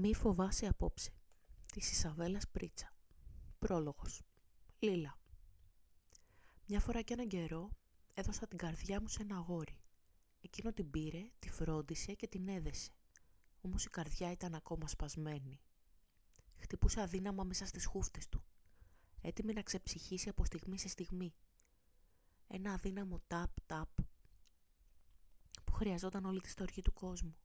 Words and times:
Μη 0.00 0.14
φοβάσαι 0.14 0.66
απόψε. 0.66 1.12
Της 1.72 1.90
Ισαβέλας 1.90 2.48
Πρίτσα. 2.48 2.94
Πρόλογος. 3.58 4.22
Λίλα. 4.78 5.18
Μια 6.66 6.80
φορά 6.80 7.02
και 7.02 7.12
έναν 7.12 7.28
καιρό 7.28 7.70
έδωσα 8.14 8.46
την 8.46 8.58
καρδιά 8.58 9.00
μου 9.00 9.08
σε 9.08 9.22
ένα 9.22 9.36
αγόρι. 9.36 9.80
Εκείνο 10.40 10.72
την 10.72 10.90
πήρε, 10.90 11.30
τη 11.38 11.50
φρόντισε 11.50 12.14
και 12.14 12.26
την 12.26 12.48
έδεσε. 12.48 12.90
Όμως 13.60 13.84
η 13.84 13.88
καρδιά 13.88 14.30
ήταν 14.30 14.54
ακόμα 14.54 14.88
σπασμένη. 14.88 15.60
Χτυπούσε 16.56 17.00
αδύναμα 17.00 17.44
μέσα 17.44 17.66
στις 17.66 17.86
χούφτες 17.86 18.28
του. 18.28 18.44
Έτοιμη 19.20 19.52
να 19.52 19.62
ξεψυχήσει 19.62 20.28
από 20.28 20.44
στιγμή 20.44 20.78
σε 20.78 20.88
στιγμή. 20.88 21.34
Ένα 22.46 22.72
αδύναμο 22.72 23.20
τάπ-τάπ 23.26 23.90
που 25.64 25.72
χρειαζόταν 25.72 26.24
όλη 26.24 26.40
τη 26.40 26.48
στοργή 26.48 26.82
του 26.82 26.92
κόσμου. 26.92 27.36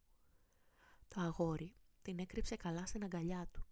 Το 1.08 1.22
αγόρι 1.22 1.76
την 2.04 2.20
έκρυψε 2.20 2.56
καλά 2.56 2.86
στην 2.86 3.04
αγκαλιά 3.04 3.48
του, 3.52 3.66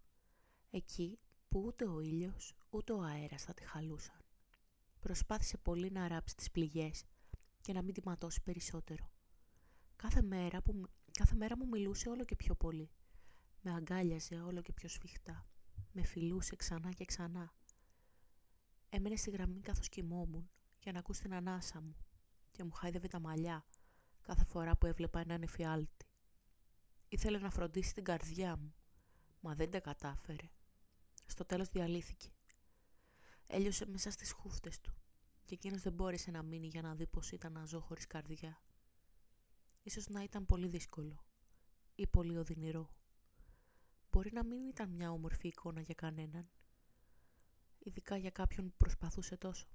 εκεί 0.70 1.18
που 1.48 1.62
ούτε 1.66 1.88
ο 1.88 2.00
ήλιος 2.00 2.54
ούτε 2.70 2.92
ο 2.92 3.02
αέρας 3.02 3.42
θα 3.42 3.54
τη 3.54 3.64
χαλούσαν. 3.64 4.16
Προσπάθησε 5.00 5.58
πολύ 5.58 5.90
να 5.90 6.08
ράψει 6.08 6.36
τις 6.36 6.50
πληγές 6.50 7.04
και 7.60 7.72
να 7.72 7.82
μην 7.82 7.94
τη 7.94 8.00
ματώσει 8.04 8.42
περισσότερο. 8.42 9.10
Κάθε 9.96 10.22
μέρα, 10.22 10.62
που, 10.62 10.82
κάθε 11.12 11.34
μέρα 11.34 11.56
μου 11.56 11.68
μιλούσε 11.68 12.08
όλο 12.08 12.24
και 12.24 12.36
πιο 12.36 12.54
πολύ. 12.54 12.90
Με 13.60 13.72
αγκάλιαζε 13.72 14.40
όλο 14.40 14.62
και 14.62 14.72
πιο 14.72 14.88
σφιχτά. 14.88 15.46
Με 15.92 16.02
φιλούσε 16.02 16.56
ξανά 16.56 16.92
και 16.92 17.04
ξανά. 17.04 17.54
Έμενε 18.88 19.16
στη 19.16 19.30
γραμμή 19.30 19.60
καθώς 19.60 19.88
κοιμόμουν 19.88 20.50
για 20.78 20.92
να 20.92 20.98
ακούς 20.98 21.18
την 21.18 21.34
ανάσα 21.34 21.80
μου 21.80 21.96
και 22.50 22.64
μου 22.64 22.72
χάιδευε 22.72 23.08
τα 23.08 23.20
μαλλιά 23.20 23.66
κάθε 24.20 24.44
φορά 24.44 24.76
που 24.76 24.86
έβλεπα 24.86 25.20
έναν 25.20 25.42
εφιάλτη. 25.42 26.06
Ήθελε 27.12 27.38
να 27.38 27.50
φροντίσει 27.50 27.94
την 27.94 28.04
καρδιά 28.04 28.56
μου, 28.56 28.74
μα 29.40 29.54
δεν 29.54 29.70
τα 29.70 29.80
κατάφερε. 29.80 30.50
Στο 31.26 31.44
τέλος 31.44 31.68
διαλύθηκε. 31.68 32.32
Έλειωσε 33.46 33.86
μέσα 33.86 34.10
στις 34.10 34.32
χούφτες 34.32 34.80
του 34.80 34.94
και 35.44 35.54
εκείνος 35.54 35.82
δεν 35.82 35.92
μπόρεσε 35.92 36.30
να 36.30 36.42
μείνει 36.42 36.66
για 36.66 36.82
να 36.82 36.94
δει 36.94 37.06
πως 37.06 37.30
ήταν 37.30 37.52
να 37.52 37.64
ζω 37.64 37.80
χωρίς 37.80 38.06
καρδιά. 38.06 38.62
Ίσως 39.82 40.08
να 40.08 40.22
ήταν 40.22 40.46
πολύ 40.46 40.68
δύσκολο 40.68 41.24
ή 41.94 42.06
πολύ 42.06 42.38
οδυνηρό. 42.38 42.94
Μπορεί 44.10 44.32
να 44.32 44.44
μην 44.44 44.68
ήταν 44.68 44.90
μια 44.90 45.10
όμορφη 45.10 45.48
εικόνα 45.48 45.80
για 45.80 45.94
κανέναν, 45.94 46.50
ειδικά 47.78 48.16
για 48.16 48.30
κάποιον 48.30 48.66
που 48.66 48.76
προσπαθούσε 48.76 49.36
τόσο. 49.36 49.68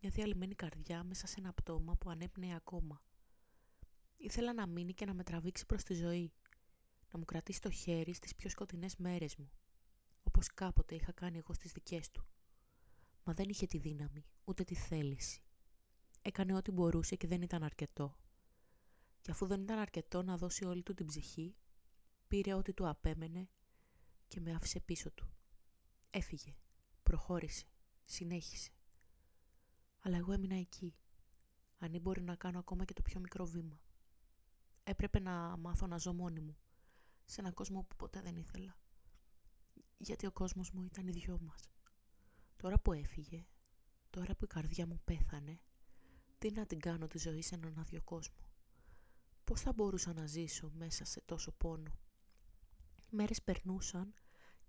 Μια 0.00 0.10
διαλυμένη 0.10 0.54
καρδιά 0.54 1.04
μέσα 1.04 1.26
σε 1.26 1.34
ένα 1.38 1.52
πτώμα 1.52 1.96
που 1.96 2.10
ανέπνεε 2.10 2.54
ακόμα. 2.54 3.02
Ήθελα 4.24 4.52
να 4.52 4.66
μείνει 4.66 4.94
και 4.94 5.04
να 5.04 5.14
με 5.14 5.22
τραβήξει 5.22 5.66
προς 5.66 5.82
τη 5.82 5.94
ζωή, 5.94 6.32
να 7.12 7.18
μου 7.18 7.24
κρατήσει 7.24 7.60
το 7.60 7.70
χέρι 7.70 8.14
στις 8.14 8.34
πιο 8.34 8.50
σκοτεινές 8.50 8.96
μέρες 8.96 9.36
μου, 9.36 9.50
όπως 10.22 10.48
κάποτε 10.48 10.94
είχα 10.94 11.12
κάνει 11.12 11.38
εγώ 11.38 11.54
στις 11.54 11.72
δικές 11.72 12.10
του. 12.10 12.26
Μα 13.24 13.32
δεν 13.32 13.48
είχε 13.48 13.66
τη 13.66 13.78
δύναμη, 13.78 14.26
ούτε 14.44 14.64
τη 14.64 14.74
θέληση. 14.74 15.42
Έκανε 16.22 16.54
ό,τι 16.54 16.70
μπορούσε 16.70 17.16
και 17.16 17.26
δεν 17.26 17.42
ήταν 17.42 17.62
αρκετό. 17.62 18.16
Και 19.20 19.30
αφού 19.30 19.46
δεν 19.46 19.62
ήταν 19.62 19.78
αρκετό 19.78 20.22
να 20.22 20.36
δώσει 20.36 20.64
όλη 20.64 20.82
του 20.82 20.94
την 20.94 21.06
ψυχή, 21.06 21.56
πήρε 22.28 22.54
ό,τι 22.54 22.72
του 22.72 22.88
απέμενε 22.88 23.48
και 24.28 24.40
με 24.40 24.54
άφησε 24.54 24.80
πίσω 24.80 25.10
του. 25.10 25.30
Έφυγε, 26.10 26.56
προχώρησε, 27.02 27.66
συνέχισε. 28.04 28.70
Αλλά 30.00 30.16
εγώ 30.16 30.32
έμεινα 30.32 30.56
εκεί, 30.56 30.94
αν 31.78 32.00
μπορεί 32.00 32.22
να 32.22 32.34
κάνω 32.34 32.58
ακόμα 32.58 32.84
και 32.84 32.92
το 32.92 33.02
πιο 33.02 33.20
μικρό 33.20 33.46
βήμα. 33.46 33.80
Έπρεπε 34.84 35.20
να 35.20 35.56
μάθω 35.56 35.86
να 35.86 35.96
ζω 35.96 36.12
μόνη 36.12 36.40
μου, 36.40 36.56
σε 37.24 37.40
έναν 37.40 37.54
κόσμο 37.54 37.82
που 37.82 37.96
ποτέ 37.96 38.20
δεν 38.20 38.36
ήθελα. 38.36 38.76
Γιατί 39.98 40.26
ο 40.26 40.32
κόσμος 40.32 40.70
μου 40.70 40.84
ήταν 40.84 41.06
οι 41.06 41.10
δυο 41.10 41.38
μας. 41.42 41.70
Τώρα 42.56 42.78
που 42.78 42.92
έφυγε, 42.92 43.46
τώρα 44.10 44.34
που 44.34 44.44
η 44.44 44.46
καρδιά 44.46 44.86
μου 44.86 45.00
πέθανε, 45.04 45.60
τι 46.38 46.50
να 46.52 46.66
την 46.66 46.80
κάνω 46.80 47.06
τη 47.06 47.18
ζωή 47.18 47.42
σε 47.42 47.54
έναν 47.54 47.78
άδειο 47.78 48.02
κόσμο. 48.02 48.36
Πώς 49.44 49.60
θα 49.60 49.72
μπορούσα 49.72 50.12
να 50.12 50.26
ζήσω 50.26 50.70
μέσα 50.74 51.04
σε 51.04 51.20
τόσο 51.20 51.52
πόνο; 51.52 51.98
Μέρες 53.10 53.42
περνούσαν 53.42 54.14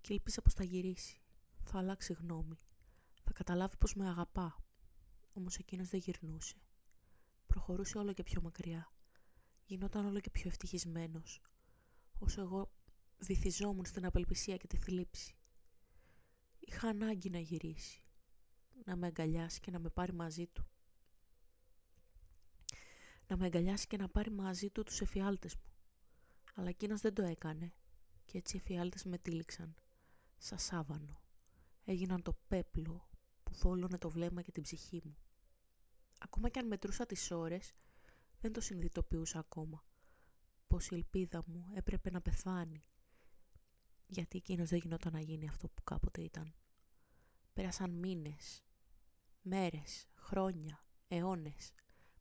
και 0.00 0.12
ήλπιζα 0.12 0.42
πως 0.42 0.54
θα 0.54 0.64
γυρίσει. 0.64 1.20
Θα 1.64 1.78
αλλάξει 1.78 2.12
γνώμη. 2.12 2.58
Θα 3.24 3.32
καταλάβει 3.32 3.76
πως 3.76 3.94
με 3.94 4.08
αγαπά. 4.08 4.64
Όμως 5.32 5.56
εκείνος 5.56 5.88
δεν 5.88 6.00
γυρνούσε. 6.00 6.56
Προχωρούσε 7.46 7.98
όλο 7.98 8.12
και 8.12 8.22
πιο 8.22 8.40
μακριά. 8.40 8.93
Γινόταν 9.66 10.06
όλο 10.06 10.20
και 10.20 10.30
πιο 10.30 10.48
ευτυχισμένος. 10.48 11.40
Όσο 12.18 12.40
εγώ 12.40 12.70
βυθιζόμουν 13.18 13.84
στην 13.84 14.04
απελπισία 14.04 14.56
και 14.56 14.66
τη 14.66 14.76
θλίψη. 14.76 15.36
Είχα 16.58 16.88
ανάγκη 16.88 17.30
να 17.30 17.38
γυρίσει. 17.38 18.02
Να 18.84 18.96
με 18.96 19.06
αγκαλιάσει 19.06 19.60
και 19.60 19.70
να 19.70 19.78
με 19.78 19.88
πάρει 19.88 20.12
μαζί 20.12 20.46
του 20.46 20.66
να 23.26 23.36
με 23.36 23.44
αγκαλιάσει 23.44 23.86
και 23.86 23.96
να 23.96 24.08
πάρει 24.08 24.30
μαζί 24.30 24.70
του 24.70 24.82
τους 24.82 25.00
εφιάλτες 25.00 25.54
μου. 25.54 25.72
Αλλά 26.54 26.68
εκείνος 26.68 27.00
δεν 27.00 27.14
το 27.14 27.22
έκανε 27.22 27.72
και 28.24 28.38
έτσι 28.38 28.56
οι 28.56 28.60
εφιάλτες 28.64 29.04
με 29.04 29.18
τύλιξαν 29.18 29.74
σαν 30.38 30.58
σάβανο. 30.58 31.22
Έγιναν 31.84 32.22
το 32.22 32.36
πέπλο 32.48 33.08
που 33.42 33.54
θόλωνε 33.54 33.98
το 33.98 34.10
βλέμμα 34.10 34.42
και 34.42 34.52
την 34.52 34.62
ψυχή 34.62 35.00
μου. 35.04 35.16
Ακόμα 36.18 36.48
και 36.48 36.58
αν 36.58 36.66
μετρούσα 36.66 37.06
τις 37.06 37.30
ώρες, 37.30 37.72
δεν 38.44 38.52
το 38.52 38.60
συνειδητοποιούσα 38.60 39.38
ακόμα. 39.38 39.84
Πως 40.66 40.88
η 40.88 40.94
ελπίδα 40.94 41.44
μου 41.46 41.70
έπρεπε 41.74 42.10
να 42.10 42.20
πεθάνει. 42.20 42.84
Γιατί 44.06 44.36
εκείνος 44.36 44.68
δεν 44.68 44.78
γινόταν 44.78 45.12
να 45.12 45.20
γίνει 45.20 45.48
αυτό 45.48 45.68
που 45.68 45.82
κάποτε 45.82 46.22
ήταν. 46.22 46.54
Πέρασαν 47.52 47.90
μήνες, 47.90 48.64
μέρες, 49.42 50.06
χρόνια, 50.14 50.84
αιώνες 51.08 51.72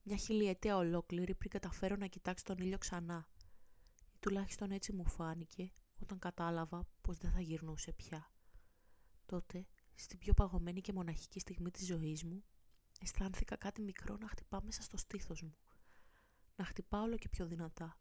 μια 0.03 0.17
χιλιετία 0.17 0.77
ολόκληρη 0.77 1.35
πριν 1.35 1.51
καταφέρω 1.51 1.95
να 1.95 2.07
κοιτάξω 2.07 2.43
τον 2.45 2.57
ήλιο 2.57 2.77
ξανά. 2.77 3.27
Ή 4.13 4.17
τουλάχιστον 4.19 4.71
έτσι 4.71 4.93
μου 4.93 5.07
φάνηκε 5.07 5.71
όταν 6.01 6.19
κατάλαβα 6.19 6.87
πως 7.01 7.17
δεν 7.17 7.31
θα 7.31 7.41
γυρνούσε 7.41 7.91
πια. 7.91 8.31
Τότε, 9.25 9.67
στην 9.95 10.17
πιο 10.19 10.33
παγωμένη 10.33 10.81
και 10.81 10.93
μοναχική 10.93 11.39
στιγμή 11.39 11.71
της 11.71 11.85
ζωής 11.85 12.23
μου, 12.23 12.43
αισθάνθηκα 13.01 13.55
κάτι 13.55 13.81
μικρό 13.81 14.17
να 14.17 14.27
χτυπά 14.27 14.61
μέσα 14.63 14.81
στο 14.81 14.97
στήθος 14.97 15.41
μου. 15.41 15.55
Να 16.55 16.65
χτυπά 16.65 17.01
όλο 17.01 17.17
και 17.17 17.29
πιο 17.29 17.45
δυνατά. 17.45 17.99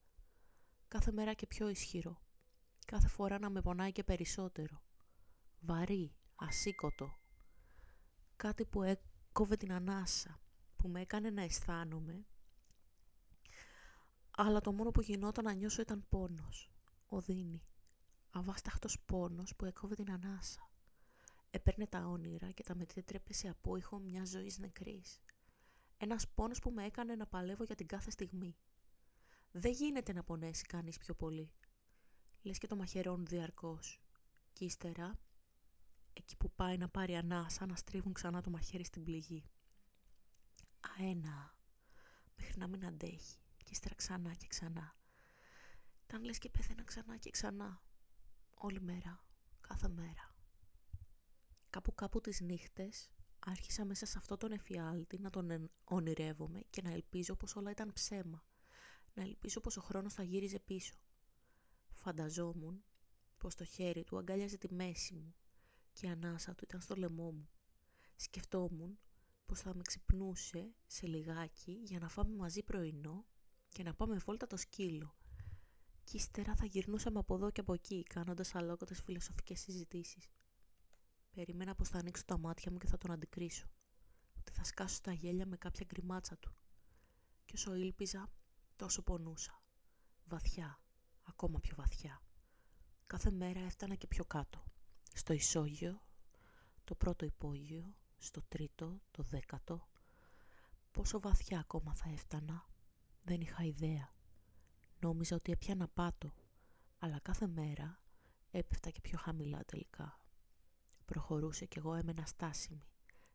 Κάθε 0.88 1.12
μέρα 1.12 1.34
και 1.34 1.46
πιο 1.46 1.68
ισχυρό. 1.68 2.22
Κάθε 2.86 3.08
φορά 3.08 3.38
να 3.38 3.50
με 3.50 3.60
πονάει 3.62 3.92
και 3.92 4.04
περισσότερο. 4.04 4.82
Βαρύ, 5.60 6.14
ασήκωτο. 6.34 7.18
Κάτι 8.36 8.64
που 8.64 8.82
έκοβε 8.82 9.56
την 9.56 9.72
ανάσα, 9.72 10.40
που 10.76 10.88
με 10.88 11.00
έκανε 11.00 11.30
να 11.30 11.42
αισθάνομαι 11.42 12.26
αλλά 14.36 14.60
το 14.60 14.72
μόνο 14.72 14.90
που 14.90 15.00
γινόταν 15.00 15.44
να 15.44 15.52
νιώσω 15.52 15.82
ήταν 15.82 16.04
πόνος, 16.08 16.70
οδύνη, 17.06 17.62
αβάσταχτος 18.30 19.00
πόνος 19.00 19.56
που 19.56 19.64
έκοβε 19.64 19.94
την 19.94 20.10
ανάσα. 20.10 20.70
Έπαιρνε 21.50 21.86
τα 21.86 22.06
όνειρα 22.06 22.50
και 22.50 22.62
τα 22.62 22.74
μετέτρεπε 22.74 23.32
σε 23.32 23.48
απόϊχο 23.48 23.98
μιας 23.98 24.28
ζωής 24.28 24.58
νεκρής. 24.58 25.20
Ένας 26.02 26.28
πόνος 26.28 26.58
που 26.58 26.70
με 26.70 26.84
έκανε 26.84 27.14
να 27.14 27.26
παλεύω 27.26 27.64
για 27.64 27.74
την 27.74 27.86
κάθε 27.86 28.10
στιγμή. 28.10 28.56
Δεν 29.52 29.72
γίνεται 29.72 30.12
να 30.12 30.22
πονέσει 30.22 30.64
κανείς 30.64 30.98
πιο 30.98 31.14
πολύ. 31.14 31.52
Λες 32.42 32.58
και 32.58 32.66
το 32.66 32.76
μαχαιρώνουν 32.76 33.26
διαρκώς. 33.26 34.00
Κι 34.52 34.64
ύστερα, 34.64 35.18
εκεί 36.12 36.36
που 36.36 36.50
πάει 36.50 36.76
να 36.76 36.88
πάρει 36.88 37.16
ανάσα, 37.16 37.66
να 37.66 37.76
στρίβουν 37.76 38.12
ξανά 38.12 38.40
το 38.40 38.50
μαχαίρι 38.50 38.84
στην 38.84 39.04
πληγή 39.04 39.44
αένα 40.80 41.56
μέχρι 42.36 42.58
να 42.58 42.66
μην 42.66 42.86
αντέχει 42.86 43.36
και 43.56 43.70
ύστερα 43.70 43.94
ξανά 43.94 44.34
και 44.34 44.46
ξανά. 44.46 44.96
Ήταν 46.04 46.24
λες 46.24 46.38
και 46.38 46.50
πέθαινα 46.50 46.84
ξανά 46.84 47.16
και 47.16 47.30
ξανά. 47.30 47.82
Όλη 48.54 48.80
μέρα, 48.80 49.24
κάθε 49.60 49.88
μέρα. 49.88 50.34
Κάπου 51.70 51.94
κάπου 51.94 52.20
τις 52.20 52.40
νύχτες 52.40 53.10
άρχισα 53.44 53.84
μέσα 53.84 54.06
σε 54.06 54.18
αυτό 54.18 54.36
τον 54.36 54.52
εφιάλτη 54.52 55.18
να 55.18 55.30
τον 55.30 55.70
ονειρεύομαι 55.84 56.60
και 56.70 56.82
να 56.82 56.90
ελπίζω 56.90 57.36
πως 57.36 57.56
όλα 57.56 57.70
ήταν 57.70 57.92
ψέμα. 57.92 58.44
Να 59.14 59.22
ελπίζω 59.22 59.60
πως 59.60 59.76
ο 59.76 59.80
χρόνος 59.80 60.14
θα 60.14 60.22
γύριζε 60.22 60.58
πίσω. 60.58 60.94
Φανταζόμουν 61.92 62.84
πως 63.38 63.54
το 63.54 63.64
χέρι 63.64 64.04
του 64.04 64.18
αγκάλιαζε 64.18 64.58
τη 64.58 64.74
μέση 64.74 65.14
μου 65.14 65.34
και 65.92 66.06
η 66.06 66.10
ανάσα 66.10 66.54
του 66.54 66.64
ήταν 66.64 66.80
στο 66.80 66.94
λαιμό 66.94 67.30
μου. 67.30 67.48
Σκεφτόμουν 68.16 68.98
πως 69.46 69.60
θα 69.60 69.74
με 69.74 69.82
ξυπνούσε 69.82 70.74
σε 70.86 71.06
λιγάκι 71.06 71.72
για 71.72 71.98
να 71.98 72.08
φάμε 72.08 72.34
μαζί 72.34 72.62
πρωινό 72.62 73.26
και 73.68 73.82
να 73.82 73.94
πάμε 73.94 74.16
βόλτα 74.16 74.46
το 74.46 74.56
σκύλο. 74.56 75.16
Και 76.04 76.16
ύστερα 76.16 76.54
θα 76.54 76.66
γυρνούσαμε 76.66 77.18
από 77.18 77.34
εδώ 77.34 77.50
και 77.50 77.60
από 77.60 77.72
εκεί, 77.72 78.02
κάνοντας 78.02 78.54
αλόκοτες 78.54 79.00
φιλοσοφικές 79.02 79.60
συζητήσεις. 79.60 80.31
Περίμενα 81.34 81.74
πως 81.74 81.88
θα 81.88 81.98
ανοίξω 81.98 82.24
τα 82.24 82.38
μάτια 82.38 82.72
μου 82.72 82.78
και 82.78 82.86
θα 82.86 82.98
τον 82.98 83.10
αντικρίσω. 83.10 83.66
Ότι 84.38 84.52
θα 84.52 84.64
σκάσω 84.64 84.94
στα 84.94 85.12
γέλια 85.12 85.46
με 85.46 85.56
κάποια 85.56 85.86
γκριμάτσα 85.88 86.36
του. 86.36 86.54
Και 87.44 87.54
όσο 87.56 87.74
ήλπιζα, 87.74 88.32
τόσο 88.76 89.02
πονούσα. 89.02 89.62
Βαθιά, 90.24 90.80
ακόμα 91.22 91.60
πιο 91.60 91.74
βαθιά. 91.76 92.22
Κάθε 93.06 93.30
μέρα 93.30 93.60
έφτανα 93.60 93.94
και 93.94 94.06
πιο 94.06 94.24
κάτω. 94.24 94.64
Στο 95.14 95.32
ισόγειο, 95.32 96.02
το 96.84 96.94
πρώτο 96.94 97.24
υπόγειο, 97.24 97.94
στο 98.18 98.42
τρίτο, 98.42 99.00
το 99.10 99.22
δέκατο. 99.22 99.88
Πόσο 100.90 101.20
βαθιά 101.20 101.58
ακόμα 101.58 101.94
θα 101.94 102.10
έφτανα, 102.10 102.66
δεν 103.22 103.40
είχα 103.40 103.62
ιδέα. 103.62 104.14
Νόμιζα 105.00 105.36
ότι 105.36 105.52
έπιανα 105.52 105.88
πάτο, 105.88 106.34
αλλά 106.98 107.18
κάθε 107.18 107.46
μέρα 107.46 108.00
έπεφτα 108.50 108.90
και 108.90 109.00
πιο 109.00 109.18
χαμηλά 109.18 109.64
τελικά. 109.64 110.21
Προχωρούσε 111.12 111.66
κι 111.66 111.78
εγώ 111.78 111.94
έμενα 111.94 112.26
στάσιμη, 112.26 112.88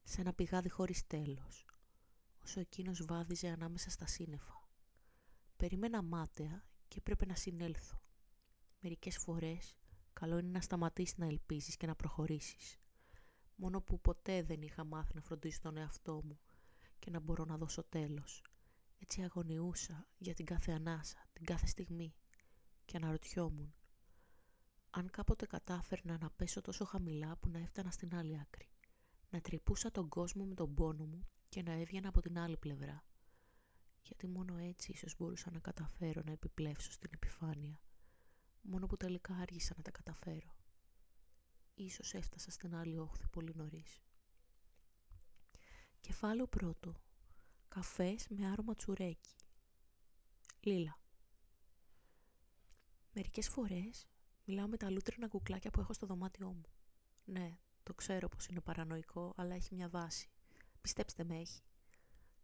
σε 0.03 0.21
ένα 0.21 0.33
πηγάδι 0.33 0.69
χωρίς 0.69 1.07
τέλος, 1.07 1.65
όσο 2.43 2.59
εκείνος 2.59 3.05
βάδιζε 3.05 3.47
ανάμεσα 3.47 3.89
στα 3.89 4.07
σύννεφα. 4.07 4.67
Περίμενα 5.57 6.01
μάταια 6.01 6.65
και 6.87 7.01
πρέπει 7.01 7.25
να 7.25 7.35
συνέλθω. 7.35 8.01
Μερικές 8.79 9.17
φορές 9.17 9.75
καλό 10.13 10.37
είναι 10.37 10.49
να 10.49 10.61
σταματήσεις 10.61 11.17
να 11.17 11.25
ελπίζεις 11.25 11.77
και 11.77 11.87
να 11.87 11.95
προχωρήσεις. 11.95 12.77
Μόνο 13.55 13.81
που 13.81 14.01
ποτέ 14.01 14.43
δεν 14.43 14.61
είχα 14.61 14.83
μάθει 14.83 15.11
να 15.15 15.21
φροντίσω 15.21 15.59
τον 15.61 15.77
εαυτό 15.77 16.21
μου 16.23 16.39
και 16.99 17.09
να 17.09 17.19
μπορώ 17.19 17.45
να 17.45 17.57
δώσω 17.57 17.83
τέλος. 17.83 18.43
Έτσι 18.99 19.21
αγωνιούσα 19.21 20.07
για 20.17 20.33
την 20.33 20.45
κάθε 20.45 20.71
ανάσα, 20.71 21.25
την 21.33 21.45
κάθε 21.45 21.65
στιγμή 21.65 22.15
και 22.85 22.97
αναρωτιόμουν 22.97 23.73
αν 24.97 25.09
κάποτε 25.09 25.45
κατάφερνα 25.45 26.17
να 26.17 26.29
πέσω 26.29 26.61
τόσο 26.61 26.85
χαμηλά 26.85 27.35
που 27.35 27.49
να 27.49 27.59
έφτανα 27.59 27.91
στην 27.91 28.15
άλλη 28.15 28.39
άκρη, 28.39 28.69
να 29.29 29.41
τρυπούσα 29.41 29.91
τον 29.91 30.09
κόσμο 30.09 30.45
με 30.45 30.55
τον 30.55 30.73
πόνο 30.73 31.05
μου 31.05 31.27
και 31.49 31.61
να 31.61 31.71
έβγαινα 31.71 32.07
από 32.09 32.21
την 32.21 32.37
άλλη 32.39 32.57
πλευρά. 32.57 33.03
Γιατί 34.01 34.27
μόνο 34.27 34.57
έτσι 34.57 34.91
ίσως 34.91 35.15
μπορούσα 35.17 35.51
να 35.51 35.59
καταφέρω 35.59 36.21
να 36.25 36.31
επιπλέψω 36.31 36.91
στην 36.91 37.09
επιφάνεια, 37.13 37.81
μόνο 38.61 38.85
που 38.85 38.97
τελικά 38.97 39.35
άργησα 39.35 39.73
να 39.77 39.81
τα 39.81 39.91
καταφέρω. 39.91 40.55
Ίσως 41.75 42.13
έφτασα 42.13 42.51
στην 42.51 42.75
άλλη 42.75 42.97
όχθη 42.97 43.27
πολύ 43.27 43.53
νωρίς. 43.55 44.01
Κεφάλαιο 46.01 46.47
πρώτο. 46.47 47.01
Καφές 47.67 48.27
με 48.29 48.47
άρωμα 48.47 48.75
τσουρέκι. 48.75 49.35
Λίλα. 50.59 50.99
Μερικές 53.13 53.47
φορές 53.47 54.07
μιλάω 54.47 54.67
με 54.67 54.77
τα 54.77 54.89
λούτρινα 54.89 55.27
κουκλάκια 55.27 55.71
που 55.71 55.79
έχω 55.79 55.93
στο 55.93 56.05
δωμάτιό 56.05 56.47
μου. 56.47 56.65
Ναι, 57.25 57.57
το 57.83 57.93
ξέρω 57.93 58.27
πως 58.29 58.45
είναι 58.47 58.61
παρανοϊκό, 58.61 59.33
αλλά 59.35 59.55
έχει 59.55 59.75
μια 59.75 59.89
βάση. 59.89 60.29
Πιστέψτε 60.81 61.23
με, 61.23 61.39
έχει. 61.39 61.61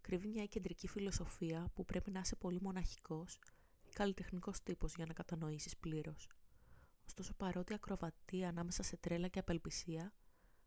Κρύβει 0.01 0.27
μια 0.27 0.45
κεντρική 0.45 0.87
φιλοσοφία 0.87 1.71
που 1.73 1.85
πρέπει 1.85 2.11
να 2.11 2.19
είσαι 2.19 2.35
πολύ 2.35 2.61
μοναχικός 2.61 3.39
ή 3.83 3.89
καλλιτεχνικός 3.89 4.63
τύπος 4.63 4.95
για 4.95 5.05
να 5.05 5.13
κατανοήσεις 5.13 5.77
πλήρως. 5.77 6.29
Ωστόσο 7.05 7.33
παρότι 7.33 7.73
ακροβατεί 7.73 8.45
ανάμεσα 8.45 8.83
σε 8.83 8.97
τρέλα 8.97 9.27
και 9.27 9.39
απελπισία, 9.39 10.13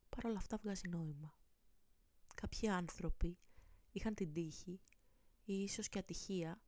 παρόλα 0.09 0.39
αυτά 0.39 0.57
βγάζει 0.57 0.89
νόημα. 0.89 1.39
Κάποιοι 2.35 2.69
άνθρωποι 2.69 3.39
είχαν 3.93 4.15
την 4.15 4.33
τύχη 4.33 4.81
ή 5.45 5.63
ίσως 5.63 5.89
και 5.89 5.99
ατυχία 5.99 6.61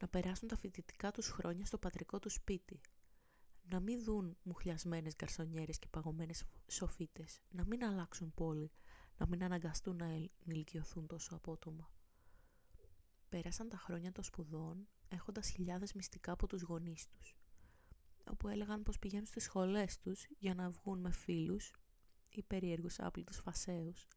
να 0.00 0.08
περάσουν 0.08 0.48
τα 0.48 0.56
φοιτητικά 0.56 1.10
τους 1.10 1.28
χρόνια 1.28 1.66
στο 1.66 1.78
πατρικό 1.78 2.18
τους 2.18 2.32
σπίτι. 2.32 2.80
Να 3.68 3.80
μην 3.80 4.04
δουν 4.04 4.36
μουχλιασμένες 4.42 5.14
γκαρσονιέρες 5.14 5.78
και 5.78 5.88
παγωμένες 5.90 6.44
σοφίτες, 6.66 7.40
να 7.50 7.64
μην 7.64 7.84
αλλάξουν 7.84 8.34
πόλη, 8.34 8.70
να 9.18 9.26
μην 9.26 9.44
αναγκαστούν 9.44 9.96
να 9.96 10.28
ενηλικιωθούν 10.44 11.06
τόσο 11.06 11.34
απότομα. 11.34 11.90
Πέρασαν 13.28 13.68
τα 13.68 13.76
χρόνια 13.76 14.12
των 14.12 14.24
σπουδών 14.24 14.88
έχοντας 15.08 15.48
χιλιάδες 15.48 15.92
μυστικά 15.92 16.32
από 16.32 16.46
τους 16.46 16.62
γονείς 16.62 17.08
τους, 17.08 17.36
όπου 18.30 18.48
έλεγαν 18.48 18.82
πως 18.82 18.98
πηγαίνουν 18.98 19.26
στις 19.26 19.44
σχολές 19.44 19.98
τους 19.98 20.26
για 20.38 20.54
να 20.54 20.70
βγουν 20.70 21.00
με 21.00 21.10
φίλους 21.10 21.72
ή 22.28 22.42
περίεργους 22.42 22.98
άπλητους 23.00 23.38
φασέους, 23.38 24.08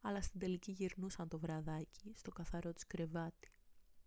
αλλά 0.00 0.22
στην 0.22 0.40
τελική 0.40 0.72
γυρνούσαν 0.72 1.28
το 1.28 1.38
βραδάκι 1.38 2.12
στο 2.14 2.30
καθαρό 2.30 2.72
τους 2.72 2.86
κρεβάτι, 2.86 3.52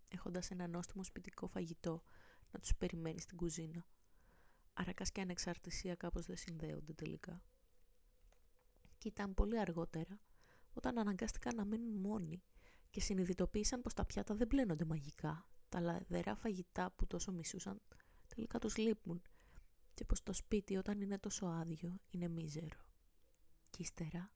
έχοντας 0.08 0.50
ένα 0.50 0.66
νόστιμο 0.66 1.04
σπιτικό 1.04 1.46
φαγητό 1.46 2.02
να 2.50 2.58
τους 2.58 2.74
περιμένει 2.76 3.20
στην 3.20 3.36
κουζίνα. 3.36 3.86
Αρακάς 4.72 5.12
και 5.12 5.20
ανεξαρτησία 5.20 5.94
κάπως 5.94 6.26
δεν 6.26 6.36
συνδέονται 6.36 6.92
τελικά. 6.92 7.42
Και 8.98 9.08
ήταν 9.08 9.34
πολύ 9.34 9.58
αργότερα, 9.58 10.20
όταν 10.72 10.98
αναγκάστηκαν 10.98 11.56
να 11.56 11.64
μείνουν 11.64 11.96
μόνοι 11.96 12.42
και 12.90 13.00
συνειδητοποίησαν 13.00 13.80
πως 13.80 13.94
τα 13.94 14.04
πιάτα 14.04 14.34
δεν 14.34 14.46
πλένονται 14.46 14.84
μαγικά, 14.84 15.46
τα 15.68 15.80
λαδερά 15.80 16.34
φαγητά 16.34 16.90
που 16.90 17.06
τόσο 17.06 17.32
μισούσαν 17.32 17.80
τελικά 18.26 18.58
τους 18.58 18.76
λείπουν 18.76 19.22
και 19.94 20.04
πως 20.04 20.22
το 20.22 20.32
σπίτι 20.32 20.76
όταν 20.76 21.00
είναι 21.00 21.18
τόσο 21.18 21.46
άδειο 21.46 22.00
είναι 22.10 22.28
μίζερο. 22.28 22.80
Κι 23.70 23.82
ύστερα 23.82 24.32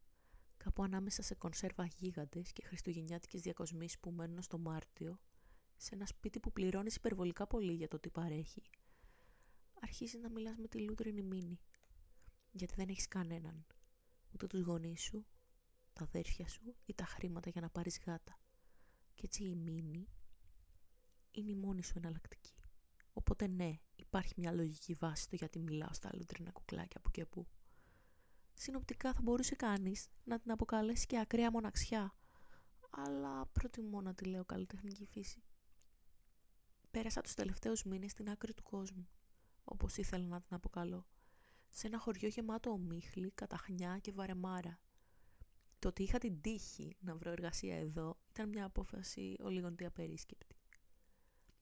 κάπου 0.57 0.83
ανάμεσα 0.83 1.23
σε 1.23 1.35
κονσέρβα 1.35 1.87
γίγαντες 1.87 2.53
και 2.53 2.63
χριστουγεννιάτικες 2.67 3.41
διακοσμήσεις 3.41 3.99
που 3.99 4.11
μένουν 4.11 4.43
στο 4.43 4.59
Μάρτιο, 4.59 5.21
σε 5.77 5.95
ένα 5.95 6.07
σπίτι 6.07 6.41
που 6.41 6.53
πληρώνεις 6.53 6.97
υπερβολικά 6.97 7.47
πολύ 7.47 7.73
για 7.73 7.89
το 7.89 7.99
τι 7.99 8.11
παρέχει, 8.11 8.63
αρχίζεις 9.81 10.21
να 10.21 10.31
μιλάς 10.31 10.57
με 10.57 10.69
τη 10.69 10.81
λούτρινη 10.81 11.23
μήνη, 11.23 11.61
γιατί 12.51 12.75
δεν 12.77 12.89
έχεις 12.89 13.09
κανέναν, 13.09 13.67
ούτε 14.33 14.47
τους 14.47 14.61
γονείς 14.61 15.03
σου, 15.03 15.27
τα 15.93 16.05
αδέρφια 16.05 16.49
σου 16.49 16.77
ή 16.85 16.95
τα 16.95 17.05
χρήματα 17.05 17.51
για 17.51 17.61
να 17.61 17.71
πάρεις 17.71 18.01
γάτα. 18.07 18.39
Και 19.15 19.23
έτσι 19.25 19.45
η 19.45 19.55
μήνη 19.55 20.09
είναι 21.31 21.51
η 21.51 21.55
μόνη 21.55 21.83
σου 21.83 21.93
εναλλακτική. 21.97 22.55
Οπότε 23.13 23.47
ναι, 23.47 23.79
υπάρχει 23.97 24.35
μια 24.37 24.53
λογική 24.53 24.95
βάση 24.95 25.23
στο 25.23 25.37
γιατί 25.37 25.59
μιλάω 25.59 25.93
στα 25.93 26.11
λούτρινα 26.15 26.51
κουκλάκια 26.51 27.01
που 27.01 27.11
και 27.11 27.27
που 27.27 27.47
συνοπτικά 28.55 29.13
θα 29.13 29.21
μπορούσε 29.23 29.55
κανείς 29.55 30.09
να 30.25 30.41
την 30.41 30.51
αποκαλέσει 30.51 31.07
και 31.07 31.19
ακραία 31.19 31.51
μοναξιά, 31.51 32.15
αλλά 32.91 33.47
προτιμώ 33.47 34.01
να 34.01 34.15
τη 34.15 34.25
λέω 34.25 34.45
καλλιτεχνική 34.45 35.07
φύση. 35.07 35.43
Πέρασα 36.91 37.21
τους 37.21 37.35
τελευταίους 37.35 37.85
μήνες 37.85 38.11
στην 38.11 38.31
άκρη 38.31 38.55
του 38.55 38.63
κόσμου, 38.63 39.09
όπως 39.69 39.97
ήθελα 39.97 40.27
να 40.27 40.41
την 40.41 40.57
αποκαλώ, 40.57 41.07
σε 41.69 41.87
ένα 41.87 41.99
χωριό 41.99 42.29
γεμάτο 42.29 42.71
ομίχλη, 42.71 43.31
καταχνιά 43.31 43.99
και 43.99 44.13
βαρεμάρα. 44.13 44.81
Το 45.79 45.89
ότι 45.89 46.03
είχα 46.03 46.19
την 46.19 46.41
τύχη 46.41 46.97
να 47.01 47.17
βρω 47.17 47.31
εργασία 47.31 47.77
εδώ 47.77 48.19
ήταν 48.29 48.49
μια 48.49 48.65
απόφαση 48.65 49.37
ολίγοντη 49.41 49.85
απερίσκεπτη. 49.85 50.57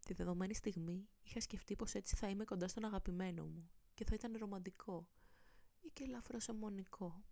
Τη 0.04 0.14
δεδομένη 0.14 0.54
στιγμή 0.54 1.08
είχα 1.22 1.40
σκεφτεί 1.40 1.76
πως 1.76 1.94
έτσι 1.94 2.16
θα 2.16 2.28
είμαι 2.28 2.44
κοντά 2.44 2.68
στον 2.68 2.84
αγαπημένο 2.84 3.44
μου 3.44 3.70
και 3.94 4.04
θα 4.04 4.14
ήταν 4.14 4.36
ρομαντικό 4.38 5.08
ή 5.80 5.90
και 5.92 6.04
ελαφρώς 6.04 6.48
αιμονικό, 6.48 7.24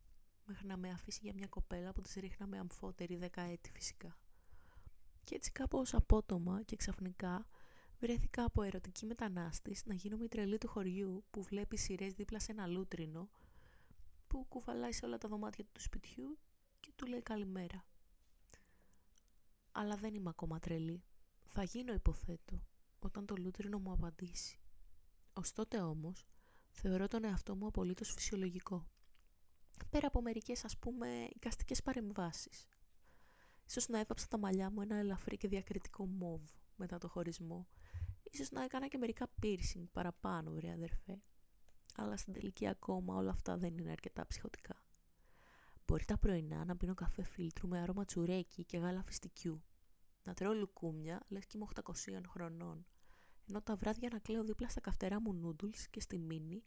μέχρι 0.45 0.67
να 0.67 0.77
με 0.77 0.91
αφήσει 0.91 1.21
για 1.23 1.33
μια 1.35 1.47
κοπέλα 1.47 1.93
που 1.93 2.01
της 2.01 2.15
ρίχναμε 2.15 2.59
αμφότερη 2.59 3.17
δέκα 3.17 3.43
έτη 3.43 3.71
φυσικά. 3.71 4.19
Και 5.25 5.35
έτσι 5.35 5.53
κάπως 5.53 5.95
απότομα 5.95 6.63
και 6.63 6.77
ξαφνικά 6.77 7.47
βρέθηκα 8.03 8.45
από 8.45 8.63
ερωτική 8.63 9.07
μετανάστης 9.07 9.87
να 9.87 9.95
γίνω 9.95 10.25
η 10.25 10.29
τρελή 10.29 10.59
του 10.59 10.69
χωριού 10.69 11.25
που 11.31 11.43
βλέπει 11.43 11.77
σειρές 11.77 12.13
δίπλα 12.13 12.41
σε 12.41 12.53
ένα 12.53 12.67
λούτρινο 12.67 13.29
που 14.27 14.47
κουβαλάει 14.49 14.93
σε 14.93 15.05
όλα 15.07 15.19
τα 15.19 15.29
δωμάτια 15.29 15.65
του 15.73 15.81
σπιτιού 15.81 16.39
και 16.81 16.93
του 16.97 17.07
λέει 17.07 17.23
καλημέρα. 17.23 17.85
Αλλά 19.73 19.97
δεν 19.97 20.15
είμαι 20.15 20.29
ακόμα 20.29 20.59
τρελή. 20.59 21.03
Θα 21.47 21.63
γίνω 21.63 21.93
υποθέτω 21.93 22.67
όταν 22.99 23.27
το 23.27 23.35
λούτρινο 23.37 23.79
μου 23.79 23.93
απαντήσει. 23.93 24.61
Ως 25.33 25.53
τότε 25.53 25.81
όμως 25.81 26.27
θεωρώ 26.71 27.09
τον 27.09 27.25
εαυτό 27.25 27.57
μου 27.57 27.67
απολύτως 27.67 28.13
φυσιολογικό. 28.13 28.87
Πέρα 29.91 30.07
από 30.07 30.23
μερικές 30.23 30.65
ας 30.65 30.79
πούμε 30.79 31.29
οικαστικές 31.35 31.83
παρεμβάσεις. 31.83 32.67
Ίσως 33.67 33.89
να 33.89 33.99
έβαψα 33.99 34.29
τα 34.29 34.39
μαλλιά 34.39 34.71
μου 34.71 34.81
ένα 34.81 34.97
ελαφρύ 34.97 35.37
και 35.37 35.49
διακριτικό 35.49 36.07
μόβ 36.07 36.43
μετά 36.77 36.99
το 36.99 37.09
χωρισμό. 37.09 37.67
Ίσως 38.33 38.51
να 38.51 38.63
έκανα 38.63 38.89
και 38.89 38.99
μερικά 38.99 39.31
piercing 39.43 39.85
παραπάνω, 39.93 40.51
βρε 40.53 40.73
αδερφέ. 40.73 41.23
Αλλά 41.95 42.17
στην 42.17 42.33
τελική 42.33 42.67
ακόμα 42.69 43.17
όλα 43.17 43.31
αυτά 43.31 43.57
δεν 43.57 43.79
είναι 43.79 43.91
αρκετά 43.91 44.27
ψυχοτικά. 44.27 44.85
Μπορεί 45.87 46.05
τα 46.05 46.19
πρωινά 46.19 46.65
να 46.65 46.77
πίνω 46.77 46.95
καφέ 46.95 47.23
φίλτρου 47.23 47.69
με 47.69 47.81
άρωμα 47.81 48.05
τσουρέκι 48.05 48.65
και 48.65 48.79
γάλα 48.79 49.03
φιστικιού. 49.03 49.63
Να 50.23 50.35
τρώω 50.35 50.55
λουκούμια, 50.55 51.23
λες 51.29 51.47
και 51.47 51.57
είμαι 51.57 51.67
800 51.83 52.21
χρονών 52.29 52.87
ενώ 53.49 53.63
τα 53.63 53.77
βράδια 53.77 54.09
να 54.13 54.19
κλαίω 54.19 54.45
δίπλα 54.45 54.69
στα 54.69 54.81
καυτερά 54.81 55.21
μου 55.21 55.33
νούντουλς 55.33 55.89
και 55.89 56.01
στη 56.01 56.19
μίνη 56.19 56.65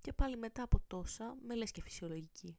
και 0.00 0.12
πάλι 0.12 0.36
μετά 0.36 0.62
από 0.62 0.80
τόσα 0.86 1.36
με 1.46 1.54
λες 1.54 1.70
και 1.70 1.82
φυσιολογική. 1.82 2.58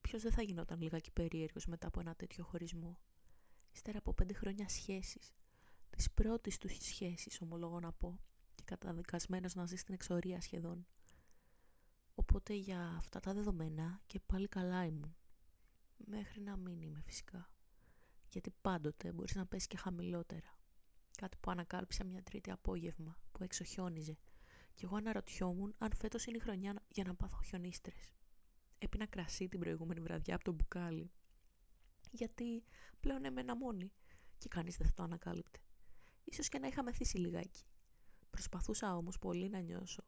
Ποιος 0.00 0.22
δεν 0.22 0.32
θα 0.32 0.42
γινόταν 0.42 0.80
λιγάκι 0.80 1.10
περίεργος 1.10 1.66
μετά 1.66 1.86
από 1.86 2.00
ένα 2.00 2.14
τέτοιο 2.14 2.44
χωρισμό; 2.44 2.98
Ύστερα 3.72 3.98
από 3.98 4.14
πέντε 4.14 4.32
χρόνια 4.32 4.68
σχέσης, 4.68 5.34
της 6.00 6.10
πρώτης 6.10 6.58
του 6.58 6.68
σχέσης 6.68 7.40
ομολογώ 7.40 7.80
να 7.80 7.92
πω 7.92 8.20
και 8.54 8.62
καταδικασμένος 8.66 9.54
να 9.54 9.66
ζεις 9.66 9.80
στην 9.80 9.94
εξορία 9.94 10.40
σχεδόν. 10.40 10.86
Οπότε 12.14 12.54
για 12.54 12.94
αυτά 12.98 13.20
τα 13.20 13.32
δεδομένα 13.32 14.00
και 14.06 14.20
πάλι 14.20 14.48
καλά 14.48 14.84
ήμουν. 14.84 15.16
Μέχρι 15.96 16.40
να 16.40 16.56
μην 16.56 16.82
είμαι 16.82 17.00
φυσικά. 17.04 17.50
Γιατί 18.28 18.54
πάντοτε 18.60 19.12
μπορείς 19.12 19.34
να 19.34 19.46
πέσεις 19.46 19.66
και 19.66 19.76
χαμηλότερα. 19.76 20.58
Κάτι 21.16 21.36
που 21.40 21.50
ανακάλυψα 21.50 22.04
μια 22.04 22.22
τρίτη 22.22 22.50
απόγευμα 22.50 23.18
που 23.32 23.42
έξω 23.42 23.64
χιόνιζε 23.64 24.18
Και 24.74 24.84
εγώ 24.84 24.96
αναρωτιόμουν 24.96 25.74
αν 25.78 25.92
φέτος 25.94 26.24
είναι 26.24 26.36
η 26.36 26.40
χρονιά 26.40 26.82
για 26.88 27.04
να 27.04 27.14
πάθω 27.14 27.42
χιονίστρες. 27.42 28.14
Έπεινα 28.78 29.06
κρασί 29.06 29.48
την 29.48 29.60
προηγούμενη 29.60 30.00
βραδιά 30.00 30.34
από 30.34 30.44
το 30.44 30.52
μπουκάλι. 30.52 31.10
Γιατί 32.10 32.64
πλέον 33.00 33.24
έμενα 33.24 33.56
μόνη 33.56 33.92
και 34.38 34.48
κανείς 34.48 34.76
δεν 34.76 34.86
θα 34.86 34.92
το 34.92 35.02
ανακάλυπτε. 35.02 35.58
Ίσως 36.24 36.48
και 36.48 36.58
να 36.58 36.66
είχα 36.66 36.82
μεθύσει 36.82 37.18
λιγάκι. 37.18 37.64
Προσπαθούσα 38.30 38.96
όμως 38.96 39.18
πολύ 39.18 39.48
να 39.48 39.60
νιώσω 39.60 40.04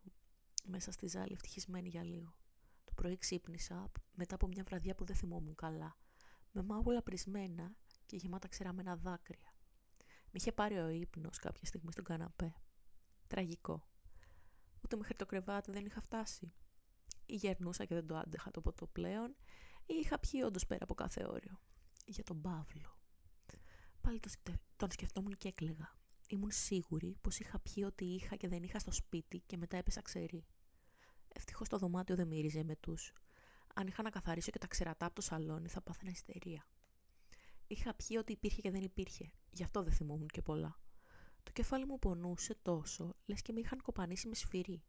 μέσα 0.64 0.92
στη 0.92 1.06
ζάλη 1.06 1.32
ευτυχισμένη 1.32 1.88
για 1.88 2.04
λίγο. 2.04 2.36
Το 2.84 2.92
πρωί 2.94 3.16
ξύπνησα 3.16 3.90
μετά 4.12 4.34
από 4.34 4.46
μια 4.46 4.62
βραδιά 4.62 4.94
που 4.94 5.04
δεν 5.04 5.16
θυμόμουν 5.16 5.54
καλά, 5.54 5.96
με 6.50 6.62
μάγουλα 6.62 7.02
πρισμένα 7.02 7.76
και 8.06 8.16
γεμάτα 8.16 8.48
ξεραμένα 8.48 8.96
δάκρυα. 8.96 9.54
Με 10.04 10.38
είχε 10.40 10.52
πάρει 10.52 10.78
ο 10.78 10.88
ύπνος 10.88 11.38
κάποια 11.38 11.66
στιγμή 11.66 11.92
στον 11.92 12.04
καναπέ. 12.04 12.54
Τραγικό. 13.26 13.88
Ούτε 14.84 14.96
μέχρι 14.96 15.16
το 15.16 15.26
κρεβάτι 15.26 15.70
δεν 15.70 15.86
είχα 15.86 16.00
φτάσει. 16.00 16.52
Ή 17.26 17.34
γερνούσα 17.34 17.84
και 17.84 17.94
δεν 17.94 18.06
το 18.06 18.16
άντεχα 18.16 18.50
το 18.50 18.60
ποτό 18.60 18.86
πλέον, 18.86 19.36
ή 19.86 19.94
είχα 19.94 20.18
πιει 20.18 20.42
όντως 20.44 20.66
πέρα 20.66 20.84
από 20.84 20.94
κάθε 20.94 21.24
όριο. 21.26 21.60
Για 22.06 22.24
τον 22.24 22.40
Παύλο. 22.40 22.98
Πάλι 24.00 24.20
τον 24.76 24.90
σκεφτόμουν 24.90 25.36
και 25.36 25.48
έκλαιγα. 25.48 25.96
Ήμουν 26.32 26.50
σίγουρη 26.50 27.16
πως 27.20 27.38
είχα 27.38 27.58
πιει 27.58 27.84
ό,τι 27.86 28.04
είχα 28.04 28.36
και 28.36 28.48
δεν 28.48 28.62
είχα 28.62 28.78
στο 28.78 28.92
σπίτι 28.92 29.42
και 29.46 29.56
μετά 29.56 29.76
έπεσα 29.76 30.02
ξερή. 30.02 30.44
Ευτυχώς 31.28 31.68
το 31.68 31.78
δωμάτιο 31.78 32.16
δεν 32.16 32.26
μύριζε 32.26 32.62
με 32.62 32.76
τους. 32.76 33.12
Αν 33.74 33.86
είχα 33.86 34.02
να 34.02 34.10
καθαρίσω 34.10 34.50
και 34.50 34.58
τα 34.58 34.66
ξερατά 34.66 35.06
από 35.06 35.14
το 35.14 35.20
σαλόνι 35.20 35.68
θα 35.68 35.80
πάθαινα 35.80 36.10
ιστερία. 36.10 36.66
Είχα 37.66 37.94
πιει 37.94 38.16
ό,τι 38.20 38.32
υπήρχε 38.32 38.60
και 38.60 38.70
δεν 38.70 38.82
υπήρχε. 38.82 39.32
Γι' 39.50 39.62
αυτό 39.62 39.82
δεν 39.82 39.92
θυμόμουν 39.92 40.28
και 40.28 40.42
πολλά. 40.42 40.80
Το 41.42 41.52
κεφάλι 41.52 41.86
μου 41.86 41.98
πονούσε 41.98 42.54
τόσο, 42.62 43.16
λες 43.26 43.42
και 43.42 43.52
με 43.52 43.60
είχαν 43.60 43.82
κοπανίσει 43.82 44.28
με 44.28 44.34
σφυρί. 44.34 44.82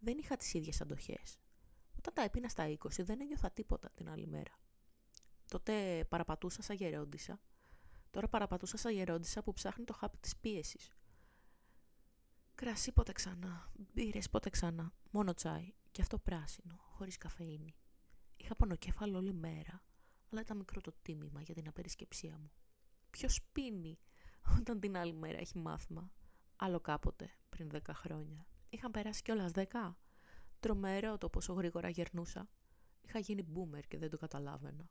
Δεν 0.00 0.18
είχα 0.18 0.36
τις 0.36 0.54
ίδιες 0.54 0.80
αντοχές. 0.80 1.38
Όταν 1.96 2.14
τα 2.14 2.22
έπινα 2.22 2.48
στα 2.48 2.68
20 2.68 2.76
δεν 2.98 3.20
ένιωθα 3.20 3.50
τίποτα 3.50 3.90
την 3.94 4.08
άλλη 4.08 4.26
μέρα. 4.26 4.58
Τότε 5.48 6.04
παραπατούσα 6.08 6.62
σαν 6.62 6.76
γερόντισα 6.76 7.40
Τώρα 8.10 8.28
παραπατούσα 8.28 8.76
σαν 8.76 8.92
γερόντισα 8.92 9.42
που 9.42 9.52
ψάχνει 9.52 9.84
το 9.84 9.92
χάπι 9.92 10.16
της 10.18 10.36
πίεσης. 10.36 10.92
Κρασί 12.54 12.92
πότε 12.92 13.12
ξανά, 13.12 13.72
μπύρες 13.92 14.30
πότε 14.30 14.50
ξανά, 14.50 14.92
μόνο 15.10 15.34
τσάι 15.34 15.72
και 15.90 16.02
αυτό 16.02 16.18
πράσινο, 16.18 16.76
χωρίς 16.78 17.16
καφεΐνη. 17.16 17.74
Είχα 18.36 18.56
πονοκέφαλο 18.56 19.18
όλη 19.18 19.32
μέρα, 19.32 19.82
αλλά 20.30 20.40
ήταν 20.40 20.56
μικρό 20.56 20.80
το 20.80 20.92
τίμημα 21.02 21.42
για 21.42 21.54
την 21.54 21.68
απερισκεψία 21.68 22.38
μου. 22.38 22.50
Ποιος 23.10 23.42
πίνει 23.52 23.98
όταν 24.58 24.80
την 24.80 24.96
άλλη 24.96 25.12
μέρα 25.12 25.38
έχει 25.38 25.58
μάθημα. 25.58 26.12
Άλλο 26.56 26.80
κάποτε, 26.80 27.30
πριν 27.48 27.70
δέκα 27.70 27.94
χρόνια. 27.94 28.46
Είχαν 28.68 28.90
περάσει 28.90 29.22
κιόλας 29.22 29.50
δέκα. 29.50 29.98
Τρομερό 30.60 31.18
το 31.18 31.28
πόσο 31.28 31.52
γρήγορα 31.52 31.88
γερνούσα. 31.88 32.48
Είχα 33.00 33.18
γίνει 33.18 33.44
boomer 33.54 33.82
και 33.88 33.98
δεν 33.98 34.10
το 34.10 34.16
καταλάβαινα. 34.16 34.90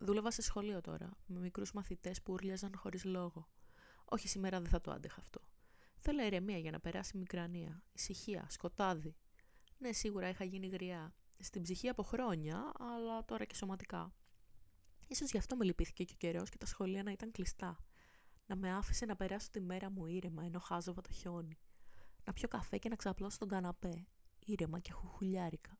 Δούλευα 0.00 0.30
σε 0.30 0.42
σχολείο 0.42 0.80
τώρα, 0.80 1.10
με 1.26 1.40
μικρούς 1.40 1.72
μαθητές 1.72 2.22
που 2.22 2.32
ούρλιαζαν 2.32 2.76
χωρίς 2.76 3.04
λόγο. 3.04 3.48
Όχι 4.04 4.28
σήμερα 4.28 4.60
δεν 4.60 4.70
θα 4.70 4.80
το 4.80 4.90
άντεχα 4.90 5.20
αυτό. 5.20 5.40
Θέλω 5.98 6.24
ηρεμία 6.24 6.58
για 6.58 6.70
να 6.70 6.80
περάσει 6.80 7.12
η 7.16 7.18
μικρανία, 7.18 7.82
ησυχία, 7.92 8.46
σκοτάδι. 8.50 9.16
Ναι, 9.78 9.92
σίγουρα 9.92 10.28
είχα 10.28 10.44
γίνει 10.44 10.66
γριά. 10.66 11.14
Στην 11.38 11.62
ψυχή 11.62 11.88
από 11.88 12.02
χρόνια, 12.02 12.72
αλλά 12.78 13.24
τώρα 13.24 13.44
και 13.44 13.54
σωματικά. 13.54 14.14
Ίσως 15.08 15.30
γι' 15.30 15.38
αυτό 15.38 15.56
με 15.56 15.64
λυπήθηκε 15.64 16.04
και 16.04 16.12
ο 16.12 16.16
καιρός 16.18 16.48
και 16.48 16.58
τα 16.58 16.66
σχολεία 16.66 17.02
να 17.02 17.10
ήταν 17.10 17.30
κλειστά. 17.30 17.84
Να 18.46 18.56
με 18.56 18.72
άφησε 18.72 19.06
να 19.06 19.16
περάσω 19.16 19.48
τη 19.50 19.60
μέρα 19.60 19.90
μου 19.90 20.06
ήρεμα 20.06 20.44
ενώ 20.44 20.58
χάζοβα 20.58 21.00
το 21.00 21.12
χιόνι. 21.12 21.58
Να 22.24 22.32
πιω 22.32 22.48
καφέ 22.48 22.78
και 22.78 22.88
να 22.88 22.96
ξαπλώσω 22.96 23.34
στον 23.34 23.48
καναπέ, 23.48 24.06
ήρεμα 24.38 24.78
και 24.80 24.92
χουχουλιάρικα. 24.92 25.77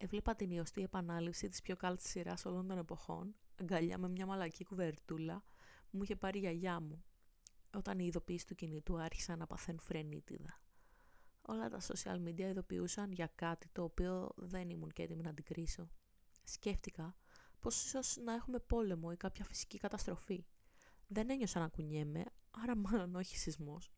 Έβλεπα 0.00 0.34
την 0.34 0.50
ιωστή 0.50 0.82
επανάληψη 0.82 1.48
της 1.48 1.62
πιο 1.62 1.76
κάλτης 1.76 2.08
σειράς 2.08 2.44
όλων 2.44 2.66
των 2.66 2.78
εποχών, 2.78 3.34
αγκαλιά 3.60 3.98
με 3.98 4.08
μια 4.08 4.26
μαλακή 4.26 4.64
κουβερτούλα 4.64 5.44
που 5.90 5.96
μου 5.96 6.02
είχε 6.02 6.16
πάρει 6.16 6.38
η 6.38 6.40
γιαγιά 6.40 6.80
μου, 6.80 7.04
όταν 7.74 7.98
οι 7.98 8.06
ειδοποίησεις 8.06 8.46
του 8.46 8.54
κινητού 8.54 9.00
άρχισαν 9.00 9.38
να 9.38 9.46
παθαίνουν 9.46 9.80
φρενίτιδα. 9.80 10.60
Όλα 11.42 11.68
τα 11.68 11.80
social 11.80 12.28
media 12.28 12.40
ειδοποιούσαν 12.40 13.12
για 13.12 13.32
κάτι 13.34 13.68
το 13.72 13.82
οποίο 13.82 14.32
δεν 14.36 14.70
ήμουν 14.70 14.90
και 14.90 15.02
έτοιμη 15.02 15.22
να 15.22 15.30
αντικρίσω. 15.30 15.90
Σκέφτηκα 16.44 17.16
πως 17.60 17.84
ίσως 17.84 18.16
να 18.16 18.32
έχουμε 18.32 18.58
πόλεμο 18.58 19.08
ή 19.12 19.16
κάποια 19.16 19.44
φυσική 19.44 19.78
καταστροφή. 19.78 20.46
Δεν 21.06 21.30
ένιωσα 21.30 21.60
να 21.60 21.68
κουνιέμαι, 21.68 22.24
άρα 22.50 22.76
μάλλον 22.76 23.14
όχι 23.14 23.36
σεισμός. 23.36 23.92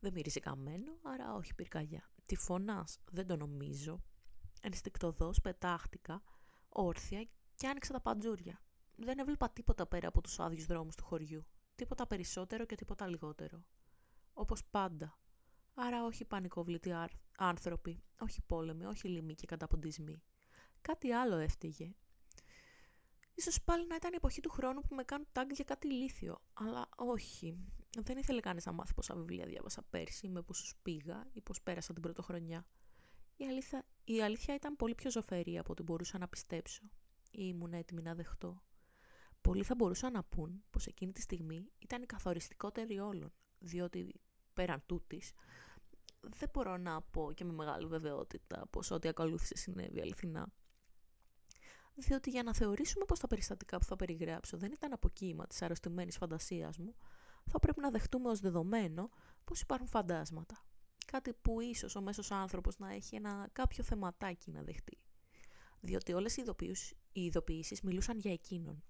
Δεν 0.00 0.12
μύριζε 0.12 0.40
καμένο, 0.40 0.98
άρα 1.02 1.34
όχι 1.34 1.54
πυρκαγιά. 1.54 2.10
Τι 2.26 2.36
φωνάς, 2.36 2.98
δεν 3.10 3.26
το 3.26 3.36
νομίζω. 3.36 4.02
Ενστικτοδός 4.64 5.40
πετάχτηκα, 5.40 6.22
όρθια 6.68 7.28
και 7.54 7.66
άνοιξα 7.66 7.92
τα 7.92 8.00
παντζούρια. 8.00 8.62
Δεν 8.96 9.18
έβλεπα 9.18 9.50
τίποτα 9.50 9.86
πέρα 9.86 10.08
από 10.08 10.20
τους 10.20 10.40
άδειους 10.40 10.66
δρόμους 10.66 10.94
του 10.94 11.04
χωριού. 11.04 11.46
Τίποτα 11.74 12.06
περισσότερο 12.06 12.64
και 12.64 12.74
τίποτα 12.74 13.06
λιγότερο. 13.06 13.64
Όπως 14.32 14.64
πάντα. 14.70 15.18
Άρα 15.74 16.04
όχι 16.04 16.24
πανικόβλητοι 16.24 16.92
άνθρωποι, 17.36 18.02
όχι 18.18 18.42
πόλεμοι, 18.46 18.84
όχι 18.84 19.08
λοιμοί 19.08 19.34
και 19.34 19.46
καταποντισμοί. 19.46 20.22
Κάτι 20.80 21.12
άλλο 21.12 21.36
έφταιγε. 21.36 21.94
Ίσως 23.34 23.62
πάλι 23.62 23.86
να 23.86 23.94
ήταν 23.94 24.12
η 24.12 24.16
εποχή 24.16 24.40
του 24.40 24.50
χρόνου 24.50 24.80
που 24.80 24.94
με 24.94 25.02
κάνουν 25.02 25.26
τάγκ 25.32 25.50
για 25.52 25.64
κάτι 25.64 25.86
ηλίθιο. 25.86 26.40
Αλλά 26.52 26.88
όχι. 26.96 27.58
Δεν 27.98 28.18
ήθελε 28.18 28.40
κανείς 28.40 28.64
να 28.64 28.72
μάθει 28.72 28.94
πόσα 28.94 29.14
βιβλία 29.14 29.46
διάβασα 29.46 29.82
πέρσι, 29.82 30.28
με 30.28 30.42
πόσους 30.42 30.74
πήγα 30.82 31.26
ή 31.32 31.40
πώς 31.40 31.62
πέρασα 31.62 31.92
την 31.92 32.02
πρωτοχρονιά. 32.02 32.66
Η 33.36 33.44
αλήθεια, 33.44 33.86
η 34.04 34.22
αλήθεια 34.22 34.54
ήταν 34.54 34.76
πολύ 34.76 34.94
πιο 34.94 35.10
ζωφερή 35.10 35.58
από 35.58 35.72
ό,τι 35.72 35.82
μπορούσα 35.82 36.18
να 36.18 36.28
πιστέψω 36.28 36.82
ή 37.30 37.44
ήμουν 37.46 37.72
έτοιμη 37.72 38.02
να 38.02 38.14
δεχτώ. 38.14 38.62
Πολλοί 39.40 39.64
θα 39.64 39.74
μπορούσαν 39.74 40.12
να 40.12 40.22
πούν 40.22 40.64
πως 40.70 40.86
εκείνη 40.86 41.12
τη 41.12 41.20
στιγμή 41.20 41.70
ήταν 41.78 42.02
η 42.02 42.06
καθοριστικότερη 42.06 42.98
όλων, 42.98 43.32
διότι 43.58 44.20
πέραν 44.52 44.82
τούτης 44.86 45.32
δεν 46.20 46.48
μπορώ 46.52 46.76
να 46.76 47.02
πω 47.02 47.32
και 47.32 47.44
με 47.44 47.52
μεγάλη 47.52 47.86
βεβαιότητα 47.86 48.66
πως 48.70 48.90
ό,τι 48.90 49.08
ακολούθησε 49.08 49.56
συνέβη 49.56 50.00
αληθινά. 50.00 50.52
Διότι 51.94 52.30
για 52.30 52.42
να 52.42 52.54
θεωρήσουμε 52.54 53.04
πως 53.04 53.18
τα 53.18 53.26
περιστατικά 53.26 53.78
που 53.78 53.84
θα 53.84 53.96
περιγράψω 53.96 54.56
δεν 54.56 54.72
ήταν 54.72 54.92
αποκύημα 54.92 55.46
της 55.46 55.62
αρρωστημένης 55.62 56.16
φαντασίας 56.16 56.78
μου, 56.78 56.94
θα 57.46 57.58
πρέπει 57.58 57.80
να 57.80 57.90
δεχτούμε 57.90 58.30
ως 58.30 58.40
δεδομένο 58.40 59.10
πως 59.44 59.60
υπάρχουν 59.60 59.88
φαντάσματα 59.88 60.64
κάτι 61.04 61.32
που 61.32 61.60
ίσως 61.60 61.96
ο 61.96 62.00
μέσος 62.00 62.30
άνθρωπος 62.30 62.78
να 62.78 62.92
έχει 62.92 63.16
ένα 63.16 63.48
κάποιο 63.52 63.84
θεματάκι 63.84 64.50
να 64.50 64.62
δεχτεί. 64.62 64.98
Διότι 65.80 66.12
όλες 66.12 66.36
οι, 66.36 66.44
οι 67.12 67.24
ειδοποιήσεις 67.24 67.80
μιλούσαν 67.80 68.18
για 68.18 68.32
εκείνον, 68.32 68.82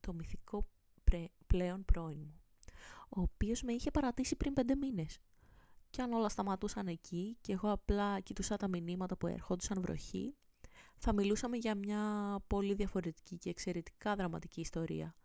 το 0.00 0.12
μυθικό 0.12 0.68
πλέον 1.46 1.84
πρώην 1.84 2.18
μου, 2.18 2.40
ο 3.08 3.20
οποίος 3.20 3.62
με 3.62 3.72
είχε 3.72 3.90
παρατήσει 3.90 4.36
πριν 4.36 4.52
πέντε 4.52 4.76
μήνες. 4.76 5.18
Και 5.90 6.02
αν 6.02 6.12
όλα 6.12 6.28
σταματούσαν 6.28 6.86
εκεί 6.86 7.36
και 7.40 7.52
εγώ 7.52 7.70
απλά 7.70 8.20
κοιτούσα 8.20 8.56
τα 8.56 8.68
μηνύματα 8.68 9.16
που 9.16 9.26
ερχόντουσαν 9.26 9.80
βροχή, 9.80 10.36
θα 10.96 11.12
μιλούσαμε 11.12 11.56
για 11.56 11.74
μια 11.74 12.36
πολύ 12.46 12.74
διαφορετική 12.74 13.38
και 13.38 13.50
εξαιρετικά 13.50 14.16
δραματική 14.16 14.60
ιστορία. 14.60 15.16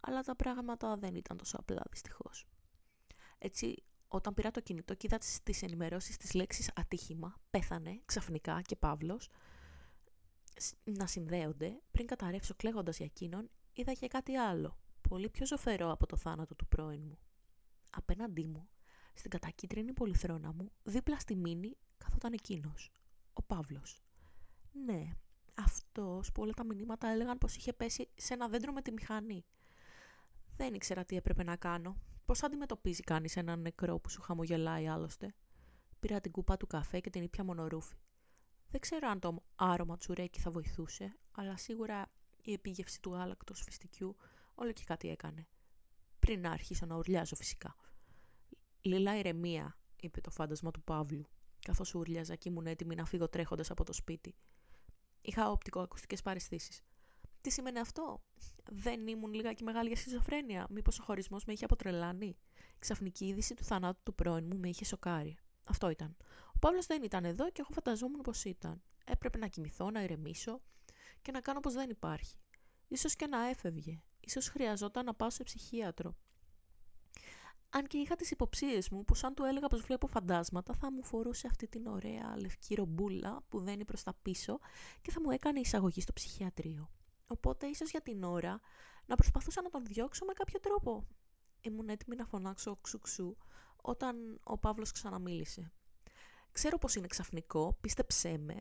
Αλλά 0.00 0.20
τα 0.22 0.36
πράγματα 0.36 0.96
δεν 0.96 1.14
ήταν 1.14 1.36
τόσο 1.36 1.56
απλά 1.56 1.82
δυστυχώς. 1.90 2.46
Έτσι, 3.38 3.84
όταν 4.12 4.34
πήρα 4.34 4.50
το 4.50 4.60
κινητό 4.60 4.94
και 4.94 5.06
είδα 5.06 5.18
τις 5.42 5.62
ενημερώσεις 5.62 6.16
της 6.16 6.34
λέξης 6.34 6.70
ατύχημα, 6.74 7.34
πέθανε 7.50 8.00
ξαφνικά 8.04 8.60
και 8.62 8.76
Παύλος, 8.76 9.28
να 10.84 11.06
συνδέονται, 11.06 11.80
πριν 11.90 12.06
καταρρεύσω 12.06 12.54
κλαίγοντας 12.54 12.96
για 12.96 13.06
εκείνον, 13.06 13.50
είδα 13.72 13.92
και 13.92 14.08
κάτι 14.08 14.36
άλλο, 14.36 14.78
πολύ 15.08 15.28
πιο 15.28 15.46
ζωφερό 15.46 15.90
από 15.90 16.06
το 16.06 16.16
θάνατο 16.16 16.54
του 16.54 16.66
πρώην 16.66 17.02
μου. 17.02 17.18
Απέναντί 17.90 18.44
μου, 18.44 18.68
στην 19.14 19.30
κατακίτρινη 19.30 19.92
πολυθρόνα 19.92 20.52
μου, 20.52 20.72
δίπλα 20.82 21.18
στη 21.18 21.36
μήνη, 21.36 21.76
καθόταν 21.98 22.32
εκείνος, 22.32 22.90
ο 23.32 23.42
Παύλος. 23.42 24.02
Ναι, 24.84 25.16
αυτός 25.54 26.32
που 26.32 26.42
όλα 26.42 26.52
τα 26.52 26.64
μηνύματα 26.64 27.08
έλεγαν 27.08 27.38
πως 27.38 27.56
είχε 27.56 27.72
πέσει 27.72 28.08
σε 28.16 28.34
ένα 28.34 28.48
δέντρο 28.48 28.72
με 28.72 28.82
τη 28.82 28.92
μηχανή. 28.92 29.44
Δεν 30.56 30.74
ήξερα 30.74 31.04
τι 31.04 31.16
έπρεπε 31.16 31.42
να 31.42 31.56
κάνω. 31.56 31.96
Πώς 32.30 32.42
αντιμετωπίζει 32.42 33.02
κανείς 33.02 33.36
έναν 33.36 33.60
νεκρό 33.60 33.98
που 33.98 34.10
σου 34.10 34.22
χαμογελάει 34.22 34.88
άλλωστε; 34.88 35.34
Πήρα 36.00 36.20
την 36.20 36.30
κούπα 36.30 36.56
του 36.56 36.66
καφέ 36.66 37.00
και 37.00 37.10
την 37.10 37.22
ήπια 37.22 37.44
μονορούφη. 37.44 37.96
Δεν 38.70 38.80
ξέρω 38.80 39.08
αν 39.08 39.20
το 39.20 39.42
άρωμα 39.54 39.96
τσουρέκι 39.96 40.40
θα 40.40 40.50
βοηθούσε, 40.50 41.18
αλλά 41.30 41.56
σίγουρα 41.56 42.12
η 42.42 42.52
επίγευση 42.52 43.00
του 43.00 43.12
γάλακτο 43.12 43.54
φυστικιού 43.54 44.16
όλο 44.54 44.72
και 44.72 44.82
κάτι 44.86 45.08
έκανε. 45.08 45.46
Πριν 46.18 46.40
να 46.40 46.50
αρχίσω 46.50 46.86
να 46.86 46.96
ουρλιάζω 46.96 47.36
φυσικά. 47.36 47.76
Λίλα 48.80 49.18
ηρεμία, 49.18 49.78
είπε 50.00 50.20
το 50.20 50.30
φάντασμα 50.30 50.70
του 50.70 50.82
Παύλου, 50.82 51.26
καθώς 51.64 51.94
ούρλιαζα 51.94 52.34
και 52.34 52.48
ήμουν 52.48 52.66
έτοιμη 52.66 52.94
να 52.94 53.04
φύγω 53.04 53.28
τρέχοντας 53.28 53.70
από 53.70 53.84
το 53.84 53.92
σπίτι. 53.92 54.34
Είχα 55.20 55.50
οπτικοακουστικέ 55.50 56.16
παρεστήσει. 56.24 56.82
Τι 57.40 57.50
σημαίνει 57.50 57.78
αυτό; 57.78 58.22
Δεν 58.72 59.06
ήμουν 59.06 59.32
λιγάκι 59.32 59.64
μεγάλη 59.64 59.88
για 59.88 59.96
σχιζοφρένεια. 59.96 60.66
Μήπως 60.70 60.98
ο 60.98 61.02
χωρισμός 61.02 61.44
με 61.44 61.52
είχε 61.52 61.64
αποτρελάνει; 61.64 62.36
Η 62.56 62.78
ξαφνική 62.78 63.26
είδηση 63.26 63.54
του 63.54 63.64
θανάτου 63.64 64.02
του 64.02 64.14
πρώην 64.14 64.46
μου 64.46 64.58
με 64.58 64.68
είχε 64.68 64.84
σοκάρει. 64.84 65.36
Αυτό 65.64 65.90
ήταν. 65.90 66.16
Ο 66.54 66.58
Παύλος 66.58 66.86
δεν 66.86 67.02
ήταν 67.02 67.24
εδώ 67.24 67.50
και 67.50 67.60
εγώ 67.60 67.70
φανταζόμουν 67.72 68.20
πως 68.20 68.44
ήταν. 68.44 68.82
Έπρεπε 69.04 69.38
να 69.38 69.46
κοιμηθώ, 69.46 69.90
να 69.90 70.02
ηρεμήσω 70.02 70.60
και 71.22 71.32
να 71.32 71.40
κάνω 71.40 71.60
πως 71.60 71.74
δεν 71.74 71.90
υπάρχει. 71.90 72.36
Ίσως 72.88 73.16
και 73.16 73.26
να 73.26 73.48
έφευγε. 73.48 74.02
Ίσως 74.20 74.48
χρειαζόταν 74.48 75.04
να 75.04 75.14
πάω 75.14 75.30
σε 75.30 75.42
ψυχίατρο. 75.42 76.16
Αν 77.70 77.86
και 77.86 77.98
είχα 77.98 78.16
τις 78.16 78.30
υποψίες 78.30 78.88
μου 78.88 79.04
πως 79.04 79.24
αν 79.24 79.34
του 79.34 79.44
έλεγα 79.44 79.66
πως 79.66 79.80
βλέπω 79.80 80.06
φαντάσματα 80.06 80.74
θα 80.74 80.92
μου 80.92 81.04
φορούσε 81.04 81.46
αυτή 81.46 81.68
την 81.68 81.86
ωραία 81.86 82.36
λευκή 82.36 82.74
ρομπούλα 82.74 83.42
που 83.48 83.60
δένει 83.60 83.84
προς 83.84 84.02
τα 84.02 84.14
πίσω 84.22 84.58
και 85.02 85.10
θα 85.10 85.20
μου 85.20 85.30
έκανε 85.30 85.60
εισαγωγή 85.60 86.00
στο 86.00 86.12
ψυχιατρίο. 86.12 86.90
Οπότε 87.30 87.66
ίσως 87.66 87.90
για 87.90 88.00
την 88.00 88.22
ώρα 88.22 88.60
να 89.06 89.14
προσπαθούσα 89.14 89.62
να 89.62 89.68
τον 89.68 89.84
διώξω 89.84 90.24
με 90.24 90.32
κάποιο 90.32 90.60
τρόπο. 90.60 91.06
Ήμουν 91.60 91.88
έτοιμη 91.88 92.16
να 92.16 92.24
φωνάξω 92.24 92.76
ξουξού 92.76 93.36
όταν 93.76 94.40
ο 94.44 94.58
Παύλος 94.58 94.92
ξαναμίλησε. 94.92 95.72
Ξέρω 96.52 96.78
πως 96.78 96.94
είναι 96.94 97.06
ξαφνικό, 97.06 97.78
πίστεψέ 97.80 98.38
με, 98.38 98.56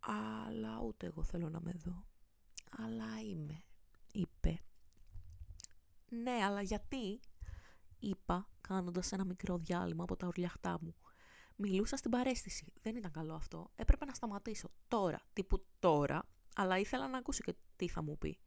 αλλά 0.00 0.80
ούτε 0.80 1.06
εγώ 1.06 1.22
θέλω 1.22 1.48
να 1.48 1.60
με 1.60 1.72
δω. 1.72 2.06
Αλλά 2.78 3.20
είμαι, 3.24 3.64
είπε. 4.12 4.60
Ναι, 6.08 6.44
αλλά 6.44 6.62
γιατί, 6.62 7.20
είπα, 7.98 8.48
κάνοντας 8.60 9.12
ένα 9.12 9.24
μικρό 9.24 9.58
διάλειμμα 9.58 10.02
από 10.02 10.16
τα 10.16 10.26
ουρλιαχτά 10.26 10.78
μου. 10.80 10.94
Μιλούσα 11.56 11.96
στην 11.96 12.10
παρέστηση. 12.10 12.72
Δεν 12.82 12.96
ήταν 12.96 13.10
καλό 13.10 13.34
αυτό. 13.34 13.70
Έπρεπε 13.74 14.04
να 14.04 14.14
σταματήσω. 14.14 14.70
Τώρα, 14.88 15.20
τύπου 15.32 15.66
τώρα, 15.78 16.28
αλλά 16.54 16.78
ήθελα 16.78 17.08
να 17.08 17.18
ακούσω 17.18 17.42
και 17.42 17.54
τι 17.76 17.88
θα 17.88 18.02
μου 18.02 18.18
πει. 18.18 18.38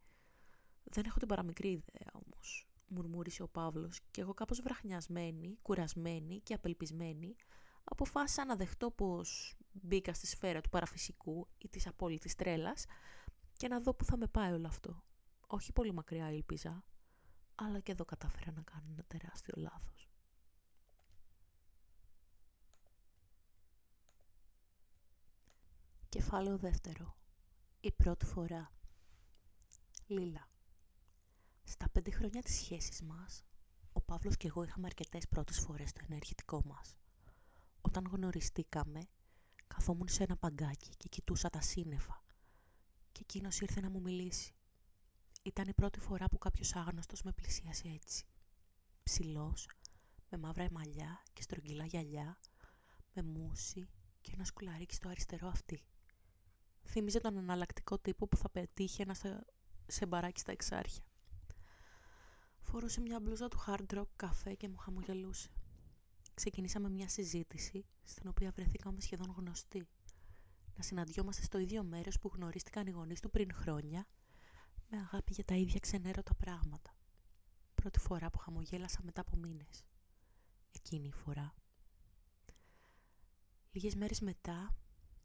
Δεν 0.83 1.05
έχω 1.05 1.19
την 1.19 1.27
παραμικρή 1.27 1.67
ιδέα 1.67 2.11
όμως, 2.13 2.67
μουρμούρισε 2.87 3.43
ο 3.43 3.47
Παύλος 3.47 3.99
και 4.11 4.21
εγώ 4.21 4.33
κάπως 4.33 4.61
βραχνιασμένη, 4.61 5.57
κουρασμένη 5.61 6.39
και 6.39 6.53
απελπισμένη, 6.53 7.35
αποφάσισα 7.83 8.45
να 8.45 8.55
δεχτώ 8.55 8.91
πως 8.91 9.55
μπήκα 9.71 10.13
στη 10.13 10.27
σφαίρα 10.27 10.61
του 10.61 10.69
παραφυσικού 10.69 11.47
ή 11.57 11.69
της 11.69 11.87
απόλυτης 11.87 12.35
τρέλας 12.35 12.85
και 13.57 13.67
να 13.67 13.79
δω 13.79 13.93
που 13.93 14.05
θα 14.05 14.17
με 14.17 14.27
πάει 14.27 14.51
όλο 14.51 14.67
αυτό. 14.67 15.03
Όχι 15.47 15.71
πολύ 15.71 15.93
μακριά 15.93 16.31
ήλπιζα, 16.31 16.83
αλλά 17.55 17.79
και 17.79 17.91
εδώ 17.91 18.05
κατάφερα 18.05 18.51
να 18.51 18.61
κάνω 18.61 18.85
ένα 18.91 19.03
τεράστιο 19.07 19.53
λάθος. 19.57 20.09
Κεφάλαιο 26.09 26.57
δεύτερο. 26.57 27.15
Η 27.85 27.91
πρώτη 27.91 28.25
φορά. 28.25 28.71
Λίλα. 30.07 30.49
Στα 31.63 31.89
πέντε 31.89 32.11
χρόνια 32.11 32.41
της 32.41 32.55
σχέσης 32.55 33.01
μας, 33.01 33.43
ο 33.93 34.01
Παύλος 34.01 34.37
και 34.37 34.47
εγώ 34.47 34.63
είχαμε 34.63 34.85
αρκετές 34.85 35.27
πρώτες 35.27 35.59
φορές 35.59 35.89
στο 35.89 36.01
ενεργητικό 36.09 36.61
μας. 36.65 36.95
Όταν 37.81 38.07
γνωριστήκαμε, 38.11 39.07
καθόμουν 39.67 40.07
σε 40.07 40.23
ένα 40.23 40.37
παγκάκι 40.37 40.89
και 40.97 41.07
κοιτούσα 41.09 41.49
τα 41.49 41.61
σύννεφα 41.61 42.23
και 43.11 43.19
εκείνος 43.21 43.59
ήρθε 43.59 43.81
να 43.81 43.89
μου 43.89 44.01
μιλήσει. 44.01 44.53
Ήταν 45.43 45.67
η 45.67 45.73
πρώτη 45.73 45.99
φορά 45.99 46.25
που 46.29 46.37
κάποιος 46.37 46.75
άγνωστος 46.75 47.23
με 47.23 47.31
πλησίασε 47.31 47.87
έτσι. 47.87 48.25
Ψηλός, 49.03 49.69
με 50.29 50.37
μαύρα 50.37 50.63
εμαλιά 50.63 51.23
και 51.33 51.41
στρογγυλά 51.41 51.85
γυαλιά, 51.85 52.39
με 53.13 53.21
μουσι 53.21 53.89
και 54.21 54.31
ένα 54.33 54.43
σκουλαρίκι 54.43 54.93
στο 54.93 55.09
αριστερό 55.09 55.47
αυτή. 55.47 55.83
Θύμιζε 56.85 57.19
τον 57.19 57.37
εναλλακτικό 57.37 57.99
τύπο 57.99 58.27
που 58.27 58.37
θα 58.37 58.49
πετύχει 58.49 59.01
ένα 59.01 59.15
σε 59.87 60.05
μπαράκι 60.05 60.39
στα 60.39 60.51
εξάρχεια. 60.51 61.03
Φορούσε 62.61 63.01
μια 63.01 63.19
μπλούζα 63.19 63.47
του 63.47 63.63
hard 63.67 63.97
rock 63.97 64.07
καφέ 64.15 64.53
και 64.53 64.69
μου 64.69 64.77
χαμογελούσε. 64.77 65.49
Ξεκινήσαμε 66.33 66.89
μια 66.89 67.09
συζήτηση 67.09 67.85
στην 68.03 68.27
οποία 68.29 68.51
βρεθήκαμε 68.51 69.01
σχεδόν 69.01 69.33
γνωστοί. 69.37 69.87
Να 70.75 70.83
συναντιόμαστε 70.83 71.43
στο 71.43 71.57
ίδιο 71.57 71.83
μέρος 71.83 72.19
που 72.19 72.31
γνωρίστηκαν 72.33 72.87
οι 72.87 72.91
γονείς 72.91 73.19
του 73.19 73.29
πριν 73.29 73.53
χρόνια 73.53 74.07
με 74.89 74.97
αγάπη 74.97 75.33
για 75.33 75.45
τα 75.45 75.55
ίδια 75.55 75.79
ξενέρωτα 75.79 76.35
πράγματα. 76.35 76.95
Πρώτη 77.75 77.99
φορά 77.99 78.29
που 78.29 78.37
χαμογέλασα 78.37 78.99
μετά 79.03 79.21
από 79.21 79.35
μήνες. 79.35 79.83
Εκείνη 80.71 81.07
η 81.07 81.11
φορά. 81.11 81.53
Λίγες 83.71 83.95
μέρες 83.95 84.21
μετά, 84.21 84.75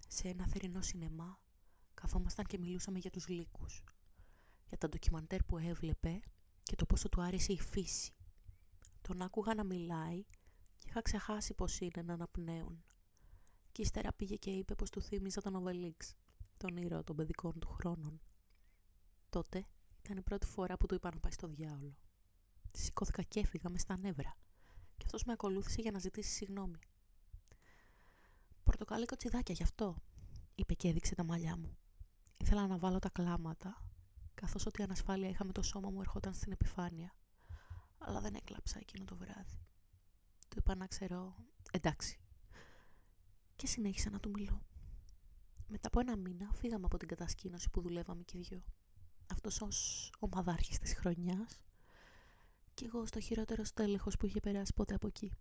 σε 0.08 0.28
ένα 0.28 0.46
θερινό 0.46 0.82
σινεμά, 0.82 1.38
καθόμασταν 2.00 2.44
και 2.44 2.58
μιλούσαμε 2.58 2.98
για 2.98 3.10
τους 3.10 3.28
λύκους. 3.28 3.84
Για 4.68 4.78
τα 4.78 4.88
ντοκιμαντέρ 4.88 5.42
που 5.42 5.58
έβλεπε 5.58 6.20
και 6.62 6.76
το 6.76 6.86
πόσο 6.86 7.08
του 7.08 7.22
άρεσε 7.22 7.52
η 7.52 7.60
φύση. 7.60 8.12
Τον 9.00 9.22
άκουγα 9.22 9.54
να 9.54 9.64
μιλάει 9.64 10.24
και 10.78 10.86
είχα 10.88 11.02
ξεχάσει 11.02 11.54
πως 11.54 11.78
είναι 11.80 12.02
να 12.02 12.12
αναπνέουν. 12.12 12.84
Και 13.72 13.82
ύστερα 13.82 14.12
πήγε 14.12 14.36
και 14.36 14.50
είπε 14.50 14.74
πως 14.74 14.90
του 14.90 15.02
θύμιζα 15.02 15.40
τον 15.40 15.54
Οβελίξ, 15.54 16.14
τον 16.56 16.76
ήρωα 16.76 17.04
των 17.04 17.16
παιδικών 17.16 17.58
του 17.58 17.68
χρόνων. 17.68 18.20
Τότε 19.28 19.66
ήταν 20.04 20.16
η 20.16 20.22
πρώτη 20.22 20.46
φορά 20.46 20.76
που 20.76 20.86
του 20.86 20.94
είπα 20.94 21.10
να 21.14 21.20
πάει 21.20 21.32
στο 21.32 21.46
διάολο. 21.46 21.96
Σηκώθηκα 22.72 23.22
και 23.22 23.40
έφυγα 23.40 23.70
μες 23.70 23.80
στα 23.80 23.98
νεύρα 23.98 24.36
και 24.96 25.04
αυτός 25.04 25.24
με 25.24 25.32
ακολούθησε 25.32 25.80
για 25.80 25.90
να 25.90 25.98
ζητήσει 25.98 26.30
συγγνώμη. 26.30 26.78
«Πορτοκάλι 28.62 29.06
κοτσιδάκια 29.06 29.54
γι' 29.54 29.62
αυτό», 29.62 29.96
είπε 30.54 30.74
και 30.74 30.88
έδειξε 30.88 31.14
τα 31.14 31.24
μαλλιά 31.24 31.56
μου. 31.56 31.76
Ήθελα 32.40 32.66
να 32.66 32.78
βάλω 32.78 32.98
τα 32.98 33.08
κλάματα, 33.08 33.84
καθώς 34.34 34.66
ότι 34.66 34.82
ανασφάλεια 34.82 35.28
είχα 35.28 35.44
με 35.44 35.52
το 35.52 35.62
σώμα 35.62 35.90
μου 35.90 36.00
ερχόταν 36.00 36.34
στην 36.34 36.52
επιφάνεια. 36.52 37.14
Αλλά 37.98 38.20
δεν 38.20 38.34
έκλαψα 38.34 38.78
εκείνο 38.78 39.04
το 39.04 39.16
βράδυ. 39.16 39.60
Του 40.48 40.58
είπα 40.58 40.74
να 40.74 40.86
ξέρω, 40.86 41.34
εντάξει. 41.70 42.18
Και 43.56 43.66
συνέχισα 43.66 44.10
να 44.10 44.20
του 44.20 44.30
μιλώ. 44.30 44.62
Μετά 45.66 45.88
από 45.88 46.00
ένα 46.00 46.16
μήνα 46.16 46.52
φύγαμε 46.52 46.84
από 46.84 46.96
την 46.96 47.08
κατασκήνωση 47.08 47.70
που 47.70 47.80
δουλεύαμε 47.80 48.22
και 48.22 48.38
οι 48.38 48.40
δυο. 48.40 48.64
Αυτός 49.30 49.60
ως 49.60 50.10
ομαδάρχης 50.18 50.78
της 50.78 50.94
χρονιάς 50.94 51.64
και 52.74 52.84
εγώ 52.84 53.06
στο 53.06 53.20
χειρότερο 53.20 53.64
στέλεχος 53.64 54.16
που 54.16 54.26
είχε 54.26 54.40
περάσει 54.40 54.72
ποτέ 54.74 54.94
από 54.94 55.06
εκεί. 55.06 55.32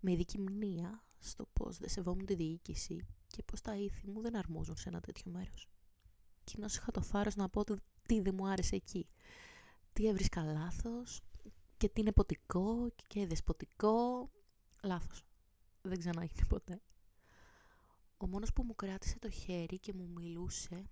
Με 0.00 0.12
ειδική 0.12 0.38
μνήα 0.38 1.04
στο 1.18 1.46
πώς 1.52 1.78
δεν 1.78 1.88
σεβόμουν 1.88 2.26
τη 2.26 2.34
διοίκηση 2.34 3.06
και 3.26 3.42
πως 3.42 3.60
τα 3.60 3.76
ήθη 3.76 4.06
μου 4.10 4.20
δεν 4.20 4.36
αρμόζουν 4.36 4.76
σε 4.76 4.88
ένα 4.88 5.00
τέτοιο 5.00 5.30
μέρος. 5.30 5.68
Κοινώς 6.48 6.76
είχα 6.76 6.90
το 6.90 7.02
θάρρος 7.02 7.34
να 7.34 7.48
πω 7.48 7.64
τι 8.06 8.20
δεν 8.20 8.34
μου 8.34 8.48
άρεσε 8.48 8.76
εκεί. 8.76 9.08
Τι 9.92 10.08
έβρισκα 10.08 10.42
λάθος 10.42 11.20
και 11.76 11.88
τι 11.88 12.00
είναι 12.00 12.12
ποτικό 12.12 12.92
και 13.06 13.26
δεσποτικό. 13.26 14.30
Λάθος. 14.82 15.24
Δεν 15.82 15.98
ξανά 15.98 16.22
έγινε 16.22 16.46
ποτέ. 16.48 16.80
Ο 18.16 18.26
μόνος 18.26 18.52
που 18.52 18.62
μου 18.62 18.74
κράτησε 18.74 19.18
το 19.18 19.30
χέρι 19.30 19.78
και 19.78 19.92
μου 19.94 20.08
μιλούσε 20.08 20.84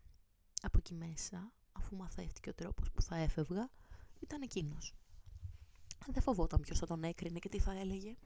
από 0.62 0.79
εκεί 0.79 0.95
μέσα, 0.95 1.53
αφού 1.73 1.97
μαθαίστηκε 1.97 2.51
ο 2.51 2.55
τρόπος 2.55 2.90
που 2.92 3.03
θα 3.03 3.16
έφευγα, 3.16 3.71
ήταν 4.21 4.42
εκείνος. 4.42 4.95
Δεν 6.07 6.23
φοβόταν 6.23 6.61
ποιος 6.61 6.79
θα 6.79 6.87
τον 6.87 7.03
έκρινε 7.03 7.38
και 7.38 7.49
τι 7.49 7.59
θα 7.59 7.73
έλεγε. 7.73 8.16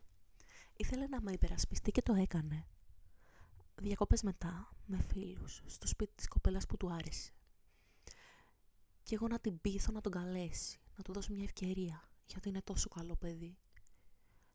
Ήθελε 0.76 1.06
να 1.06 1.20
με 1.20 1.32
υπερασπιστεί 1.32 1.90
και 1.90 2.02
το 2.02 2.14
έκανε. 2.14 2.66
Διακοπές 3.82 4.22
μετά, 4.22 4.76
με 4.86 5.02
φίλους, 5.02 5.62
στο 5.66 5.86
σπίτι 5.86 6.12
της 6.14 6.28
κοπέλας 6.28 6.66
που 6.66 6.76
του 6.76 6.92
άρεσε. 6.92 7.32
Και 9.02 9.14
εγώ 9.14 9.28
να 9.28 9.38
την 9.38 9.60
πείθω 9.60 9.92
να 9.92 10.00
τον 10.00 10.12
καλέσει, 10.12 10.80
να 10.96 11.02
του 11.02 11.12
δώσω 11.12 11.32
μια 11.32 11.44
ευκαιρία, 11.44 12.10
γιατί 12.26 12.48
είναι 12.48 12.62
τόσο 12.62 12.88
καλό 12.88 13.16
παιδί. 13.16 13.58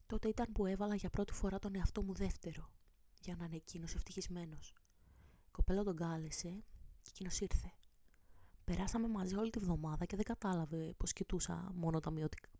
Τότε 0.05 0.27
ήταν 0.27 0.51
που 0.51 0.65
έβαλα 0.65 0.95
για 0.95 1.09
πρώτη 1.09 1.33
φορά 1.33 1.59
τον 1.59 1.75
εαυτό 1.75 2.03
μου 2.03 2.13
δεύτερο, 2.13 2.71
για 3.21 3.35
να 3.35 3.45
είναι 3.45 3.55
εκείνος 3.55 3.95
ευτυχισμένος. 3.95 4.73
Η 5.47 5.51
κοπέλα 5.51 5.83
τον 5.83 5.95
κάλεσε 5.95 6.63
και 7.01 7.09
εκείνος 7.09 7.39
ήρθε. 7.39 7.73
Περάσαμε 8.63 9.07
μαζί 9.07 9.35
όλη 9.35 9.49
τη 9.49 9.59
βδομάδα 9.59 10.05
και 10.05 10.15
δεν 10.15 10.25
κατάλαβε 10.25 10.93
πως 10.97 11.13
κοιτούσα 11.13 11.71
μόνο 11.73 11.99
τα 11.99 12.11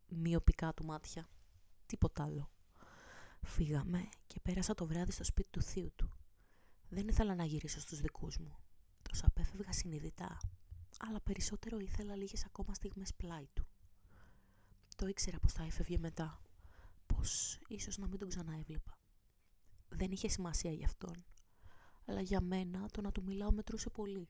μειοπικά 0.07 0.73
του 0.73 0.85
μάτια. 0.85 1.29
Τίποτα 1.85 2.23
άλλο. 2.23 2.51
Φύγαμε 3.41 4.09
και 4.27 4.39
πέρασα 4.39 4.73
το 4.73 4.85
βράδυ 4.85 5.11
στο 5.11 5.23
σπίτι 5.23 5.49
του 5.49 5.61
θείου 5.61 5.91
του. 5.95 6.09
Δεν 6.95 7.07
ήθελα 7.07 7.35
να 7.35 7.45
γυρίσω 7.45 7.79
στους 7.79 8.01
δικούς 8.01 8.37
μου. 8.37 8.57
Τους 9.01 9.23
απέφευγα 9.23 9.71
συνειδητά, 9.71 10.37
αλλά 10.99 11.21
περισσότερο 11.21 11.79
ήθελα 11.79 12.15
λίγες 12.15 12.45
ακόμα 12.45 12.73
στιγμές 12.73 13.13
πλάι 13.13 13.47
του. 13.53 13.65
Το 14.95 15.07
ήξερα 15.07 15.39
πως 15.39 15.53
θα 15.53 15.63
έφευγε 15.63 15.97
μετά, 15.97 16.41
πως 17.05 17.59
ίσως 17.67 17.97
να 17.97 18.07
μην 18.07 18.19
τον 18.19 18.29
ξαναέβλεπα. 18.29 18.97
Δεν 19.89 20.11
είχε 20.11 20.27
σημασία 20.27 20.71
για 20.71 20.85
αυτόν, 20.85 21.25
αλλά 22.05 22.21
για 22.21 22.41
μένα 22.41 22.89
το 22.89 23.01
να 23.01 23.11
του 23.11 23.23
μιλάω 23.23 23.51
μετρούσε 23.51 23.89
πολύ. 23.89 24.29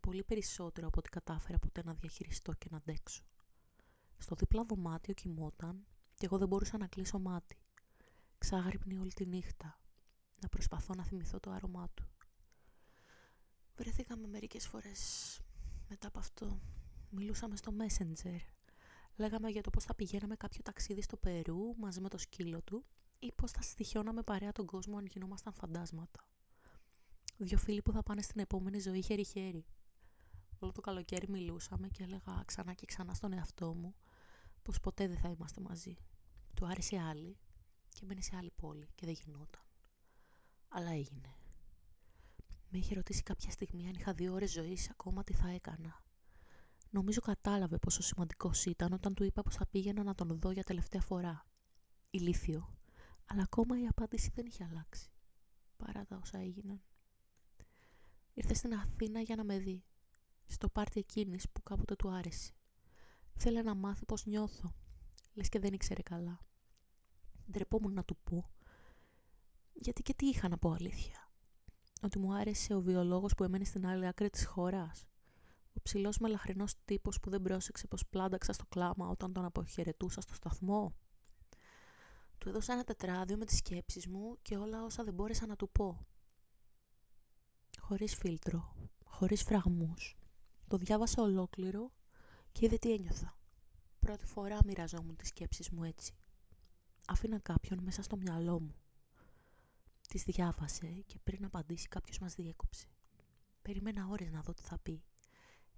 Πολύ 0.00 0.24
περισσότερο 0.24 0.86
από 0.86 0.98
ό,τι 0.98 1.08
κατάφερα 1.08 1.58
ποτέ 1.58 1.82
να 1.84 1.94
διαχειριστώ 1.94 2.52
και 2.52 2.68
να 2.70 2.76
αντέξω. 2.76 3.24
Στο 4.18 4.34
δίπλα 4.34 4.64
δωμάτιο 4.64 5.14
κοιμόταν 5.14 5.86
και 6.14 6.26
εγώ 6.26 6.38
δεν 6.38 6.48
μπορούσα 6.48 6.78
να 6.78 6.86
κλείσω 6.86 7.18
μάτι. 7.18 7.58
Ξάγρυπνη 8.38 8.98
όλη 8.98 9.12
τη 9.12 9.26
νύχτα, 9.26 9.81
να 10.42 10.48
προσπαθώ 10.48 10.94
να 10.94 11.04
θυμηθώ 11.04 11.40
το 11.40 11.50
άρωμά 11.50 11.88
του. 11.94 12.06
Βρεθήκαμε 13.76 14.26
μερικές 14.26 14.66
φορές 14.66 15.00
μετά 15.88 16.08
από 16.08 16.18
αυτό. 16.18 16.60
Μιλούσαμε 17.10 17.56
στο 17.56 17.72
Messenger. 17.78 18.38
Λέγαμε 19.16 19.48
για 19.48 19.62
το 19.62 19.70
πώς 19.70 19.84
θα 19.84 19.94
πηγαίναμε 19.94 20.36
κάποιο 20.36 20.62
ταξίδι 20.62 21.02
στο 21.02 21.16
Περού 21.16 21.76
μαζί 21.76 22.00
με 22.00 22.08
το 22.08 22.18
σκύλο 22.18 22.62
του 22.62 22.84
ή 23.18 23.32
πως 23.32 23.50
θα 23.50 23.62
στοιχιώναμε 23.62 24.22
παρέα 24.22 24.52
τον 24.52 24.66
κόσμο 24.66 24.96
αν 24.96 25.06
γινόμασταν 25.06 25.52
φαντάσματα. 25.52 26.28
Δύο 27.36 27.58
φίλοι 27.58 27.82
που 27.82 27.92
θα 27.92 28.02
πάνε 28.02 28.22
στην 28.22 28.40
επόμενη 28.40 28.78
ζωή 28.78 29.02
χέρι-χέρι. 29.02 29.66
Όλο 30.58 30.72
το 30.72 30.80
καλοκαίρι 30.80 31.28
μιλούσαμε 31.28 31.88
και 31.88 32.02
έλεγα 32.02 32.42
ξανά 32.44 32.74
και 32.74 32.86
ξανά 32.86 33.14
στον 33.14 33.32
εαυτό 33.32 33.74
μου 33.74 33.94
πως 34.62 34.80
ποτέ 34.80 35.08
δεν 35.08 35.18
θα 35.18 35.28
είμαστε 35.28 35.60
μαζί. 35.60 35.96
Του 36.54 36.66
άρεσε 36.66 36.98
άλλη 36.98 37.36
και 37.88 38.04
μένει 38.04 38.22
σε 38.22 38.36
άλλη 38.36 38.50
πόλη 38.56 38.88
και 38.94 39.06
δεν 39.06 39.14
γινόταν. 39.14 39.62
Αλλά 40.74 40.90
έγινε. 40.90 41.36
Με 42.68 42.78
είχε 42.78 42.94
ρωτήσει 42.94 43.22
κάποια 43.22 43.50
στιγμή 43.50 43.86
αν 43.88 43.94
είχα 43.94 44.12
δύο 44.12 44.32
ώρες 44.32 44.52
ζωής 44.52 44.90
ακόμα 44.90 45.24
τι 45.24 45.32
θα 45.32 45.48
έκανα. 45.48 46.02
Νομίζω 46.90 47.20
κατάλαβε 47.20 47.78
πόσο 47.78 48.02
σημαντικός 48.02 48.64
ήταν 48.64 48.92
όταν 48.92 49.14
του 49.14 49.24
είπα 49.24 49.42
πως 49.42 49.54
θα 49.54 49.66
πήγαινα 49.66 50.02
να 50.02 50.14
τον 50.14 50.38
δω 50.40 50.50
για 50.50 50.62
τελευταία 50.62 51.00
φορά. 51.00 51.46
Ηλίθιο. 52.10 52.76
Αλλά 53.26 53.42
ακόμα 53.42 53.80
η 53.80 53.86
απάντηση 53.86 54.30
δεν 54.34 54.46
είχε 54.46 54.64
αλλάξει. 54.64 55.10
Παρά 55.76 56.04
τα 56.04 56.18
όσα 56.22 56.38
έγιναν. 56.38 56.82
Ήρθε 58.34 58.54
στην 58.54 58.74
Αθήνα 58.74 59.20
για 59.20 59.36
να 59.36 59.44
με 59.44 59.58
δει. 59.58 59.84
Στο 60.46 60.68
πάρτι 60.68 61.00
εκείνης 61.00 61.50
που 61.50 61.62
κάποτε 61.62 61.96
του 61.96 62.10
άρεσε. 62.10 62.52
Θέλε 63.34 63.62
να 63.62 63.74
μάθει 63.74 64.04
πως 64.04 64.26
νιώθω. 64.26 64.74
Λες 65.34 65.48
και 65.48 65.58
δεν 65.58 65.72
ήξερε 65.72 66.02
καλά. 66.02 66.40
Ντρεπόμουν 67.50 67.92
να 67.92 68.04
του 68.04 68.16
πω. 68.24 68.50
Γιατί 69.72 70.02
και 70.02 70.14
τι 70.14 70.26
είχα 70.26 70.48
να 70.48 70.58
πω 70.58 70.70
αλήθεια; 70.70 71.30
Ότι 72.02 72.18
μου 72.18 72.34
άρεσε 72.34 72.74
ο 72.74 72.80
βιολόγος 72.80 73.34
που 73.34 73.44
έμενε 73.44 73.64
στην 73.64 73.86
άλλη 73.86 74.06
άκρη 74.06 74.30
της 74.30 74.46
χώρας. 74.46 75.06
Ο 75.74 75.80
ψηλός 75.82 76.18
μελαχρινός 76.18 76.74
τύπος 76.84 77.20
που 77.20 77.30
δεν 77.30 77.42
πρόσεξε 77.42 77.86
πως 77.86 78.06
πλάνταξα 78.06 78.52
στο 78.52 78.64
κλάμα 78.68 79.08
όταν 79.08 79.32
τον 79.32 79.44
αποχαιρετούσα 79.44 80.20
στο 80.20 80.34
σταθμό. 80.34 80.94
Του 82.38 82.48
έδωσα 82.48 82.72
ένα 82.72 82.84
τετράδιο 82.84 83.36
με 83.36 83.44
τις 83.44 83.56
σκέψεις 83.56 84.06
μου 84.06 84.38
και 84.42 84.56
όλα 84.56 84.84
όσα 84.84 85.04
δεν 85.04 85.14
μπόρεσα 85.14 85.46
να 85.46 85.56
του 85.56 85.70
πω. 85.70 86.06
Χωρίς 87.78 88.14
φίλτρο, 88.14 88.74
χωρίς 89.04 89.42
φραγμούς. 89.42 90.16
Το 90.68 90.76
διάβασα 90.76 91.22
ολόκληρο 91.22 91.92
και 92.52 92.64
είδε 92.66 92.76
τι 92.76 92.92
ένιωθα. 92.92 93.36
Πρώτη 93.98 94.26
φορά 94.26 94.58
μοιραζόμουν 94.64 95.16
τις 95.16 95.28
σκέψεις 95.28 95.70
μου 95.70 95.84
έτσι. 95.84 96.14
Άφηνα 97.06 97.38
κάποιον 97.38 97.82
μέσα 97.82 98.02
στο 98.02 98.16
μυαλό 98.16 98.60
μου. 98.60 98.74
Τις 100.12 100.24
διάβασε 100.24 100.86
και 100.86 101.18
πριν 101.24 101.44
απαντήσει 101.44 101.88
κάποιος 101.88 102.18
μας 102.18 102.34
διέκοψε. 102.34 102.86
Περίμενα 103.62 104.06
ώρες 104.10 104.30
να 104.30 104.40
δω 104.40 104.54
τι 104.54 104.62
θα 104.62 104.78
πει. 104.78 105.02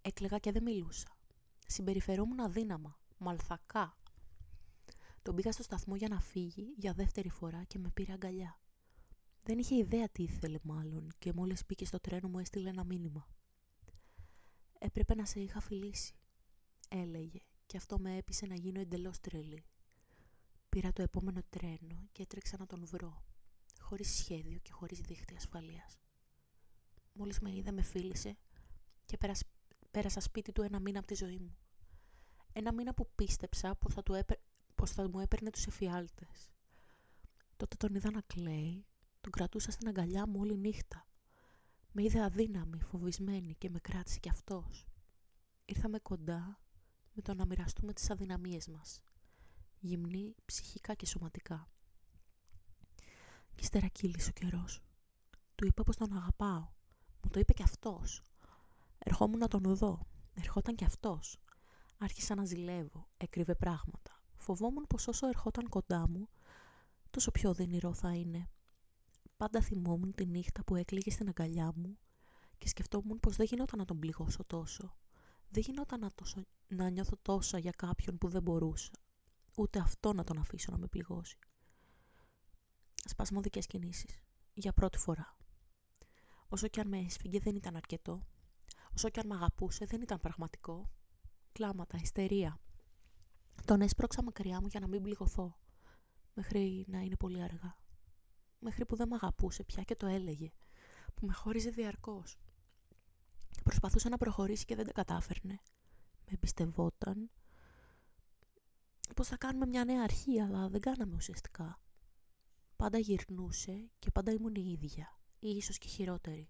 Έκλεγα 0.03 0.39
και 0.39 0.53
δεν 0.53 0.63
μιλούσα. 0.63 1.17
Συμπεριφερόμουν 1.67 2.41
αδύναμα, 2.41 2.99
μαλθακά. 3.19 3.97
Τον 5.23 5.35
πήγα 5.35 5.53
στο 5.53 5.63
σταθμό 5.63 5.97
για 5.97 6.09
να 6.09 6.21
φύγει 6.21 6.75
για 6.77 6.93
δεύτερη 6.93 7.29
φορά 7.29 7.65
και 7.65 7.79
με 7.79 7.91
πήρε 7.91 8.13
αγκαλιά. 8.13 8.61
Δεν 9.43 9.59
είχε 9.59 9.77
ιδέα 9.77 10.09
τι 10.09 10.23
ήθελε 10.23 10.59
μάλλον 10.63 11.13
και 11.19 11.33
μόλις 11.33 11.63
μπήκε 11.67 11.85
στο 11.85 12.01
τρένο 12.01 12.29
μου 12.29 12.39
έστειλε 12.39 12.69
ένα 12.69 12.85
μήνυμα. 12.85 13.29
«Έπρεπε 14.79 15.15
να 15.15 15.25
σε 15.25 15.41
είχα 15.41 15.61
φιλήσει», 15.61 16.15
έλεγε 16.89 17.39
και 17.67 17.77
αυτό 17.77 17.99
με 17.99 18.17
έπεισε 18.17 18.47
να 18.47 18.55
γίνω 18.55 18.81
εντελώς 18.81 19.21
τρελή. 19.21 19.65
Πήρα 20.69 20.93
το 20.93 21.03
επόμενο 21.03 21.41
τρένο 21.51 22.09
και 22.13 22.23
έτρεξα 22.23 22.57
να 22.59 22.67
τον 22.67 22.87
βρω, 22.87 23.25
χωρίς 23.85 24.17
σχέδιο 24.17 24.59
και 24.59 24.73
χωρίς 24.73 25.01
δίχτυ 25.01 25.35
ασφαλείας. 25.35 25.99
Μόλις 27.13 27.41
με 27.41 27.55
είδε 27.55 27.71
με 27.71 27.83
φίλησε 27.83 28.37
και 29.05 29.17
πέρασα, 29.17 29.45
πέρασα 29.91 30.21
σπίτι 30.21 30.53
του 30.53 30.63
ένα 30.63 30.81
μήνα 30.81 30.99
από 30.99 31.07
τη 31.07 31.15
ζωή 31.15 31.39
μου. 31.39 31.57
Ένα 32.53 32.73
μήνα 32.73 32.95
που 32.95 33.09
πίστεψα 33.15 33.75
πως 33.75 33.95
θα, 33.95 34.03
του 34.03 34.25
πως 34.75 34.91
θα 34.91 35.09
μου 35.09 35.21
έπαιρνε 35.21 35.51
τους 35.51 35.67
εφιάλτες. 35.67 36.51
Τότε 37.57 37.77
τον 37.77 37.95
είδα 37.95 38.11
να 38.11 38.21
κλαίει 38.21 38.87
τον 39.21 39.33
κρατούσα 39.33 39.71
στην 39.71 39.89
αγκαλιά 39.89 40.27
μου 40.27 40.41
όλη 40.41 40.57
νύχτα. 40.57 41.07
Με 41.93 42.03
είδε 42.03 42.23
αδύναμη, 42.23 42.83
φοβισμένη 42.83 43.55
και 43.55 43.71
με 43.71 43.79
κράτησε 43.79 44.19
κι 44.19 44.29
αυτός. 44.29 44.87
Ήρθαμε 45.65 45.99
κοντά 45.99 46.61
με 47.13 47.23
το 47.23 47.35
να 47.35 47.47
μοιραστούμε 47.47 47.93
τις 47.93 48.11
αδυναμίες 48.11 48.69
μας. 48.69 49.01
Γυμνή, 49.79 50.35
ψυχικά 50.45 50.95
και 50.95 51.07
σωματικά. 51.07 51.69
Κι 53.55 53.63
ύστερα 53.63 53.87
κύλησε 53.87 54.29
ο 54.29 54.33
καιρός. 54.33 54.83
Του 55.55 55.67
είπα 55.67 55.83
πως 55.83 55.97
τον 55.97 56.17
αγαπάω. 56.17 56.69
Μου 57.23 57.31
το 57.31 57.41
είπε 57.41 57.53
κι 57.53 57.63
αυτός. 57.63 58.23
Ερχόμουν 58.99 59.39
να 59.39 59.49
τον 59.49 59.77
δω. 59.77 60.07
Ερχόταν 60.35 60.75
κι 60.75 60.85
αυτός. 60.85 61.39
Άρχισα 61.99 62.35
να 62.35 62.45
ζηλεύω. 62.45 63.09
Έκρυβε 63.17 63.55
πράγματα. 63.55 64.23
Φοβόμουν 64.37 64.85
πως 64.89 65.09
όσο 65.09 65.27
ερχόταν 65.27 65.69
κοντά 65.69 66.09
μου, 66.09 66.29
τόσο 67.11 67.31
πιο 67.31 67.51
οδυνηρό 67.51 67.95
θα 67.95 68.15
είναι 68.15 68.49
πάντα 69.37 69.61
θυμόμουν 69.61 70.15
τη 70.15 70.27
νύχτα 70.27 70.65
που 70.65 70.77
έκλειγε 70.77 71.11
στην 71.11 71.29
αγκαλιά 71.29 71.73
μου 71.77 71.99
και 72.59 72.69
σκεφτόμουν 72.69 73.21
πως 73.21 73.37
δεν 73.37 73.47
γινόταν 73.47 73.79
να 73.79 73.85
τον 73.85 73.99
πληγώσω 73.99 74.43
τόσο. 74.47 74.97
Δεν 75.49 75.63
γινόταν 75.67 76.01
να, 76.01 76.11
τόσο, 76.15 76.43
να 76.69 76.89
νιώθω 76.89 77.17
τόσα 77.23 77.59
για 77.59 77.73
κάποιον 77.77 78.19
που 78.19 78.29
δεν 78.29 78.43
μπορούσα. 78.43 78.91
Ούτε 79.57 79.79
αυτό 79.79 80.13
να 80.13 80.25
τον 80.25 80.39
αφήσω 80.39 80.73
να 80.73 80.79
με 80.79 80.87
πληγώσει. 80.87 81.39
Σπασμωδικές 83.05 83.67
κινήσεις. 83.67 84.21
Για 84.55 84.73
πρώτη 84.73 84.99
φορά. 84.99 85.37
Όσο 86.49 86.69
κι 86.69 86.81
αν 86.81 86.89
με 86.89 86.99
έσφυγε 86.99 87.39
δεν 87.39 87.57
ήταν 87.57 87.77
αρκετό. 87.77 88.27
Όσο 88.95 89.09
κι 89.09 89.21
αν 89.21 89.27
με 89.27 89.35
αγαπούσε 89.35 89.85
δεν 89.85 90.01
ήταν 90.01 90.21
πραγματικό. 90.21 90.91
Κλάματα, 91.53 91.99
ιστερία. 92.03 92.61
Τον 93.65 93.81
έσπρωξα 93.81 94.23
μακριά 94.23 94.61
μου 94.61 94.67
για 94.67 94.81
να 94.81 94.89
μην 94.89 95.03
πληγωθώ. 95.03 95.59
Μέχρι 96.35 96.85
να 96.89 97.01
είναι 97.01 97.17
πολύ 97.17 97.43
αργά 97.43 97.77
μέχρι 98.65 98.87
που 98.87 98.97
δεν 98.97 99.09
με 99.09 99.15
αγαπούσε 99.15 99.65
πια 99.65 99.83
και 99.83 99.97
το 99.97 100.07
έλεγε, 100.07 100.53
που 101.15 101.27
με 101.27 101.33
χώριζε 101.33 101.71
διαρκώς. 101.71 102.39
Προσπαθούσα 103.65 104.09
να 104.09 104.17
προχωρήσει 104.17 104.65
και 104.65 104.75
δεν 104.75 104.87
τα 104.87 104.93
κατάφερνε. 104.93 105.61
Με 106.27 106.33
εμπιστευόταν 106.33 107.31
πως 109.17 109.29
θα 109.29 109.37
κάνουμε 109.37 109.67
μια 109.67 109.85
νέα 109.85 110.03
αρχή, 110.03 110.41
αλλά 110.41 110.69
δεν 110.69 110.81
κάναμε 110.81 111.15
ουσιαστικά. 111.15 111.81
Πάντα 112.77 112.99
γυρνούσε 112.99 113.91
και 113.99 114.11
πάντα 114.11 114.33
ήμουν 114.33 114.55
η 114.55 114.79
ίδια, 114.81 115.21
ή 115.39 115.49
ίσως 115.49 115.79
και 115.79 115.89
χειρότερη. 115.89 116.49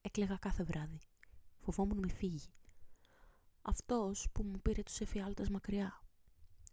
Έκλεγα 0.00 0.36
κάθε 0.36 0.64
βράδυ. 0.64 1.00
Φοβόμουν 1.58 1.98
μη 1.98 2.10
φύγει. 2.10 2.52
Αυτός 3.62 4.28
που 4.32 4.42
μου 4.42 4.60
πήρε 4.60 4.82
τους 4.82 5.00
εφιάλτες 5.00 5.48
μακριά. 5.48 6.04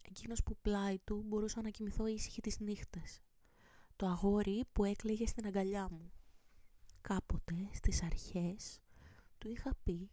Εκείνος 0.02 0.44
που 0.44 0.58
πλάι 0.62 1.00
του 1.00 1.24
μπορούσα 1.28 1.62
να 1.62 1.70
κοιμηθώ 1.70 2.08
ήσυχη 2.08 2.42
τις 2.42 2.60
νύχτες 2.60 3.22
το 4.00 4.08
αγόρι 4.08 4.66
που 4.72 4.84
έκλαιγε 4.84 5.28
στην 5.28 5.46
αγκαλιά 5.46 5.90
μου. 5.90 6.12
Κάποτε, 7.02 7.70
στις 7.74 8.04
αρχές, 8.04 8.82
του 9.38 9.50
είχα 9.50 9.76
πει 9.84 10.12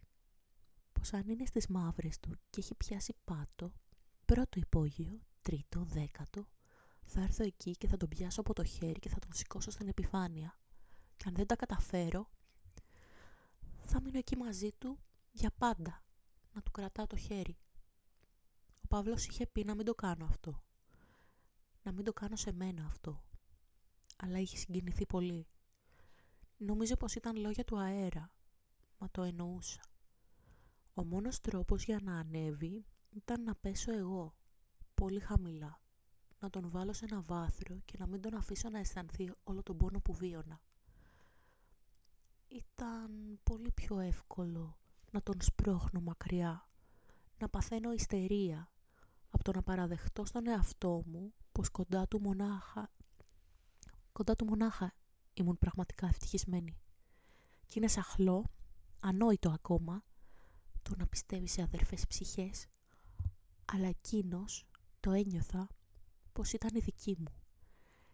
πως 0.91 1.13
αν 1.13 1.27
είναι 1.27 1.45
στις 1.45 1.67
μαύρες 1.67 2.19
του 2.19 2.39
και 2.49 2.59
έχει 2.59 2.75
πιάσει 2.75 3.15
πάτο, 3.23 3.73
πρώτο 4.25 4.59
υπόγειο, 4.59 5.21
τρίτο, 5.41 5.83
δέκατο, 5.83 6.47
θα 7.07 7.21
έρθω 7.21 7.43
εκεί 7.43 7.71
και 7.71 7.87
θα 7.87 7.97
τον 7.97 8.09
πιάσω 8.09 8.41
από 8.41 8.53
το 8.53 8.63
χέρι 8.63 8.99
και 8.99 9.09
θα 9.09 9.19
τον 9.19 9.33
σηκώσω 9.33 9.71
στην 9.71 9.87
επιφάνεια. 9.87 10.59
Και 11.17 11.25
αν 11.27 11.35
δεν 11.35 11.45
τα 11.47 11.55
καταφέρω, 11.55 12.29
θα 13.85 14.01
μείνω 14.01 14.17
εκεί 14.17 14.37
μαζί 14.37 14.71
του 14.77 14.99
για 15.31 15.51
πάντα, 15.57 16.03
να 16.53 16.61
του 16.61 16.71
κρατάω 16.71 17.07
το 17.07 17.15
χέρι. 17.15 17.57
Ο 18.83 18.87
Παύλος 18.87 19.25
είχε 19.27 19.47
πει 19.47 19.63
να 19.63 19.75
μην 19.75 19.85
το 19.85 19.95
κάνω 19.95 20.25
αυτό. 20.25 20.63
Να 21.83 21.91
μην 21.91 22.03
το 22.03 22.13
κάνω 22.13 22.35
σε 22.35 22.51
μένα 22.51 22.85
αυτό 22.85 23.21
αλλά 24.17 24.39
είχε 24.39 24.57
συγκινηθεί 24.57 25.05
πολύ. 25.05 25.47
Νομίζω 26.57 26.95
πως 26.95 27.15
ήταν 27.15 27.35
λόγια 27.35 27.63
του 27.63 27.79
αέρα, 27.79 28.31
μα 28.97 29.09
το 29.11 29.21
εννοούσα. 29.21 29.81
Ο 30.93 31.03
μόνος 31.03 31.39
τρόπος 31.41 31.83
για 31.83 31.99
να 32.03 32.19
ανέβει 32.19 32.85
ήταν 33.09 33.43
να 33.43 33.55
πέσω 33.55 33.93
εγώ, 33.93 34.35
πολύ 34.93 35.19
χαμηλά, 35.19 35.81
να 36.39 36.49
τον 36.49 36.69
βάλω 36.69 36.93
σε 36.93 37.05
ένα 37.05 37.21
βάθρο 37.21 37.79
και 37.85 37.95
να 37.99 38.07
μην 38.07 38.21
τον 38.21 38.35
αφήσω 38.35 38.69
να 38.69 38.79
αισθανθεί 38.79 39.31
όλο 39.43 39.63
τον 39.63 39.77
πόνο 39.77 39.99
που 39.99 40.13
βίωνα. 40.13 40.61
Ήταν 42.47 43.39
πολύ 43.43 43.71
πιο 43.71 43.99
εύκολο 43.99 44.77
να 45.11 45.21
τον 45.21 45.41
σπρώχνω 45.41 46.01
μακριά, 46.01 46.69
να 47.37 47.49
παθαίνω 47.49 47.91
ιστερία 47.91 48.71
από 49.29 49.43
το 49.43 49.51
να 49.51 49.61
παραδεχτώ 49.61 50.25
στον 50.25 50.47
εαυτό 50.47 51.03
μου 51.05 51.33
πως 51.51 51.69
κοντά 51.69 52.07
του 52.07 52.21
μονάχα 52.21 52.91
κοντά 54.17 54.35
του 54.35 54.45
μονάχα 54.45 54.93
ήμουν 55.33 55.57
πραγματικά 55.57 56.07
ευτυχισμένη. 56.07 56.77
Και 57.65 57.73
είναι 57.75 57.87
σαχλό, 57.87 58.45
ανόητο 59.01 59.49
ακόμα, 59.49 60.03
το 60.81 60.95
να 60.97 61.07
πιστεύεις 61.07 61.51
σε 61.51 61.61
αδερφές 61.61 62.07
ψυχές, 62.07 62.67
αλλά 63.65 63.87
εκείνος 63.87 64.65
το 64.99 65.11
ένιωθα 65.11 65.67
πως 66.37 66.53
ήταν 66.53 66.69
η 66.75 66.79
δική 66.79 67.15
μου 67.19 67.33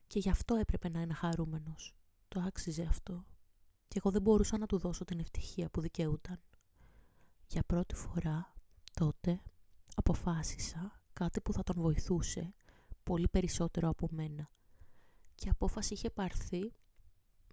και 0.07 0.19
γι' 0.19 0.29
αυτό 0.29 0.55
έπρεπε 0.55 0.89
να 0.89 1.01
είναι 1.01 1.13
χαρούμενος. 1.13 1.95
Το 2.27 2.39
άξιζε 2.39 2.83
αυτό 2.83 3.25
και 3.87 3.97
εγώ 3.97 4.11
δεν 4.11 4.21
μπορούσα 4.21 4.57
να 4.57 4.65
του 4.65 4.77
δώσω 4.77 5.05
την 5.05 5.19
ευτυχία 5.19 5.69
που 5.69 5.81
δικαιούταν. 5.81 6.41
Για 7.47 7.63
πρώτη 7.63 7.95
φορά 7.95 8.53
τότε 8.93 9.41
αποφάσισα 9.95 11.03
κάτι 11.13 11.41
που 11.41 11.53
θα 11.53 11.63
τον 11.63 11.75
βοηθούσε 11.75 12.53
πολύ 13.03 13.27
περισσότερο 13.27 13.89
από 13.89 14.07
μένα 14.11 14.49
και 15.35 15.47
η 15.47 15.49
απόφαση 15.49 15.93
είχε 15.93 16.09
πάρθει 16.09 16.73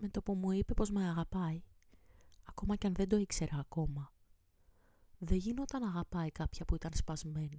με 0.01 0.09
το 0.09 0.23
που 0.23 0.35
μου 0.35 0.51
είπε 0.51 0.75
πως 0.75 0.91
με 0.91 1.09
αγαπάει, 1.09 1.63
ακόμα 2.45 2.77
και 2.77 2.87
αν 2.87 2.95
δεν 2.95 3.09
το 3.09 3.17
ήξερα 3.17 3.57
ακόμα. 3.59 4.13
Δεν 5.19 5.37
γινόταν 5.37 5.83
αγαπάει 5.83 6.31
κάποια 6.31 6.65
που 6.65 6.75
ήταν 6.75 6.91
σπασμένη. 6.95 7.59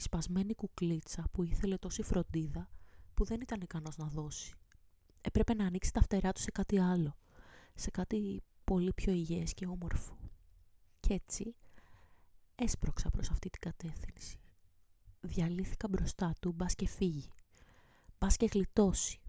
Η 0.00 0.02
σπασμένη 0.02 0.54
κουκλίτσα 0.54 1.28
που 1.32 1.42
ήθελε 1.42 1.76
τόση 1.76 2.02
φροντίδα 2.02 2.70
που 3.14 3.24
δεν 3.24 3.40
ήταν 3.40 3.60
ικανός 3.60 3.96
να 3.96 4.06
δώσει. 4.06 4.54
Έπρεπε 5.20 5.54
να 5.54 5.66
ανοίξει 5.66 5.92
τα 5.92 6.00
φτερά 6.00 6.32
του 6.32 6.40
σε 6.40 6.50
κάτι 6.50 6.78
άλλο, 6.78 7.16
σε 7.74 7.90
κάτι 7.90 8.42
πολύ 8.64 8.92
πιο 8.92 9.12
υγιές 9.12 9.54
και 9.54 9.66
όμορφο. 9.66 10.18
Κι 11.00 11.12
έτσι 11.12 11.56
έσπρωξα 12.54 13.10
προς 13.10 13.30
αυτή 13.30 13.50
την 13.50 13.60
κατεύθυνση. 13.60 14.40
Διαλύθηκα 15.20 15.88
μπροστά 15.88 16.34
του, 16.40 16.52
μπας 16.52 16.74
και 16.74 16.86
φύγει. 16.86 17.32
Μπας 18.18 18.36
και 18.36 18.48
γλιτώσει. 18.52 19.20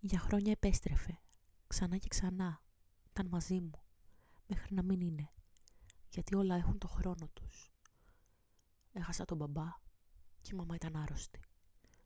Για 0.00 0.18
χρόνια 0.18 0.52
επέστρεφε. 0.52 1.18
Ξανά 1.66 1.96
και 1.96 2.08
ξανά. 2.08 2.62
Ήταν 3.10 3.26
μαζί 3.26 3.60
μου. 3.60 3.82
Μέχρι 4.46 4.74
να 4.74 4.82
μην 4.82 5.00
είναι. 5.00 5.30
Γιατί 6.08 6.34
όλα 6.34 6.54
έχουν 6.54 6.78
το 6.78 6.88
χρόνο 6.88 7.28
τους. 7.32 7.72
Έχασα 8.92 9.24
τον 9.24 9.36
μπαμπά 9.36 9.68
και 10.40 10.50
η 10.52 10.56
μαμά 10.56 10.74
ήταν 10.74 10.96
άρρωστη. 10.96 11.40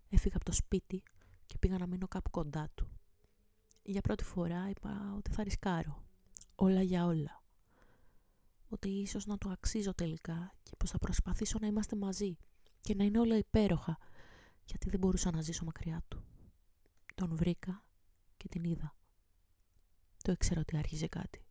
Έφυγα 0.08 0.36
από 0.36 0.44
το 0.44 0.52
σπίτι 0.52 1.02
και 1.46 1.58
πήγα 1.58 1.78
να 1.78 1.86
μείνω 1.86 2.08
κάπου 2.08 2.30
κοντά 2.30 2.70
του. 2.74 2.88
Για 3.82 4.00
πρώτη 4.00 4.24
φορά 4.24 4.68
είπα 4.68 5.14
ότι 5.16 5.30
θα 5.30 5.42
ρισκάρω. 5.42 6.04
Όλα 6.54 6.82
για 6.82 7.04
όλα. 7.04 7.42
Ότι 8.68 8.88
ίσως 8.88 9.26
να 9.26 9.38
το 9.38 9.50
αξίζω 9.50 9.94
τελικά 9.94 10.54
και 10.62 10.76
πως 10.76 10.90
θα 10.90 10.98
προσπαθήσω 10.98 11.58
να 11.60 11.66
είμαστε 11.66 11.96
μαζί 11.96 12.36
και 12.80 12.94
να 12.94 13.04
είναι 13.04 13.18
όλα 13.18 13.36
υπέροχα 13.36 13.98
γιατί 14.64 14.90
δεν 14.90 14.98
μπορούσα 14.98 15.30
να 15.30 15.40
ζήσω 15.40 15.64
μακριά 15.64 16.02
του. 16.08 16.24
Τον 17.14 17.36
βρήκα 17.36 17.84
και 18.36 18.48
την 18.48 18.64
είδα. 18.64 18.96
Το 20.22 20.32
ήξερα 20.32 20.60
ότι 20.60 20.76
άρχιζε 20.76 21.06
κάτι. 21.06 21.44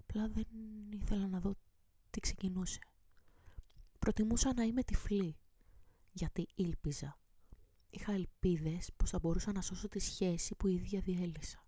Απλά 0.00 0.28
δεν 0.28 0.46
ήθελα 0.90 1.26
να 1.26 1.40
δω 1.40 1.54
τι 2.10 2.20
ξεκινούσε. 2.20 2.80
Προτιμούσα 4.02 4.54
να 4.54 4.62
είμαι 4.62 4.82
τυφλή, 4.82 5.36
γιατί 6.12 6.48
ήλπιζα. 6.54 7.18
Είχα 7.90 8.12
ελπίδες 8.12 8.90
πως 8.96 9.10
θα 9.10 9.18
μπορούσα 9.18 9.52
να 9.52 9.60
σώσω 9.60 9.88
τη 9.88 9.98
σχέση 9.98 10.54
που 10.54 10.66
η 10.66 10.74
ίδια 10.74 11.00
διέλυσα. 11.00 11.66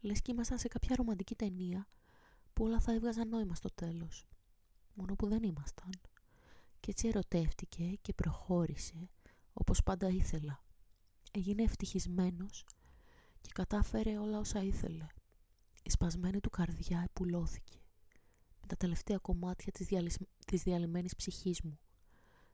Λες 0.00 0.22
και 0.22 0.32
ήμασταν 0.32 0.58
σε 0.58 0.68
κάποια 0.68 0.96
ρομαντική 0.96 1.34
ταινία 1.34 1.88
που 2.52 2.64
όλα 2.64 2.80
θα 2.80 2.92
έβγαζαν 2.92 3.28
νόημα 3.28 3.54
στο 3.54 3.68
τέλος. 3.74 4.28
Μόνο 4.94 5.14
που 5.14 5.26
δεν 5.26 5.42
ήμασταν. 5.42 5.90
Και 6.80 6.90
έτσι 6.90 7.08
ερωτεύτηκε 7.08 7.84
και 8.00 8.12
προχώρησε 8.12 9.10
όπως 9.52 9.82
πάντα 9.82 10.08
ήθελα. 10.08 10.64
Έγινε 11.30 11.62
ευτυχισμένος 11.62 12.66
και 13.40 13.50
κατάφερε 13.54 14.18
όλα 14.18 14.38
όσα 14.38 14.62
ήθελε. 14.62 15.06
Η 15.82 15.90
σπασμένη 15.90 16.40
του 16.40 16.50
καρδιά 16.50 17.00
επουλώθηκε 17.08 17.78
με 17.78 17.85
τα 18.66 18.76
τελευταία 18.76 19.18
κομμάτια 19.18 19.72
της, 19.72 19.86
διαλυσ... 19.86 20.16
της 20.46 20.62
διαλυμένης 20.62 21.16
ψυχής 21.16 21.62
μου. 21.62 21.78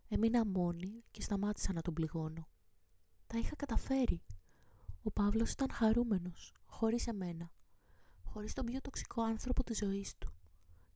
Έμεινα 0.09 0.47
μόνη 0.47 1.05
και 1.11 1.23
σταμάτησα 1.23 1.73
να 1.73 1.81
τον 1.81 1.95
πληγώνω. 1.95 2.49
Τα 3.27 3.39
είχα 3.39 3.57
καταφέρει. 3.57 4.23
Ο 5.03 5.11
Παύλος 5.11 5.53
ήταν 5.53 5.71
χαρούμενος, 5.71 6.55
χωρίς 6.65 7.07
εμένα. 7.07 7.53
Χωρίς 8.25 8.53
τον 8.53 8.65
πιο 8.65 8.81
τοξικό 8.81 9.23
άνθρωπο 9.23 9.65
της 9.65 9.79
ζωής 9.79 10.19
του. 10.19 10.33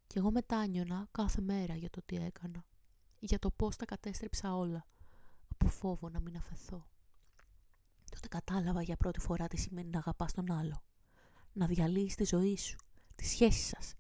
Και 0.07 0.19
εγώ 0.19 0.31
μετάνιωνα 0.31 1.09
κάθε 1.11 1.41
μέρα 1.41 1.75
για 1.75 1.91
το 1.91 2.03
τι 2.07 2.17
έκανα. 2.17 2.65
Για 3.19 3.39
το 3.39 3.51
πώς 3.51 3.77
τα 3.77 3.85
κατέστρεψα 3.85 4.57
όλα. 4.57 4.87
Από 5.49 5.69
φόβο 5.69 6.09
να 6.09 6.21
μην 6.21 6.37
αφαιθώ. 6.37 6.87
Τότε 8.11 8.29
κατάλαβα 8.29 8.83
για 8.83 8.97
πρώτη 8.97 9.21
φορά 9.21 9.47
τι 9.49 9.57
σημαίνει 9.57 9.91
να 9.91 9.99
αγαπάς 9.99 10.33
τον 10.33 10.53
άλλο. 10.53 10.83
Να 11.53 11.67
διαλύεις 11.67 12.15
τη 12.15 12.25
ζωή 12.25 12.57
σου, 12.57 12.77
τη 13.15 13.25
σχέση 13.25 13.69
σας, 13.69 13.95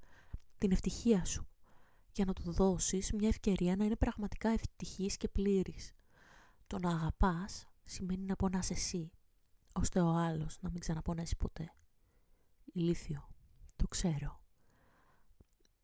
την 0.59 0.73
ευτυχία 0.73 1.25
σου. 1.25 1.49
Για 2.12 2.25
να 2.25 2.33
του 2.33 2.53
δώσεις 2.53 3.12
μια 3.12 3.29
ευκαιρία 3.29 3.77
να 3.77 3.85
είναι 3.85 3.97
πραγματικά 3.97 4.49
ευτυχής 4.49 5.16
και 5.16 5.29
πλήρης. 5.29 5.92
Το 6.66 6.79
να 6.79 6.90
αγαπάς 6.90 7.66
σημαίνει 7.85 8.25
να 8.25 8.37
πονάς 8.37 8.71
εσύ, 8.71 9.11
ώστε 9.73 10.01
ο 10.01 10.09
άλλος 10.09 10.59
να 10.61 10.71
μην 10.71 10.81
ξαναπονέσει 10.81 11.37
ποτέ. 11.37 11.73
Ηλίθιο, 12.64 13.29
το 13.77 13.88
ξέρω. 13.88 14.40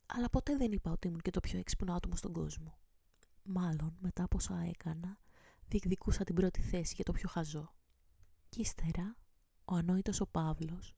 Αλλά 0.06 0.30
ποτέ 0.30 0.56
δεν 0.56 0.72
είπα 0.72 0.90
ότι 0.90 1.06
ήμουν 1.06 1.20
και 1.20 1.30
το 1.30 1.40
πιο 1.40 1.58
έξυπνο 1.58 1.94
άτομο 1.94 2.16
στον 2.16 2.32
κόσμο. 2.32 2.78
Μάλλον 3.42 3.96
μετά 4.00 4.24
από 4.24 4.36
όσα 4.36 4.60
έκανα, 4.60 5.18
διεκδικούσα 5.68 6.24
την 6.24 6.34
πρώτη 6.34 6.60
θέση 6.60 6.92
για 6.94 7.04
το 7.04 7.12
πιο 7.12 7.28
χαζό. 7.28 7.74
Κι 8.48 8.60
ύστερα, 8.60 9.16
ο 9.64 9.74
ανόητος 9.74 10.20
ο 10.20 10.26
Παύλος, 10.26 10.94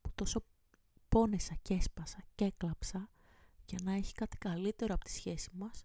που 0.00 0.10
τόσο 0.14 0.44
πόνεσα 1.12 1.54
και 1.62 1.74
έσπασα 1.74 2.22
και 2.34 2.44
έκλαψα 2.44 3.08
για 3.64 3.78
να 3.82 3.92
έχει 3.92 4.12
κάτι 4.12 4.36
καλύτερο 4.36 4.94
από 4.94 5.04
τη 5.04 5.10
σχέση 5.10 5.50
μας, 5.52 5.84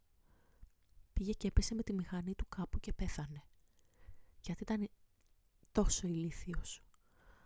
πήγε 1.13 1.31
και 1.31 1.47
έπεσε 1.47 1.75
με 1.75 1.83
τη 1.83 1.93
μηχανή 1.93 2.35
του 2.35 2.45
κάπου 2.49 2.79
και 2.79 2.93
πέθανε. 2.93 3.43
Γιατί 4.41 4.63
ήταν 4.63 4.89
τόσο 5.71 6.07
ηλίθιος. 6.07 6.83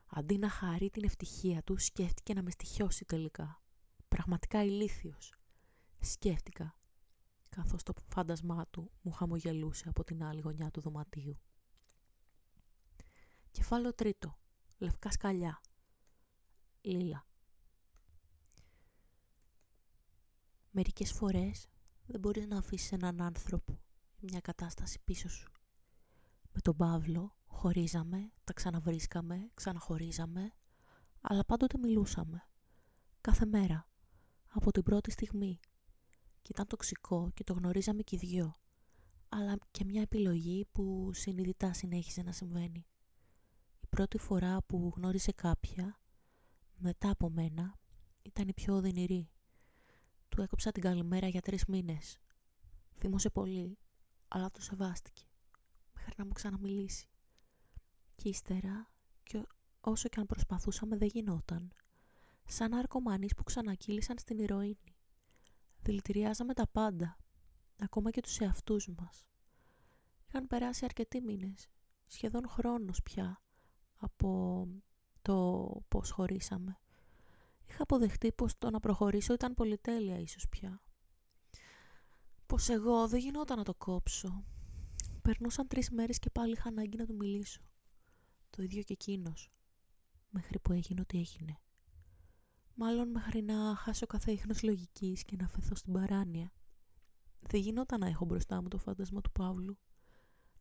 Αντί 0.08 0.38
να 0.38 0.50
χαρεί 0.50 0.90
την 0.90 1.04
ευτυχία 1.04 1.64
του, 1.64 1.78
σκέφτηκε 1.78 2.34
να 2.34 2.42
με 2.42 2.52
στοιχιώσει 2.52 3.06
τελικά. 3.06 3.62
Πραγματικά 4.08 4.64
ηλίθιος. 4.64 5.36
Σκέφτηκα 6.00 6.78
καθώς 7.50 7.84
το 7.84 7.94
φάντασμά 8.08 8.68
του 8.68 8.92
μου 9.02 9.12
χαμογελούσε 9.12 9.90
από 9.90 10.04
την 10.04 10.24
άλλη 10.24 10.42
γωνιά 10.42 10.72
του 10.72 10.82
δωματίου. 10.82 11.40
Κεφάλαιο 13.52 13.94
τρίτο. 13.94 14.38
Λευκά 14.78 15.12
σκαλιά. 15.12 15.62
Λίλα. 16.82 17.26
Μερικές 20.74 21.12
φορές 21.12 21.68
δεν 22.06 22.20
μπορείς 22.20 22.48
να 22.48 22.58
αφήσεις 22.58 22.92
έναν 22.92 23.22
άνθρωπο 23.22 23.80
μια 24.22 24.40
κατάσταση 24.40 25.00
πίσω 25.04 25.30
σου. 25.30 25.52
Με 26.52 26.62
τον 26.62 26.76
Παύλο 26.76 27.36
χωρίζαμε, 27.46 28.32
τα 28.44 28.54
ξαναβρίσκαμε, 28.54 29.52
ξαναχωρίζαμε, 29.54 30.54
αλλά 31.22 31.46
πάντοτε 31.46 31.78
μιλούσαμε. 31.78 32.48
Κάθε 33.22 33.46
μέρα. 33.46 33.88
Από 34.48 34.72
την 34.72 34.84
πρώτη 34.84 35.12
στιγμή 35.12 35.60
και 36.42 36.50
ήταν 36.50 36.68
τοξικό 36.68 37.32
και 37.34 37.44
το 37.44 37.54
γνωρίζαμε 37.54 38.02
και 38.02 38.16
οι 38.16 38.20
δυο. 38.20 38.56
Αλλά 39.30 39.58
και 39.72 39.86
μια 39.86 40.02
επιλογή 40.02 40.66
που 40.72 41.12
συνειδητά 41.14 41.74
συνέχισε 41.74 42.22
να 42.22 42.32
συμβαίνει. 42.32 42.86
Η 43.80 43.88
πρώτη 43.90 44.18
φορά 44.18 44.62
που 44.62 44.94
γνώρισε 44.96 45.32
κάποια, 45.32 46.00
μετά 46.76 47.10
από 47.10 47.30
μένα, 47.30 47.80
ήταν 48.22 48.48
η 48.48 48.54
πιο 48.54 48.76
οδυνηρή. 48.76 49.30
Του 50.32 50.42
έκοψα 50.42 50.72
την 50.72 50.82
καλημέρα 50.84 51.28
για 51.28 51.42
τρεις 51.42 51.66
μήνες. 51.66 52.20
Θύμωσε 52.98 53.30
πολύ, 53.30 53.78
αλλά 54.28 54.52
το 54.52 54.62
σεβάστηκε. 54.62 55.24
Μέχρι 55.94 56.14
να 56.18 56.26
μου 56.26 56.32
ξαναμιλήσει. 56.32 57.08
Και 58.16 58.30
ύστερα, 58.30 58.92
και 59.24 59.46
όσο 59.82 60.10
και 60.10 60.20
αν 60.20 60.26
προσπαθούσαμε 60.26 60.98
δεν 60.98 61.08
γινόταν. 61.08 61.72
Σαν 62.46 62.74
αρκομανείς 62.74 63.34
που 63.34 63.44
ξανακύλησαν 63.44 64.18
στην 64.18 64.40
ηρωίνη. 64.40 64.96
Δηλητηριάζαμε 65.82 66.54
τα 66.54 66.68
πάντα, 66.68 67.18
ακόμα 67.80 68.12
και 68.12 68.22
τους 68.22 68.40
εαυτούς 68.40 68.88
μας. 68.88 69.26
Είχαν 70.28 70.48
περάσει 70.48 70.86
αρκετοί 70.86 71.22
μήνες, 71.22 71.68
σχεδόν 72.06 72.48
χρόνος 72.48 73.02
πια, 73.02 73.42
από 73.98 74.68
το 75.22 75.68
πώς 75.88 76.12
χωρίσαμε. 76.12 76.80
Είχα 77.72 77.84
αποδεχτεί 77.84 78.32
πως 78.32 78.58
το 78.58 78.70
να 78.70 78.80
προχωρήσω 78.80 79.34
ήταν 79.34 79.54
πολυτέλεια 79.54 80.20
ίσως 80.20 80.50
πια. 80.50 80.82
Πως 82.46 82.70
εγώ 82.70 83.08
δεν 83.08 83.20
γινόταν 83.20 83.58
να 83.58 83.64
το 83.64 83.74
κόψω. 83.74 84.46
Περνούσαν 85.22 85.68
τρεις 85.68 85.90
μέρες 85.90 86.20
και 86.20 86.30
πάλι 86.30 86.52
είχα 86.52 86.70
ανάγκη 86.70 86.98
να 86.98 87.06
του 87.06 87.16
μιλήσω. 87.16 87.62
Το 88.50 88.64
ίδιο 88.64 88.82
και 88.82 88.94
εκείνος. 88.94 89.52
Μέχρι 90.30 90.60
που 90.60 90.72
έγινε 90.72 91.02
ό,τι 91.02 91.18
έγινε. 91.18 91.60
Μάλλον 92.74 93.10
μέχρι 93.10 93.42
να 93.42 93.76
χάσω 93.76 94.06
κάθε 94.06 94.32
ίχνος 94.32 94.64
λογικής 94.64 95.24
και 95.24 95.36
να 95.36 95.48
φεθώ 95.48 95.76
στην 95.76 95.94
παράνοια. 95.94 96.54
Δεν 97.40 97.62
γινόταν 97.62 98.00
να 98.00 98.08
έχω 98.08 98.26
μπροστά 98.26 98.62
μου 98.62 98.68
το 98.68 98.78
φάντασμα 98.78 99.22
του 99.22 99.32
Παύλου. 99.32 99.78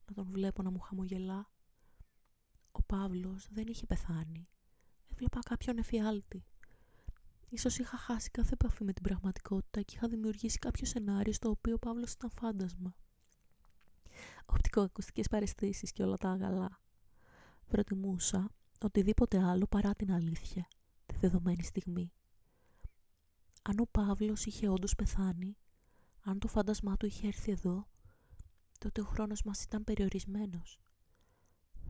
Να 0.06 0.14
τον 0.14 0.26
βλέπω 0.30 0.62
να 0.62 0.70
μου 0.70 0.78
χαμογελά. 0.78 1.50
Ο 2.72 2.82
Παύλος 2.82 3.48
δεν 3.50 3.66
είχε 3.66 3.86
πεθάνει. 3.86 4.48
Έβλεπα 5.12 5.38
κάποιον 5.38 5.78
εφιάλτη. 5.78 6.44
Ίσως 7.52 7.78
είχα 7.78 7.96
χάσει 7.96 8.30
κάθε 8.30 8.52
επαφή 8.52 8.84
με 8.84 8.92
την 8.92 9.02
πραγματικότητα 9.02 9.82
και 9.82 9.96
είχα 9.96 10.08
δημιουργήσει 10.08 10.58
κάποιο 10.58 10.86
σενάριο 10.86 11.32
στο 11.32 11.48
οποίο 11.50 11.74
ο 11.74 11.78
Παύλος 11.78 12.12
ήταν 12.12 12.30
φάντασμα. 12.30 12.94
Οπτικοακουστικές 14.46 15.28
παρεστήσεις 15.28 15.92
και 15.92 16.02
όλα 16.02 16.16
τα 16.16 16.30
αγαλά. 16.30 16.80
Προτιμούσα 17.68 18.50
οτιδήποτε 18.80 19.42
άλλο 19.42 19.66
παρά 19.66 19.94
την 19.94 20.12
αλήθεια 20.12 20.68
τη 21.06 21.16
δεδομένη 21.16 21.62
στιγμή. 21.62 22.12
Αν 23.62 23.78
ο 23.78 23.86
Παύλος 23.90 24.46
είχε 24.46 24.68
όντως 24.68 24.94
πεθάνει, 24.94 25.56
αν 26.20 26.38
το 26.38 26.48
φάντασμά 26.48 26.96
του 26.96 27.06
είχε 27.06 27.26
έρθει 27.26 27.50
εδώ, 27.50 27.88
τότε 28.78 29.00
ο 29.00 29.04
χρόνος 29.04 29.42
μας 29.42 29.62
ήταν 29.62 29.84
περιορισμένος. 29.84 30.80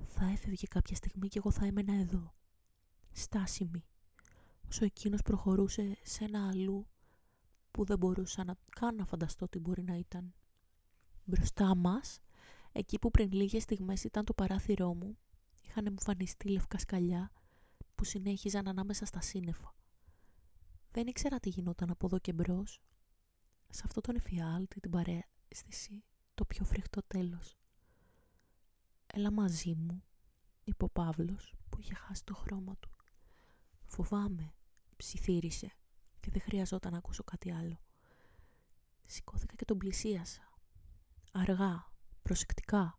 θα 0.06 0.24
έφευγε 0.26 0.66
κάποια 0.66 0.96
στιγμή 0.96 1.28
και 1.28 1.38
εγώ 1.38 1.50
θα 1.50 1.66
έμενα 1.66 1.94
εδώ, 1.94 2.34
στάσιμη, 3.12 3.89
όσο 4.70 4.84
εκείνος 4.84 5.22
προχωρούσε 5.22 5.96
σε 6.02 6.24
ένα 6.24 6.48
αλλού 6.48 6.86
που 7.70 7.84
δεν 7.84 7.98
μπορούσα 7.98 8.44
να 8.44 8.54
καν 8.70 8.94
να 8.94 9.04
φανταστώ 9.04 9.48
τι 9.48 9.58
μπορεί 9.58 9.82
να 9.82 9.94
ήταν. 9.94 10.34
Μπροστά 11.24 11.76
μας, 11.76 12.20
εκεί 12.72 12.98
που 12.98 13.10
πριν 13.10 13.32
λίγες 13.32 13.62
στιγμές 13.62 14.04
ήταν 14.04 14.24
το 14.24 14.34
παράθυρό 14.34 14.94
μου, 14.94 15.18
είχαν 15.62 15.86
εμφανιστεί 15.86 16.48
λευκά 16.48 16.78
σκαλιά 16.78 17.32
που 17.94 18.04
συνέχιζαν 18.04 18.68
ανάμεσα 18.68 19.04
στα 19.04 19.20
σύννεφα. 19.20 19.74
Δεν 20.90 21.06
ήξερα 21.06 21.40
τι 21.40 21.48
γινόταν 21.48 21.90
από 21.90 22.06
εδώ 22.06 22.18
και 22.18 22.32
μπρος. 22.32 22.80
Σε 23.70 23.82
αυτό 23.84 24.00
τον 24.00 24.16
εφιάλτη, 24.16 24.80
την 24.80 24.90
παρέστηση, 24.90 26.04
το 26.34 26.44
πιο 26.44 26.64
φρικτό 26.64 27.02
τέλος. 27.06 27.56
Έλα 29.06 29.32
μαζί 29.32 29.74
μου, 29.74 30.02
είπε 30.64 30.84
ο 30.84 30.88
Παύλος 30.88 31.54
που 31.68 31.80
είχε 31.80 31.94
χάσει 31.94 32.24
το 32.24 32.34
χρώμα 32.34 32.76
του. 32.80 32.90
Φοβάμαι, 33.84 34.54
ψιθύρισε 35.00 35.72
και 36.20 36.30
δεν 36.30 36.40
χρειαζόταν 36.40 36.92
να 36.92 36.98
ακούσω 36.98 37.24
κάτι 37.24 37.52
άλλο. 37.52 37.80
Σηκώθηκα 39.06 39.54
και 39.54 39.64
τον 39.64 39.78
πλησίασα. 39.78 40.52
Αργά, 41.32 41.92
προσεκτικά. 42.22 42.98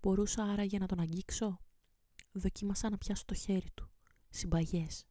Μπορούσα 0.00 0.44
άραγε 0.44 0.78
να 0.78 0.86
τον 0.86 1.00
αγγίξω. 1.00 1.60
Δοκίμασα 2.32 2.90
να 2.90 2.98
πιάσω 2.98 3.24
το 3.24 3.34
χέρι 3.34 3.70
του. 3.74 3.90
Συμπαγές. 4.28 5.06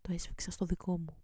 Το 0.00 0.12
έσφιξα 0.12 0.50
στο 0.50 0.64
δικό 0.64 0.98
μου. 0.98 1.16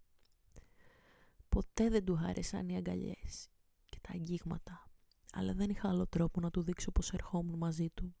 Ποτέ 1.49 1.89
δεν 1.89 2.05
του 2.05 2.17
άρεσαν 2.17 2.69
οι 2.69 2.75
αγκαλιές 2.75 3.49
και 3.85 3.99
τα 4.01 4.11
αγγίγματα, 4.13 4.89
αλλά 5.33 5.53
δεν 5.53 5.69
είχα 5.69 5.89
άλλο 5.89 6.07
τρόπο 6.07 6.39
να 6.39 6.49
του 6.49 6.61
δείξω 6.61 6.91
πως 6.91 7.11
ερχόμουν 7.11 7.57
μαζί 7.57 7.89
του. 7.89 8.15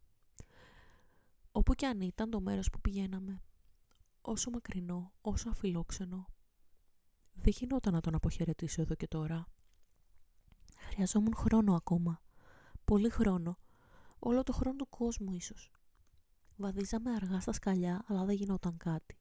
Όπου 1.51 1.73
κι 1.73 1.85
αν 1.85 2.01
ήταν 2.01 2.29
το 2.29 2.41
μέρος 2.41 2.69
που 2.69 2.81
πηγαίναμε, 2.81 3.41
όσο 4.27 4.49
μακρινό, 4.49 5.13
όσο 5.21 5.49
αφιλόξενο, 5.49 6.27
δεν 7.33 7.53
γινόταν 7.57 7.93
να 7.93 8.01
τον 8.01 8.15
αποχαιρετήσω 8.15 8.81
εδώ 8.81 8.95
και 8.95 9.07
τώρα. 9.07 9.47
Χρειαζόμουν 10.77 11.35
χρόνο 11.35 11.75
ακόμα. 11.75 12.21
Πολύ 12.83 13.09
χρόνο. 13.09 13.57
Όλο 14.19 14.43
το 14.43 14.53
χρόνο 14.53 14.75
του 14.75 14.89
κόσμου 14.89 15.33
ίσως. 15.33 15.71
Βαδίζαμε 16.55 17.11
αργά 17.11 17.39
στα 17.39 17.51
σκαλιά, 17.51 18.03
αλλά 18.07 18.25
δεν 18.25 18.35
γινόταν 18.35 18.77
κάτι. 18.77 19.19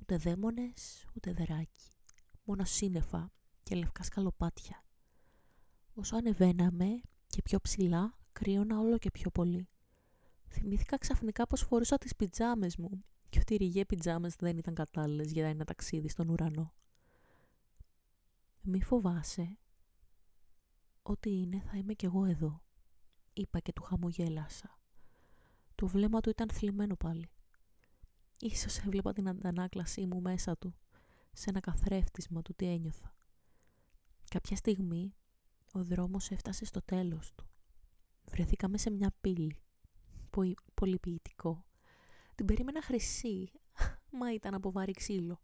Ούτε 0.00 0.16
δαίμονες, 0.16 1.06
ούτε 1.14 1.32
δεράκι. 1.32 1.90
Μόνο 2.44 2.64
σύννεφα 2.64 3.32
και 3.62 3.74
λευκά 3.74 4.02
σκαλοπάτια. 4.02 4.84
Όσο 5.94 6.16
ανεβαίναμε 6.16 7.00
και 7.26 7.42
πιο 7.42 7.60
ψηλά, 7.60 8.18
κρύωνα 8.32 8.78
όλο 8.78 8.98
και 8.98 9.10
πιο 9.10 9.30
πολύ. 9.30 9.68
Θυμήθηκα 10.48 10.98
ξαφνικά 10.98 11.46
πως 11.46 11.62
φορούσα 11.62 11.98
τις 11.98 12.16
πιτζάμες 12.16 12.76
μου 12.76 13.04
και 13.30 13.38
ότι 13.38 13.54
οι 13.54 13.56
ρηγέ 13.56 13.84
πιτζάμες 13.84 14.36
δεν 14.36 14.58
ήταν 14.58 14.74
κατάλληλες 14.74 15.32
για 15.32 15.48
ένα 15.48 15.64
ταξίδι 15.64 16.08
στον 16.08 16.28
ουρανό. 16.28 16.72
Μη 18.60 18.82
φοβάσαι. 18.82 19.58
Ό,τι 21.02 21.30
είναι 21.30 21.60
θα 21.60 21.76
είμαι 21.76 21.94
κι 21.94 22.04
εγώ 22.04 22.24
εδώ, 22.24 22.62
είπα 23.32 23.60
και 23.60 23.72
του 23.72 23.82
χαμογέλασα. 23.82 24.78
Το 25.74 25.86
βλέμμα 25.86 26.20
του 26.20 26.30
ήταν 26.30 26.50
θλιμμένο 26.50 26.96
πάλι. 26.96 27.30
Ίσως 28.40 28.78
έβλεπα 28.78 29.12
την 29.12 29.28
αντανάκλασή 29.28 30.06
μου 30.06 30.20
μέσα 30.20 30.56
του, 30.56 30.74
σε 31.32 31.50
ένα 31.50 31.60
καθρέφτισμα 31.60 32.42
του 32.42 32.54
τι 32.54 32.66
ένιωθα. 32.66 33.16
Κάποια 34.30 34.56
στιγμή 34.56 35.14
ο 35.72 35.84
δρόμος 35.84 36.30
έφτασε 36.30 36.64
στο 36.64 36.82
τέλος 36.82 37.34
του. 37.34 37.48
Βρεθήκαμε 38.24 38.78
σε 38.78 38.90
μια 38.90 39.14
πύλη. 39.20 39.56
Πολυποιητικό. 40.74 41.64
Την 42.40 42.48
περίμενα 42.48 42.82
χρυσή, 42.82 43.50
μα 44.18 44.32
ήταν 44.32 44.54
από 44.54 44.72
βάρη 44.72 44.92
ξύλο. 44.92 45.40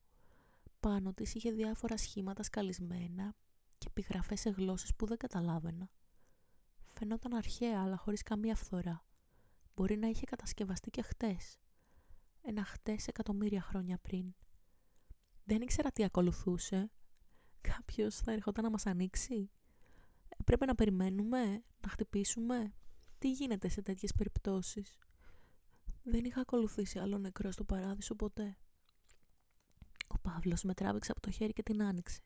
Πάνω 0.80 1.12
της 1.12 1.34
είχε 1.34 1.50
διάφορα 1.50 1.96
σχήματα 1.96 2.42
σκαλισμένα 2.42 3.34
και 3.78 3.86
επιγραφές 3.88 4.40
σε 4.40 4.50
γλώσσες 4.50 4.94
που 4.94 5.06
δεν 5.06 5.16
καταλάβαινα. 5.16 5.90
Φαινόταν 6.86 7.34
αρχαία, 7.34 7.82
αλλά 7.82 7.96
χωρίς 7.96 8.22
καμία 8.22 8.54
φθορά. 8.54 9.04
Μπορεί 9.74 9.96
να 9.96 10.08
είχε 10.08 10.24
κατασκευαστεί 10.26 10.90
και 10.90 11.02
χτες. 11.02 11.58
Ένα 12.42 12.64
χτες 12.64 13.06
εκατομμύρια 13.06 13.62
χρόνια 13.62 13.98
πριν. 13.98 14.34
Δεν 15.44 15.60
ήξερα 15.60 15.92
τι 15.92 16.04
ακολουθούσε. 16.04 16.90
Κάποιος 17.60 18.16
θα 18.16 18.32
έρχονταν 18.32 18.64
να 18.64 18.70
μας 18.70 18.86
ανοίξει. 18.86 19.50
Πρέπει 20.44 20.66
να 20.66 20.74
περιμένουμε, 20.74 21.64
να 21.80 21.88
χτυπήσουμε. 21.88 22.74
Τι 23.18 23.30
γίνεται 23.30 23.68
σε 23.68 23.82
τέτοιες 23.82 24.12
περιπτώσεις; 24.12 24.98
Δεν 26.08 26.24
είχα 26.24 26.40
ακολουθήσει 26.40 26.98
άλλο 26.98 27.18
νεκρό 27.18 27.50
στο 27.50 27.64
παράδεισο 27.64 28.14
ποτέ. 28.14 28.56
Ο 30.06 30.18
Παύλος 30.18 30.62
με 30.62 30.74
τράβηξε 30.74 31.10
από 31.10 31.20
το 31.20 31.30
χέρι 31.30 31.52
και 31.52 31.62
την 31.62 31.82
άνοιξε. 31.82 32.20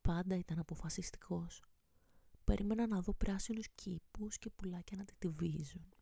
Πάντα 0.00 0.36
ήταν 0.36 0.58
αποφασιστικός. 0.58 1.62
Περίμενα 2.44 2.86
να 2.86 3.00
δω 3.00 3.14
πράσινους 3.14 3.68
κήπους 3.74 4.38
και 4.38 4.50
πουλάκια 4.50 4.96
να 4.96 5.04
τη 5.04 5.14
τυβίζουν. 5.18 5.92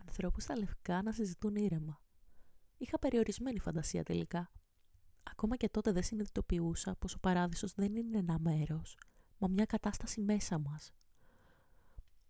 Ανθρώπους 0.00 0.42
στα 0.42 0.58
λευκά 0.58 1.02
να 1.02 1.12
συζητούν 1.12 1.56
ήρεμα. 1.56 2.00
Είχα 2.76 2.98
περιορισμένη 2.98 3.58
φαντασία 3.58 4.02
τελικά. 4.02 4.52
Ακόμα 5.22 5.56
και 5.56 5.68
τότε 5.68 5.92
δεν 5.92 6.02
συνειδητοποιούσα 6.02 6.96
πως 6.96 7.14
ο 7.14 7.18
παράδεισος 7.18 7.72
δεν 7.72 7.96
είναι 7.96 8.18
ένα 8.18 8.38
μέρος, 8.38 8.98
μα 9.38 9.48
μια 9.48 9.64
κατάσταση 9.64 10.20
μέσα 10.20 10.58
μας. 10.58 10.92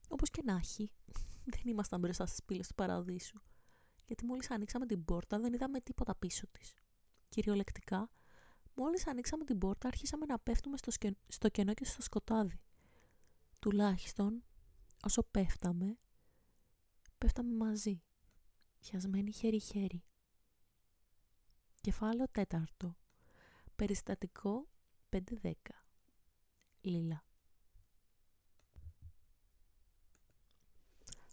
Όπως 0.09 0.31
και 0.31 0.43
να 0.45 0.57
έχει, 0.57 0.91
δεν 1.53 1.61
ήμασταν 1.65 2.01
μπροστά 2.01 2.27
στις 2.27 2.43
πύλες 2.45 2.69
του 2.69 2.75
παραδείσου, 2.75 3.41
γιατί 4.07 4.25
μόλις 4.25 4.51
ανοίξαμε 4.51 4.87
την 4.87 5.05
πόρτα 5.05 5.38
δεν 5.38 5.53
είδαμε 5.53 5.81
τίποτα 5.81 6.14
πίσω 6.16 6.47
της 6.47 6.75
κυριολεκτικά, 7.29 8.11
μόλις 8.75 9.07
ανοίξαμε 9.07 9.45
την 9.45 9.59
πόρτα 9.59 9.88
άρχισαμε 9.88 10.27
να 10.27 10.38
πέφτουμε 10.38 10.77
στο, 10.77 10.92
στο 11.27 11.49
κενό 11.49 11.75
και 11.75 11.85
στο 11.85 12.03
σκοτάδι. 12.03 12.61
Τουλάχιστον, 13.59 14.45
όσο 15.03 15.23
πέφταμε, 15.23 15.99
πέφταμε 17.19 17.55
μαζί, 17.55 18.03
πιασμένοι 18.79 19.33
χέρι-χέρι. 19.33 20.05
Κεφάλαιο 21.81 22.29
τέταρτο. 22.31 22.97
Περιστατικό 23.77 24.69
5-10. 25.11 25.53
Λίλα. 26.81 27.25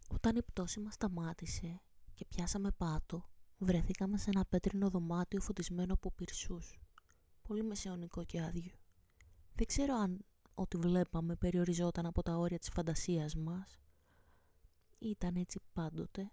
Όταν 0.10 0.36
η 0.36 0.44
πτώση 0.44 0.80
μας 0.80 0.94
σταμάτησε 0.94 1.82
και 2.24 2.36
πιάσαμε 2.36 2.72
πάτο, 2.72 3.30
βρεθήκαμε 3.58 4.18
σε 4.18 4.30
ένα 4.30 4.46
πέτρινο 4.46 4.90
δωμάτιο 4.90 5.42
φωτισμένο 5.42 5.94
από 5.94 6.12
πυρσούς. 6.12 6.80
Πολύ 7.42 7.64
μεσαιωνικό 7.64 8.24
και 8.24 8.42
άδειο. 8.42 8.72
Δεν 9.54 9.68
ξέρω 9.68 9.96
αν 9.96 10.26
ό,τι 10.54 10.78
βλέπαμε 10.78 11.36
περιοριζόταν 11.36 12.06
από 12.06 12.22
τα 12.22 12.38
όρια 12.38 12.60
της 12.60 12.70
φαντασίας 12.70 13.36
μας. 13.36 13.80
Ήταν 15.00 15.36
έτσι 15.36 15.60
πάντοτε. 15.74 16.32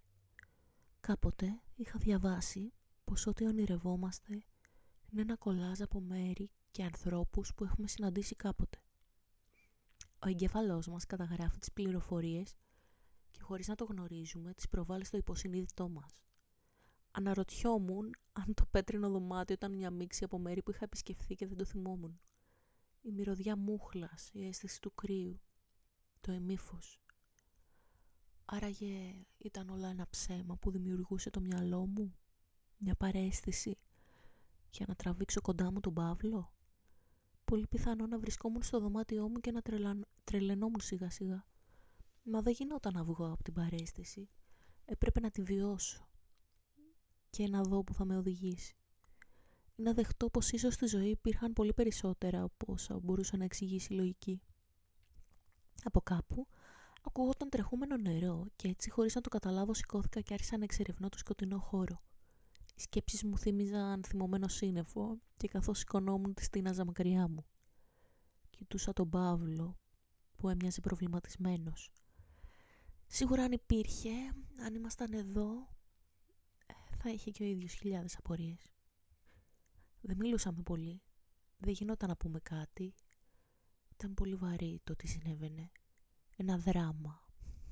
Κάποτε 1.01 1.61
είχα 1.75 1.99
διαβάσει 1.99 2.73
πως 3.05 3.27
ό,τι 3.27 3.47
ονειρευόμαστε 3.47 4.33
είναι 5.11 5.21
ένα 5.21 5.37
κολάζ 5.37 5.81
από 5.81 6.01
μέρη 6.01 6.51
και 6.71 6.85
ανθρώπους 6.85 7.55
που 7.55 7.65
έχουμε 7.65 7.89
συναντήσει 7.89 8.35
κάποτε. 8.35 8.79
Ο 10.19 10.29
εγκέφαλός 10.29 10.89
μας 10.89 11.07
καταγράφει 11.07 11.59
τις 11.59 11.73
πληροφορίες 11.73 12.53
και 12.53 12.70
χωρίς 13.51 13.69
να 13.69 13.75
το 13.75 13.85
γνωρίζουμε 13.85 14.55
τις 14.55 14.69
προβάλλει 14.69 15.05
στο 15.05 15.17
υποσυνείδητό 15.17 15.89
μας. 15.89 16.23
Αναρωτιόμουν 17.11 18.17
αν 18.33 18.55
το 18.55 18.67
πέτρινο 18.71 19.11
δωμάτιο 19.11 19.55
ήταν 19.55 19.73
μια 19.75 19.91
μίξη 19.91 20.25
από 20.25 20.39
μέρη 20.39 20.63
που 20.63 20.71
είχα 20.71 20.85
επισκεφθεί 20.85 21.35
και 21.35 21.47
δεν 21.47 21.57
το 21.57 21.65
θυμόμουν. 21.65 22.21
Η 23.01 23.11
μυρωδιά 23.11 23.57
μούχλας, 23.57 24.31
η 24.33 24.47
αίσθηση 24.47 24.81
του 24.81 24.95
κρύου, 24.95 25.41
το 26.21 26.33
εμίφος. 26.33 27.01
Άραγε 28.45 29.25
ήταν 29.39 29.69
όλα 29.69 29.89
ένα 29.89 30.07
ψέμα 30.11 30.57
που 30.57 30.71
δημιουργούσε 30.71 31.31
το 31.31 31.41
μυαλό 31.41 31.87
μου, 31.87 32.19
μια 32.77 32.95
παρέστηση, 32.95 33.79
για 34.71 34.85
να 34.89 34.95
τραβήξω 34.95 35.41
κοντά 35.41 35.73
μου 35.73 35.81
τον 35.81 35.95
Παύλο. 35.95 36.53
Πολύ 37.45 37.67
πιθανό 37.67 38.07
να 38.07 38.19
βρισκόμουν 38.19 38.63
στο 38.63 38.81
δωμάτιό 38.81 39.29
μου 39.29 39.41
και 39.41 39.51
να 39.51 39.63
τρελαινόμουν 40.25 40.81
σιγά 40.81 41.11
σιγά. 41.11 41.50
Μα 42.23 42.41
δεν 42.41 42.53
γινόταν 42.53 42.93
να 42.95 43.05
βγω 43.05 43.33
από 43.33 43.43
την 43.43 43.53
παρέστηση. 43.53 44.29
Έπρεπε 44.85 45.21
να 45.21 45.31
τη 45.31 45.43
βιώσω 45.43 46.09
και 47.31 47.49
να 47.49 47.63
δω 47.63 47.85
που 47.85 47.95
θα 47.95 48.05
με 48.05 48.17
οδηγήσει. 48.17 48.75
Να 49.75 49.93
δεχτώ 49.93 50.31
πως 50.31 50.51
ίσως 50.51 50.75
στη 50.75 50.87
ζωή 50.87 51.11
υπήρχαν 51.11 51.53
πολύ 51.53 51.73
περισσότερα 51.73 52.43
από 52.43 52.73
όσα 52.73 52.99
μπορούσα 52.99 53.37
να 53.37 53.45
εξηγήσει 53.45 53.93
η 53.93 53.97
λογική. 53.97 54.41
Από 55.83 56.01
κάπου 56.01 56.47
ακούγονταν 57.03 57.49
τρεχούμενο 57.49 57.97
νερό 57.97 58.47
και 58.57 58.69
έτσι 58.69 58.91
χωρίς 58.91 59.15
να 59.15 59.21
το 59.21 59.29
καταλάβω 59.29 59.75
σηκώθηκα 59.75 60.21
και 60.21 60.33
άρχισα 60.33 60.57
να 60.57 60.65
εξερευνώ 60.65 61.09
το 61.09 61.19
σκοτεινό 61.19 61.59
χώρο. 61.59 62.03
Οι 62.75 62.81
σκέψεις 62.81 63.25
μου 63.25 63.39
θύμιζαν 63.39 64.05
θυμωμένο 64.05 64.49
σύννεφο 64.49 65.19
και 65.37 65.49
καθώς 65.49 65.79
σηκωνόμουν 65.79 66.35
τη 66.35 66.43
στείναζα 66.43 66.85
μακριά 66.85 67.29
μου. 67.29 67.47
Κοιτούσα 68.51 68.93
τον 68.93 69.09
Παύλο 69.09 69.79
που 70.37 70.49
έμοιαζε 70.49 70.81
προβληματισμένος. 70.81 71.93
Σίγουρα 73.13 73.43
αν 73.43 73.53
υπήρχε, 73.53 74.11
αν 74.65 74.75
ήμασταν 74.75 75.13
εδώ, 75.13 75.69
θα 76.99 77.11
είχε 77.11 77.31
και 77.31 77.43
ο 77.43 77.47
ίδιος 77.47 77.73
χιλιάδες 77.73 78.17
απορίες. 78.17 78.73
Δεν 80.01 80.17
μιλούσαμε 80.17 80.63
πολύ. 80.63 81.03
Δεν 81.59 81.73
γινόταν 81.73 82.09
να 82.09 82.17
πούμε 82.17 82.41
κάτι. 82.41 82.95
Ήταν 83.93 84.15
πολύ 84.15 84.35
βαρύ 84.35 84.81
το 84.85 84.97
τι 84.97 85.07
συνέβαινε. 85.07 85.71
Ένα 86.37 86.59
δράμα. 86.59 87.25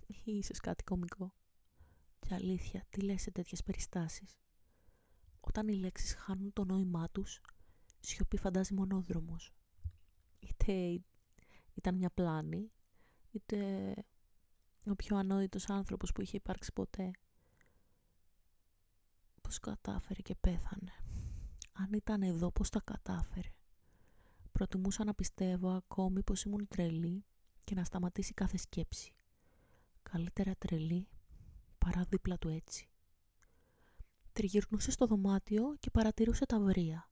Ή 0.07 0.36
ίσως 0.39 0.59
κάτι 0.59 0.84
κομικό. 0.84 1.34
Και 2.18 2.34
αλήθεια, 2.34 2.86
τι 2.91 3.01
λες 3.01 3.22
σε 3.22 3.30
τέτοιες 3.30 3.62
περιστάσεις; 3.62 4.39
Όταν 5.41 5.68
οι 5.68 5.74
λέξεις 5.74 6.14
χάνουν 6.14 6.53
το 6.53 6.64
νόημά 6.64 7.11
τους, 7.11 7.41
σιωπή 8.01 8.36
φαντάζει 8.36 8.74
μονόδρομος. 8.74 9.55
Είτε 10.39 11.03
ήταν 11.74 11.95
μια 11.95 12.11
πλάνη, 12.11 12.72
είτε 13.30 13.95
ο 14.91 14.95
πιο 14.95 15.16
ανόητος 15.16 15.68
άνθρωπος 15.68 16.12
που 16.12 16.22
είχε 16.22 16.36
υπάρξει 16.36 16.72
ποτέ. 16.72 17.11
Πώς 19.41 19.59
κατάφερε 19.59 20.20
και 20.20 20.34
πέθανε. 20.34 20.93
Αν 21.72 21.93
ήταν 21.93 22.22
εδώ 22.22 22.51
πώς 22.53 22.70
τα 22.70 22.80
κατάφερε. 22.84 23.49
Προτιμούσα 24.53 25.05
να 25.05 25.14
πιστεύω 25.14 25.70
ακόμη 25.70 26.22
πως 26.22 26.43
ήμουν 26.43 26.68
τρελή 26.68 27.24
και 27.64 27.74
να 27.74 27.84
σταματήσει 27.84 28.34
κάθε 28.34 28.57
σκέψη. 28.57 29.12
Καλύτερα 30.03 30.55
τρελή 30.59 31.09
παρά 31.78 32.05
δίπλα 32.09 32.39
του 32.39 32.49
έτσι. 32.49 32.89
Τριγυρνούσε 34.32 34.91
στο 34.91 35.07
δωμάτιο 35.07 35.76
και 35.80 35.91
παρατηρούσε 35.91 36.47
τα 36.47 36.61
βρία. 36.61 37.11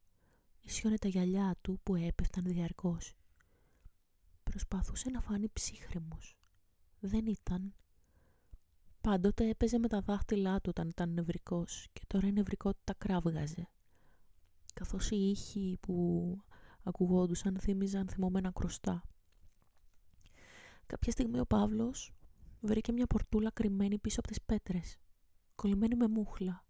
Ισιώνε 0.61 0.97
τα 0.99 1.09
γυαλιά 1.09 1.57
του 1.61 1.81
που 1.83 1.95
έπεφταν 1.95 2.45
διαρκώς. 2.45 3.15
Προσπαθούσε 4.43 5.11
να 5.11 5.21
φανεί 5.21 5.49
ψύχρεμος. 5.49 6.37
Δεν 7.01 7.27
ήταν. 7.27 7.75
Πάντοτε 9.01 9.49
έπαιζε 9.49 9.79
με 9.79 9.89
τα 9.89 10.01
δάχτυλά 10.01 10.61
του 10.61 10.69
όταν 10.69 10.89
ήταν 10.89 11.13
νευρικός 11.13 11.89
και 11.93 12.01
τώρα 12.07 12.27
η 12.27 12.33
νευρικότητα 12.33 12.95
κράβγαζε. 12.99 13.69
Καθώς 14.75 15.11
οι 15.11 15.31
ήχοι 15.31 15.79
που 15.81 16.37
ακουγόντουσαν 16.83 17.59
θύμιζαν 17.61 18.09
θυμωμένα 18.09 18.51
κρουστά. 18.51 19.03
Κάποια 20.87 21.13
στιγμή 21.13 21.41
ο 21.41 21.47
Παύλος 21.47 22.13
βρήκε 22.61 22.93
μια 22.93 23.07
πορτούλα 23.07 23.51
κρυμμένη 23.51 23.99
πίσω 23.99 24.21
από 24.21 24.29
τις 24.29 24.43
πέτρες, 24.43 24.99
κολλημένη 25.55 25.95
με 25.95 26.09
μούχλα. 26.09 26.65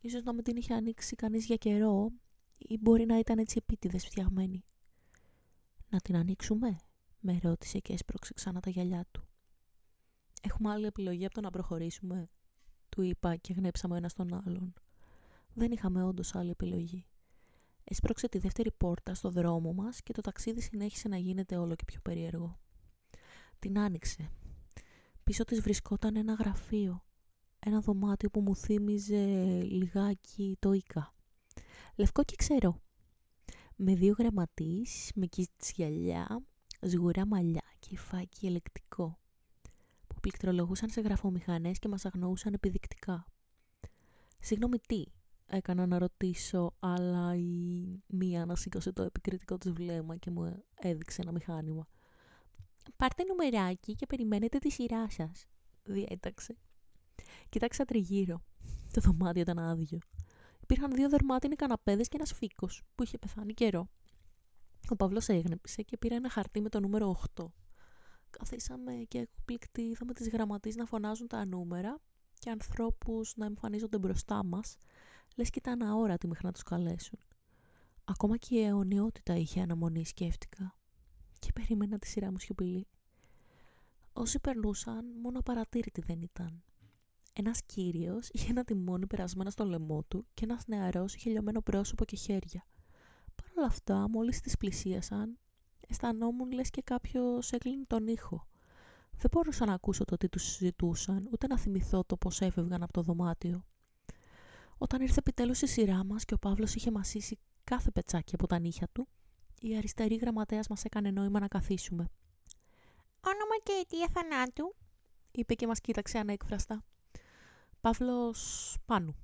Ίσως 0.00 0.22
να 0.22 0.32
με 0.32 0.42
την 0.42 0.56
είχε 0.56 0.74
ανοίξει 0.74 1.16
κανείς 1.16 1.44
για 1.44 1.56
καιρό 1.56 2.12
ή 2.58 2.78
μπορεί 2.78 3.04
να 3.04 3.18
ήταν 3.18 3.38
έτσι 3.38 3.56
επίτηδες 3.58 4.04
φτιαγμένη. 4.04 4.64
«Να 5.88 5.98
την 5.98 6.16
ανοίξουμε» 6.16 6.76
με 7.20 7.38
ρώτησε 7.42 7.78
και 7.78 7.92
έσπρωξε 7.92 8.34
ξανά 8.34 8.60
τα 8.60 8.70
γυαλιά 8.70 9.06
του. 9.10 9.22
«Έχουμε 10.42 10.70
άλλη 10.70 10.86
επιλογή 10.86 11.24
από 11.24 11.34
το 11.34 11.40
να 11.40 11.50
προχωρήσουμε» 11.50 12.28
του 12.88 13.02
είπα 13.02 13.36
και 13.36 13.52
γνέψαμε 13.52 13.96
ένας 13.96 14.12
τον 14.12 14.34
άλλον. 14.46 14.74
Δεν 15.54 15.70
είχαμε 15.70 16.04
όντως 16.04 16.34
άλλη 16.34 16.50
επιλογή. 16.50 17.06
Έσπρωξε 17.84 18.28
τη 18.28 18.38
δεύτερη 18.38 18.72
πόρτα 18.72 19.14
στο 19.14 19.30
δρόμο 19.30 19.72
μας 19.72 20.02
και 20.02 20.12
το 20.12 20.20
ταξίδι 20.20 20.60
συνέχισε 20.60 21.08
να 21.08 21.16
γίνεται 21.16 21.56
όλο 21.56 21.74
και 21.74 21.84
πιο 21.84 22.00
περίεργο. 22.00 22.60
Την 23.58 23.78
άνοιξε. 23.78 24.30
Πίσω 25.24 25.44
της 25.44 25.60
βρισκόταν 25.60 26.16
ένα 26.16 26.32
γραφείο. 26.32 27.04
Ένα 27.58 27.80
δωμάτιο 27.80 28.30
που 28.30 28.40
μου 28.40 28.56
θύμιζε 28.56 29.24
λιγάκι 29.62 30.56
το 30.58 30.72
Ίκα. 30.72 31.14
Λευκό 31.96 32.24
και 32.24 32.36
ξέρω. 32.36 32.80
Με 33.76 33.94
δύο 33.94 34.14
γραμματείς, 34.18 35.10
με 35.14 35.26
κίτσις 35.26 35.72
γυαλιά, 35.72 36.42
σγουρά 36.80 37.26
μαλλιά 37.26 37.64
και 37.78 37.96
φάκι 37.96 38.46
ελεκτικό. 38.46 39.18
Που 40.06 40.20
πληκτρολογούσαν 40.20 40.88
σε 40.90 41.00
γραφομηχανές 41.00 41.78
και 41.78 41.88
μας 41.88 42.04
αγνοούσαν 42.04 42.52
επιδεικτικά. 42.52 43.26
Συγγνώμη 44.40 44.78
τι, 44.78 45.04
έκανα 45.46 45.86
να 45.86 45.98
ρωτήσω, 45.98 46.74
αλλά 46.78 47.34
η 47.34 47.84
μία 48.06 48.42
ανασήκωσε 48.42 48.92
το 48.92 49.02
επικριτικό 49.02 49.58
της 49.58 49.72
βλέμμα 49.72 50.16
και 50.16 50.30
μου 50.30 50.64
έδειξε 50.74 51.22
ένα 51.22 51.32
μηχάνημα. 51.32 51.86
«Πάρτε 52.96 53.24
νουμεράκι 53.24 53.94
και 53.94 54.06
περιμένετε 54.06 54.58
τη 54.58 54.70
σειρά 54.70 55.10
σας», 55.10 55.46
διέταξε. 55.84 56.56
Κοίταξα 57.48 57.84
τριγύρω. 57.84 58.42
Το 58.92 59.00
δωμάτιο 59.00 59.42
ήταν 59.42 59.58
άδειο. 59.58 59.98
Υπήρχαν 60.62 60.92
δύο 60.92 61.08
δερμάτινοι 61.08 61.54
καναπέδες 61.54 62.08
και 62.08 62.16
ένας 62.16 62.32
φίκο 62.32 62.68
που 62.94 63.02
είχε 63.02 63.18
πεθάνει 63.18 63.54
καιρό. 63.54 63.88
Ο 64.90 64.96
Παύλος 64.96 65.28
έγνεψε 65.28 65.82
και 65.82 65.96
πήρε 65.96 66.14
ένα 66.14 66.30
χαρτί 66.30 66.60
με 66.60 66.68
το 66.68 66.80
νούμερο 66.80 67.20
8. 67.36 67.44
Καθίσαμε 68.30 68.92
και 68.92 69.18
εκπληκτοί 69.18 69.82
είδαμε 69.82 70.12
τις 70.12 70.28
γραμματείς 70.28 70.76
να 70.76 70.84
φωνάζουν 70.84 71.26
τα 71.26 71.46
νούμερα 71.46 71.98
και 72.38 72.50
ανθρώπους 72.50 73.36
να 73.36 73.46
εμφανίζονται 73.46 73.98
μπροστά 73.98 74.44
μας, 74.44 74.76
λες 75.36 75.50
και 75.50 75.58
ήταν 75.58 75.82
αόρατοι 75.82 76.26
μέχρι 76.26 76.46
να 76.46 76.52
τους 76.52 76.62
καλέσουν. 76.62 77.18
Ακόμα 78.04 78.36
και 78.36 78.54
η 78.54 78.64
αιωνιότητα 78.64 79.36
είχε 79.36 79.60
αναμονή, 79.60 80.06
σκέφτηκα. 80.06 80.76
Και 81.38 81.52
περίμενα 81.52 81.98
τη 81.98 82.06
σειρά 82.06 82.30
μου 82.30 82.38
σιωπηλή. 82.38 82.86
Όσοι 84.12 84.40
περνούσαν, 84.40 85.04
μόνο 85.22 85.38
απαρατήρητοι 85.38 86.00
δεν 86.00 86.22
ήταν. 86.22 86.62
Ένας 87.32 87.62
κύριος 87.62 88.28
είχε 88.32 88.50
ένα 88.50 88.64
τιμόνι 88.64 89.06
περασμένο 89.06 89.50
στο 89.50 89.64
λαιμό 89.64 90.02
του 90.02 90.26
και 90.34 90.44
ένας 90.44 90.66
νεαρός 90.66 91.14
είχε 91.14 91.30
λιωμένο 91.30 91.60
πρόσωπο 91.60 92.04
και 92.04 92.16
χέρια. 92.16 92.66
Παρ' 93.42 93.50
όλα 93.56 93.66
αυτά, 93.66 94.08
μόλις 94.08 94.40
τις 94.40 94.56
πλησίασαν, 94.56 95.38
αισθανόμουν 95.88 96.52
λες 96.52 96.70
και 96.70 96.82
κάποιος 96.82 97.52
έκλεινε 97.52 97.84
τον 97.86 98.06
ήχο. 98.06 98.46
Δεν 99.10 99.30
μπορούσα 99.32 99.66
να 99.66 99.72
ακούσω 99.72 100.04
το 100.04 100.16
τι 100.16 100.28
τους 100.28 100.42
συζητούσαν, 100.42 101.28
ούτε 101.32 101.46
να 101.46 101.58
θυμηθώ 101.58 102.04
το 102.04 102.16
πώς 102.16 102.40
έφευγαν 102.40 102.82
από 102.82 102.92
το 102.92 103.02
δωμάτιο. 103.02 103.64
Όταν 104.78 105.00
ήρθε 105.00 105.18
επιτέλους 105.18 105.62
η 105.62 105.66
σειρά 105.66 106.04
μας 106.04 106.24
και 106.24 106.34
ο 106.34 106.38
Παύλος 106.38 106.74
είχε 106.74 106.90
μασίσει 106.90 107.38
κάθε 107.64 107.90
πετσάκι 107.90 108.34
από 108.34 108.46
τα 108.46 108.58
νύχια 108.58 108.88
του, 108.92 109.08
η 109.60 109.76
αριστερή 109.76 110.14
γραμματέας 110.14 110.68
μας 110.68 110.84
έκανε 110.84 111.10
νόημα 111.10 111.40
να 111.40 111.48
καθίσουμε. 111.48 112.10
Όνομα 113.20 113.56
και 113.62 113.72
αιτία 113.80 114.08
θανάτου, 114.12 114.74
είπε 115.30 115.54
και 115.54 115.66
μας 115.66 115.80
κοίταξε 115.80 116.18
ανέκφραστα. 116.18 116.84
Παύλος 117.80 118.76
Πάνου. 118.86 119.16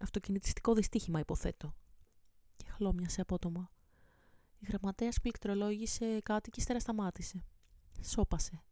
Αυτοκινητιστικό 0.00 0.74
δυστύχημα 0.74 1.20
υποθέτω. 1.20 1.74
Και 2.64 2.70
χλώμιασε 2.70 3.20
απότομα. 3.20 3.70
Η 4.58 4.66
γραμματέας 4.68 5.20
πληκτρολόγησε 5.20 6.20
κάτι 6.22 6.50
και 6.50 6.60
ύστερα 6.60 6.80
σταμάτησε. 6.80 7.44
Σώπασε. 8.02 8.62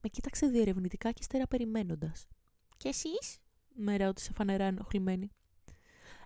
Με 0.00 0.08
κοίταξε 0.08 0.46
διερευνητικά 0.46 1.12
και 1.12 1.18
ύστερα 1.20 1.46
περιμένοντας. 1.46 2.26
«Και 2.76 2.88
εσείς» 2.88 3.38
με 3.74 3.96
ρώτησε 3.96 4.32
φανερά 4.32 4.64
ενοχλημένη. 4.64 5.30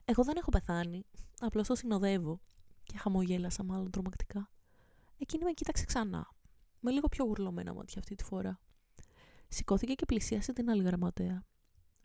«Εγώ 0.04 0.24
δεν 0.24 0.36
έχω 0.36 0.50
πεθάνει. 0.50 1.04
Απλώς 1.38 1.66
το 1.66 1.74
συνοδεύω». 1.74 2.40
Και 2.82 2.98
χαμογέλασα 2.98 3.62
μάλλον 3.62 3.90
τρομακτικά. 3.90 4.50
Εκείνη 5.18 5.44
με 5.44 5.52
κοίταξε 5.52 5.84
ξανά. 5.84 6.34
Με 6.80 6.90
λίγο 6.90 7.08
πιο 7.08 7.24
γουρλωμένα 7.24 7.74
μάτια 7.74 7.98
αυτή 7.98 8.14
τη 8.14 8.24
φορά. 8.24 8.60
Σηκώθηκε 9.48 9.94
και 9.94 10.04
πλησίασε 10.04 10.52
την 10.52 10.70
άλλη 10.70 10.82
γραμματέα 10.82 11.44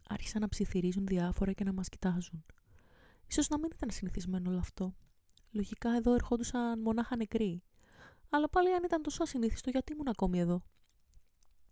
άρχισαν 0.08 0.42
να 0.42 0.50
ψιθυρίζουν 0.50 1.06
διάφορα 1.06 1.52
και 1.52 1.64
να 1.64 1.74
μας 1.74 1.90
κοιτάζουν. 1.90 2.46
Ίσως 3.28 3.48
να 3.50 3.58
μην 3.60 3.70
ήταν 3.76 3.90
συνηθισμένο 3.92 4.50
όλο 4.50 4.60
αυτό. 4.60 4.96
Λογικά 5.52 5.96
εδώ 5.96 6.14
ερχόντουσαν 6.14 6.82
μονάχα 6.82 7.16
νεκροί. 7.16 7.64
Αλλά 8.30 8.50
πάλι 8.50 8.74
αν 8.74 8.84
ήταν 8.84 9.02
τόσο 9.02 9.24
ασυνήθιστο, 9.24 9.70
γιατί 9.70 9.94
ήμουν 9.94 10.08
ακόμη 10.08 10.40
εδώ; 10.40 10.64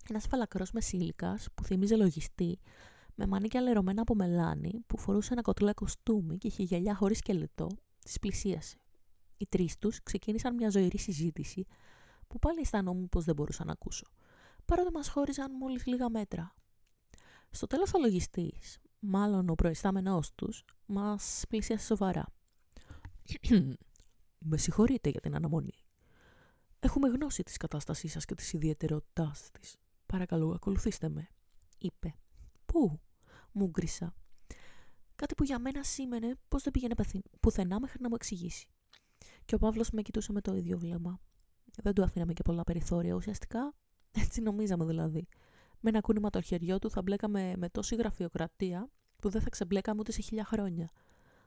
Ένας 0.09 0.25
φαλακρός 0.27 0.71
μεσήλικα 0.71 1.39
που 1.55 1.63
θύμιζε 1.63 1.95
λογιστή, 1.95 2.59
με 3.15 3.27
μανίκια 3.27 3.61
λερωμένα 3.61 4.01
από 4.01 4.15
μελάνι, 4.15 4.83
που 4.87 4.97
φορούσε 4.97 5.33
ένα 5.33 5.41
κοτλέ 5.41 5.73
κοστούμι 5.73 6.37
και 6.37 6.47
είχε 6.47 6.63
γυαλιά 6.63 6.95
χωρίς 6.95 7.17
σκελετό, 7.17 7.67
τη 7.99 8.13
πλησίασε. 8.21 8.77
Οι 9.37 9.47
τρεις 9.47 9.77
τους 9.77 10.03
ξεκίνησαν 10.03 10.55
μια 10.55 10.69
ζωηρή 10.69 10.97
συζήτηση, 10.97 11.65
που 12.27 12.39
πάλι 12.39 12.59
αισθανόμουν 12.59 13.09
πως 13.09 13.23
δεν 13.23 13.35
μπορούσα 13.35 13.65
να 13.65 13.71
ακούσω. 13.71 14.05
Παρότι 14.65 14.91
μας 14.91 15.09
χώριζαν 15.09 15.51
μόλις 15.51 15.85
λίγα 15.85 16.09
μέτρα. 16.09 16.53
Στο 17.49 17.67
τέλος 17.67 17.93
ο 17.93 17.99
λογιστής, 17.99 18.79
μάλλον 19.05 19.49
ο 19.49 19.55
προϊστάμενός 19.55 20.33
τους, 20.35 20.63
μας 20.85 21.43
πλησίασε 21.49 21.85
σοβαρά. 21.85 22.25
«Με 24.45 24.57
συγχωρείτε 24.57 25.09
για 25.09 25.19
την 25.19 25.35
αναμονή. 25.35 25.73
Έχουμε 26.79 27.07
γνώση 27.07 27.43
της 27.43 27.57
κατάστασής 27.57 28.11
σας 28.11 28.25
και 28.25 28.35
της 28.35 28.53
ιδιαιτερότητάς 28.53 29.49
της. 29.51 29.77
Παρακαλώ, 30.05 30.51
ακολουθήστε 30.51 31.09
με», 31.09 31.27
είπε. 31.77 32.15
«Πού» 32.65 32.99
μου 33.51 33.67
γκρίσα. 33.67 34.15
Κάτι 35.15 35.35
που 35.35 35.43
για 35.43 35.59
μένα 35.59 35.83
σήμαινε 35.83 36.35
πως 36.47 36.63
δεν 36.63 36.73
πήγαινε 36.73 36.93
πουθενά 37.39 37.79
μέχρι 37.79 38.01
να 38.01 38.09
μου 38.09 38.15
εξηγήσει. 38.15 38.67
Και 39.45 39.55
ο 39.55 39.57
Παύλος 39.57 39.89
με 39.89 40.01
κοιτούσε 40.01 40.31
με 40.31 40.41
το 40.41 40.55
ίδιο 40.55 40.77
βλέμμα. 40.77 41.19
Δεν 41.81 41.93
του 41.93 42.03
αφήναμε 42.03 42.33
και 42.33 42.41
πολλά 42.41 42.63
περιθώρια 42.63 43.13
ουσιαστικά. 43.13 43.75
Έτσι 44.11 44.41
νομίζαμε 44.41 44.85
δηλαδή 44.85 45.27
με 45.83 45.89
ένα 45.89 46.01
κούνημα 46.01 46.29
το 46.29 46.41
χεριό 46.41 46.79
του 46.79 46.89
θα 46.89 47.01
μπλέκαμε 47.01 47.53
με 47.57 47.69
τόση 47.69 47.95
γραφειοκρατία 47.95 48.89
που 49.21 49.29
δεν 49.29 49.41
θα 49.41 49.49
ξεμπλέκαμε 49.49 49.99
ούτε 49.99 50.11
σε 50.11 50.21
χίλια 50.21 50.45
χρόνια. 50.45 50.89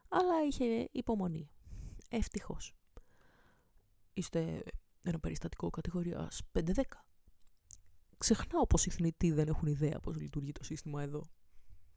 Αλλά 0.08 0.44
είχε 0.48 0.88
υπομονή. 0.92 1.50
Ευτυχώς. 2.10 2.74
Είστε 4.14 4.62
ένα 5.02 5.18
περιστατικό 5.18 5.70
κατηγορίας 5.70 6.42
5-10. 6.52 6.62
Ξεχνάω 8.18 8.66
πως 8.66 8.86
οι 8.86 8.90
θνητοί 8.90 9.32
δεν 9.32 9.48
έχουν 9.48 9.68
ιδέα 9.68 10.00
πώς 10.00 10.16
λειτουργεί 10.16 10.52
το 10.52 10.64
σύστημα 10.64 11.02
εδώ. 11.02 11.24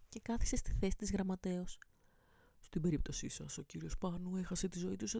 και 0.09 0.19
κάθισε 0.19 0.55
στη 0.55 0.71
θέση 0.79 0.95
της 0.95 1.11
γραμματέως. 1.11 1.77
Στην 2.59 2.81
περίπτωσή 2.81 3.29
σας, 3.29 3.57
ο 3.57 3.61
κύριος 3.61 3.97
Πάνου 3.97 4.35
έχασε 4.35 4.67
τη 4.67 4.79
ζωή 4.79 4.95
του 4.95 5.07
σε 5.07 5.19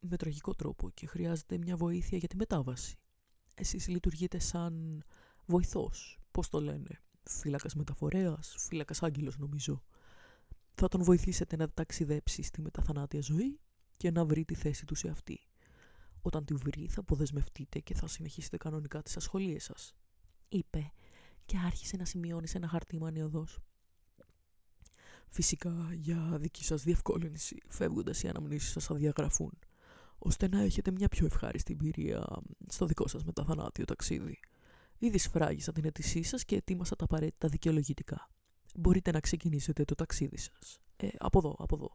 με 0.00 0.16
τραγικό 0.16 0.54
τρόπο 0.54 0.90
και 0.90 1.06
χρειάζεται 1.06 1.58
μια 1.58 1.76
βοήθεια 1.76 2.18
για 2.18 2.28
τη 2.28 2.36
μετάβαση. 2.36 2.96
Εσείς 3.54 3.88
λειτουργείτε 3.88 4.38
σαν 4.38 5.04
βοηθός, 5.48 6.18
πώς 6.30 6.48
το 6.48 6.60
λένε, 6.60 7.00
φύλακας 7.22 7.74
μεταφορέας, 7.74 8.54
φύλακας 8.58 9.02
άγγελος 9.02 9.38
νομίζω. 9.38 9.82
Θα 10.74 10.88
τον 10.88 11.02
βοηθήσετε 11.02 11.56
να 11.56 11.70
ταξιδέψει 11.70 12.42
στη 12.42 12.60
μεταθανάτια 12.60 13.20
ζωή 13.20 13.60
και 13.96 14.10
να 14.10 14.24
βρει 14.24 14.44
τη 14.44 14.54
θέση 14.54 14.84
του 14.86 14.94
σε 14.94 15.08
αυτή. 15.08 15.40
Όταν 16.20 16.44
τη 16.44 16.54
βρει 16.54 16.88
θα 16.88 17.00
αποδεσμευτείτε 17.00 17.78
και 17.78 17.94
θα 17.94 18.06
συνεχίσετε 18.06 18.56
κανονικά 18.56 19.02
τις 19.02 19.16
ασχολίες 19.16 19.64
σας. 19.64 19.94
Είπε 20.48 20.92
και 21.44 21.56
άρχισε 21.66 21.96
να 21.96 22.04
σημειώνει 22.04 22.46
σε 22.46 22.56
ένα 22.56 22.68
χαρτί 22.68 22.98
μανιωδός. 22.98 23.58
Φυσικά 25.28 25.88
για 25.92 26.36
δική 26.40 26.64
σας 26.64 26.82
διευκόλυνση, 26.82 27.56
φεύγοντας 27.68 28.22
οι 28.22 28.28
αναμνήσεις 28.28 28.70
σας 28.70 28.84
θα 28.84 28.94
διαγραφούν, 28.94 29.58
ώστε 30.18 30.48
να 30.48 30.60
έχετε 30.60 30.90
μια 30.90 31.08
πιο 31.08 31.26
ευχάριστη 31.26 31.72
εμπειρία 31.72 32.24
στο 32.68 32.86
δικό 32.86 33.08
σας 33.08 33.24
μεταθανάτιο 33.24 33.84
ταξίδι. 33.84 34.38
Ήδη 34.98 35.18
σφράγισα 35.18 35.72
την 35.72 35.84
αίτησή 35.84 36.22
σας 36.22 36.44
και 36.44 36.56
ετοίμασα 36.56 36.96
τα 36.96 37.04
απαραίτητα 37.04 37.48
δικαιολογητικά. 37.48 38.28
Μπορείτε 38.74 39.10
να 39.10 39.20
ξεκινήσετε 39.20 39.84
το 39.84 39.94
ταξίδι 39.94 40.36
σας. 40.36 40.78
Ε, 40.96 41.08
από 41.18 41.38
εδώ, 41.38 41.56
από 41.58 41.76
εδώ. 41.76 41.92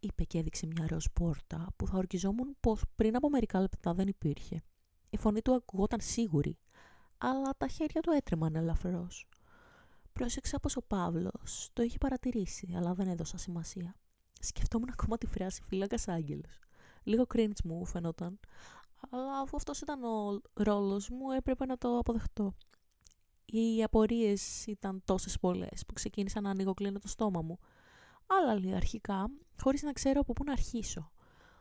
Είπε 0.00 0.24
και 0.24 0.38
έδειξε 0.38 0.66
μια 0.66 0.86
ροζ 0.88 1.04
πόρτα 1.12 1.66
που 1.76 1.86
θα 1.86 1.96
ορκιζόμουν 1.96 2.56
πως 2.60 2.82
πριν 2.94 3.16
από 3.16 3.28
μερικά 3.28 3.60
λεπτά 3.60 3.94
δεν 3.94 4.08
υπήρχε. 4.08 4.62
Η 5.10 5.16
φωνή 5.16 5.42
του 5.42 5.54
ακουγόταν 5.54 6.00
σίγουρη, 6.00 6.58
αλλά 7.18 7.50
τα 7.56 7.66
χέρια 7.66 8.00
του 8.00 8.10
έτρεμαν 8.10 8.54
ελαφρώς. 8.54 9.26
Πρόσεξα 10.12 10.60
πως 10.60 10.76
ο 10.76 10.82
Παύλος 10.82 11.70
το 11.72 11.82
είχε 11.82 11.98
παρατηρήσει, 11.98 12.72
αλλά 12.76 12.94
δεν 12.94 13.08
έδωσα 13.08 13.36
σημασία. 13.38 13.96
Σκεφτόμουν 14.40 14.88
ακόμα 14.92 15.18
τη 15.18 15.26
φράση 15.26 15.62
φύλακας 15.62 16.08
άγγελος. 16.08 16.58
Λίγο 17.02 17.24
cringe 17.34 17.62
μου 17.64 17.84
φαινόταν, 17.84 18.40
αλλά 19.10 19.38
αφού 19.38 19.56
αυτός 19.56 19.80
ήταν 19.80 20.04
ο 20.04 20.40
ρόλος 20.52 21.08
μου 21.08 21.30
έπρεπε 21.30 21.66
να 21.66 21.78
το 21.78 21.98
αποδεχτώ. 21.98 22.54
Οι 23.44 23.82
απορίες 23.82 24.66
ήταν 24.66 25.02
τόσες 25.04 25.38
πολλές 25.38 25.84
που 25.86 25.92
ξεκίνησα 25.92 26.40
να 26.40 26.50
ανοίγω 26.50 26.74
κλείνω 26.74 26.98
το 26.98 27.08
στόμα 27.08 27.42
μου. 27.42 27.58
Άλλα 28.26 28.58
λέει 28.58 28.74
αρχικά, 28.74 29.30
χωρίς 29.62 29.82
να 29.82 29.92
ξέρω 29.92 30.20
από 30.20 30.32
πού 30.32 30.44
να 30.44 30.52
αρχίσω. 30.52 31.10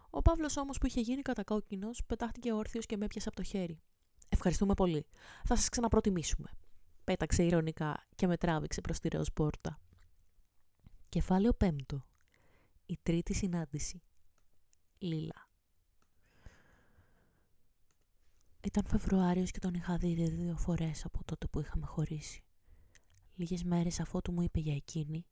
Ο 0.09 0.21
Παύλος 0.21 0.57
όμως 0.57 0.77
που 0.77 0.85
είχε 0.85 1.01
γίνει 1.01 1.21
κατακόκκινος 1.21 2.01
πετάχτηκε 2.05 2.53
όρθιος 2.53 2.85
και 2.85 2.97
με 2.97 3.05
έπιασε 3.05 3.27
από 3.27 3.37
το 3.37 3.43
χέρι. 3.43 3.81
Ευχαριστούμε 4.29 4.73
πολύ. 4.73 5.05
Θα 5.43 5.55
σας 5.55 5.69
ξαναπροτιμήσουμε. 5.69 6.49
Πέταξε 7.03 7.43
ηρωνικά 7.43 8.07
και 8.15 8.27
με 8.27 8.37
τράβηξε 8.37 8.81
προς 8.81 8.99
τη 8.99 9.07
ροζ 9.07 9.27
πόρτα. 9.33 9.79
Κεφάλαιο 11.09 11.53
πέμπτο. 11.53 12.05
Η 12.85 12.97
τρίτη 13.03 13.33
συνάντηση. 13.33 14.01
Λίλα. 14.97 15.44
Ήταν 18.65 18.85
Φεβρουάριος 18.87 19.51
και 19.51 19.59
τον 19.59 19.73
είχα 19.73 19.97
δει 19.97 20.29
δύο 20.29 20.57
φορές 20.57 21.05
από 21.05 21.23
τότε 21.23 21.47
που 21.47 21.59
είχαμε 21.59 21.85
χωρίσει. 21.85 22.43
Λίγες 23.35 23.63
μέρες 23.63 23.99
αφότου 23.99 24.31
μου 24.31 24.41
είπε 24.41 24.59
για 24.59 24.75
εκείνη, 24.75 25.25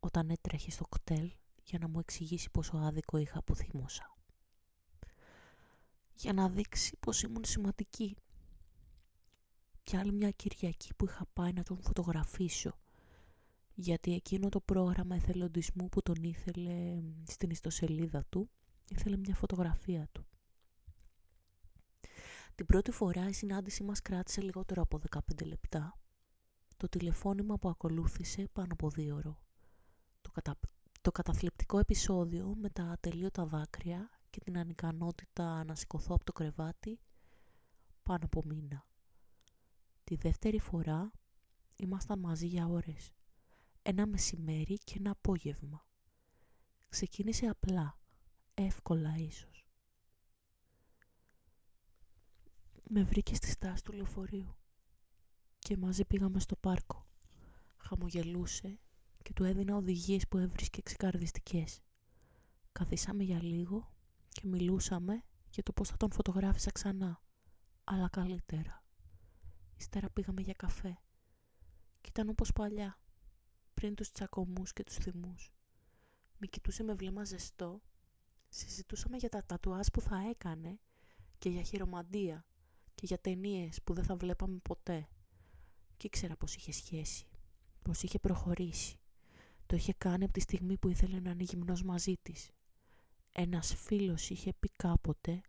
όταν 0.00 0.30
έτρεχε 0.30 0.70
στο 0.70 0.84
κτέλ 0.84 1.32
για 1.62 1.78
να 1.78 1.88
μου 1.88 1.98
εξηγήσει 1.98 2.50
πόσο 2.50 2.76
άδικο 2.76 3.16
είχα 3.16 3.42
που 3.42 3.54
θυμούσα. 3.54 4.16
Για 6.14 6.32
να 6.32 6.48
δείξει 6.48 6.96
πως 7.00 7.22
ήμουν 7.22 7.44
σημαντική. 7.44 8.16
Και 9.82 9.96
άλλη 9.96 10.12
μια 10.12 10.30
Κυριακή 10.30 10.94
που 10.94 11.04
είχα 11.04 11.26
πάει 11.32 11.52
να 11.52 11.62
τον 11.62 11.82
φωτογραφίσω 11.82 12.78
γιατί 13.74 14.14
εκείνο 14.14 14.48
το 14.48 14.60
πρόγραμμα 14.60 15.14
εθελοντισμού 15.16 15.88
που 15.88 16.02
τον 16.02 16.22
ήθελε 16.22 17.02
στην 17.26 17.50
ιστοσελίδα 17.50 18.24
του 18.28 18.50
ήθελε 18.88 19.16
μια 19.16 19.34
φωτογραφία 19.34 20.08
του. 20.12 20.26
Την 22.56 22.66
πρώτη 22.66 22.90
φορά 22.90 23.28
η 23.28 23.32
συνάντησή 23.32 23.82
μας 23.82 24.02
κράτησε 24.02 24.40
λιγότερο 24.40 24.82
από 24.82 25.00
15 25.10 25.46
λεπτά. 25.46 25.98
Το 26.76 26.88
τηλεφώνημα 26.88 27.58
που 27.58 27.68
ακολούθησε 27.68 28.48
πάνω 28.52 28.72
από 28.72 28.90
δύο 28.90 29.14
ώρο. 29.16 29.38
Το, 30.20 30.30
κατα... 30.30 30.58
το 31.00 31.12
καταθλιπτικό 31.12 31.78
επεισόδιο 31.78 32.54
με 32.56 32.70
τα 32.70 32.82
ατελείωτα 32.84 33.46
δάκρυα 33.46 34.10
και 34.30 34.40
την 34.40 34.58
ανικανότητα 34.58 35.64
να 35.64 35.74
σηκωθώ 35.74 36.14
από 36.14 36.24
το 36.24 36.32
κρεβάτι 36.32 37.00
πάνω 38.02 38.24
από 38.24 38.42
μήνα. 38.44 38.86
Τη 40.04 40.16
δεύτερη 40.16 40.58
φορά 40.58 41.10
ήμασταν 41.76 42.18
μαζί 42.18 42.46
για 42.46 42.66
ώρες. 42.66 43.12
Ένα 43.82 44.06
μεσημέρι 44.06 44.78
και 44.84 44.94
ένα 44.98 45.10
απόγευμα. 45.10 45.86
Ξεκίνησε 46.88 47.46
απλά, 47.46 47.98
εύκολα 48.54 49.14
ίσως. 49.16 49.55
Με 52.88 53.02
βρήκε 53.02 53.34
στη 53.34 53.50
στάση 53.50 53.82
του 53.84 53.92
λεωφορείου 53.92 54.56
και 55.58 55.76
μαζί 55.76 56.04
πήγαμε 56.04 56.40
στο 56.40 56.56
πάρκο. 56.56 57.06
Χαμογελούσε 57.76 58.78
και 59.22 59.32
του 59.32 59.44
έδινα 59.44 59.76
οδηγίες 59.76 60.28
που 60.28 60.38
έβρισκε 60.38 60.82
ξεκαρδιστικές. 60.82 61.80
Καθίσαμε 62.72 63.22
για 63.22 63.42
λίγο 63.42 63.92
και 64.28 64.42
μιλούσαμε 64.44 65.24
για 65.50 65.62
το 65.62 65.72
πώς 65.72 65.88
θα 65.88 65.96
τον 65.96 66.12
φωτογράφησα 66.12 66.70
ξανά, 66.70 67.22
αλλά 67.84 68.08
καλύτερα. 68.08 68.84
Ύστερα 69.76 70.10
πήγαμε 70.10 70.40
για 70.40 70.54
καφέ 70.54 70.98
και 72.00 72.08
ήταν 72.08 72.28
όπως 72.28 72.52
παλιά, 72.52 73.00
πριν 73.74 73.94
τους 73.94 74.12
τσακωμούς 74.12 74.72
και 74.72 74.84
τους 74.84 74.96
θυμούς. 74.96 75.52
Με 76.38 76.46
κοιτούσε 76.46 76.82
με 76.82 76.94
βλέμμα 76.94 77.24
ζεστό, 77.24 77.82
συζητούσαμε 78.48 79.16
για 79.16 79.28
τα 79.28 79.44
τατουάζ 79.44 79.86
που 79.92 80.00
θα 80.00 80.28
έκανε 80.28 80.80
και 81.38 81.48
για 81.48 81.62
χειρομαντία 81.62 82.46
και 82.96 83.06
για 83.06 83.18
ταινίες 83.18 83.82
που 83.84 83.94
δεν 83.94 84.04
θα 84.04 84.16
βλέπαμε 84.16 84.58
ποτέ. 84.58 85.08
Και 85.96 86.06
ήξερα 86.06 86.36
πως 86.36 86.54
είχε 86.54 86.72
σχέση, 86.72 87.26
πως 87.82 88.02
είχε 88.02 88.18
προχωρήσει. 88.18 88.96
Το 89.66 89.76
είχε 89.76 89.92
κάνει 89.98 90.24
από 90.24 90.32
τη 90.32 90.40
στιγμή 90.40 90.78
που 90.78 90.88
ήθελε 90.88 91.20
να 91.20 91.30
είναι 91.30 91.42
γυμνός 91.42 91.82
μαζί 91.82 92.14
της. 92.22 92.50
Ένας 93.32 93.74
φίλος 93.74 94.30
είχε 94.30 94.52
πει 94.60 94.68
κάποτε 94.68 95.40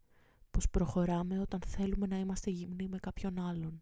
πως 0.52 0.70
προχωράμε 0.70 1.40
όταν 1.40 1.60
θέλουμε 1.62 2.08
να 2.08 2.18
είμαστε 2.18 2.50
γυμνοί 2.50 2.88
με 2.88 2.98
κάποιον 2.98 3.40
άλλον. 3.40 3.82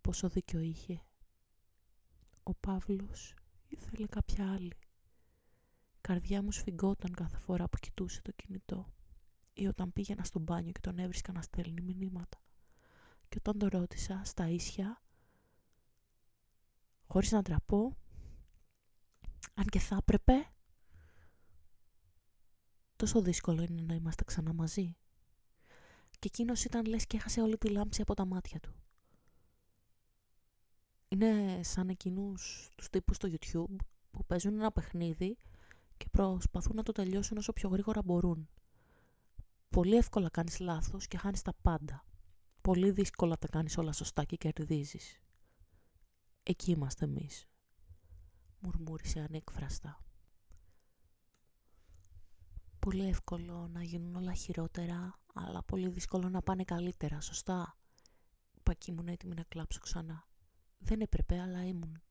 Πόσο 0.00 0.28
δίκιο 0.28 0.60
είχε. 0.60 1.02
Ο 2.42 2.54
Παύλος 2.54 3.34
ήθελε 3.68 4.06
κάποια 4.06 4.52
άλλη. 4.52 4.72
Η 5.92 5.98
καρδιά 6.00 6.42
μου 6.42 6.52
σφιγγόταν 6.52 7.12
κάθε 7.12 7.38
φορά 7.38 7.68
που 7.68 7.78
κοιτούσε 7.78 8.22
το 8.22 8.32
κινητό 8.32 8.92
ή 9.52 9.66
όταν 9.66 9.92
πήγαινα 9.92 10.24
στο 10.24 10.38
μπάνιο 10.38 10.72
και 10.72 10.80
τον 10.80 10.98
έβρισκα 10.98 11.32
να 11.32 11.42
στέλνει 11.42 11.80
μηνύματα 11.80 12.38
και 13.28 13.36
όταν 13.38 13.58
το 13.58 13.68
ρώτησα 13.78 14.20
στα 14.24 14.48
ίσια, 14.48 15.02
χωρίς 17.06 17.30
να 17.30 17.42
τραπώ, 17.42 17.96
αν 19.54 19.64
και 19.64 19.78
θα 19.78 19.96
έπρεπε, 19.96 20.52
τόσο 22.96 23.22
δύσκολο 23.22 23.62
είναι 23.62 23.82
να 23.82 23.94
είμαστε 23.94 24.24
ξανά 24.24 24.52
μαζί. 24.52 24.96
Και 26.10 26.28
εκείνος 26.32 26.64
ήταν 26.64 26.84
λες 26.84 27.06
και 27.06 27.16
έχασε 27.16 27.40
όλη 27.40 27.58
τη 27.58 27.68
λάμψη 27.68 28.02
από 28.02 28.14
τα 28.14 28.24
μάτια 28.24 28.60
του. 28.60 28.74
Είναι 31.08 31.62
σαν 31.62 31.88
εκείνους 31.88 32.70
τους 32.76 32.88
τύπους 32.88 33.16
στο 33.16 33.28
YouTube 33.30 33.76
που 34.10 34.24
παίζουν 34.26 34.54
ένα 34.54 34.72
παιχνίδι 34.72 35.36
και 35.96 36.08
προσπαθούν 36.10 36.76
να 36.76 36.82
το 36.82 36.92
τελειώσουν 36.92 37.36
όσο 37.36 37.52
πιο 37.52 37.68
γρήγορα 37.68 38.02
μπορούν. 38.02 38.48
Πολύ 39.68 39.96
εύκολα 39.96 40.30
κάνεις 40.30 40.58
λάθος 40.58 41.06
και 41.06 41.18
χάνεις 41.18 41.42
τα 41.42 41.52
πάντα 41.62 42.07
πολύ 42.68 42.90
δύσκολα 42.90 43.38
τα 43.38 43.48
κάνεις 43.48 43.76
όλα 43.78 43.92
σωστά 43.92 44.24
και 44.24 44.36
κερδίζεις. 44.36 45.20
Εκεί 46.42 46.70
είμαστε 46.70 47.04
εμείς, 47.04 47.46
μουρμούρισε 48.58 49.20
ανέκφραστα. 49.20 50.04
Πολύ 52.78 53.08
εύκολο 53.08 53.68
να 53.68 53.82
γίνουν 53.82 54.14
όλα 54.14 54.32
χειρότερα, 54.34 55.18
αλλά 55.34 55.62
πολύ 55.62 55.88
δύσκολο 55.88 56.28
να 56.28 56.42
πάνε 56.42 56.64
καλύτερα, 56.64 57.20
σωστά. 57.20 57.76
Είπα 58.58 58.74
και 58.74 58.90
ήμουν 58.90 59.08
έτοιμη 59.08 59.34
να 59.34 59.42
κλάψω 59.42 59.80
ξανά. 59.80 60.28
Δεν 60.78 61.00
έπρεπε, 61.00 61.40
αλλά 61.40 61.64
ήμουν. 61.64 62.02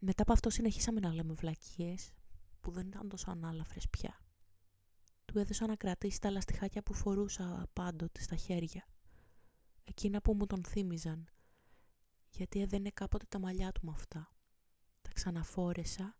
Μετά 0.00 0.22
από 0.22 0.32
αυτό 0.32 0.50
συνεχίσαμε 0.50 1.00
να 1.00 1.14
λέμε 1.14 1.32
βλακίες, 1.32 2.12
που 2.60 2.70
δεν 2.70 2.86
ήταν 2.86 3.08
τόσο 3.08 3.30
ανάλαφρες 3.30 3.88
πια. 3.88 4.20
Του 5.24 5.38
έδωσα 5.38 5.66
να 5.66 5.76
κρατήσει 5.76 6.20
τα 6.20 6.30
λαστιχάκια 6.30 6.82
που 6.82 6.94
φορούσα 6.94 7.68
πάντοτε 7.72 8.22
στα 8.22 8.36
χέρια 8.36 8.86
εκείνα 9.84 10.20
που 10.22 10.34
μου 10.34 10.46
τον 10.46 10.64
θύμιζαν, 10.64 11.28
γιατί 12.30 12.60
έδαινε 12.60 12.90
κάποτε 12.90 13.26
τα 13.28 13.38
μαλλιά 13.38 13.72
του 13.72 13.80
με 13.84 13.90
αυτά. 13.90 14.36
Τα 15.02 15.10
ξαναφόρεσα 15.12 16.16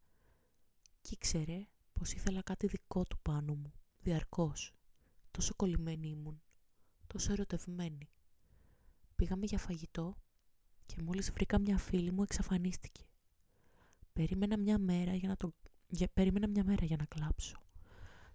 και 1.01 1.11
ήξερε 1.13 1.67
πως 1.93 2.13
ήθελα 2.13 2.43
κάτι 2.43 2.67
δικό 2.67 3.05
του 3.05 3.19
πάνω 3.23 3.55
μου, 3.55 3.73
διαρκώς. 3.99 4.75
Τόσο 5.31 5.55
κολλημένη 5.55 6.09
ήμουν, 6.09 6.43
τόσο 7.07 7.33
ερωτευμένη. 7.33 8.11
Πήγαμε 9.17 9.47
για 9.47 9.59
φαγητό 9.59 10.17
και 10.87 11.03
μόλις 11.03 11.33
βρήκα 11.33 11.59
μια 11.59 11.79
φίλη 11.79 12.13
μου 12.13 12.23
εξαφανίστηκε. 12.23 13.07
Περίμενα 14.13 14.59
μια 14.59 14.79
μέρα 14.79 15.15
για 15.15 15.29
να, 15.29 15.37
το... 15.37 15.55
για... 15.89 16.09
Περίμενα 16.13 16.49
μια 16.49 16.65
μέρα 16.65 16.85
για 16.85 16.97
να 16.97 17.05
κλάψω. 17.05 17.63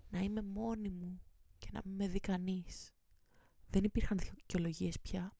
Να 0.09 0.19
είμαι 0.19 0.41
μόνη 0.41 0.89
μου 0.89 1.21
και 1.57 1.69
να 1.71 1.81
με 1.83 2.07
δει 2.07 2.19
κανείς. 2.19 2.91
Δεν 3.69 3.83
υπήρχαν 3.83 4.17
δικαιολογίες 4.17 4.99
πια. 4.99 5.37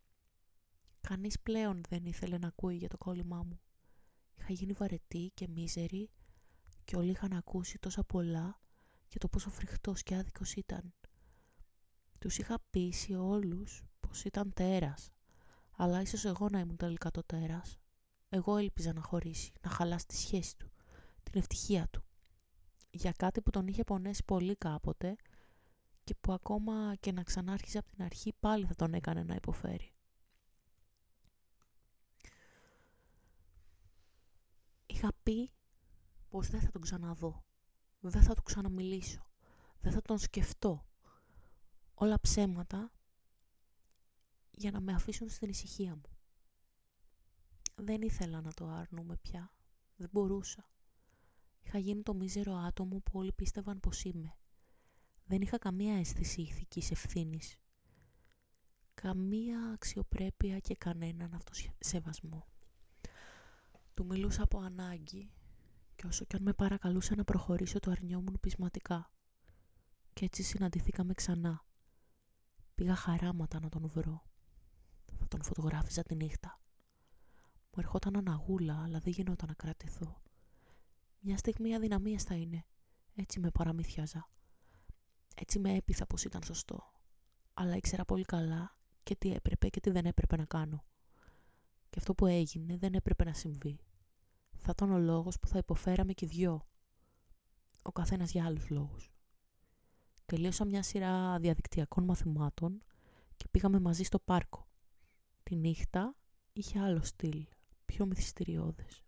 Κανείς 1.02 1.40
πλέον 1.40 1.82
δεν 1.90 2.06
ήθελε 2.06 2.38
να 2.38 2.48
ακούει 2.48 2.76
για 2.76 2.88
το 2.88 2.98
κόλλημά 2.98 3.44
μου. 3.44 3.60
Είχα 4.36 4.54
γίνει 4.54 4.74
βαρετή 4.74 5.32
και 5.34 5.48
μίζερη 5.48 6.10
και 6.86 6.96
όλοι 6.96 7.10
είχαν 7.10 7.34
ακούσει 7.34 7.80
τόσα 7.80 8.04
πολλά 8.04 8.60
για 9.10 9.20
το 9.20 9.28
πόσο 9.28 9.50
φρικτός 9.50 10.04
και 10.04 10.16
άδικος 10.16 10.54
ήταν. 10.54 10.94
Τους 12.20 12.38
είχα 12.38 12.60
πείσει 12.70 13.14
όλους 13.14 13.84
πως 14.00 14.24
ήταν 14.24 14.54
τέρας, 14.54 15.12
αλλά 15.72 16.02
ίσως 16.02 16.26
εγώ 16.26 16.50
να 16.50 16.60
ήμουν 16.60 16.78
τελικά 16.78 17.12
το 17.12 17.24
τέρας. 17.24 17.78
Εγώ 18.30 18.58
έλπιζα 18.58 18.94
να 18.94 19.02
χωρίσει, 19.02 19.52
να 19.62 19.70
χαλάσει 19.70 20.06
τη 20.06 20.16
σχέση 20.16 20.58
του, 20.58 20.72
την 21.24 21.40
ευτυχία 21.40 21.88
του. 21.92 22.04
Για 22.90 23.12
κάτι 23.12 23.42
που 23.42 23.50
τον 23.50 23.68
είχε 23.68 23.84
πονέσει 23.84 24.24
πολύ 24.26 24.56
κάποτε 24.56 25.16
και 26.08 26.16
που 26.16 26.32
ακόμα 26.34 26.96
και 26.96 27.12
να 27.12 27.24
ξανάρχιζε 27.24 27.78
από 27.78 27.88
την 27.88 28.04
αρχή 28.04 28.34
πάλι 28.40 28.66
θα 28.66 28.76
τον 28.76 28.94
έκανε 28.94 29.24
να 29.24 29.36
υποφέρει. 29.36 29.94
Είχα 34.86 35.14
πει 35.24 35.52
πως 36.30 36.50
δεν 36.50 36.62
θα 36.62 36.72
τον 36.72 36.82
ξαναδώ, 36.82 37.44
δεν 38.00 38.22
θα 38.22 38.34
του 38.34 38.44
ξαναμιλήσω, 38.44 39.30
δεν 39.80 39.92
θα 39.92 40.02
τον 40.02 40.18
σκεφτώ. 40.18 40.86
Όλα 41.94 42.20
ψέματα 42.20 42.92
για 44.52 44.72
να 44.72 44.80
με 44.80 44.94
αφήσουν 44.94 45.30
στην 45.30 45.50
ησυχία 45.50 45.96
μου. 45.96 46.18
Δεν 47.76 48.02
ήθελα 48.02 48.42
να 48.42 48.54
το 48.54 48.68
άρνουμε 48.68 49.18
πια, 49.18 49.52
δεν 49.96 50.10
μπορούσα. 50.12 50.70
Είχα 51.60 51.78
γίνει 51.78 52.02
το 52.02 52.14
μίζερο 52.14 52.54
άτομο 52.54 53.00
που 53.00 53.20
όλοι 53.20 53.32
πίστευαν 53.34 53.80
πως 53.80 54.04
είμαι 54.04 54.38
δεν 55.28 55.42
είχα 55.42 55.58
καμία 55.58 56.00
αίσθηση 56.00 56.42
ηθικής 56.42 56.92
ευθύνης. 56.92 57.58
Καμία 58.94 59.72
αξιοπρέπεια 59.74 60.60
και 60.60 60.76
κανέναν 60.76 61.34
αυτοσεβασμό. 61.34 62.48
Του 63.94 64.06
μιλούσα 64.06 64.44
από 64.44 64.60
ανάγκη 64.60 65.32
και 65.96 66.08
όσο 66.08 66.26
κι 66.26 66.36
αν 66.36 66.42
με 66.42 66.54
παρακαλούσε 66.54 67.16
να 67.16 67.24
προχωρήσω 67.24 67.80
το 67.80 67.92
αρνιόμουν 67.92 68.38
πεισματικά. 68.40 69.12
Και 70.14 70.26
έτσι 70.26 70.44
συναντηθήκαμε 70.44 71.14
ξανά. 71.14 71.66
Πήγα 72.76 72.96
χαράματα 72.96 73.60
να 73.60 73.70
τον 73.70 73.88
βρω. 73.88 74.24
Θα 75.20 75.28
τον 75.28 75.44
φωτογράφιζα 75.44 76.04
τη 76.04 76.16
νύχτα. 76.16 76.62
Μου 77.64 77.84
ερχόταν 77.84 78.18
αναγούλα, 78.18 78.84
αλλά 78.84 79.00
δεν 79.00 79.14
γινόταν 79.14 79.48
να 79.48 79.54
κρατηθώ. 79.54 80.22
Μια 81.20 81.38
στιγμή 81.38 81.76
αδυναμίας 81.76 82.24
θα 82.24 82.36
είναι. 82.36 82.66
Έτσι 83.16 83.40
με 83.40 83.52
παραμύθιαζα. 83.52 84.30
Έτσι 85.36 85.60
με 85.60 85.76
έπειθα 85.76 86.06
πως 86.06 86.24
ήταν 86.24 86.44
σωστό. 86.44 86.92
Αλλά 87.54 87.76
ήξερα 87.76 88.06
πολύ 88.06 88.24
καλά 88.24 88.78
και 89.04 89.16
τι 89.16 89.34
έπρεπε 89.34 89.70
και 89.70 89.80
τι 89.80 89.90
δεν 89.90 90.06
έπρεπε 90.06 90.36
να 90.36 90.46
κάνω. 90.46 90.84
Και 91.90 92.00
αυτό 92.00 92.14
που 92.16 92.26
έγινε 92.26 92.78
δεν 92.78 92.94
έπρεπε 92.94 93.24
να 93.24 93.34
συμβεί. 93.34 93.80
Θα 94.56 94.70
ήταν 94.72 94.92
ο 94.92 94.98
λόγος 94.98 95.40
που 95.40 95.48
θα 95.48 95.58
υποφέραμε 95.58 96.14
και 96.14 96.26
δυο. 96.26 96.68
Ο 97.82 97.92
καθένας 97.92 98.32
για 98.32 98.46
άλλους 98.46 98.70
λόγους. 98.70 99.12
Τελείωσα 100.26 100.66
μια 100.66 100.84
σειρά 100.84 101.40
διαδικτυακών 101.40 102.04
μαθημάτων 102.04 102.82
και 103.36 103.48
πήγαμε 103.52 103.80
μαζί 103.80 104.04
στο 104.04 104.20
πάρκο. 104.20 104.68
Τη 105.44 105.56
νύχτα 105.56 106.16
είχε 106.54 106.80
άλλο 106.80 107.02
στυλ, 107.04 107.48
πιο 107.86 108.06
μυθιστηριώδες. 108.06 109.04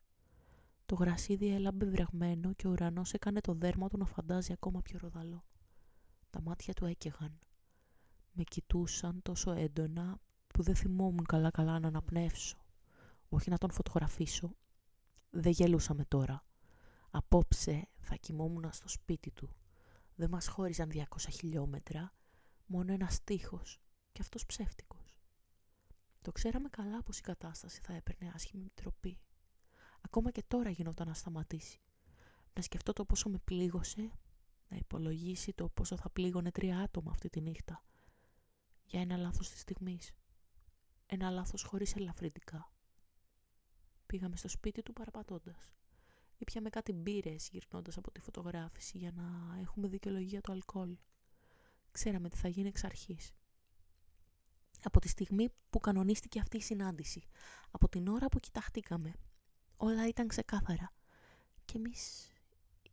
Το 0.85 0.95
γρασίδι 0.95 1.53
έλαμπε 1.53 1.85
βρεγμένο 1.85 2.53
και 2.53 2.67
ο 2.67 2.69
ουρανός 2.69 3.13
έκανε 3.13 3.41
το 3.41 3.53
δέρμα 3.53 3.87
του 3.87 3.97
να 3.97 4.05
φαντάζει 4.05 4.51
ακόμα 4.51 4.81
πιο 4.81 4.99
ροδαλό. 5.01 5.45
Τα 6.29 6.41
μάτια 6.41 6.73
του 6.73 6.85
έκαιγαν. 6.85 7.39
Με 8.31 8.43
κοιτούσαν 8.43 9.21
τόσο 9.21 9.51
έντονα 9.51 10.19
που 10.47 10.61
δεν 10.61 10.75
θυμόμουν 10.75 11.25
καλά-καλά 11.25 11.79
να 11.79 11.87
αναπνεύσω. 11.87 12.57
Όχι 13.29 13.49
να 13.49 13.57
τον 13.57 13.71
φωτογραφίσω. 13.71 14.55
Δεν 15.29 15.51
γελούσαμε 15.51 16.05
τώρα. 16.05 16.45
Απόψε 17.11 17.87
θα 17.99 18.15
κοιμόμουν 18.15 18.69
στο 18.71 18.87
σπίτι 18.87 19.31
του. 19.31 19.55
Δεν 20.15 20.29
μας 20.29 20.47
χώριζαν 20.47 20.89
200 20.93 21.03
χιλιόμετρα, 21.31 22.13
μόνο 22.65 22.93
ένας 22.93 23.13
στίχος 23.13 23.79
και 24.11 24.21
αυτός 24.21 24.45
ψεύτικος. 24.45 25.17
Το 26.21 26.31
ξέραμε 26.31 26.69
καλά 26.69 27.03
πως 27.03 27.19
η 27.19 27.21
κατάσταση 27.21 27.81
θα 27.83 27.93
έπαιρνε 27.93 28.31
άσχημη 28.33 28.69
τροπή. 28.73 29.19
Ακόμα 30.01 30.31
και 30.31 30.43
τώρα 30.47 30.69
γινόταν 30.69 31.07
να 31.07 31.13
σταματήσει. 31.13 31.81
Να 32.53 32.61
σκεφτώ 32.61 32.93
το 32.93 33.05
πόσο 33.05 33.29
με 33.29 33.37
πλήγωσε 33.43 34.11
να 34.69 34.77
υπολογίσει 34.77 35.53
το 35.53 35.69
πόσο 35.69 35.97
θα 35.97 36.09
πλήγωνε 36.09 36.51
τρία 36.51 36.79
άτομα 36.79 37.11
αυτή 37.11 37.29
τη 37.29 37.41
νύχτα. 37.41 37.83
Για 38.85 39.01
ένα 39.01 39.17
λάθος 39.17 39.49
της 39.49 39.59
στιγμής. 39.59 40.11
Ένα 41.05 41.29
λάθος 41.29 41.63
χωρίς 41.63 41.95
ελαφρυντικά. 41.95 42.71
Πήγαμε 44.05 44.35
στο 44.35 44.47
σπίτι 44.47 44.83
του 44.83 44.93
παραπατώντας. 44.93 45.73
Ήπιαμε 46.37 46.69
κάτι 46.69 46.93
μπύρες 46.93 47.49
γυρνώντας 47.51 47.97
από 47.97 48.11
τη 48.11 48.19
φωτογράφηση 48.19 48.97
για 48.97 49.11
να 49.11 49.57
έχουμε 49.59 49.87
δικαιολογία 49.87 50.41
το 50.41 50.51
αλκοόλ. 50.51 50.97
Ξέραμε 51.91 52.29
τι 52.29 52.37
θα 52.37 52.47
γίνει 52.47 52.67
εξ 52.67 52.83
αρχής. 52.83 53.33
Από 54.83 54.99
τη 54.99 55.07
στιγμή 55.07 55.49
που 55.69 55.79
κανονίστηκε 55.79 56.39
αυτή 56.39 56.57
η 56.57 56.61
συνάντηση, 56.61 57.23
από 57.71 57.89
την 57.89 58.07
ώρα 58.07 58.27
που 58.27 58.39
κοιταχτήκαμε, 58.39 59.13
όλα 59.77 60.07
ήταν 60.07 60.27
ξεκάθαρα. 60.27 60.93
Και 61.65 61.77
εμείς 61.77 62.33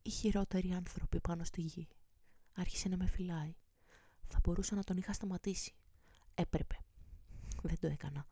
οι 0.07 0.11
χειρότεροι 0.11 0.73
άνθρωποι 0.73 1.21
πάνω 1.21 1.45
στη 1.45 1.61
γη. 1.61 1.89
Άρχισε 2.55 2.89
να 2.89 2.97
με 2.97 3.07
φυλάει. 3.07 3.55
Θα 4.29 4.41
μπορούσα 4.43 4.75
να 4.75 4.83
τον 4.83 4.97
είχα 4.97 5.13
σταματήσει. 5.13 5.75
Έπρεπε. 6.35 6.85
Δεν 7.63 7.79
το 7.81 7.87
έκανα. 7.87 8.27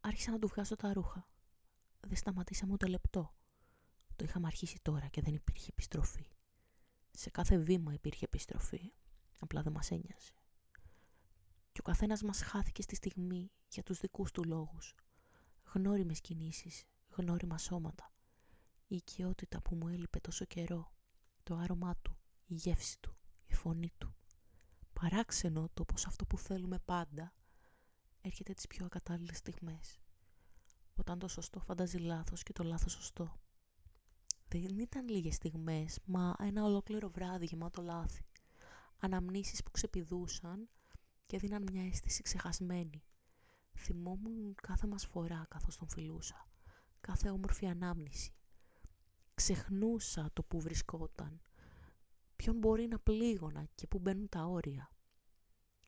Άρχισα 0.00 0.30
να 0.30 0.38
του 0.38 0.46
βγάζω 0.46 0.76
τα 0.76 0.92
ρούχα. 0.92 1.28
Δεν 2.00 2.16
σταματήσαμε 2.16 2.72
ούτε 2.72 2.86
λεπτό. 2.86 3.34
Το 4.16 4.24
είχαμε 4.24 4.46
αρχίσει 4.46 4.78
τώρα 4.82 5.08
και 5.08 5.20
δεν 5.20 5.34
υπήρχε 5.34 5.66
επιστροφή. 5.70 6.26
Σε 7.10 7.30
κάθε 7.30 7.58
βήμα 7.58 7.92
υπήρχε 7.92 8.24
επιστροφή. 8.24 8.92
Απλά 9.38 9.62
δεν 9.62 9.72
μας 9.72 9.90
ένοιαζε. 9.90 10.32
Και 11.72 11.80
ο 11.80 11.82
καθένας 11.82 12.22
μας 12.22 12.42
χάθηκε 12.42 12.82
στη 12.82 12.94
στιγμή 12.94 13.50
για 13.68 13.82
τους 13.82 13.98
δικούς 13.98 14.30
του 14.30 14.44
λόγους. 14.44 14.94
Γνώριμες 15.72 16.20
κινήσεις, 16.20 16.84
γνώριμα 17.10 17.58
σώματα. 17.58 18.12
Η 18.86 18.96
οικειότητα 18.96 19.60
που 19.62 19.74
μου 19.74 19.88
έλειπε 19.88 20.20
τόσο 20.20 20.44
καιρό 20.44 20.95
το 21.46 21.56
άρωμά 21.56 21.96
του, 22.02 22.18
η 22.46 22.54
γεύση 22.54 23.00
του, 23.00 23.16
η 23.46 23.54
φωνή 23.54 23.92
του. 23.98 24.14
Παράξενο 24.92 25.68
το 25.74 25.84
πως 25.84 26.06
αυτό 26.06 26.26
που 26.26 26.38
θέλουμε 26.38 26.78
πάντα 26.78 27.32
έρχεται 28.20 28.52
τις 28.52 28.66
πιο 28.66 28.84
ακατάλληλες 28.84 29.36
στιγμές. 29.36 30.00
Όταν 30.94 31.18
το 31.18 31.28
σωστό 31.28 31.60
φαντάζει 31.60 31.98
λάθος 31.98 32.42
και 32.42 32.52
το 32.52 32.62
λάθος 32.62 32.92
σωστό. 32.92 33.40
Δεν 34.48 34.78
ήταν 34.78 35.08
λίγες 35.08 35.34
στιγμές, 35.34 35.98
μα 36.04 36.34
ένα 36.38 36.64
ολόκληρο 36.64 37.10
βράδυ 37.10 37.46
γεμάτο 37.46 37.82
λάθη. 37.82 38.24
Αναμνήσεις 38.98 39.62
που 39.62 39.70
ξεπηδούσαν 39.70 40.68
και 41.26 41.38
δίναν 41.38 41.62
μια 41.72 41.86
αίσθηση 41.86 42.22
ξεχασμένη. 42.22 43.04
Θυμόμουν 43.74 44.54
κάθε 44.62 44.86
μας 44.86 45.06
φορά 45.06 45.46
καθώς 45.48 45.76
τον 45.76 45.88
φιλούσα. 45.88 46.48
Κάθε 47.00 47.30
όμορφη 47.30 47.66
ανάμνηση 47.66 48.35
ξεχνούσα 49.36 50.30
το 50.32 50.42
που 50.42 50.60
βρισκόταν, 50.60 51.40
ποιον 52.36 52.58
μπορεί 52.58 52.86
να 52.86 52.98
πλήγωνα 52.98 53.66
και 53.74 53.86
που 53.86 53.98
μπαίνουν 53.98 54.28
τα 54.28 54.44
όρια. 54.44 54.90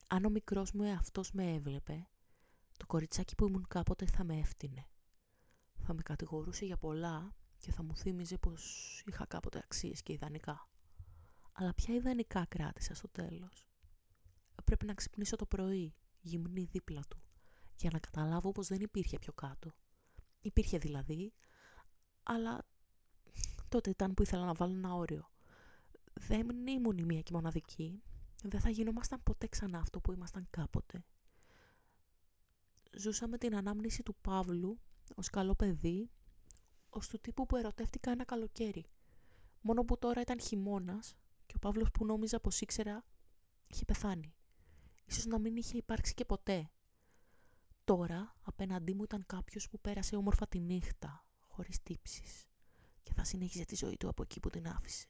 Αν 0.07 0.25
ο 0.25 0.29
μικρός 0.29 0.71
μου 0.71 0.83
εαυτός 0.83 1.31
με 1.31 1.53
έβλεπε, 1.53 2.07
το 2.77 2.85
κοριτσάκι 2.85 3.35
που 3.35 3.47
ήμουν 3.47 3.65
κάποτε 3.67 4.05
θα 4.05 4.23
με 4.23 4.37
έφτινε. 4.37 4.87
Θα 5.77 5.93
με 5.93 6.01
κατηγορούσε 6.01 6.65
για 6.65 6.77
πολλά 6.77 7.35
και 7.57 7.71
θα 7.71 7.83
μου 7.83 7.95
θύμιζε 7.95 8.37
πως 8.37 9.03
είχα 9.05 9.25
κάποτε 9.25 9.57
αξίες 9.57 10.01
και 10.01 10.13
ιδανικά. 10.13 10.69
Αλλά 11.51 11.73
ποια 11.73 11.95
ιδανικά 11.95 12.45
κράτησα 12.45 12.93
στο 12.93 13.07
τέλος. 13.07 13.67
Πρέπει 14.63 14.85
να 14.85 14.93
ξυπνήσω 14.93 15.35
το 15.35 15.45
πρωί, 15.45 15.95
γυμνή 16.19 16.63
δίπλα 16.63 17.01
του, 17.09 17.21
για 17.75 17.89
να 17.93 17.99
καταλάβω 17.99 18.51
πως 18.51 18.67
δεν 18.67 18.81
υπήρχε 18.81 19.19
πιο 19.19 19.33
κάτω. 19.33 19.71
Υπήρχε 20.41 20.77
δηλαδή, 20.77 21.33
αλλά 22.23 22.65
τότε 23.69 23.89
ήταν 23.89 24.13
που 24.13 24.21
ήθελα 24.21 24.45
να 24.45 24.53
βάλω 24.53 24.73
ένα 24.73 24.93
όριο. 24.93 25.29
Δεν 26.13 26.67
ήμουν 26.67 26.97
η 26.97 27.03
μία 27.03 27.21
και 27.21 27.33
μοναδική. 27.33 28.01
Δεν 28.43 28.59
θα 28.59 28.69
γινόμασταν 28.69 29.23
ποτέ 29.23 29.47
ξανά 29.47 29.79
αυτό 29.79 29.99
που 29.99 30.11
ήμασταν 30.11 30.47
κάποτε. 30.49 31.03
Ζούσαμε 32.97 33.37
την 33.37 33.55
ανάμνηση 33.55 34.03
του 34.03 34.15
Παύλου 34.21 34.79
ως 35.15 35.29
καλό 35.29 35.55
παιδί, 35.55 36.09
ως 36.89 37.07
του 37.07 37.19
τύπου 37.19 37.45
που 37.45 37.55
ερωτεύτηκα 37.55 38.11
ένα 38.11 38.25
καλοκαίρι. 38.25 38.85
Μόνο 39.61 39.83
που 39.83 39.97
τώρα 39.97 40.21
ήταν 40.21 40.39
χειμώνας 40.39 41.15
και 41.45 41.53
ο 41.55 41.59
Παύλος 41.59 41.91
που 41.91 42.05
νόμιζα 42.05 42.39
πως 42.39 42.61
ήξερα 42.61 43.05
είχε 43.67 43.85
πεθάνει. 43.85 44.33
Ίσως 45.05 45.25
να 45.25 45.39
μην 45.39 45.55
είχε 45.55 45.77
υπάρξει 45.77 46.13
και 46.13 46.25
ποτέ. 46.25 46.71
Τώρα 47.83 48.35
απέναντί 48.41 48.93
μου 48.93 49.03
ήταν 49.03 49.25
κάποιος 49.25 49.69
που 49.69 49.79
πέρασε 49.79 50.15
όμορφα 50.15 50.47
τη 50.47 50.59
νύχτα, 50.59 51.25
χωρίς 51.47 51.83
τύψεις 51.83 52.48
και 53.09 53.15
θα 53.15 53.23
συνέχιζε 53.23 53.65
τη 53.65 53.75
ζωή 53.75 53.97
του 53.97 54.07
από 54.09 54.23
εκεί 54.23 54.39
που 54.39 54.49
την 54.49 54.67
άφησε. 54.67 55.07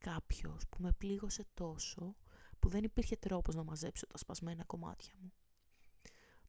Κάποιος 0.00 0.68
που 0.68 0.82
με 0.82 0.92
πλήγωσε 0.92 1.46
τόσο 1.54 2.16
που 2.58 2.68
δεν 2.68 2.84
υπήρχε 2.84 3.16
τρόπος 3.16 3.54
να 3.54 3.64
μαζέψω 3.64 4.06
τα 4.06 4.18
σπασμένα 4.18 4.64
κομμάτια 4.64 5.14
μου. 5.20 5.32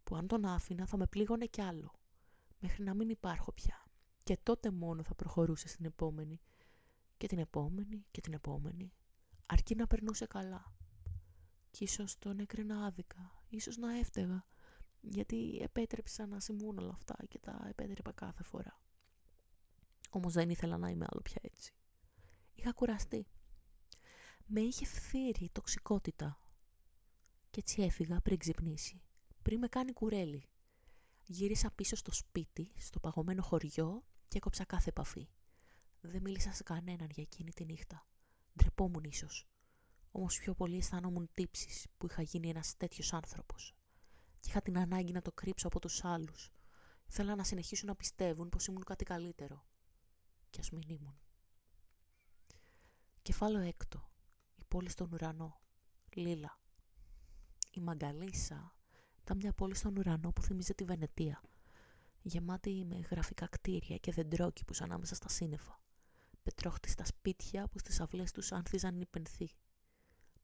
Που 0.03 0.15
αν 0.15 0.27
τον 0.27 0.45
άφηνα 0.45 0.85
θα 0.85 0.97
με 0.97 1.07
πλήγωνε 1.07 1.45
κι 1.45 1.61
άλλο, 1.61 1.93
μέχρι 2.59 2.83
να 2.83 2.93
μην 2.93 3.09
υπάρχω 3.09 3.51
πια. 3.51 3.85
Και 4.23 4.37
τότε 4.43 4.71
μόνο 4.71 5.03
θα 5.03 5.15
προχωρούσε 5.15 5.67
στην 5.67 5.85
επόμενη. 5.85 6.41
Και 7.17 7.27
την 7.27 7.39
επόμενη 7.39 8.05
και 8.11 8.21
την 8.21 8.33
επόμενη. 8.33 8.93
Αρκεί 9.45 9.75
να 9.75 9.87
περνούσε 9.87 10.25
καλά. 10.25 10.73
Κι 11.71 11.83
ίσως 11.83 12.17
τον 12.17 12.39
έκρινα 12.39 12.85
άδικα, 12.85 13.43
ίσως 13.49 13.77
να 13.77 13.97
έφταιγα, 13.97 14.45
γιατί 15.01 15.59
επέτρεψα 15.61 16.25
να 16.25 16.39
συμβούν 16.39 16.77
όλα 16.77 16.93
αυτά 16.93 17.15
και 17.27 17.39
τα 17.39 17.65
επέτρεπα 17.67 18.11
κάθε 18.11 18.43
φορά. 18.43 18.84
Όμως 20.15 20.33
δεν 20.33 20.49
ήθελα 20.49 20.77
να 20.77 20.89
είμαι 20.89 21.05
άλλο 21.09 21.21
πια 21.21 21.41
έτσι. 21.41 21.73
Είχα 22.55 22.71
κουραστεί. 22.71 23.27
Με 24.45 24.61
είχε 24.61 24.85
φθείρει 24.85 25.43
η 25.43 25.49
τοξικότητα. 25.51 26.39
Και 27.49 27.59
έτσι 27.59 27.81
έφυγα 27.81 28.21
πριν 28.21 28.37
ξυπνήσει, 28.37 29.01
πριν 29.41 29.59
με 29.59 29.67
κάνει 29.67 29.93
κουρέλι. 29.93 30.49
Γύρισα 31.23 31.71
πίσω 31.71 31.95
στο 31.95 32.11
σπίτι, 32.13 32.71
στο 32.77 32.99
παγωμένο 32.99 33.41
χωριό 33.41 34.03
και 34.27 34.37
έκοψα 34.37 34.65
κάθε 34.65 34.89
επαφή. 34.89 35.29
Δεν 36.01 36.21
μίλησα 36.21 36.51
σε 36.51 36.63
κανέναν 36.63 37.09
για 37.11 37.23
εκείνη 37.23 37.51
τη 37.51 37.65
νύχτα. 37.65 38.07
Ντρεπόμουν 38.55 39.03
ίσως. 39.03 39.47
Όμως 40.11 40.39
πιο 40.39 40.53
πολύ 40.53 40.77
αισθάνομουν 40.77 41.29
τύψεις 41.33 41.87
που 41.97 42.05
είχα 42.05 42.21
γίνει 42.21 42.49
ένας 42.49 42.77
τέτοιος 42.77 43.13
άνθρωπος. 43.13 43.75
Και 44.39 44.49
είχα 44.49 44.61
την 44.61 44.77
ανάγκη 44.77 45.11
να 45.11 45.21
το 45.21 45.31
κρύψω 45.31 45.67
από 45.67 45.79
τους 45.79 46.03
άλλους. 46.03 46.51
Ήθελα 47.07 47.35
να 47.35 47.43
συνεχίσουν 47.43 47.87
να 47.87 47.95
πιστεύουν 47.95 48.49
πως 48.49 48.67
ήμουν 48.67 48.83
κάτι 48.83 49.03
καλύτερο. 49.03 49.65
Και 50.55 50.61
ας 50.61 50.71
μην 50.71 50.89
ήμουν. 50.89 51.19
Κεφάλαιο 53.21 53.63
έκτο. 53.63 54.09
Η 54.55 54.63
πόλη 54.67 54.89
στον 54.89 55.13
ουρανό. 55.13 55.61
Λίλα. 56.13 56.59
Η 57.71 57.79
Μαγκαλίσα 57.79 58.75
ήταν 59.21 59.37
μια 59.37 59.53
πόλη 59.53 59.75
στον 59.75 59.97
ουρανό 59.97 60.31
που 60.31 60.41
θυμίζει 60.41 60.73
τη 60.73 60.83
Βενετία. 60.83 61.41
Γεμάτη 62.21 62.85
με 62.85 62.95
γραφικά 62.95 63.47
κτίρια 63.47 63.97
και 63.97 64.11
δεντρόκηπους 64.11 64.81
ανάμεσα 64.81 65.15
στα 65.15 65.29
σύννεφα. 65.29 65.81
Πετρόχτιστα 66.43 67.05
σπίτια 67.05 67.67
που 67.67 67.79
στις 67.79 67.99
αυλές 67.99 68.31
τους 68.31 68.51
άνθιζαν 68.51 68.95
νυπενθοί 68.95 69.49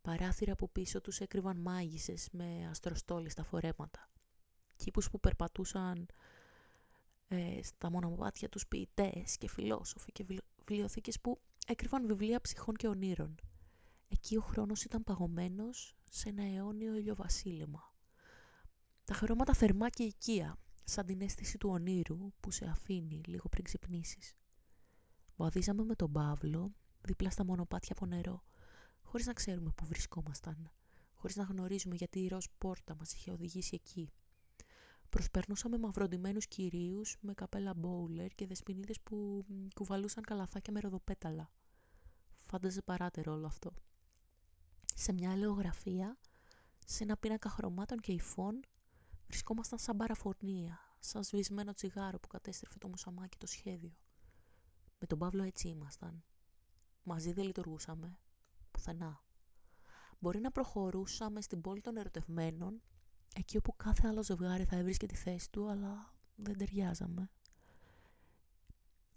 παράθυρα 0.02 0.56
που 0.56 0.72
πίσω 0.72 1.02
τους 1.02 1.20
έκρυβαν 1.20 1.58
μάγισσες 1.58 2.28
με 2.32 2.68
αστροστόλοι 2.70 3.30
στα 3.30 3.44
φορέματα. 3.44 4.10
Κήπους 4.76 5.10
που 5.10 5.20
περπατούσαν 5.20 6.08
ε, 7.32 7.64
στα 7.64 7.92
μονοπάτια 7.92 8.50
τους 8.50 8.68
ποιητές 8.68 9.38
και 9.38 9.50
φιλόσοφοι 9.50 10.12
και 10.12 10.26
βιβλιοθήκες 10.66 11.20
που 11.20 11.42
έκρυβαν 11.68 12.08
βιβλία 12.08 12.42
ψυχών 12.42 12.76
και 12.76 12.88
ονείρων. 12.88 13.36
Εκεί 14.08 14.38
ο 14.38 14.42
χρόνος 14.42 14.84
ήταν 14.84 15.04
παγωμένος 15.04 15.96
σε 16.10 16.30
ένα 16.30 16.44
αιώνιο 16.44 16.96
ηλιοβασίλεμα. 16.96 17.94
Τα 19.06 19.14
χρώματα 19.14 19.54
θερμά 19.54 19.90
και 19.90 20.04
οικία, 20.04 20.58
σαν 20.84 21.06
την 21.06 21.22
αίσθηση 21.22 21.58
του 21.58 21.70
ονείρου 21.70 22.32
που 22.40 22.52
σε 22.52 22.66
αφήνει 22.66 23.22
λίγο 23.26 23.50
πριν 23.50 23.64
ξυπνήσεις. 23.64 24.34
Βαδίζαμε 25.36 25.84
με 25.84 25.96
τον 25.96 26.12
Παύλο 26.12 26.74
δίπλα 27.02 27.30
στα 27.30 27.46
μονοπάτια 27.46 27.96
από 27.98 28.06
νερό 28.06 28.44
χωρίς 29.12 29.26
να 29.26 29.34
ξέρουμε 29.34 29.72
που 29.76 29.86
βρισκόμασταν, 29.86 30.72
χωρίς 31.14 31.36
να 31.36 31.44
γνωρίζουμε 31.44 31.96
γιατί 31.96 32.20
η 32.20 32.28
ροζ 32.28 32.46
πόρτα 32.58 32.96
μας 32.96 33.14
είχε 33.14 33.32
οδηγήσει 33.32 33.76
εκεί. 33.76 34.12
Προσπερνούσαμε 35.12 35.78
μαυροντημένους 35.78 36.48
κυρίους 36.48 37.18
με 37.22 37.34
καπέλα 37.34 37.74
μπόουλερ 37.74 38.28
και 38.28 38.48
δεσποινίδες 38.48 39.02
που 39.02 39.46
κουβαλούσαν 39.76 40.24
καλαθάκια 40.24 40.74
με 40.74 40.80
ροδοπέταλα. 40.80 41.52
Φάνταζε 42.42 42.82
παράτερο 42.82 43.34
όλο 43.34 43.46
αυτό. 43.46 43.74
Σε 44.96 45.14
μια 45.14 45.32
ελαιογραφία, 45.32 46.18
σε 46.86 47.04
ένα 47.04 47.18
πίνακα 47.18 47.50
χρωμάτων 47.50 48.00
και 48.00 48.12
υφών, 48.12 48.60
βρισκόμασταν 49.28 49.80
σαν 49.80 49.98
παραφορνία, 49.98 50.80
σαν 51.00 51.24
σβησμένο 51.24 51.74
τσιγάρο 51.74 52.20
που 52.20 52.28
κατέστρεφε 52.28 52.78
το 52.78 52.88
μουσαμάκι 52.88 53.38
το 53.38 53.48
σχέδιο. 53.48 53.96
Με 55.00 55.08
τον 55.08 55.18
Παύλο 55.18 55.44
έτσι 55.44 55.68
ήμασταν. 55.68 56.24
Μαζί 57.04 57.34
δεν 57.34 57.46
λειτουργούσαμε, 57.46 58.18
πουθενά. 58.72 59.24
Μπορεί 60.20 60.40
να 60.40 60.52
προχωρούσαμε 60.52 61.42
στην 61.42 61.62
πόλη 61.62 61.82
των 61.82 61.98
ερωτευμένων, 61.98 62.82
εκεί 63.36 63.58
όπου 63.58 63.76
κάθε 63.76 64.08
άλλο 64.08 64.24
ζευγάρι 64.24 64.64
θα 64.64 64.76
έβρισκε 64.76 65.06
τη 65.06 65.16
θέση 65.16 65.52
του, 65.52 65.70
αλλά 65.70 66.14
δεν 66.36 66.58
ταιριάζαμε. 66.58 67.30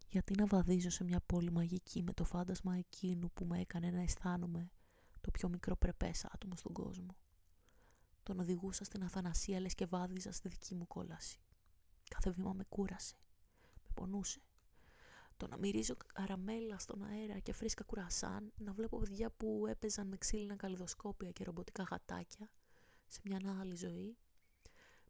Γιατί 0.09 0.35
να 0.35 0.47
βαδίζω 0.47 0.91
σε 0.91 1.05
μια 1.05 1.21
πόλη 1.21 1.51
μαγική 1.51 2.03
με 2.03 2.13
το 2.13 2.25
φάντασμα 2.25 2.77
εκείνου 2.77 3.31
που 3.35 3.45
με 3.45 3.61
έκανε 3.61 3.91
να 3.91 4.01
αισθάνομαι 4.01 4.71
το 5.21 5.31
πιο 5.31 5.49
μικρό 5.49 5.77
πρεπές 5.77 6.25
άτομο 6.25 6.57
στον 6.57 6.73
κόσμο. 6.73 7.17
Τον 8.23 8.41
οδηγούσα 8.41 8.85
στην 8.85 9.03
αθανασία 9.03 9.61
λες 9.61 9.75
και 9.75 9.87
βάδιζα 9.87 10.33
στη 10.33 10.49
δική 10.49 10.75
μου 10.75 10.87
κόλαση. 10.87 11.39
Κάθε 12.09 12.31
βήμα 12.31 12.53
με 12.53 12.65
κούρασε, 12.69 13.17
με 13.85 13.91
πονούσε. 13.95 14.41
Το 15.37 15.47
να 15.47 15.57
μυρίζω 15.57 15.97
καραμέλα 16.15 16.79
στον 16.79 17.03
αέρα 17.03 17.39
και 17.39 17.53
φρίσκα 17.53 17.85
κουρασάν, 17.85 18.53
να 18.57 18.73
βλέπω 18.73 18.99
παιδιά 18.99 19.31
που 19.31 19.67
έπαιζαν 19.69 20.07
με 20.07 20.17
ξύλινα 20.17 20.57
καλλιδοσκόπια 20.57 21.31
και 21.31 21.45
ρομποτικά 21.45 21.83
γατάκια 21.83 22.51
σε 23.15 23.21
μια 23.25 23.57
άλλη 23.61 23.77
ζωή, 23.77 24.17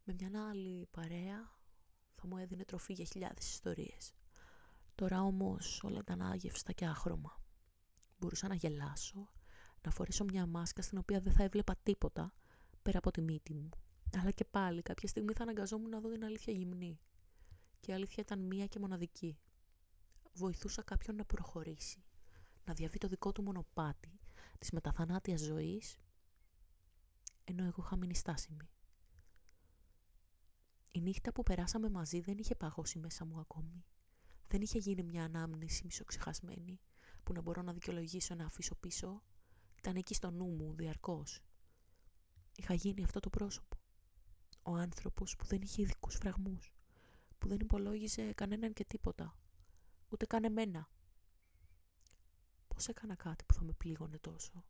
με 0.03 0.15
μια 0.19 0.49
άλλη 0.49 0.87
παρέα, 0.91 1.57
θα 2.13 2.27
μου 2.27 2.37
έδινε 2.37 2.65
τροφή 2.65 2.93
για 2.93 3.05
χιλιάδες 3.05 3.49
ιστορίες. 3.49 4.13
Τώρα 4.95 5.21
όμως 5.21 5.83
όλα 5.83 5.99
ήταν 5.99 6.21
άγευστα 6.21 6.71
και 6.71 6.85
άχρωμα. 6.85 7.41
Μπορούσα 8.17 8.47
να 8.47 8.55
γελάσω, 8.55 9.29
να 9.81 9.91
φορέσω 9.91 10.23
μια 10.23 10.45
μάσκα 10.45 10.81
στην 10.81 10.97
οποία 10.97 11.19
δεν 11.19 11.33
θα 11.33 11.43
έβλεπα 11.43 11.75
τίποτα 11.83 12.33
πέρα 12.81 12.97
από 12.97 13.11
τη 13.11 13.21
μύτη 13.21 13.53
μου. 13.53 13.69
Αλλά 14.19 14.31
και 14.31 14.45
πάλι 14.45 14.81
κάποια 14.81 15.07
στιγμή 15.07 15.33
θα 15.33 15.43
αναγκαζόμουν 15.43 15.89
να 15.89 15.99
δω 15.99 16.09
την 16.09 16.23
αλήθεια 16.23 16.53
γυμνή. 16.53 16.99
Και 17.79 17.91
η 17.91 17.93
αλήθεια 17.93 18.23
ήταν 18.25 18.39
μία 18.39 18.65
και 18.65 18.79
μοναδική 18.79 19.37
βοηθούσα 20.33 20.81
κάποιον 20.81 21.15
να 21.15 21.25
προχωρήσει, 21.25 22.03
να 22.65 22.73
διαβεί 22.73 22.97
το 22.97 23.07
δικό 23.07 23.31
του 23.31 23.43
μονοπάτι 23.43 24.19
της 24.59 24.71
μεταθανάτιας 24.71 25.41
ζωής, 25.41 25.97
ενώ 27.45 27.63
εγώ 27.63 27.81
είχα 27.83 27.95
μείνει 27.95 28.15
στάσιμη. 28.15 28.69
Η 30.91 31.01
νύχτα 31.01 31.31
που 31.31 31.43
περάσαμε 31.43 31.89
μαζί 31.89 32.19
δεν 32.19 32.37
είχε 32.37 32.55
παγώσει 32.55 32.99
μέσα 32.99 33.25
μου 33.25 33.39
ακόμη. 33.39 33.85
Δεν 34.47 34.61
είχε 34.61 34.77
γίνει 34.77 35.03
μια 35.03 35.23
ανάμνηση 35.23 35.85
μισοξεχασμένη 35.85 36.79
που 37.23 37.33
να 37.33 37.41
μπορώ 37.41 37.61
να 37.61 37.73
δικαιολογήσω 37.73 38.35
να 38.35 38.45
αφήσω 38.45 38.75
πίσω. 38.75 39.23
Ήταν 39.77 39.95
εκεί 39.95 40.13
στο 40.13 40.31
νου 40.31 40.45
μου 40.45 40.75
διαρκώς. 40.75 41.41
Είχα 42.55 42.73
γίνει 42.73 43.03
αυτό 43.03 43.19
το 43.19 43.29
πρόσωπο. 43.29 43.77
Ο 44.63 44.75
άνθρωπος 44.75 45.35
που 45.35 45.45
δεν 45.45 45.61
είχε 45.61 45.81
ειδικούς 45.81 46.15
φραγμούς, 46.15 46.73
που 47.37 47.47
δεν 47.47 47.59
υπολόγιζε 47.59 48.33
κανέναν 48.33 48.73
και 48.73 48.85
τίποτα, 48.85 49.37
ούτε 50.09 50.25
καν 50.25 50.43
εμένα. 50.43 50.89
Πώς 52.67 52.87
έκανα 52.87 53.15
κάτι 53.15 53.43
που 53.43 53.53
θα 53.53 53.63
με 53.63 53.71
πλήγωνε 53.73 54.17
τόσο; 54.17 54.65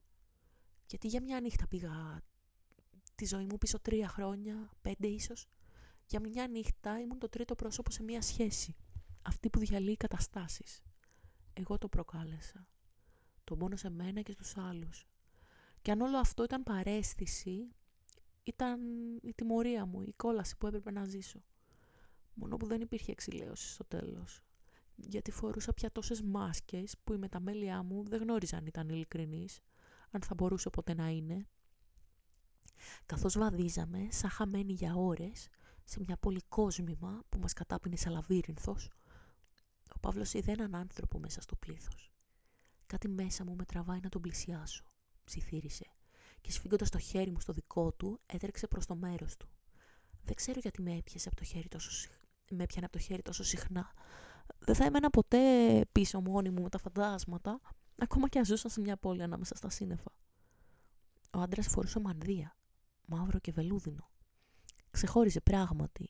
Γιατί 0.88 1.08
για 1.08 1.22
μια 1.22 1.42
νύχτα 1.42 1.68
πήγα 1.68 2.22
τη 3.16 3.26
ζωή 3.26 3.46
μου 3.46 3.58
πίσω 3.58 3.80
τρία 3.80 4.08
χρόνια, 4.08 4.70
πέντε 4.82 5.08
ίσως. 5.08 5.48
Για 6.06 6.20
μια 6.20 6.48
νύχτα 6.48 7.00
ήμουν 7.00 7.20
το 7.20 7.30
τρίτο 7.30 7.56
πρόσωπο 7.56 7.92
σε 7.92 8.04
μια 8.04 8.22
σχέση. 8.22 8.76
Αυτή 9.22 9.50
που 9.50 9.60
διαλύει 9.60 9.98
καταστάσεις. 9.98 10.84
Εγώ 11.54 11.78
το 11.78 11.88
προκάλεσα. 11.88 12.68
Το 13.44 13.56
μόνο 13.56 13.76
σε 13.76 13.90
μένα 13.90 14.22
και 14.22 14.32
στους 14.32 14.58
άλλους. 14.58 15.08
Και 15.82 15.92
αν 15.92 16.02
όλο 16.02 16.18
αυτό 16.18 16.44
ήταν 16.44 16.64
παρέστηση, 16.64 17.68
ήταν 18.44 18.80
η 19.22 19.34
τιμωρία 19.34 19.86
μου, 19.86 20.02
η 20.02 20.14
κόλαση 20.16 20.58
που 20.58 20.68
έπρεπε 20.68 20.92
να 20.92 21.06
ζήσω. 21.06 21.44
Μόνο 22.34 22.58
που 22.58 22.66
δεν 22.66 22.82
υπήρχε 22.82 23.12
εξηλαίωση 23.12 23.70
στο 23.70 23.86
τέλος 23.86 24.44
γιατί 24.96 25.32
φορούσα 25.32 25.74
πια 25.74 25.92
τόσες 25.92 26.22
μάσκες 26.22 26.96
που 27.04 27.14
η 27.14 27.18
μεταμέλειά 27.18 27.84
μου 27.84 28.04
δεν 28.04 28.22
γνώριζαν 28.22 28.60
αν 28.60 28.66
ήταν 28.66 28.90
ειλικρινής, 28.90 29.62
αν 30.12 30.22
θα 30.22 30.34
μπορούσε 30.34 30.70
ποτέ 30.70 30.94
να 30.94 31.10
είναι. 31.10 31.48
Καθώς 33.06 33.38
βαδίζαμε, 33.38 34.08
σαν 34.12 34.30
χαμένοι 34.30 34.74
για 34.74 34.96
ώρες, 34.96 35.48
σε 35.84 36.00
μια 36.00 36.18
πολυκόσμημα 36.18 37.24
που 37.30 37.40
μας 37.40 37.54
κατάπινε 37.54 37.96
σε 37.96 38.10
λαβύρινθος, 38.10 38.92
ο 39.96 40.00
Παύλος 40.00 40.34
είδε 40.34 40.52
έναν 40.52 40.76
άνθρωπο 40.76 41.20
μέσα 41.20 41.42
στο 41.42 41.56
πλήθος. 41.56 42.12
Κάτι 42.86 43.08
μέσα 43.08 43.46
μου 43.46 43.56
με 43.56 43.66
τραβάει 43.66 44.00
να 44.04 44.10
τον 44.10 44.22
πλησιάσω, 44.22 44.84
ψιθύρισε 45.24 45.86
και 46.42 46.52
σφίγγοντας 46.52 46.90
το 46.90 47.00
χέρι 47.00 47.32
μου 47.32 47.40
στο 47.40 47.54
δικό 47.54 47.92
του, 47.92 48.22
έτρεξε 48.26 48.68
προς 48.68 48.86
το 48.86 48.96
μέρος 48.96 49.38
του. 49.38 49.50
Δεν 50.24 50.36
ξέρω 50.36 50.60
γιατί 50.60 50.82
με 50.82 50.96
έπιασε 50.96 51.28
από 51.28 51.38
το 51.38 51.44
χέρι 51.44 51.68
τόσο, 51.68 52.10
με 52.50 52.64
έπιανε 52.64 52.86
από 52.86 52.98
το 52.98 53.04
χέρι 53.04 53.22
τόσο 53.22 53.44
συχνά, 53.44 53.94
δεν 54.58 54.76
θα 54.76 54.86
έμενα 54.86 55.10
ποτέ 55.10 55.40
πίσω 55.92 56.22
μόνη 56.22 56.50
μου 56.50 56.62
με 56.62 56.70
τα 56.70 56.78
φαντάσματα, 56.78 57.60
ακόμα 57.98 58.30
και 58.30 58.38
αν 58.38 58.46
ζούσα 58.46 58.70
σε 58.70 58.82
μια 58.82 58.98
πόλη 58.98 59.24
ανάμεσα 59.24 59.56
στα 59.56 59.70
σύννεφα. 59.70 60.12
Ο 61.32 61.40
άντρας 61.40 61.68
φορούσε 61.68 62.00
μανδύα, 62.00 62.55
μαύρο 63.08 63.40
και 63.40 63.52
βελούδινο. 63.52 64.10
Ξεχώριζε 64.92 65.42
πράγματι 65.42 66.10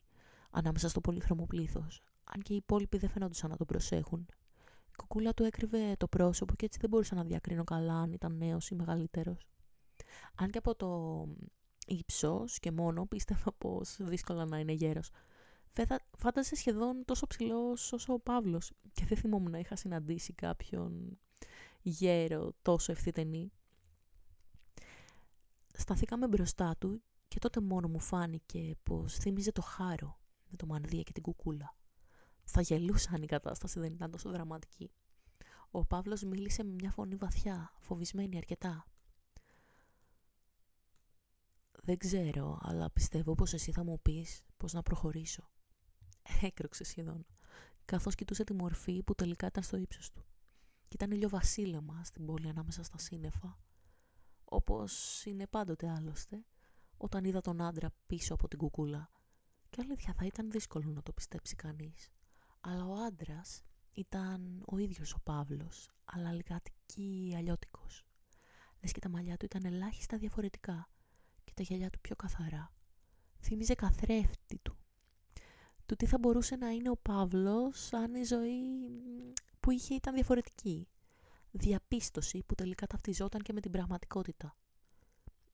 ανάμεσα 0.49 0.89
στο 0.89 1.01
πολύχρωμο 1.01 1.45
πλήθος, 1.45 2.01
αν 2.23 2.41
και 2.41 2.53
οι 2.53 2.55
υπόλοιποι 2.55 2.97
δεν 2.97 3.09
φαινόντουσαν 3.09 3.49
να 3.49 3.57
τον 3.57 3.67
προσέχουν. 3.67 4.25
Η 4.87 4.95
κουκούλα 4.97 5.33
του 5.33 5.43
έκρυβε 5.43 5.95
το 5.97 6.07
πρόσωπο 6.07 6.55
και 6.55 6.65
έτσι 6.65 6.79
δεν 6.81 6.89
μπορούσα 6.89 7.15
να 7.15 7.23
διακρίνω 7.23 7.63
καλά 7.63 7.93
αν 7.93 8.11
ήταν 8.11 8.37
νέος 8.37 8.69
ή 8.69 8.75
μεγαλύτερος. 8.75 9.47
Αν 10.35 10.49
και 10.49 10.57
από 10.57 10.75
το 10.75 11.23
ύψος 11.87 12.59
και 12.59 12.71
μόνο 12.71 13.05
πίστευα 13.05 13.53
πως 13.53 13.97
δύσκολα 13.99 14.45
να 14.45 14.59
είναι 14.59 14.71
γέρος. 14.71 15.11
Φάντασε 16.17 16.55
σχεδόν 16.55 17.05
τόσο 17.05 17.27
ψηλός 17.27 17.93
όσο 17.93 18.13
ο 18.13 18.19
Παύλος 18.19 18.71
και 18.93 19.05
δεν 19.05 19.17
θυμόμουν 19.17 19.51
να 19.51 19.59
είχα 19.59 19.75
συναντήσει 19.75 20.33
κάποιον 20.33 21.19
γέρο 21.81 22.53
τόσο 22.61 22.91
ευθυτενή. 22.91 23.51
Σταθήκαμε 25.77 26.27
μπροστά 26.27 26.75
του 26.77 27.03
και 27.27 27.39
τότε 27.39 27.59
μόνο 27.61 27.87
μου 27.87 27.99
φάνηκε 27.99 28.75
πως 28.83 29.15
θύμιζε 29.15 29.51
το 29.51 29.61
χάρο 29.61 30.19
με 30.49 30.57
το 30.57 30.65
μανδύα 30.65 31.01
και 31.01 31.11
την 31.11 31.23
κουκούλα. 31.23 31.75
Θα 32.43 32.61
γελούσα 32.61 33.11
αν 33.13 33.21
η 33.21 33.25
κατάσταση 33.25 33.79
δεν 33.79 33.93
ήταν 33.93 34.11
τόσο 34.11 34.29
δραματική. 34.29 34.91
Ο 35.71 35.85
Παύλος 35.85 36.23
μίλησε 36.23 36.63
με 36.63 36.71
μια 36.71 36.91
φωνή 36.91 37.15
βαθιά, 37.15 37.73
φοβισμένη 37.79 38.37
αρκετά. 38.37 38.85
Δεν 41.83 41.97
ξέρω, 41.97 42.59
αλλά 42.61 42.91
πιστεύω 42.91 43.35
πως 43.35 43.53
εσύ 43.53 43.71
θα 43.71 43.83
μου 43.83 44.01
πεις 44.01 44.43
πως 44.57 44.73
να 44.73 44.81
προχωρήσω. 44.81 45.49
Έκροξε 46.41 46.83
σχεδόν, 46.83 47.25
καθώς 47.85 48.15
κοιτούσε 48.15 48.43
τη 48.43 48.53
μορφή 48.53 49.03
που 49.03 49.15
τελικά 49.15 49.47
ήταν 49.47 49.63
στο 49.63 49.77
ύψος 49.77 50.11
του. 50.11 50.25
Και 50.87 50.95
ήταν 50.95 51.11
ηλιοβασίλεμα 51.11 52.03
στην 52.03 52.25
πόλη 52.25 52.49
ανάμεσα 52.49 52.83
στα 52.83 52.97
σύννεφα, 52.97 53.59
όπως 54.45 55.23
είναι 55.25 55.47
πάντοτε 55.47 55.89
άλλωστε, 55.89 56.45
όταν 56.97 57.23
είδα 57.23 57.41
τον 57.41 57.61
άντρα 57.61 57.89
πίσω 58.05 58.33
από 58.33 58.47
την 58.47 58.57
κουκούλα. 58.59 59.11
Και 59.69 59.81
αλήθεια 59.83 60.13
θα 60.13 60.25
ήταν 60.25 60.51
δύσκολο 60.51 60.91
να 60.91 61.03
το 61.03 61.13
πιστέψει 61.13 61.55
κανείς. 61.55 62.09
Αλλά 62.61 62.85
ο 62.85 62.93
άντρας 62.93 63.63
ήταν 63.91 64.63
ο 64.65 64.77
ίδιος 64.77 65.13
ο 65.13 65.19
Παύλος, 65.23 65.89
αλλά 66.05 66.31
λιγατική 66.31 67.33
αλλιώτικος. 67.37 68.05
Λες 68.81 68.91
και 68.91 68.99
τα 68.99 69.09
μαλλιά 69.09 69.37
του 69.37 69.45
ήταν 69.45 69.65
ελάχιστα 69.65 70.17
διαφορετικά 70.17 70.89
και 71.43 71.51
τα 71.55 71.63
γυαλιά 71.63 71.89
του 71.89 71.99
πιο 72.01 72.15
καθαρά. 72.15 72.73
Θύμιζε 73.39 73.73
καθρέφτη 73.73 74.59
του. 74.61 74.77
Του 75.85 75.95
τι 75.95 76.05
θα 76.05 76.17
μπορούσε 76.17 76.55
να 76.55 76.69
είναι 76.69 76.89
ο 76.89 76.97
Παύλος 76.97 77.93
αν 77.93 78.15
η 78.15 78.23
ζωή 78.23 78.61
που 79.59 79.71
είχε 79.71 79.93
ήταν 79.93 80.13
διαφορετική. 80.13 80.87
Διαπίστωση 81.57 82.43
που 82.45 82.55
τελικά 82.55 82.87
ταυτιζόταν 82.87 83.41
και 83.41 83.53
με 83.53 83.61
την 83.61 83.71
πραγματικότητα. 83.71 84.55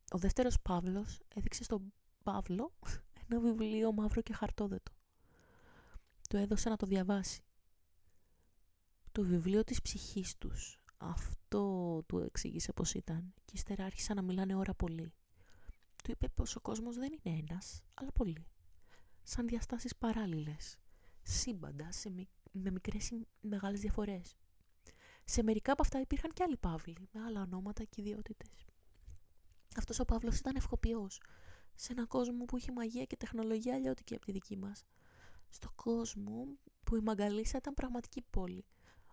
Ο 0.09 0.17
δεύτερος 0.17 0.61
Παύλος 0.61 1.19
έδειξε 1.35 1.63
στον 1.63 1.93
Παύλο 2.23 2.73
ένα 3.29 3.39
βιβλίο 3.39 3.91
μαύρο 3.91 4.21
και 4.21 4.33
χαρτόδετο. 4.33 4.91
Του 6.29 6.37
έδωσε 6.37 6.69
να 6.69 6.75
το 6.75 6.85
διαβάσει. 6.85 7.43
Το 9.11 9.23
βιβλίο 9.23 9.63
της 9.63 9.81
ψυχής 9.81 10.37
τους. 10.37 10.79
Αυτό 10.97 12.03
του 12.07 12.19
εξήγησε 12.19 12.73
πως 12.73 12.93
ήταν 12.93 13.33
και 13.45 13.53
ύστερα 13.55 13.85
άρχισαν 13.85 14.15
να 14.15 14.21
μιλάνε 14.21 14.55
ώρα 14.55 14.73
πολύ. 14.73 15.13
Του 16.03 16.11
είπε 16.11 16.27
πως 16.29 16.55
ο 16.55 16.61
κόσμος 16.61 16.95
δεν 16.95 17.11
είναι 17.11 17.37
ένας, 17.37 17.81
αλλά 17.93 18.11
πολύ. 18.11 18.45
Σαν 19.23 19.47
διαστάσεις 19.47 19.95
παράλληλες. 19.95 20.77
Σύμπαντα 21.21 21.91
σε 21.91 22.27
με 22.51 22.71
μικρές 22.71 23.09
ή 23.09 23.27
μεγάλες 23.41 23.79
διαφορές. 23.79 24.35
Σε 25.31 25.43
μερικά 25.43 25.71
από 25.71 25.81
αυτά 25.81 25.99
υπήρχαν 25.99 26.31
και 26.33 26.43
άλλοι 26.43 26.57
Παύλοι, 26.57 27.09
με 27.11 27.21
άλλα 27.21 27.41
ονόματα 27.41 27.83
και 27.83 28.01
ιδιότητες. 28.01 28.65
Αυτός 29.77 29.99
ο 29.99 30.05
Παύλος 30.05 30.37
ήταν 30.37 30.55
ευκοπιός, 30.55 31.21
σε 31.75 31.91
έναν 31.91 32.07
κόσμο 32.07 32.45
που 32.45 32.57
είχε 32.57 32.71
μαγεία 32.71 33.05
και 33.05 33.17
τεχνολογία 33.17 33.75
αλλιώτικη 33.75 34.15
από 34.15 34.25
τη 34.25 34.31
δική 34.31 34.57
μας. 34.57 34.85
Στο 35.49 35.71
κόσμο 35.75 36.47
που 36.83 36.95
η 36.95 36.99
Μαγκαλίσα 36.99 37.57
ήταν 37.57 37.73
πραγματική 37.73 38.21
πόλη, 38.29 38.65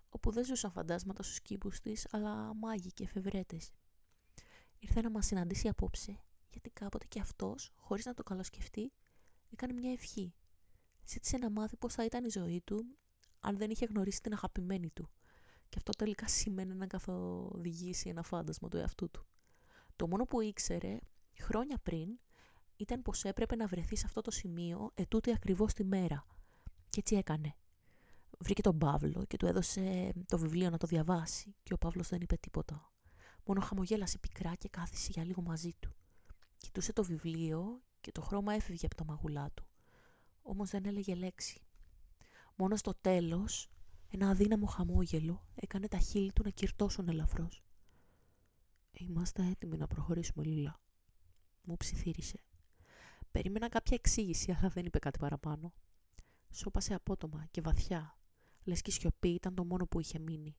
όπου 0.08 0.30
δεν 0.30 0.44
ζούσαν 0.44 0.70
φαντάσματα 0.70 1.22
στους 1.22 1.40
κήπους 1.40 1.80
της, 1.80 2.06
αλλά 2.10 2.54
μάγοι 2.54 2.92
και 2.92 3.04
εφευρέτες. 3.04 3.72
Ήρθε 4.78 5.00
να 5.00 5.10
μας 5.10 5.26
συναντήσει 5.26 5.68
απόψε, 5.68 6.20
γιατί 6.50 6.70
κάποτε 6.70 7.06
και 7.08 7.20
αυτός, 7.20 7.72
χωρίς 7.76 8.04
να 8.04 8.14
το 8.14 8.22
καλοσκεφτεί, 8.22 8.92
έκανε 9.50 9.72
μια 9.72 9.92
ευχή. 9.92 10.34
Ζήτησε 11.06 11.36
να 11.36 11.50
μάθει 11.50 11.76
πώς 11.76 11.94
θα 11.94 12.04
ήταν 12.04 12.24
η 12.24 12.30
ζωή 12.30 12.60
του, 12.60 12.98
αν 13.40 13.56
δεν 13.56 13.70
είχε 13.70 13.86
γνωρίσει 13.86 14.20
την 14.20 14.32
αγαπημένη 14.32 14.90
του. 14.90 15.10
Και 15.68 15.76
αυτό 15.76 15.92
τελικά 15.92 16.28
σημαίνει 16.28 16.74
να 16.74 16.86
καθοδηγήσει 16.86 18.08
ένα 18.08 18.22
φάντασμα 18.22 18.68
του 18.68 18.76
εαυτού 18.76 19.10
του. 19.10 19.26
Το 19.96 20.08
μόνο 20.08 20.24
που 20.24 20.40
ήξερε 20.40 20.98
χρόνια 21.40 21.78
πριν 21.82 22.18
ήταν 22.76 23.02
πως 23.02 23.24
έπρεπε 23.24 23.56
να 23.56 23.66
βρεθεί 23.66 23.96
σε 23.96 24.06
αυτό 24.06 24.20
το 24.20 24.30
σημείο 24.30 24.90
ετούτη 24.94 25.32
ακριβώς 25.32 25.72
τη 25.72 25.84
μέρα. 25.84 26.26
Και 26.88 26.98
έτσι 26.98 27.16
έκανε. 27.16 27.54
Βρήκε 28.38 28.62
τον 28.62 28.78
Παύλο 28.78 29.24
και 29.24 29.36
του 29.36 29.46
έδωσε 29.46 30.12
το 30.26 30.38
βιβλίο 30.38 30.70
να 30.70 30.78
το 30.78 30.86
διαβάσει 30.86 31.54
και 31.62 31.72
ο 31.72 31.78
Παύλος 31.78 32.08
δεν 32.08 32.20
είπε 32.20 32.36
τίποτα. 32.36 32.92
Μόνο 33.44 33.60
χαμογέλασε 33.60 34.18
πικρά 34.18 34.54
και 34.54 34.68
κάθισε 34.68 35.10
για 35.12 35.24
λίγο 35.24 35.42
μαζί 35.42 35.72
του. 35.80 35.94
Κοιτούσε 36.56 36.92
το 36.92 37.04
βιβλίο 37.04 37.82
και 38.00 38.12
το 38.12 38.20
χρώμα 38.20 38.54
έφευγε 38.54 38.86
από 38.86 38.94
τα 38.94 39.04
μαγουλά 39.04 39.50
του. 39.54 39.66
Όμως 40.42 40.70
δεν 40.70 40.86
έλεγε 40.86 41.14
λέξη. 41.14 41.62
Μόνο 42.56 42.76
στο 42.76 42.94
τέλος 43.00 43.70
ένα 44.11 44.28
αδύναμο 44.28 44.66
χαμόγελο 44.66 45.46
έκανε 45.54 45.88
τα 45.88 45.98
χείλη 45.98 46.32
του 46.32 46.42
να 46.42 46.50
κυρτώσουν 46.50 47.09
ελαφρώς. 47.09 47.62
Είμαστε 48.92 49.46
έτοιμοι 49.46 49.76
να 49.76 49.86
προχωρήσουμε, 49.86 50.44
Λίλα. 50.44 50.80
Μου 51.62 51.76
ψιθύρισε. 51.76 52.42
Περίμενα 53.30 53.68
κάποια 53.68 53.96
εξήγηση, 53.96 54.52
αλλά 54.52 54.68
δεν 54.68 54.84
είπε 54.84 54.98
κάτι 54.98 55.18
παραπάνω. 55.18 55.72
Σώπασε 56.50 56.94
απότομα 56.94 57.46
και 57.50 57.61
βαθιά, 57.61 58.18
λες 58.64 58.82
και 58.82 58.90
η 58.90 58.92
σιωπή 58.92 59.28
ήταν 59.28 59.54
το 59.54 59.64
μόνο 59.64 59.86
που 59.86 60.00
είχε 60.00 60.18
μείνει. 60.18 60.56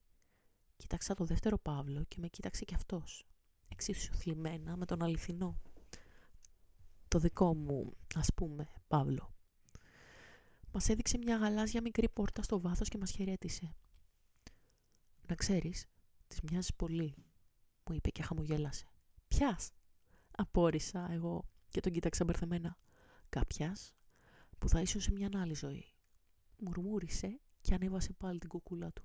Κοίταξα 0.76 1.14
το 1.14 1.24
δεύτερο 1.24 1.58
Παύλο 1.58 2.04
και 2.04 2.16
με 2.20 2.28
κοίταξε 2.28 2.64
κι 2.64 2.74
αυτός, 2.74 3.26
εξίσου 3.68 4.14
θλιμμένα 4.14 4.76
με 4.76 4.86
τον 4.86 5.02
αληθινό. 5.02 5.60
Το 7.08 7.18
δικό 7.18 7.54
μου, 7.54 7.96
ας 8.14 8.28
πούμε, 8.34 8.68
Παύλο. 8.88 9.34
Μας 10.72 10.88
έδειξε 10.88 11.18
μια 11.18 11.36
γαλάζια 11.36 11.80
μικρή 11.80 12.08
πόρτα 12.08 12.42
στο 12.42 12.60
βάθος 12.60 12.88
και 12.88 12.98
μας 12.98 13.10
χαιρέτησε. 13.10 13.74
«Να 15.28 15.34
ξέρεις, 15.34 15.86
της 16.26 16.40
μοιάζεις 16.40 16.74
πολύ», 16.74 17.14
μου 17.86 17.94
είπε 17.94 18.10
και 18.10 18.22
χαμογέλασε. 18.22 18.86
«Ποιας» 19.28 19.70
απόρρισα 20.30 21.08
εγώ 21.10 21.48
και 21.68 21.80
τον 21.80 21.92
κοίταξα 21.92 22.24
μπερθεμένα. 22.24 22.78
«Κάποιας 23.28 23.94
που 24.58 24.68
θα 24.68 24.80
ήσουν 24.80 25.00
σε 25.00 25.12
μια 25.12 25.30
άλλη 25.34 25.54
ζωή». 25.54 25.92
Μουρμούρισε 26.58 27.40
και 27.60 27.74
ανέβασε 27.74 28.12
πάλι 28.12 28.38
την 28.38 28.48
κουκούλα 28.48 28.92
του. 28.92 29.02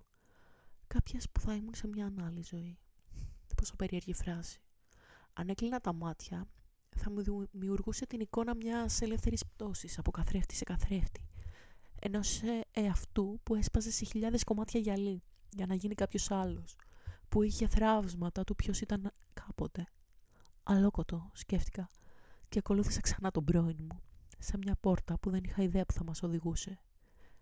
«Κάποιας 0.88 1.30
που 1.30 1.40
θα 1.40 1.56
ήμουν 1.56 1.74
σε 1.74 1.88
μια 1.88 2.14
άλλη 2.20 2.42
ζωή». 2.42 2.78
Πόσο 3.56 3.76
περίεργη 3.76 4.14
φράση. 4.14 4.62
Αν 5.34 5.50
έκλεινα 5.50 5.80
τα 5.80 5.94
μάτια, 5.94 6.48
θα 6.96 7.12
μου 7.12 7.48
δημιουργούσε 7.52 8.06
την 8.06 8.20
εικόνα 8.20 8.56
μιας 8.56 9.02
ελεύθερης 9.02 9.46
πτώσης 9.46 9.98
από 9.98 10.12
καθρέφτη 10.12 10.56
σε 10.56 10.64
καθρέφτη 10.64 11.26
ενός 12.00 12.42
ε, 12.42 12.66
εαυτού 12.72 13.40
που 13.44 13.56
έσπαζε 13.56 13.92
σε 13.92 14.06
χιλιάδες 14.06 14.44
κομμάτια 14.44 14.80
γυαλί 14.80 15.24
για 15.50 15.66
να 15.66 15.76
γίνει 15.76 15.96
κάποιος 15.96 16.32
άλλος, 16.32 16.78
που 17.30 17.42
είχε 17.44 17.68
θράψματα 17.68 18.44
του 18.44 18.56
ποιος 18.56 18.82
ήταν 18.82 19.12
κάποτε. 19.34 19.88
Αλόκοτο, 20.64 21.32
σκέφτηκα, 21.34 21.90
και 22.50 22.60
ακολούθησα 22.60 23.02
ξανά 23.02 23.32
τον 23.32 23.44
πρώην 23.44 23.78
μου, 23.80 24.02
σε 24.40 24.58
μια 24.58 24.76
πόρτα 24.76 25.18
που 25.20 25.30
δεν 25.30 25.44
είχα 25.44 25.64
ιδέα 25.64 25.86
που 25.86 25.94
θα 25.94 26.04
μας 26.04 26.24
οδηγούσε. 26.24 26.80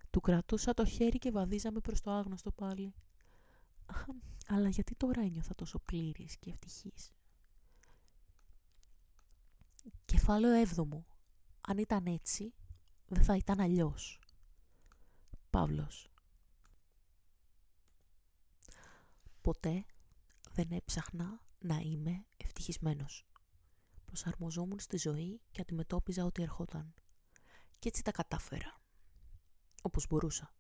Του 0.10 0.22
κρατούσα 0.22 0.74
το 0.74 0.86
χέρι 0.86 1.18
και 1.18 1.32
βαδίζαμε 1.32 1.80
προς 1.80 2.02
το 2.02 2.12
άγνωστο 2.12 2.52
πάλι. 2.52 2.94
Αλλά 4.48 4.70
γιατί 4.70 4.96
τώρα 4.96 5.22
ένιωθα 5.22 5.56
τόσο 5.56 5.80
πλήρης 5.80 6.38
και 6.38 6.50
ευτυχής; 6.50 7.12
Κεφάλαιο 10.06 10.54
έβδομο. 10.54 11.06
Αν 11.62 11.78
ήταν 11.78 12.06
έτσι, 12.06 12.54
δεν 13.08 13.24
θα 13.24 13.36
ήταν 13.36 13.60
αλλιώς. 13.60 14.20
Παύλος 15.54 16.10
Ποτέ 19.42 19.86
δεν 20.52 20.72
έψαχνα 20.72 21.42
να 21.60 21.78
είμαι 21.78 22.26
ευτυχισμένος. 22.38 23.26
Προσαρμοζόμουν 24.06 24.80
στη 24.80 24.98
ζωή 24.98 25.42
και 25.52 25.62
αντιμετώπιζα 25.62 26.26
ό,τι 26.26 26.42
ερχόταν. 26.42 26.94
Και 27.80 27.88
έτσι 27.88 28.04
τα 28.04 28.12
κατάφερα. 28.12 28.80
Όπως 29.82 30.08
μπορούσα. 30.08 30.54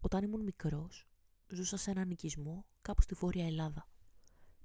Όταν 0.00 0.22
ήμουν 0.22 0.42
μικρός, 0.42 1.08
ζούσα 1.46 1.76
σε 1.76 1.90
έναν 1.90 2.10
οικισμό 2.10 2.66
κάπου 2.82 3.02
στη 3.02 3.14
Βόρεια 3.14 3.46
Ελλάδα. 3.46 3.88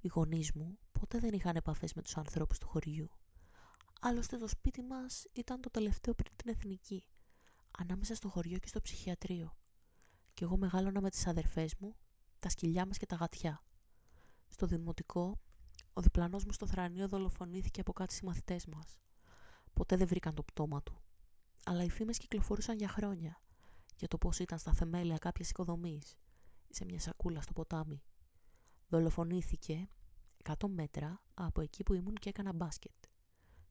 Οι 0.00 0.08
γονείς 0.08 0.52
μου 0.52 0.78
ποτέ 0.92 1.18
δεν 1.18 1.32
είχαν 1.32 1.56
επαφές 1.56 1.94
με 1.94 2.02
τους 2.02 2.16
ανθρώπους 2.16 2.58
του 2.58 2.68
χωριού. 2.68 3.10
Άλλωστε 4.00 4.36
το 4.36 4.48
σπίτι 4.48 4.82
μας 4.82 5.26
ήταν 5.32 5.60
το 5.60 5.70
τελευταίο 5.70 6.14
πριν 6.14 6.36
την 6.36 6.48
εθνική 6.48 7.04
ανάμεσα 7.80 8.14
στο 8.14 8.28
χωριό 8.28 8.58
και 8.58 8.68
στο 8.68 8.80
ψυχιατρίο. 8.80 9.56
Και 10.34 10.44
εγώ 10.44 10.56
μεγάλωνα 10.56 11.00
με 11.00 11.10
τις 11.10 11.26
αδερφές 11.26 11.74
μου, 11.78 11.96
τα 12.38 12.48
σκυλιά 12.48 12.86
μας 12.86 12.98
και 12.98 13.06
τα 13.06 13.16
γατιά. 13.16 13.64
Στο 14.48 14.66
δημοτικό, 14.66 15.40
ο 15.92 16.00
διπλανός 16.00 16.44
μου 16.44 16.52
στο 16.52 16.66
θρανείο 16.66 17.08
δολοφονήθηκε 17.08 17.80
από 17.80 17.92
κάτι 17.92 18.14
συμμαθητές 18.14 18.66
μας. 18.66 18.98
Ποτέ 19.72 19.96
δεν 19.96 20.06
βρήκαν 20.06 20.34
το 20.34 20.42
πτώμα 20.42 20.82
του. 20.82 21.02
Αλλά 21.64 21.82
οι 21.82 21.90
φήμες 21.90 22.18
κυκλοφορούσαν 22.18 22.76
για 22.76 22.88
χρόνια 22.88 23.40
για 23.98 24.08
το 24.08 24.18
πώς 24.18 24.38
ήταν 24.38 24.58
στα 24.58 24.72
θεμέλια 24.72 25.18
κάποιες 25.18 25.50
οικοδομής. 25.50 26.16
σε 26.70 26.84
μια 26.84 27.00
σακούλα 27.00 27.40
στο 27.40 27.52
ποτάμι. 27.52 28.02
Δολοφονήθηκε 28.88 29.88
100 30.42 30.68
μέτρα 30.68 31.22
από 31.34 31.60
εκεί 31.60 31.82
που 31.82 31.94
ήμουν 31.94 32.14
και 32.14 32.28
έκανα 32.28 32.52
μπάσκετ. 32.52 32.94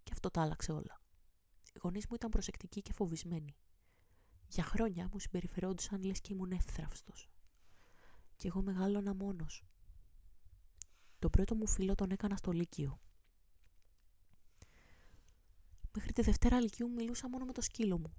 Και 0.04 0.12
αυτό 0.14 0.30
τα 0.30 0.42
άλλαξε 0.42 0.72
όλα. 0.72 1.02
Οι 1.74 1.80
γονείς 1.82 2.08
μου 2.08 2.16
ήταν 2.16 2.30
προσεκτικοί 2.30 2.82
και 2.82 2.94
φοβισμένοι. 2.94 3.56
Για 4.48 4.64
χρόνια 4.64 5.10
μου 5.12 5.20
συμπεριφερόντουσαν 5.20 6.04
λες 6.04 6.22
και 6.22 6.34
ήμουν 6.34 6.52
εύθραυστος. 6.52 7.30
Και 8.36 8.48
εγώ 8.48 8.62
μεγάλωνα 8.62 9.14
μόνος. 9.14 9.64
Το 11.20 11.30
πρώτο 11.30 11.56
μου 11.56 11.68
φίλο 11.68 11.96
τον 11.96 12.12
έκανα 12.12 12.36
στο 12.36 12.52
Λύκειο. 12.52 13.00
Μέχρι 15.92 16.12
τη 16.12 16.22
Δευτέρα 16.22 16.60
Λυκείου 16.62 16.92
μιλούσα 16.92 17.30
μόνο 17.30 17.46
με 17.46 17.52
το 17.54 17.62
σκύλο 17.62 17.98
μου. 17.98 18.14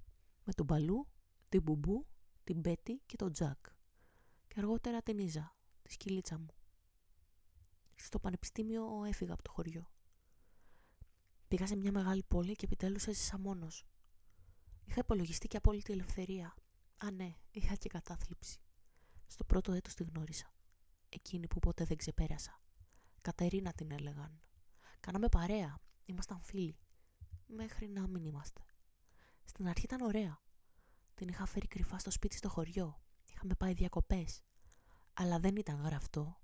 Με 0.45 0.53
τον 0.53 0.67
Παλού, 0.67 1.07
την 1.49 1.63
Μπουμπού, 1.63 2.07
την 2.45 2.61
Μπέτη 2.61 3.03
και 3.07 3.17
τον 3.17 3.33
Τζακ. 3.33 3.59
Και 4.49 4.55
αργότερα 4.57 5.03
την 5.03 5.19
Ίζα, 5.19 5.57
τη 5.83 5.93
σκυλίτσα 5.93 6.39
μου. 6.39 6.55
Στο 7.95 8.19
πανεπιστήμιο 8.19 9.05
έφυγα 9.05 9.33
από 9.33 9.43
το 9.43 9.51
χωριό. 9.51 9.91
Πήγα 11.49 11.67
σε 11.67 11.77
μια 11.77 11.93
μεγάλη 11.93 12.23
πόλη 12.29 12.55
και 12.55 12.65
επιτέλους 12.65 13.07
έζησα 13.07 13.39
μόνος. 13.39 13.87
Είχα 14.89 15.01
υπολογιστεί 15.01 15.49
και 15.49 15.57
απόλυτη 15.57 15.93
ελευθερία. 15.93 16.55
Α, 16.97 17.11
ναι, 17.11 17.35
είχα 17.51 17.75
και 17.75 17.89
κατάθλιψη. 17.89 18.61
Στο 19.27 19.45
πρώτο 19.45 19.73
έτος 19.73 19.95
τη 19.95 20.05
γνώρισα. 20.05 20.55
Εκείνη 21.09 21.47
που 21.47 21.59
ποτέ 21.59 21.85
δεν 21.85 21.97
ξεπέρασα. 21.97 22.63
Κατερίνα 23.21 23.73
την 23.73 23.91
έλεγαν. 23.91 24.41
Κάναμε 25.01 25.29
παρέα. 25.29 25.79
Ήμασταν 26.05 26.41
φίλοι. 26.41 26.79
Μέχρι 27.47 27.89
να 27.89 28.09
μην 28.09 28.25
είμαστε. 28.25 28.63
Στην 29.45 29.69
αρχή 29.69 29.85
ήταν 29.85 30.01
ωραία. 30.01 30.43
Την 31.15 31.29
είχα 31.29 31.47
φέρει 31.47 31.67
κρυφά 31.67 31.99
στο 31.99 32.11
σπίτι 32.11 32.37
στο 32.37 32.49
χωριό. 32.49 33.03
Είχαμε 33.25 33.55
πάει 33.55 33.73
διακοπές. 33.73 34.43
Αλλά 35.13 35.39
δεν 35.39 35.57
ήταν 35.57 35.81
γραφτό. 35.81 36.41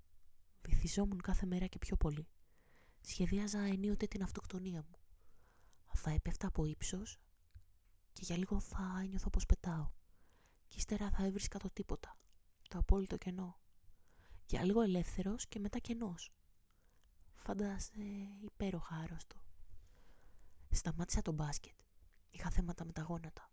Βυθιζόμουν 0.67 1.21
κάθε 1.21 1.45
μέρα 1.45 1.67
και 1.67 1.77
πιο 1.77 1.95
πολύ. 1.95 2.27
Σχεδίαζα 3.01 3.59
ενίοτε 3.59 4.07
την 4.07 4.23
αυτοκτονία 4.23 4.85
μου. 4.89 4.99
Θα 5.93 6.11
έπεφτα 6.11 6.47
από 6.47 6.65
ύψος 6.65 7.19
και 8.15 8.21
για 8.23 8.37
λίγο 8.37 8.59
θα 8.59 8.99
ένιωθω 9.03 9.29
πως 9.29 9.45
πετάω. 9.45 9.89
Και 10.67 10.77
ύστερα 10.77 11.09
θα 11.09 11.25
έβρισκα 11.25 11.59
το 11.59 11.69
τίποτα. 11.69 12.17
Το 12.69 12.77
απόλυτο 12.77 13.17
κενό. 13.17 13.59
Για 14.45 14.63
λίγο 14.63 14.81
ελεύθερος 14.81 15.47
και 15.47 15.59
μετά 15.59 15.79
κενός. 15.79 16.31
Φαντάζε 17.33 17.91
υπέροχα 18.41 18.95
άρρωστο. 18.95 19.35
Σταμάτησα 20.69 21.21
το 21.21 21.31
μπάσκετ. 21.31 21.75
Είχα 22.29 22.49
θέματα 22.49 22.85
με 22.85 22.91
τα 22.91 23.01
γόνατα. 23.01 23.51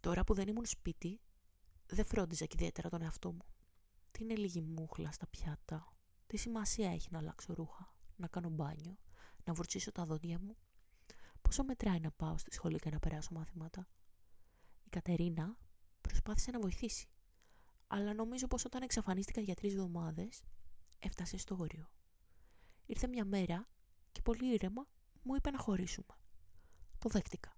Τώρα 0.00 0.24
που 0.24 0.34
δεν 0.34 0.48
ήμουν 0.48 0.66
σπίτι, 0.66 1.20
δεν 1.86 2.04
φρόντιζα 2.04 2.46
και 2.46 2.56
ιδιαίτερα 2.58 2.88
τον 2.88 3.02
εαυτό 3.02 3.32
μου. 3.32 3.44
Τι 4.10 4.22
είναι 4.22 4.36
λίγη 4.36 4.60
μούχλα 4.60 5.12
στα 5.12 5.26
πιάτα. 5.26 5.92
Τι 6.26 6.36
σημασία 6.36 6.90
έχει 6.90 7.08
να 7.10 7.18
αλλάξω 7.18 7.54
ρούχα, 7.54 7.94
να 8.16 8.28
κάνω 8.28 8.48
μπάνιο, 8.48 8.98
να 9.44 9.52
βουρτσίσω 9.52 9.92
τα 9.92 10.04
δόντια 10.04 10.38
μου. 10.38 10.56
Πόσο 11.56 11.66
μετράει 11.66 12.00
να 12.00 12.10
πάω 12.10 12.38
στη 12.38 12.52
σχολή 12.52 12.78
και 12.78 12.90
να 12.90 12.98
περάσω 12.98 13.28
μαθήματα; 13.32 13.88
Η 14.84 14.88
Κατερίνα 14.88 15.56
προσπάθησε 16.00 16.50
να 16.50 16.60
βοηθήσει. 16.60 17.08
Αλλά 17.86 18.14
νομίζω 18.14 18.46
πως 18.46 18.64
όταν 18.64 18.82
εξαφανίστηκα 18.82 19.40
για 19.40 19.54
τρεις 19.54 19.72
εβδομάδες, 19.72 20.42
έφτασε 20.98 21.36
στο 21.36 21.56
όριο. 21.58 21.90
Ήρθε 22.86 23.08
μια 23.08 23.24
μέρα 23.24 23.68
και 24.12 24.22
πολύ 24.22 24.52
ήρεμα 24.52 24.86
μου 25.22 25.34
είπε 25.34 25.50
να 25.50 25.58
χωρίσουμε. 25.58 26.18
Το 26.98 27.08
δέχτηκα. 27.08 27.56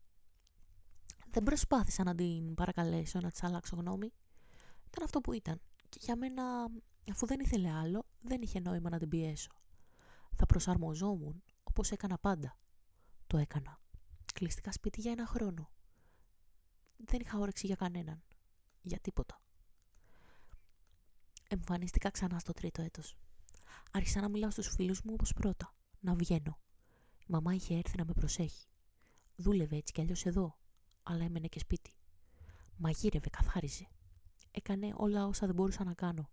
Δεν 1.30 1.42
προσπάθησα 1.42 2.04
να 2.04 2.14
την 2.14 2.54
παρακαλέσω 2.54 3.20
να 3.20 3.30
της 3.30 3.42
αλλάξω 3.42 3.76
γνώμη. 3.76 4.12
Ήταν 4.86 5.04
αυτό 5.04 5.20
που 5.20 5.32
ήταν. 5.32 5.60
Και 5.88 5.98
για 6.02 6.16
μένα, 6.16 6.70
αφού 7.10 7.26
δεν 7.26 7.40
ήθελε 7.40 7.70
άλλο, 7.70 8.06
δεν 8.20 8.42
είχε 8.42 8.60
νόημα 8.60 8.90
να 8.90 8.98
την 8.98 9.08
πιέσω. 9.08 9.50
Θα 10.34 10.46
προσαρμοζόμουν 10.46 11.42
όπως 11.62 11.90
έκανα 11.90 12.18
πάντα. 12.18 12.58
Το 13.26 13.36
έκανα. 13.36 13.80
Κλειστικά 14.34 14.72
σπίτι 14.72 15.00
για 15.00 15.12
ένα 15.12 15.26
χρόνο. 15.26 15.70
Δεν 16.96 17.20
είχα 17.20 17.38
όρεξη 17.38 17.66
για 17.66 17.76
κανέναν. 17.76 18.22
Για 18.82 18.98
τίποτα. 18.98 19.40
Εμφανίστηκα 21.48 22.10
ξανά 22.10 22.38
στο 22.38 22.52
τρίτο 22.52 22.82
έτος. 22.82 23.16
Άρχισα 23.92 24.20
να 24.20 24.28
μιλάω 24.28 24.50
στους 24.50 24.68
φίλους 24.68 25.02
μου 25.02 25.12
όπως 25.12 25.32
πρώτα. 25.32 25.74
Να 26.00 26.14
βγαίνω. 26.14 26.58
Η 27.18 27.24
μαμά 27.28 27.54
είχε 27.54 27.74
έρθει 27.74 27.96
να 27.96 28.04
με 28.04 28.12
προσέχει. 28.12 28.66
Δούλευε 29.36 29.76
έτσι 29.76 29.92
κι 29.92 30.00
αλλιώς 30.00 30.24
εδώ, 30.24 30.58
αλλά 31.02 31.24
έμενε 31.24 31.46
και 31.46 31.58
σπίτι. 31.58 31.94
Μαγείρευε, 32.76 33.28
καθάριζε. 33.28 33.88
Έκανε 34.50 34.92
όλα 34.96 35.26
όσα 35.26 35.46
δεν 35.46 35.54
μπορούσα 35.54 35.84
να 35.84 35.94
κάνω. 35.94 36.30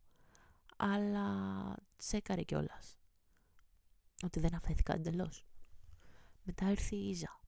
Αλλά 0.77 1.75
τσέκαρε 1.97 2.43
κιόλας. 2.43 2.97
Ότι 4.23 4.39
δεν 4.39 4.55
αφέθηκα 4.55 4.93
εντελώς. 4.93 5.45
Μετά 6.43 6.69
ήρθε 6.69 6.95
η 6.95 7.09
Ίζα. 7.09 7.39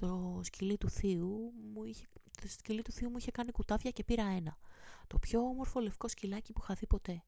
Το 0.00 0.40
σκυλί 0.42 0.78
του 0.78 0.88
θείου 0.90 1.52
μου 1.72 1.84
είχε, 1.84 2.06
το 2.40 2.48
σκυλί 2.48 2.82
του 2.82 2.92
θείου 2.92 3.10
μου 3.10 3.16
είχε 3.16 3.30
κάνει 3.30 3.50
κουτάβια 3.50 3.90
και 3.90 4.04
πήρα 4.04 4.24
ένα. 4.24 4.58
Το 5.06 5.18
πιο 5.18 5.40
όμορφο 5.40 5.80
λευκό 5.80 6.08
σκυλάκι 6.08 6.52
που 6.52 6.60
είχα 6.62 6.74
δει 6.74 6.86
ποτέ. 6.86 7.24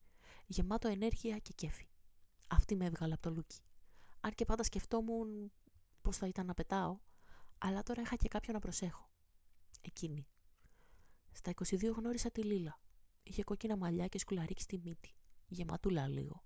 Γεμάτο 0.46 0.88
ενέργεια 0.88 1.38
και 1.38 1.52
κέφι. 1.54 1.88
Αυτή 2.48 2.76
με 2.76 2.84
έβγαλε 2.84 3.12
από 3.12 3.22
το 3.22 3.30
λούκι. 3.30 3.60
Αν 4.20 4.32
και 4.34 4.44
πάντα 4.44 4.62
σκεφτόμουν 4.62 5.52
πώς 6.02 6.16
θα 6.16 6.26
ήταν 6.26 6.46
να 6.46 6.54
πετάω, 6.54 6.98
αλλά 7.58 7.82
τώρα 7.82 8.02
είχα 8.02 8.16
και 8.16 8.28
κάποιον 8.28 8.54
να 8.54 8.60
προσέχω. 8.60 9.10
Εκείνη. 9.80 10.26
Στα 11.32 11.52
22 11.64 11.92
γνώρισα 11.96 12.30
τη 12.30 12.42
Λίλα. 12.42 12.80
Είχε 13.22 13.42
κόκκινα 13.42 13.76
μαλλιά 13.76 14.06
και 14.06 14.18
σκουλαρίκι 14.18 14.62
στη 14.62 14.80
μύτη. 14.84 15.14
Γεματούλα 15.48 16.08
λίγο. 16.08 16.44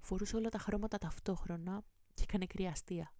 Φορούσε 0.00 0.36
όλα 0.36 0.48
τα 0.48 0.58
χρώματα 0.58 0.98
ταυτόχρονα 0.98 1.82
και 2.14 2.22
έκανε 2.22 2.46
κρύα 2.46 2.70
αστεία. 2.70 3.12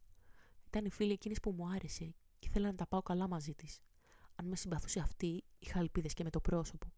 Ήταν 0.67 0.85
η 0.85 0.91
φίλη 0.91 1.13
εκείνης 1.13 1.41
που 1.41 1.53
μου 1.53 1.69
άρεσε 1.69 2.15
και 2.39 2.49
ήθελα 2.49 2.67
να 2.67 2.75
τα 2.75 2.87
πάω 2.87 3.03
καλά 3.03 3.29
μαζί 3.29 3.55
της. 3.55 3.81
Αν 4.35 4.47
με 4.47 4.57
συμπαθούσε 4.57 5.01
αυτή, 5.01 5.45
είχα 5.59 5.79
ελπίδες 5.79 6.15
και 6.15 6.25
με 6.25 6.31
το 6.31 6.41
πρόσωπο. 6.41 6.93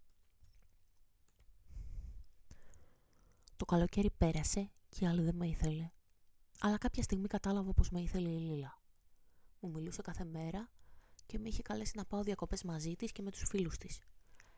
Το 3.57 3.64
καλοκαίρι 3.64 4.11
πέρασε 4.11 4.70
και 4.88 5.07
άλλη 5.07 5.22
δεν 5.22 5.36
με 5.36 5.47
ήθελε. 5.47 5.91
Αλλά 6.61 6.78
κάποια 6.78 7.03
στιγμή 7.03 7.26
κατάλαβα 7.26 7.72
πως 7.72 7.91
με 7.91 8.01
ήθελε 8.01 8.28
η 8.28 8.38
Λίλα. 8.38 8.82
Μου 9.61 9.70
μιλούσε 9.70 10.03
κάθε 10.03 10.24
μέρα 10.24 10.70
και 11.26 11.38
με 11.38 11.49
είχε 11.49 11.62
καλέσει 11.62 11.93
να 11.97 12.05
πάω 12.05 12.22
διακοπές 12.22 12.62
μαζί 12.62 12.97
της 12.97 13.12
και 13.12 13.22
με 13.22 13.30
τους 13.30 13.43
φίλους 13.49 13.76
της. 13.76 13.99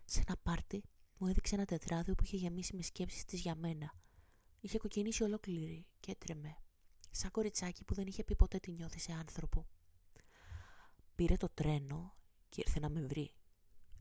Σε 0.04 0.22
ένα 0.26 0.36
πάρτι 0.42 0.82
μου 1.18 1.26
έδειξε 1.26 1.54
ένα 1.54 1.64
τετράδιο 1.64 2.14
που 2.14 2.24
είχε 2.24 2.36
γεμίσει 2.36 2.76
με 2.76 2.82
σκέψεις 2.82 3.24
της 3.24 3.40
για 3.40 3.54
μένα. 3.54 3.94
Είχε 4.60 4.78
κοκκινήσει 4.78 5.22
ολόκληρη 5.22 5.86
και 6.00 6.10
έτρεμε. 6.10 6.56
Σαν 7.10 7.30
κοριτσάκι 7.30 7.84
που 7.84 7.94
δεν 7.94 8.06
είχε 8.06 8.24
πει 8.24 8.36
ποτέ 8.36 8.58
τι 8.58 8.72
νιώθεις 8.72 9.02
σε 9.02 9.12
άνθρωπο. 9.12 9.66
Πήρε 11.22 11.36
το 11.36 11.48
τρένο 11.54 12.14
και 12.48 12.62
ήρθε 12.66 12.80
να 12.80 12.88
με 12.88 13.00
βρει. 13.00 13.32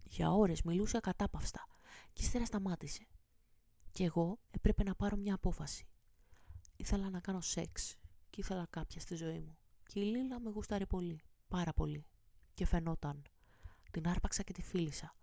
Για 0.03 0.31
ώρες 0.31 0.61
μιλούσε 0.61 0.97
ακατάπαυστα 0.97 1.67
και 2.13 2.23
ύστερα 2.23 2.45
σταμάτησε. 2.45 3.07
Και 3.91 4.03
εγώ 4.03 4.39
έπρεπε 4.51 4.83
να 4.83 4.95
πάρω 4.95 5.15
μια 5.15 5.33
απόφαση. 5.33 5.87
Ήθελα 6.75 7.09
να 7.09 7.19
κάνω 7.19 7.41
σεξ 7.41 7.95
και 8.29 8.41
ήθελα 8.41 8.67
κάποια 8.69 9.01
στη 9.01 9.15
ζωή 9.15 9.39
μου. 9.39 9.57
Και 9.85 9.99
η 9.99 10.03
Λίλα 10.03 10.39
με 10.39 10.49
γούσταρε 10.49 10.85
πολύ, 10.85 11.21
πάρα 11.47 11.73
πολύ. 11.73 12.05
Και 12.53 12.65
φαινόταν. 12.65 13.23
Την 13.91 14.07
άρπαξα 14.07 14.43
και 14.43 14.53
τη 14.53 14.61
φίλησα. 14.61 15.15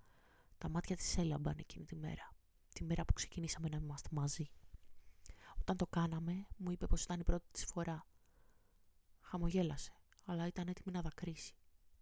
Τα 0.59 0.69
μάτια 0.69 0.97
της 0.97 1.17
έλαμπαν 1.17 1.57
εκείνη 1.59 1.85
τη 1.85 1.97
μέρα. 1.97 2.35
Τη 2.75 2.85
μέρα 2.85 3.05
που 3.05 3.13
ξεκινήσαμε 3.13 3.69
να 3.69 3.77
είμαστε 3.77 4.09
μαζί. 4.13 4.51
Όταν 5.61 5.77
το 5.77 5.87
κάναμε, 5.87 6.47
μου 6.57 6.71
είπε 6.71 6.87
πως 6.87 7.03
ήταν 7.03 7.21
η 7.21 7.25
πρώτη 7.25 7.47
της 7.51 7.65
φορά. 7.65 8.07
Χαμογέλασε, 9.21 9.93
αλλά 10.25 10.47
ήταν 10.47 10.69
έτοιμη 10.69 10.93
να 10.95 11.03
δακρύσει. 11.03 11.55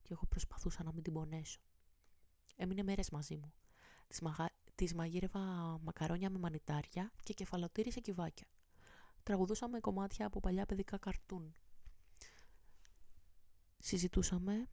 Και 0.06 0.12
εγώ 0.12 0.26
προσπαθούσα 0.28 0.82
να 0.82 0.92
μην 0.92 1.02
την 1.02 1.12
πονέσω. 1.12 1.60
Έμεινε 2.56 2.82
μέρες 2.82 3.10
μαζί 3.10 3.36
μου. 3.36 3.52
Της, 4.06 4.20
μαγα... 4.20 4.50
της 4.74 4.94
μαγείρευα 4.94 5.40
μακαρόνια 5.82 6.30
με 6.30 6.38
μανιτάρια 6.38 7.12
και 7.22 7.32
κεφαλοτήρι 7.32 7.92
σε 7.92 8.00
κυβάκια 8.00 8.46
τραγουδούσαμε 9.26 9.80
κομμάτια 9.80 10.26
από 10.26 10.40
παλιά 10.40 10.66
παιδικά 10.66 10.98
καρτούν. 10.98 11.54
Συζητούσαμε 13.78 14.68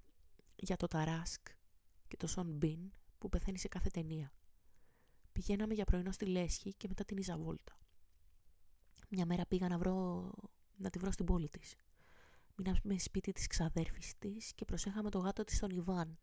για 0.56 0.76
το 0.76 0.88
Ταράσκ 0.88 1.48
και 2.08 2.18
το 2.18 2.28
Σον 2.28 2.52
Μπιν 2.52 2.92
που 3.18 3.30
πεθαίνει 3.30 3.58
σε 3.58 3.68
κάθε 3.68 3.90
ταινία. 3.90 4.34
Πηγαίναμε 5.32 5.74
για 5.74 5.86
πρωινό 5.86 6.12
στη 6.12 6.26
Λέσχη 6.26 6.74
και 6.74 6.88
μετά 6.88 7.04
την 7.06 7.18
Ιζαβόλτα. 7.18 7.80
Μια 9.10 9.26
μέρα 9.26 9.46
πήγα 9.46 9.68
να, 9.68 9.78
βρω, 9.78 10.30
να 10.76 10.90
τη 10.90 11.00
βρω 11.00 11.12
στην 11.12 11.26
πόλη 11.26 11.50
της. 11.50 11.76
Μείναμε 12.56 13.00
σπίτι 13.00 13.32
της 13.32 13.48
ξαδέρφης 13.48 14.18
της 14.18 14.54
και 14.54 14.66
προσέχαμε 14.66 15.10
το 15.10 15.20
γάτο 15.20 15.44
της 15.44 15.56
στον 15.56 15.70
Ιβάν. 15.70 16.20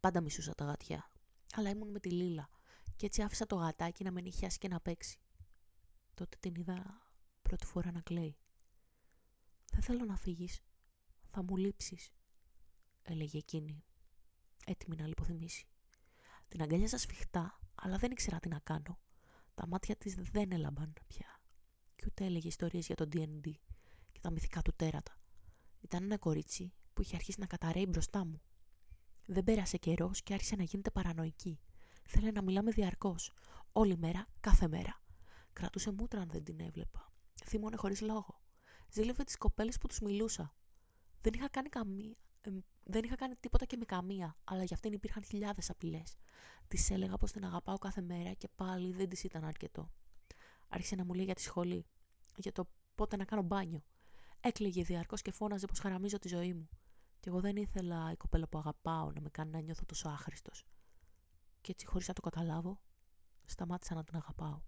Πάντα 0.00 0.20
μισούσα 0.20 0.54
τα 0.54 0.64
γατιά. 0.64 1.10
Αλλά 1.54 1.70
ήμουν 1.70 1.90
με 1.90 2.00
τη 2.00 2.10
Λίλα 2.10 2.48
και 2.96 3.06
έτσι 3.06 3.22
άφησα 3.22 3.46
το 3.46 3.56
γατάκι 3.56 4.04
να 4.04 4.10
με 4.10 4.20
νυχιάσει 4.20 4.58
και 4.58 4.68
να 4.68 4.80
παίξει. 4.80 5.18
Τότε 6.14 6.36
την 6.40 6.54
είδα 6.54 7.08
πρώτη 7.42 7.66
φορά 7.66 7.92
να 7.92 8.00
κλαίει. 8.00 8.36
«Δεν 9.72 9.82
θέλω 9.82 10.04
να 10.04 10.16
φύγεις. 10.16 10.60
Θα 11.30 11.42
μου 11.42 11.56
λείψεις», 11.56 12.12
έλεγε 13.02 13.38
εκείνη, 13.38 13.84
έτοιμη 14.66 14.96
να 14.96 15.06
λιποθυμήσει. 15.06 15.66
Την 16.48 16.62
αγκάλιαζα 16.62 16.98
σφιχτά, 16.98 17.58
αλλά 17.74 17.96
δεν 17.96 18.10
ήξερα 18.10 18.38
τι 18.38 18.48
να 18.48 18.58
κάνω. 18.58 18.98
Τα 19.54 19.66
μάτια 19.66 19.96
της 19.96 20.14
δεν 20.14 20.52
έλαμπαν 20.52 20.92
πια 21.06 21.40
και 21.96 22.04
ούτε 22.06 22.24
έλεγε 22.24 22.48
ιστορίες 22.48 22.86
για 22.86 22.96
τον 22.96 23.08
D&D 23.12 23.52
και 24.12 24.20
τα 24.20 24.30
μυθικά 24.30 24.62
του 24.62 24.72
τέρατα. 24.76 25.17
Ήταν 25.80 26.02
ένα 26.02 26.18
κορίτσι 26.18 26.72
που 26.92 27.02
είχε 27.02 27.16
αρχίσει 27.16 27.40
να 27.40 27.46
καταραίει 27.46 27.86
μπροστά 27.88 28.24
μου. 28.24 28.40
Δεν 29.26 29.44
πέρασε 29.44 29.76
καιρός 29.76 30.22
και 30.22 30.32
άρχισε 30.32 30.56
να 30.56 30.62
γίνεται 30.62 30.90
παρανοϊκή. 30.90 31.60
Θέλε 32.04 32.30
να 32.30 32.42
μιλάμε 32.42 32.70
διαρκώς. 32.70 33.32
Όλη 33.72 33.96
μέρα, 33.96 34.26
κάθε 34.40 34.68
μέρα. 34.68 35.02
Κρατούσε 35.52 35.92
μούτρα 35.92 36.20
αν 36.20 36.28
δεν 36.30 36.44
την 36.44 36.60
έβλεπα. 36.60 37.12
Θύμωνε 37.44 37.76
χωρίς 37.76 38.00
λόγο. 38.00 38.40
Ζήλευε 38.90 39.24
τις 39.24 39.36
κοπέλες 39.36 39.78
που 39.78 39.86
τους 39.86 40.00
μιλούσα. 40.00 40.54
Δεν 41.20 41.32
είχα 41.32 41.48
κάνει 41.48 41.68
καμία. 41.68 42.16
δεν 42.82 43.04
είχα 43.04 43.14
κάνει 43.14 43.34
τίποτα 43.40 43.64
και 43.64 43.76
με 43.76 43.84
καμία, 43.84 44.36
αλλά 44.44 44.64
για 44.64 44.76
αυτήν 44.76 44.92
υπήρχαν 44.92 45.24
χιλιάδες 45.24 45.70
απειλές. 45.70 46.16
Τη 46.68 46.94
έλεγα 46.94 47.16
πως 47.16 47.32
την 47.32 47.44
αγαπάω 47.44 47.78
κάθε 47.78 48.00
μέρα 48.00 48.32
και 48.32 48.48
πάλι 48.54 48.92
δεν 48.92 49.08
της 49.08 49.24
ήταν 49.24 49.44
αρκετό. 49.44 49.92
Άρχισε 50.68 50.94
να 50.94 51.04
μου 51.04 51.14
λέει 51.14 51.24
για 51.24 51.34
τη 51.34 51.42
σχολή, 51.42 51.86
για 52.36 52.52
το 52.52 52.68
πότε 52.94 53.16
να 53.16 53.24
κάνω 53.24 53.42
μπάνιο. 53.42 53.82
Έκλαιγε 54.48 54.82
διαρκώς 54.82 55.22
και 55.22 55.30
φώναζε 55.30 55.66
πως 55.66 55.78
χαραμίζω 55.78 56.18
τη 56.18 56.28
ζωή 56.28 56.54
μου. 56.54 56.68
Και 57.20 57.28
εγώ 57.28 57.40
δεν 57.40 57.56
ήθελα 57.56 58.10
η 58.12 58.16
κοπέλα 58.16 58.48
που 58.48 58.58
αγαπάω 58.58 59.10
να 59.12 59.20
με 59.20 59.28
κάνει 59.30 59.50
να 59.50 59.60
νιώθω 59.60 59.84
τόσο 59.86 60.08
άχρηστος. 60.08 60.66
Και 61.60 61.70
έτσι, 61.70 61.86
χωρίς 61.86 62.08
να 62.08 62.14
το 62.14 62.20
καταλάβω, 62.20 62.80
σταμάτησα 63.44 63.94
να 63.94 64.04
την 64.04 64.16
αγαπάω. 64.16 64.60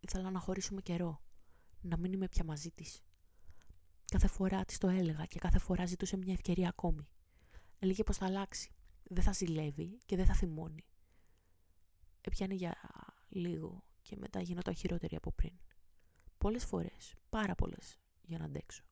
Ήθελα 0.00 0.30
να 0.30 0.38
χωρίσουμε 0.38 0.80
καιρό, 0.80 1.22
να 1.80 1.96
μην 1.96 2.12
είμαι 2.12 2.28
πια 2.28 2.44
μαζί 2.44 2.70
της. 2.70 3.02
Κάθε 4.04 4.26
φορά 4.26 4.64
της 4.64 4.78
το 4.78 4.88
έλεγα 4.88 5.24
και 5.24 5.38
κάθε 5.38 5.58
φορά 5.58 5.86
ζητούσε 5.86 6.16
μια 6.16 6.32
ευκαιρία 6.32 6.68
ακόμη. 6.68 7.08
Έλεγε 7.78 8.02
πως 8.02 8.16
θα 8.16 8.26
αλλάξει. 8.26 8.74
Δεν 9.02 9.22
θα 9.22 9.32
ζηλεύει 9.32 9.98
και 10.06 10.16
δεν 10.16 10.26
θα 10.26 10.34
θυμώνει. 10.34 10.84
Έπιανε 12.20 12.54
για 12.54 12.74
λίγο 13.28 13.84
και 14.02 14.16
μετά 14.16 14.40
γινόταν 14.40 14.74
χειρότερη 14.74 15.16
από 15.16 15.32
πριν. 15.32 15.58
Πολλές 16.38 16.64
φορές, 16.64 17.14
πάρα 17.28 17.54
πολλές, 17.54 18.01
για 18.22 18.38
να 18.38 18.44
αντέξω. 18.44 18.82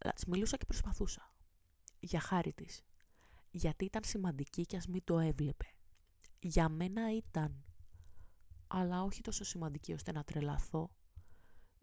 Αλλά 0.00 0.12
της 0.12 0.24
μιλούσα 0.24 0.56
και 0.56 0.64
προσπαθούσα. 0.64 1.34
Για 2.00 2.20
χάρη 2.20 2.52
της. 2.52 2.82
Γιατί 3.50 3.84
ήταν 3.84 4.04
σημαντική 4.04 4.62
και 4.62 4.76
ας 4.76 4.86
μην 4.86 5.04
το 5.04 5.18
έβλεπε. 5.18 5.66
Για 6.38 6.68
μένα 6.68 7.16
ήταν. 7.16 7.64
Αλλά 8.66 9.02
όχι 9.02 9.20
τόσο 9.20 9.44
σημαντική 9.44 9.92
ώστε 9.92 10.12
να 10.12 10.24
τρελαθώ. 10.24 10.90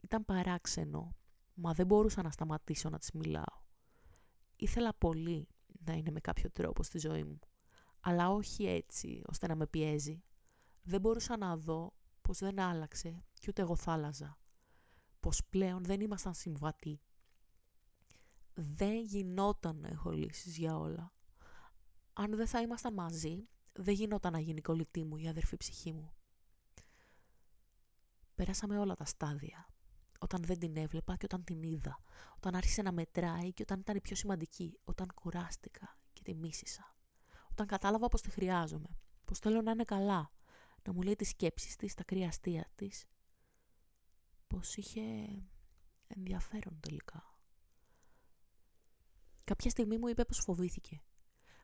Ήταν 0.04 0.26
παράξενο, 0.26 1.16
μα 1.54 1.74
δεν 1.74 1.86
μπορούσα 1.86 2.22
να 2.22 2.32
σταματήσω 2.32 2.90
να 2.90 2.98
της 2.98 3.12
μιλάω. 3.12 3.66
Ήθελα 4.56 4.94
πολύ 4.94 5.48
να 5.86 5.94
είναι 5.94 6.12
με 6.12 6.20
κάποιο 6.20 6.52
τρόπο 6.52 6.84
στη 6.84 7.00
ζωή 7.00 7.24
μου. 7.24 7.40
Αλλά 8.00 8.30
όχι 8.30 8.66
έτσι, 8.66 9.22
ώστε 9.26 9.48
να 9.48 9.56
με 9.56 9.68
πιέζει. 9.68 10.24
Δεν 10.82 11.02
μπορούσα 11.02 11.38
να 11.38 11.58
δω 11.58 11.94
πως 12.22 12.38
δεν 12.38 12.60
άλλαξε 12.60 13.24
και 13.34 13.46
ούτε 13.50 13.62
εγώ 13.62 13.76
θα 13.76 13.92
άλλαζα. 13.92 14.38
Πως 15.20 15.46
πλέον 15.50 15.84
δεν 15.84 16.02
ήμασταν 16.02 16.34
συμβατοί 16.34 17.02
δεν 18.60 19.04
γινόταν 19.04 19.80
να 19.80 19.88
έχω 19.88 20.12
λύσεις 20.12 20.58
για 20.58 20.78
όλα. 20.78 21.14
Αν 22.14 22.36
δεν 22.36 22.48
θα 22.48 22.62
ήμασταν 22.62 22.94
μαζί, 22.94 23.48
δεν 23.74 23.94
γινόταν 23.94 24.32
να 24.32 24.40
γίνει 24.40 24.62
κολλητή 24.62 25.04
μου 25.04 25.18
η 25.18 25.28
αδερφή 25.28 25.58
ψυχή 25.58 25.94
μου. 25.94 26.14
Πέρασαμε 28.36 28.80
όλα 28.80 28.96
τα 28.96 29.06
στάδια. 29.06 29.70
Όταν 30.20 30.44
δεν 30.44 30.60
την 30.60 30.78
έβλεπα 30.78 31.16
και 31.16 31.26
όταν 31.26 31.44
την 31.44 31.64
είδα. 31.64 32.02
Όταν 32.36 32.56
άρχισε 32.56 32.82
να 32.82 32.92
μετράει 32.92 33.54
και 33.54 33.62
όταν 33.62 33.80
ήταν 33.80 33.96
η 33.96 34.02
πιο 34.02 34.16
σημαντική. 34.16 34.80
Όταν 34.84 35.08
κουράστηκα 35.14 35.98
και 36.14 36.22
τη 36.24 36.34
μίσησα. 36.34 36.96
Όταν 37.52 37.68
κατάλαβα 37.68 38.08
πως 38.08 38.22
τη 38.22 38.30
χρειάζομαι. 38.30 39.00
Πως 39.26 39.40
θέλω 39.40 39.62
να 39.62 39.72
είναι 39.72 39.84
καλά. 39.84 40.32
Να 40.84 40.94
μου 40.94 41.02
λέει 41.02 41.16
τις 41.16 41.30
σκέψεις 41.30 41.76
της, 41.76 41.94
τα 41.94 42.04
κρύα 42.04 42.28
αστεία 42.28 42.72
της. 42.76 43.06
Πως 44.48 44.76
είχε 44.76 45.02
ενδιαφέρον 46.08 46.80
τελικά. 46.80 47.40
Κάποια 49.44 49.70
στιγμή 49.70 49.98
μου 49.98 50.08
είπε 50.08 50.26
πως 50.26 50.40
φοβήθηκε. 50.40 51.02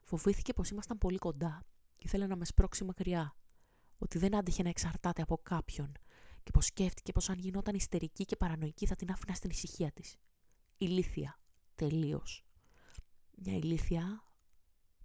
Φοβήθηκε 0.04 0.54
πως 0.54 0.70
ήμασταν 0.70 0.98
πολύ 0.98 1.18
κοντά 1.18 1.66
και 1.98 2.04
ήθελε 2.06 2.28
να 2.28 2.36
με 2.36 2.46
σπρώξει 2.46 2.84
μακριά. 2.84 3.36
Ότι 3.98 4.18
δεν 4.18 4.36
άντεχε 4.36 4.64
να 4.64 4.70
εξαρτάται 4.70 5.22
από 5.22 5.38
κάποιον 5.38 5.92
και 6.44 6.52
πως 6.52 6.66
σκέφτηκε 6.66 7.12
πως 7.12 7.30
αν 7.30 7.40
γινόταν 7.40 7.76
ιστερική 7.76 8.26
και 8.26 8.36
παρανοϊκή 8.36 8.86
θα 8.86 8.96
την 8.96 9.12
άφηνα 9.12 9.34
στην 9.34 9.50
ησυχία 9.50 9.92
της. 9.92 10.18
Ηλίθια. 10.78 11.40
Τελείως. 11.76 12.46
Μια 13.36 13.56
ηλίθια 13.56 14.24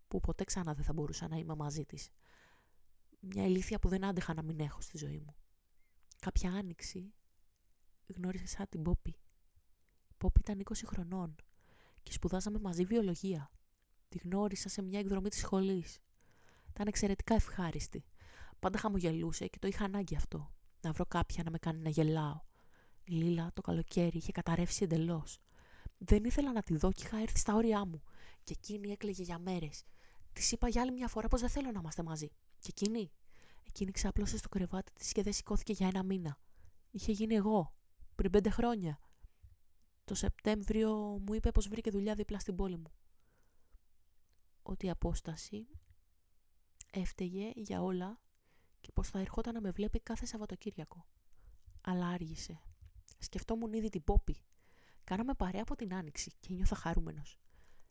που 0.08 0.20
ποτέ 0.20 0.44
ξανά 0.44 0.74
δεν 0.74 0.84
θα 0.84 0.92
μπορούσα 0.92 1.28
να 1.28 1.36
είμαι 1.36 1.54
μαζί 1.54 1.84
της. 1.84 2.10
Μια 3.20 3.44
ηλίθια 3.44 3.78
που 3.78 3.88
δεν 3.88 4.04
άντεχα 4.04 4.34
να 4.34 4.42
μην 4.42 4.60
έχω 4.60 4.80
στη 4.80 4.96
ζωή 4.96 5.18
μου. 5.18 5.34
Κάποια 6.20 6.52
άνοιξη 6.52 7.12
γνώρισα 8.14 8.66
την 8.66 8.82
Πόπη. 8.82 9.10
Η 10.08 10.14
Πόπη 10.18 10.40
ήταν 10.40 10.62
20 10.64 10.72
χρονών 10.86 11.36
και 12.02 12.12
σπουδάσαμε 12.12 12.58
μαζί 12.58 12.84
βιολογία. 12.84 13.50
Τη 14.08 14.18
γνώρισα 14.18 14.68
σε 14.68 14.82
μια 14.82 14.98
εκδρομή 14.98 15.28
της 15.28 15.38
σχολής. 15.38 15.98
Ήταν 16.68 16.86
εξαιρετικά 16.86 17.34
ευχάριστη. 17.34 18.04
Πάντα 18.58 18.78
χαμογελούσε 18.78 19.46
και 19.46 19.58
το 19.58 19.66
είχα 19.66 19.84
ανάγκη 19.84 20.16
αυτό. 20.16 20.52
Να 20.80 20.92
βρω 20.92 21.06
κάποια 21.06 21.42
να 21.42 21.50
με 21.50 21.58
κάνει 21.58 21.82
να 21.82 21.88
γελάω. 21.88 22.40
Η 23.04 23.12
Λίλα 23.12 23.50
το 23.54 23.62
καλοκαίρι 23.62 24.16
είχε 24.16 24.32
καταρρεύσει 24.32 24.84
εντελώς. 24.84 25.38
Δεν 25.98 26.24
ήθελα 26.24 26.52
να 26.52 26.62
τη 26.62 26.76
δω 26.76 26.92
και 26.92 27.02
είχα 27.04 27.18
έρθει 27.18 27.38
στα 27.38 27.54
όρια 27.54 27.86
μου. 27.86 28.02
Και 28.44 28.54
εκείνη 28.56 28.90
έκλαιγε 28.90 29.22
για 29.22 29.38
μέρες. 29.38 29.84
Της 30.32 30.52
είπα 30.52 30.68
για 30.68 30.82
άλλη 30.82 30.92
μια 30.92 31.08
φορά 31.08 31.28
πως 31.28 31.40
δεν 31.40 31.50
θέλω 31.50 31.70
να 31.70 31.78
είμαστε 31.80 32.02
μαζί. 32.02 32.28
Και 32.58 32.72
εκείνη; 32.76 33.12
Εκείνη 33.68 33.90
ξάπλωσε 33.90 34.36
στο 34.36 34.48
κρεβάτι 34.48 34.92
της 34.92 35.12
και 35.12 35.22
δεν 35.22 35.32
σηκώθηκε 35.32 35.72
για 35.72 35.86
ένα 35.86 36.02
μήνα. 36.02 36.38
Είχε 36.90 37.12
γίνει 37.12 37.34
εγώ. 37.34 37.74
Πριν 38.18 38.30
πέντε 38.30 38.50
χρόνια. 38.50 39.00
Το 40.04 40.14
Σεπτέμβριο 40.14 40.92
μου 41.26 41.34
είπε 41.34 41.50
πως 41.50 41.68
βρήκε 41.68 41.90
δουλειά 41.90 42.14
δίπλα 42.14 42.38
στην 42.38 42.56
πόλη 42.56 42.76
μου. 42.76 42.92
Ότι 44.62 44.86
η 44.86 44.90
απόσταση 44.90 45.68
έφταιγε 46.92 47.52
για 47.54 47.82
όλα 47.82 48.20
και 48.80 48.92
πως 48.92 49.08
θα 49.08 49.18
ερχόταν 49.18 49.54
να 49.54 49.60
με 49.60 49.70
βλέπει 49.70 50.00
κάθε 50.00 50.26
Σαββατοκύριακο. 50.26 51.06
Αλλά 51.80 52.08
άργησε. 52.08 52.60
Σκεφτόμουν 53.18 53.72
ήδη 53.72 53.88
την 53.88 54.04
Πόπη. 54.04 54.44
Κάναμε 55.04 55.34
παρέα 55.34 55.62
από 55.62 55.76
την 55.76 55.94
Άνοιξη 55.94 56.32
και 56.40 56.54
νιώθα 56.54 56.74
χαρούμενος. 56.74 57.38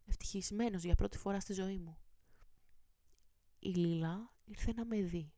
Ευτυχισμένος 0.05 0.83
για 0.83 0.95
πρώτη 0.95 1.17
φορά 1.17 1.39
στη 1.39 1.53
ζωή 1.53 1.77
μου. 1.77 1.97
Η 3.59 3.69
Λίλα 3.69 4.33
ήρθε 4.45 4.73
να 4.73 4.85
με 4.85 5.01
δει. 5.01 5.33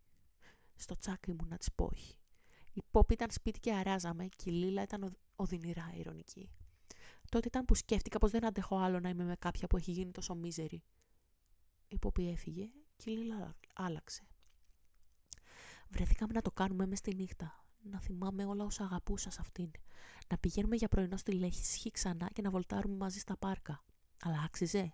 Στο 0.76 0.96
τσάκι 0.96 1.34
μου 1.34 1.46
να 1.46 1.58
της 1.58 1.72
πω 1.72 1.92
Η 2.74 2.82
Πόπη 2.92 3.14
ήταν 3.14 3.32
σπίτι 3.32 3.60
και 3.60 3.74
αράζαμε 3.74 4.26
και 4.26 4.50
η 4.50 4.54
Λίλα 4.54 4.82
ήταν 4.82 5.18
οδυνηρά 5.36 5.92
ηρωνική. 5.96 6.50
Τότε 7.30 7.48
ήταν 7.48 7.66
που 7.66 7.76
σκέφτηκα 7.76 8.18
πως 8.18 8.32
δεν 8.32 8.46
αντέχω 8.46 8.78
άλλο 8.78 9.00
να 9.00 9.10
είμαι 9.10 9.24
με 9.24 9.36
κάποια 9.36 9.68
που 9.68 9.78
έχει 9.78 9.92
γίνει 9.92 10.12
τόσο 10.12 10.36
μίζερη. 10.36 10.84
Η 11.88 11.98
Πόπη 11.98 12.30
έφυγε 12.30 12.70
και 12.96 13.12
η 13.12 13.18
Λίλα 13.18 13.56
άλλαξε. 13.74 14.28
Βρεθήκαμε 15.90 16.34
να 16.34 16.42
το 16.42 16.52
κάνουμε 16.52 16.86
μες 16.86 16.98
στη 16.98 17.16
νύχτα. 17.16 17.64
Να 17.82 18.00
θυμάμαι 18.00 18.46
όλα 18.46 18.64
όσα 18.64 18.84
αγαπούσα 18.84 19.30
σε 19.30 19.38
αυτήν. 19.42 19.72
Να 20.28 20.38
πηγαίνουμε 20.38 20.76
για 20.76 20.88
πρωινό 20.88 21.18
στη 21.18 21.32
Λέχη 21.32 21.92
ξανά 21.92 22.30
και 22.34 22.42
να 22.42 22.50
βολτάρουμε 22.50 22.96
μαζί 22.96 23.20
στα 23.20 23.38
πάρκα. 23.38 23.84
Αλλά 24.22 24.42
άξιζε. 24.42 24.94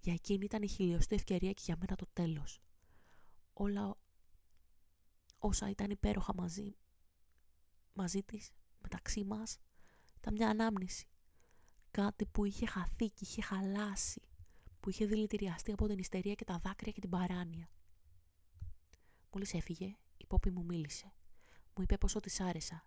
Για 0.00 0.12
εκείνη 0.12 0.44
ήταν 0.44 0.62
η 0.62 0.68
χιλιοστή 0.68 1.14
ευκαιρία 1.14 1.52
και 1.52 1.62
για 1.64 1.76
μένα 1.80 1.96
το 1.96 2.06
τέλος. 2.12 2.60
Όλα 3.52 3.96
όσα 5.38 5.68
ήταν 5.70 5.90
υπέροχα 5.90 6.34
μαζί, 6.34 6.76
μαζί 7.92 8.22
της, 8.22 8.50
μεταξύ 8.78 9.24
μας, 9.24 9.58
ήταν 10.16 10.32
μια 10.34 10.48
ανάμνηση 10.48 11.06
κάτι 11.92 12.26
που 12.26 12.44
είχε 12.44 12.66
χαθεί 12.66 13.10
και 13.10 13.24
είχε 13.24 13.42
χαλάσει, 13.42 14.22
που 14.80 14.90
είχε 14.90 15.06
δηλητηριαστεί 15.06 15.72
από 15.72 15.86
την 15.86 15.98
ιστερία 15.98 16.34
και 16.34 16.44
τα 16.44 16.58
δάκρυα 16.58 16.92
και 16.92 17.00
την 17.00 17.10
παράνοια. 17.10 17.70
Μόλις 19.30 19.54
έφυγε, 19.54 19.96
η 20.16 20.26
Πόπη 20.26 20.50
μου 20.50 20.64
μίλησε. 20.64 21.12
Μου 21.74 21.82
είπε 21.82 21.98
πόσο 21.98 22.20
τη 22.20 22.44
άρεσα. 22.44 22.86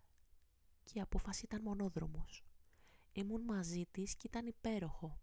Και 0.84 0.99
η 0.99 1.02
απόφαση 1.02 1.45
ήταν 1.45 1.61
μονόδρομος. 1.61 2.44
Ήμουν 3.11 3.41
μαζί 3.41 3.86
της 3.91 4.15
και 4.15 4.27
ήταν 4.27 4.45
υπέροχο. 4.45 5.19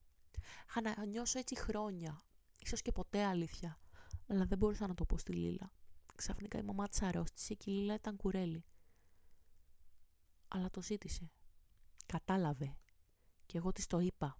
Είχα 0.68 0.80
να 0.80 1.04
νιώσω 1.04 1.38
έτσι 1.38 1.56
χρόνια, 1.56 2.24
ίσως 2.58 2.82
και 2.82 2.92
ποτέ 2.92 3.24
αλήθεια, 3.24 3.80
αλλά 4.26 4.46
δεν 4.46 4.58
μπορούσα 4.58 4.86
να 4.86 4.94
το 4.94 5.04
πω 5.04 5.18
στη 5.18 5.32
Λίλα. 5.32 5.72
Ξαφνικά 6.14 6.58
η 6.58 6.62
μαμά 6.62 6.88
της 6.88 7.02
αρρώστησε 7.02 7.54
και 7.54 7.70
η 7.70 7.74
Λίλα 7.74 7.94
ήταν 7.94 8.16
κουρέλι. 8.16 8.64
Αλλά 10.54 10.70
το 10.70 10.82
ζήτησε. 10.82 11.30
Κατάλαβε 12.06 12.76
και 13.46 13.58
εγώ 13.58 13.72
της 13.72 13.86
το 13.86 13.98
είπα. 13.98 14.38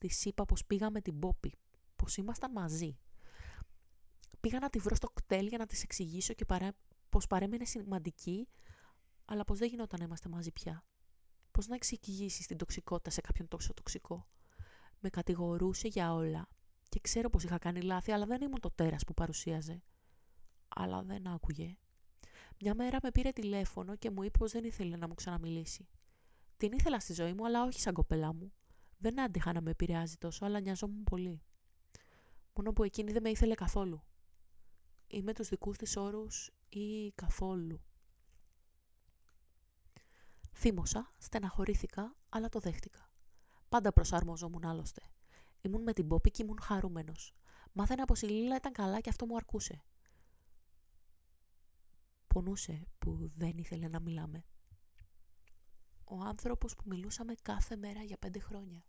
Της 0.00 0.24
είπα 0.24 0.44
πως 0.44 0.64
πήγαμε 0.66 1.00
την 1.00 1.18
Πόπη, 1.18 1.58
πως 1.96 2.16
ήμασταν 2.16 2.52
μαζί. 2.52 2.98
Πήγα 4.40 4.58
να 4.58 4.70
τη 4.70 4.78
βρω 4.78 4.94
στο 4.94 5.08
κτέλ 5.08 5.46
για 5.46 5.58
να 5.58 5.66
της 5.66 5.82
εξηγήσω 5.82 6.32
και 6.32 6.44
παρέ... 6.44 6.68
πως 7.08 7.26
παρέμενε 7.26 7.64
σημαντική, 7.64 8.48
αλλά 9.24 9.44
πως 9.44 9.58
δεν 9.58 9.68
γινόταν 9.68 9.98
να 9.98 10.04
είμαστε 10.04 10.28
μαζί 10.28 10.52
πια. 10.52 10.84
Πως 11.50 11.66
να 11.66 11.74
εξηγήσεις 11.74 12.46
την 12.46 12.56
τοξικότητα 12.56 13.10
σε 13.10 13.20
κάποιον 13.20 13.48
τόσο 13.48 13.74
τοξικό. 13.74 14.28
Με 14.98 15.08
κατηγορούσε 15.08 15.88
για 15.88 16.14
όλα 16.14 16.48
και 16.88 17.00
ξέρω 17.00 17.30
πως 17.30 17.44
είχα 17.44 17.58
κάνει 17.58 17.80
λάθη, 17.80 18.12
αλλά 18.12 18.26
δεν 18.26 18.40
ήμουν 18.40 18.60
το 18.60 18.70
τέρας 18.70 19.04
που 19.04 19.14
παρουσίαζε. 19.14 19.82
Αλλά 20.68 21.02
δεν 21.02 21.26
άκουγε. 21.26 21.76
Μια 22.60 22.74
μέρα 22.74 22.98
με 23.02 23.10
πήρε 23.10 23.30
τηλέφωνο 23.30 23.96
και 23.96 24.10
μου 24.10 24.22
είπε 24.22 24.38
πως 24.38 24.52
δεν 24.52 24.64
ήθελε 24.64 24.96
να 24.96 25.08
μου 25.08 25.14
ξαναμιλήσει. 25.14 25.88
Την 26.56 26.72
ήθελα 26.72 27.00
στη 27.00 27.12
ζωή 27.12 27.32
μου, 27.32 27.46
αλλά 27.46 27.64
όχι 27.64 27.80
σαν 27.80 27.94
κοπέλα 27.94 28.32
μου. 28.32 28.52
Δεν 28.98 29.20
άντυχα 29.20 29.52
να 29.52 29.60
με 29.60 29.70
επηρεάζει 29.70 30.16
τόσο, 30.16 30.44
αλλά 30.44 30.60
νοιαζόμουν 30.60 31.04
πολύ. 31.04 31.42
Μόνο 32.54 32.72
που 32.72 32.82
εκείνη 32.82 33.12
δεν 33.12 33.22
με 33.22 33.30
ήθελε 33.30 33.54
καθόλου. 33.54 34.02
Είμαι 35.06 35.32
τους 35.32 35.48
δικούς 35.48 35.76
της 35.76 35.96
όρους 35.96 36.50
ή 36.68 37.12
καθόλου. 37.14 37.80
Θύμωσα, 40.52 41.14
στεναχωρήθηκα, 41.18 42.16
αλλά 42.28 42.48
το 42.48 42.58
δέχτηκα. 42.58 43.12
Πάντα 43.68 43.92
προσαρμοζόμουν 43.92 44.64
άλλωστε. 44.64 45.02
Ήμουν 45.60 45.82
με 45.82 45.92
την 45.92 46.08
Πόπη 46.08 46.30
και 46.30 46.42
ήμουν 46.42 46.58
χαρούμενος. 46.62 47.34
Μάθαινα 47.72 48.04
πως 48.04 48.22
η 48.22 48.26
Λίλα 48.26 48.56
ήταν 48.56 48.72
καλά 48.72 49.00
και 49.00 49.08
αυτό 49.08 49.26
μου 49.26 49.36
αρκούσε. 49.36 49.82
Πονούσε 52.28 52.86
που 52.98 53.30
δεν 53.36 53.58
ήθελε 53.58 53.88
να 53.88 54.00
μιλάμε. 54.00 54.44
Ο 56.04 56.20
άνθρωπος 56.22 56.76
που 56.76 56.82
μιλούσαμε 56.86 57.34
κάθε 57.42 57.76
μέρα 57.76 58.02
για 58.02 58.18
πέντε 58.18 58.38
χρόνια. 58.38 58.84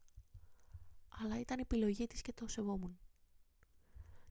Αλλά 1.10 1.40
ήταν 1.40 1.60
επιλογή 1.60 2.08
της 2.08 2.22
και 2.22 2.34
το 2.34 2.48
σεβόμουν. 2.48 3.00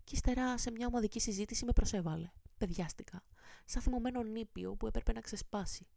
Κι 0.05 0.15
ύστερα 0.15 0.59
σε 0.59 0.71
μια 0.71 0.87
ομαδική 0.87 1.21
συζήτηση 1.21 1.65
με 1.65 1.73
προσέβαλε. 1.73 2.31
Παιδιάστηκα. 2.59 3.25
Σαν 3.65 3.83
θυμωμένο 3.83 4.23
νήπιο 4.23 4.77
που 4.77 4.87
έπρεπε 4.87 5.13
να 5.13 5.21
ξεσπάσει. 5.21 5.89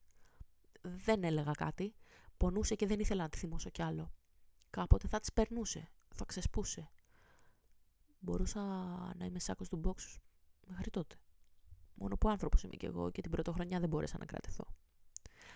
Δεν 0.81 1.23
έλεγα 1.23 1.51
κάτι. 1.51 1.95
Πονούσε 2.37 2.75
και 2.75 2.85
δεν 2.85 2.99
ήθελα 2.99 3.21
να 3.21 3.29
τη 3.29 3.37
θυμώσω 3.37 3.69
κι 3.69 3.81
άλλο. 3.81 4.13
Κάποτε 4.69 5.07
θα 5.07 5.19
τις 5.19 5.33
περνούσε. 5.33 5.89
Θα 6.15 6.25
ξεσπούσε. 6.25 6.91
Μπορούσα 8.19 8.61
να 9.17 9.25
είμαι 9.25 9.39
σάκος 9.39 9.69
του 9.69 9.77
μπόξου 9.77 10.21
μέχρι 10.67 10.89
τότε. 10.89 11.15
Μόνο 11.93 12.17
που 12.17 12.29
άνθρωπος 12.29 12.63
είμαι 12.63 12.75
κι 12.75 12.85
εγώ 12.85 13.11
και 13.11 13.21
την 13.21 13.31
πρωτοχρονιά 13.31 13.79
δεν 13.79 13.89
μπόρεσα 13.89 14.17
να 14.17 14.25
κρατηθώ. 14.25 14.65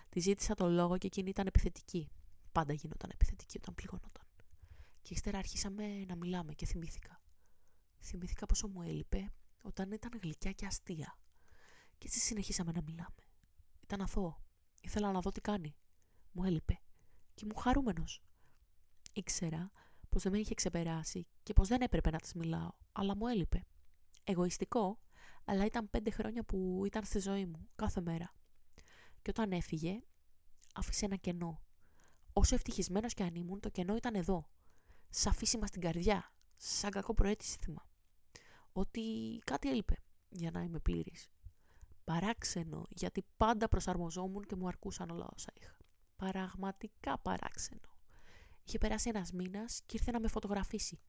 Τη 0.10 0.20
ζήτησα 0.20 0.53
το 0.53 0.70
λόγο 0.70 0.98
και 0.98 1.07
εκείνη 1.07 1.30
ήταν 1.30 1.48
επιθετική. 1.48 2.10
Πάντα 2.52 2.74
γινόταν 2.74 3.10
επιθετική 3.14 3.57
όταν 3.57 3.76
πληγωνόταν. 3.76 4.26
Και 5.02 5.14
ύστερα 5.14 5.38
αρχίσαμε 5.38 6.06
να 6.06 6.16
μιλάμε 6.16 6.53
και 6.53 6.66
θυμήθηκα. 6.66 7.22
Θυμήθηκα 7.99 8.45
πόσο 8.45 8.68
μου 8.68 8.82
έλειπε 8.82 9.32
όταν 9.62 9.91
ήταν 9.91 10.20
γλυκιά 10.22 10.52
και 10.52 10.66
αστεία. 10.66 11.18
Και 11.98 12.07
έτσι 12.07 12.20
συνεχίσαμε 12.20 12.72
να 12.72 12.82
μιλάμε. 12.82 13.24
Ήταν 13.84 14.02
αθώο. 14.02 14.44
Ήθελα 14.82 15.12
να 15.12 15.20
δω 15.20 15.30
τι 15.30 15.41
κάνει. 15.41 15.76
Μου 16.32 16.44
έλειπε. 16.44 16.80
Και 17.34 17.45
μου 17.45 17.56
χαρούμενος. 17.56 18.22
Ήξερα 19.14 19.72
πως 20.10 20.24
δεν 20.24 20.32
με 20.32 20.40
είχε 20.40 20.53
ξεπεράσει 20.53 21.28
και 21.44 21.53
πως 21.53 21.68
δεν 21.68 21.82
έπρεπε 21.82 22.10
να 22.10 22.18
της 22.18 22.34
μιλάω, 22.34 22.72
αλλά 22.91 23.16
μου 23.16 23.28
έλειπε. 23.28 23.66
Εγωιστικό, 24.24 24.99
αλλά 25.46 25.66
ήταν 25.66 25.90
πέντε 25.90 26.10
χρόνια 26.10 26.44
που 26.44 26.84
ήταν 26.86 27.04
στη 27.04 27.20
ζωή 27.20 27.46
μου, 27.46 27.68
κάθε 27.76 28.02
μέρα. 28.02 28.34
Και 29.22 29.30
όταν 29.30 29.52
έφυγε, 29.52 30.02
άφησε 30.74 31.06
ένα 31.06 31.16
κενό. 31.16 31.62
Όσο 32.34 32.56
ευτυχισμένος 32.56 33.14
και 33.14 33.24
αν 33.24 33.36
ήμουν, 33.36 33.60
το 33.60 33.70
κενό 33.70 33.96
ήταν 33.96 34.16
εδώ. 34.16 34.50
Σαν 35.10 35.32
αφήσιμα 35.32 35.68
στην 35.68 35.82
καρδιά, 35.82 36.34
σαν 36.56 36.92
κακό 36.92 37.14
προέτησμα. 37.14 37.88
Ότι 38.72 39.02
κάτι 39.44 39.70
έλειπε 39.70 39.96
για 40.30 40.52
να 40.52 40.62
είμαι 40.62 40.80
πλήρης. 40.80 41.30
Παράξενο, 42.04 42.86
γιατί 42.90 43.26
πάντα 43.38 43.68
προσαρμοζόμουν 43.68 44.46
και 44.46 44.56
μου 44.56 44.68
αρκούσαν 44.68 45.10
όλα 45.10 45.28
όσα 45.36 45.52
είχα. 45.54 45.78
Παραγματικά 46.16 47.18
παράξενο. 47.20 47.98
Είχε 48.64 48.78
περάσει 48.78 49.10
ένας 49.10 49.32
μήνας 49.32 49.82
και 49.86 49.98
ήρθε 49.98 50.12
να 50.12 50.20
με 50.20 50.28
φωτογραφίσει. 50.28 51.00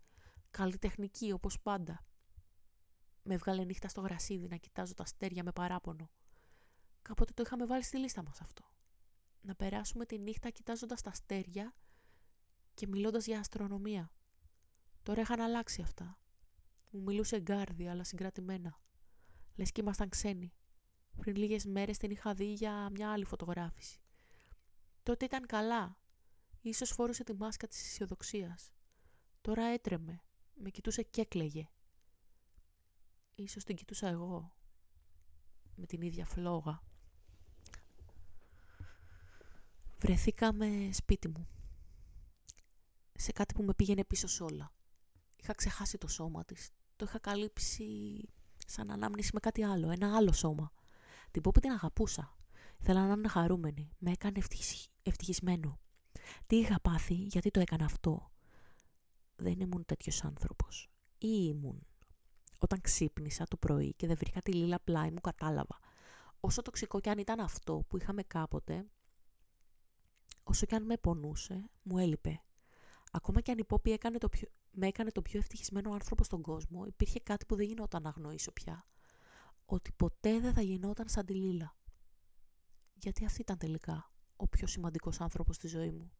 Καλλιτεχνική 0.51 1.33
όπως 1.33 1.61
πάντα. 1.61 2.06
Με 3.29 3.35
έβγαλε 3.35 3.65
νύχτα 3.65 3.89
στο 3.89 4.01
γρασίδι 4.01 4.49
να 4.49 4.57
κοιτάζω 4.57 4.95
τα 4.95 5.03
αστέρια 5.03 5.43
με 5.43 5.53
παράπονο. 5.53 6.11
Κάποτε 7.03 7.33
το 7.33 7.43
είχαμε 7.47 7.67
βάλει 7.67 7.83
στη 7.83 7.97
λίστα 7.97 8.23
μας 8.23 8.41
αυτό. 8.41 8.65
Να 9.41 9.55
περάσουμε 9.55 10.07
τη 10.07 10.19
νύχτα 10.19 10.51
κοιτάζοντας 10.51 11.03
τα 11.03 11.11
αστέρια 11.11 11.75
και 12.75 12.87
μιλώντας 12.87 13.27
για 13.27 13.39
αστρονομία. 13.39 14.13
Τώρα 15.03 15.21
είχαν 15.21 15.41
αλλάξει 15.41 15.83
αυτά. 15.83 16.19
Μου 16.91 17.03
μιλούσε 17.03 17.41
γκάρδι 17.41 17.89
αλλά 17.89 18.05
συγκρατημένα. 18.05 18.81
Λες 19.57 19.73
και 19.73 19.81
ήμασταν 19.81 20.09
ξένοι. 20.09 20.53
Πριν 21.17 21.37
λίγες 21.37 21.65
μέρες 21.65 21.99
την 21.99 22.11
είχα 22.11 22.35
δει 22.35 22.53
για 22.53 22.91
μια 22.91 23.13
άλλη 23.13 23.25
φωτογράφηση. 23.25 24.01
Τότε 25.03 25.25
ήταν 25.25 25.47
καλά. 25.47 25.99
Ίσως 26.61 26.91
φόρουσε 26.91 27.25
τη 27.25 27.35
μάσκα 27.35 27.67
της 27.67 27.81
αισιοδοξίας. 27.87 28.73
Τώρα 29.41 29.65
έτρεμε. 29.65 30.23
Με 30.55 30.71
κοιτούσε 30.71 31.03
και 31.03 31.21
έκλαιγε. 31.21 31.69
Ίσως 33.39 33.65
την 33.65 33.77
κοιτούσα 33.77 34.09
εγώ. 34.09 34.53
Με 35.75 35.87
την 35.87 36.03
ίδια 36.03 36.27
φλόγα. 36.27 36.83
Βρεθήκαμε 39.99 40.91
σπίτι 40.93 41.29
μου. 41.29 41.49
Σε 43.15 43.33
κάτι 43.33 43.55
που 43.55 43.63
με 43.63 43.75
πήγαινε 43.75 44.05
πίσω 44.05 44.27
σ' 44.27 44.41
όλα. 44.41 44.73
Είχα 45.37 45.53
ξεχάσει 45.53 45.99
το 45.99 46.09
σώμα 46.09 46.45
της. 46.45 46.71
Το 46.97 47.05
είχα 47.09 47.19
καλύψει 47.19 47.85
σαν 48.67 48.91
ανάμνηση 48.91 49.31
με 49.33 49.41
κάτι 49.41 49.63
άλλο. 49.63 49.91
Ένα 49.91 50.17
άλλο 50.17 50.33
σώμα. 50.33 50.73
Την 51.31 51.43
πω 51.43 51.51
που 51.51 51.61
την 51.61 51.71
αγαπούσα. 51.71 52.37
Ήθελα 52.81 53.07
να 53.07 53.13
είναι 53.13 53.29
χαρούμενη. 53.29 53.91
Με 53.99 54.11
έκανε 54.11 54.41
ευτυχισμένο. 55.03 55.81
Τι 56.47 56.57
είχα 56.57 56.81
πάθει, 56.81 57.15
γιατί 57.15 57.51
το 57.51 57.61
έκανα 57.61 57.85
αυτό. 57.85 58.31
Δεν 59.37 59.61
ήμουν 59.61 59.85
τέτοιος 59.85 60.25
άνθρωπος. 60.25 60.91
Ή 61.19 61.29
ήμουν. 61.29 61.87
Όταν 62.59 62.81
ξύπνησα 62.81 63.45
το 63.45 63.57
πρωί 63.57 63.95
και 63.95 64.07
δεν 64.07 64.17
βρήκα 64.17 64.41
τη 64.41 64.53
λίλα 64.53 64.81
πλάι 64.81 65.11
μου, 65.11 65.21
κατάλαβα. 65.21 65.79
Όσο 66.41 66.63
τοξικό 66.63 67.01
κι 67.01 67.09
αν 67.09 67.19
ήταν 67.19 67.41
αυτό 67.41 67.85
που 67.89 67.97
είχαμε 67.97 68.23
κάποτε, 68.23 68.87
όσο 70.43 70.67
κι 70.67 70.75
αν 70.75 70.85
με 70.85 70.97
πονούσε, 70.97 71.71
μου 71.83 71.99
έλειπε. 71.99 72.41
Ακόμα 73.13 73.41
κι 73.41 73.51
αν 73.51 73.59
η 73.59 73.65
Πόπη 73.65 73.93
έκανε 73.93 74.19
το 74.19 74.29
πιο, 74.29 74.49
με 74.71 74.87
έκανε 74.87 75.11
το 75.11 75.23
πιο 75.23 75.39
ευτυχισμένο 75.39 75.93
άνθρωπο 75.93 76.25
στον 76.25 76.43
κόσμο, 76.43 76.85
υπήρχε 76.87 77.21
κάτι 77.21 77.47
που 77.47 77.57
δεν 77.57 77.67
γινόταν 77.67 78.03
να 78.03 78.09
αγνοήσω 78.09 78.53
πια. 78.53 78.87
Ότι 79.65 79.93
ποτέ 79.93 80.41
δεν 80.41 80.53
θα 80.53 80.61
γινόταν 80.61 81.09
σαν 81.09 81.27
τη 81.27 81.35
Λίλα. 81.35 81.77
Γιατί 82.95 83.25
αυτή 83.25 83.41
ήταν 83.41 83.59
τελικά 83.59 84.11
ο 84.37 84.49
πιο 84.49 84.67
σημαντικός 84.67 85.21
άνθρωπος 85.21 85.57
στη 85.57 85.67
ζωή 85.67 85.91
μου. 85.91 86.13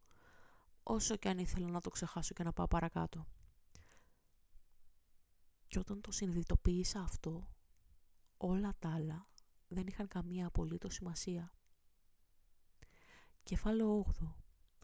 Όσο 0.83 1.17
κι 1.17 1.29
αν 1.29 1.39
ήθελα 1.39 1.69
να 1.69 1.81
το 1.81 1.91
ξεχάσω 1.91 2.35
και 2.35 2.43
να 2.43 2.53
πάω 2.53 2.67
παρακάτω. 2.67 3.27
Και 5.69 5.79
όταν 5.79 6.01
το 6.01 6.11
συνειδητοποίησα 6.11 7.01
αυτό, 7.01 7.49
όλα 8.37 8.75
τα 8.79 8.95
άλλα 8.95 9.29
δεν 9.69 9.87
είχαν 9.87 10.09
καμία 10.09 10.47
απολύτως 10.47 10.95
σημασία. 10.95 11.53
Κεφάλαιο 13.43 13.99
8. 13.99 14.35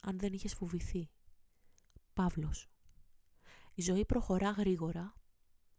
Αν 0.02 0.18
δεν 0.18 0.32
είχες 0.32 0.54
φοβηθεί. 0.54 1.10
Παύλος. 2.12 2.68
Η 3.74 3.82
ζωή 3.82 4.06
προχωρά 4.06 4.50
γρήγορα, 4.50 5.14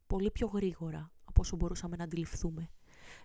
πολύ 0.07 0.31
πιο 0.31 0.47
γρήγορα 0.47 1.11
από 1.23 1.41
όσο 1.41 1.55
μπορούσαμε 1.55 1.95
να 1.95 2.03
αντιληφθούμε. 2.03 2.69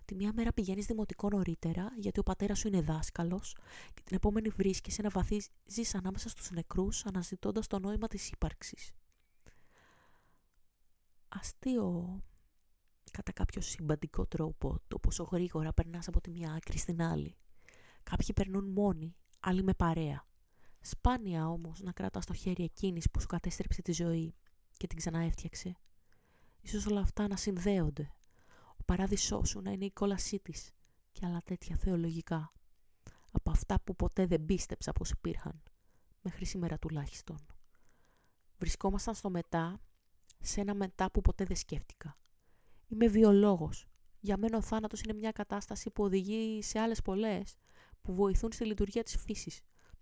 Τη 0.04 0.14
μία 0.14 0.32
μέρα 0.32 0.52
πηγαίνεις 0.52 0.86
δημοτικό 0.86 1.28
νωρίτερα, 1.28 1.92
γιατί 1.96 2.20
ο 2.20 2.22
πατέρας 2.22 2.58
σου 2.58 2.68
είναι 2.68 2.80
δάσκαλος, 2.80 3.56
και 3.94 4.02
την 4.04 4.16
επόμενη 4.16 4.48
βρίσκεσαι 4.48 5.02
να 5.02 5.08
βαθίζεις 5.08 5.94
ανάμεσα 5.94 6.28
στους 6.28 6.50
νεκρούς, 6.50 7.06
αναζητώντας 7.06 7.66
το 7.66 7.78
νόημα 7.78 8.06
της 8.06 8.30
ύπαρξης. 8.30 8.92
Αστείο 11.28 12.22
κατά 13.10 13.32
κάποιο 13.32 13.60
συμπαντικό 13.60 14.26
τρόπο 14.26 14.78
το 14.88 14.98
πόσο 14.98 15.22
γρήγορα 15.22 15.72
περνάς 15.72 16.08
από 16.08 16.20
τη 16.20 16.30
μία 16.30 16.52
άκρη 16.52 16.78
στην 16.78 17.02
άλλη. 17.02 17.36
Κάποιοι 18.02 18.32
περνούν 18.32 18.70
μόνοι, 18.70 19.16
άλλοι 19.40 19.62
με 19.62 19.74
παρέα. 19.74 20.26
Σπάνια 20.80 21.48
όμως 21.48 21.80
να 21.80 21.92
κρατάς 21.92 22.26
το 22.26 22.34
χέρι 22.34 22.64
εκείνης 22.64 23.10
που 23.10 23.20
σου 23.20 23.26
κατέστρεψε 23.26 23.82
τη 23.82 23.92
ζωή 23.92 24.34
και 24.76 24.86
την 24.86 24.98
ξαναέφτιαξε. 24.98 25.76
Ίσως 26.60 26.86
όλα 26.86 27.00
αυτά 27.00 27.28
να 27.28 27.36
συνδέονται. 27.36 28.12
Ο 28.76 28.82
παράδεισός 28.84 29.48
σου 29.48 29.60
να 29.60 29.70
είναι 29.70 29.84
η 29.84 29.90
κόλασή 29.90 30.38
της 30.38 30.72
και 31.12 31.26
άλλα 31.26 31.40
τέτοια 31.44 31.76
θεολογικά. 31.76 32.52
Από 33.30 33.50
αυτά 33.50 33.80
που 33.80 33.96
ποτέ 33.96 34.26
δεν 34.26 34.44
πίστεψα 34.44 34.92
πως 34.92 35.10
υπήρχαν. 35.10 35.62
Μέχρι 36.22 36.44
σήμερα 36.44 36.78
τουλάχιστον. 36.78 37.46
Βρισκόμασταν 38.58 39.14
στο 39.14 39.30
μετά, 39.30 39.80
σε 40.40 40.60
ένα 40.60 40.74
μετά 40.74 41.10
που 41.10 41.20
ποτέ 41.20 41.44
δεν 41.44 41.56
σκέφτηκα. 41.56 42.18
Είμαι 42.88 43.06
βιολόγος. 43.06 43.86
Για 44.20 44.36
μένα 44.36 44.56
ο 44.56 44.62
θάνατος 44.62 45.00
είναι 45.00 45.12
μια 45.12 45.32
κατάσταση 45.32 45.90
που 45.90 46.04
οδηγεί 46.04 46.62
σε 46.62 46.78
άλλες 46.78 47.02
πολλές 47.02 47.56
που 48.02 48.14
βοηθούν 48.14 48.52
στη 48.52 48.64
λειτουργία 48.64 49.02
της 49.02 49.16
φύσης. 49.16 49.60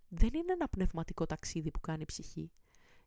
Δεν 0.08 0.30
είναι 0.34 0.52
ένα 0.52 0.68
πνευματικό 0.68 1.26
ταξίδι 1.26 1.70
που 1.70 1.80
κάνει 1.80 2.02
η 2.02 2.04
ψυχή. 2.04 2.52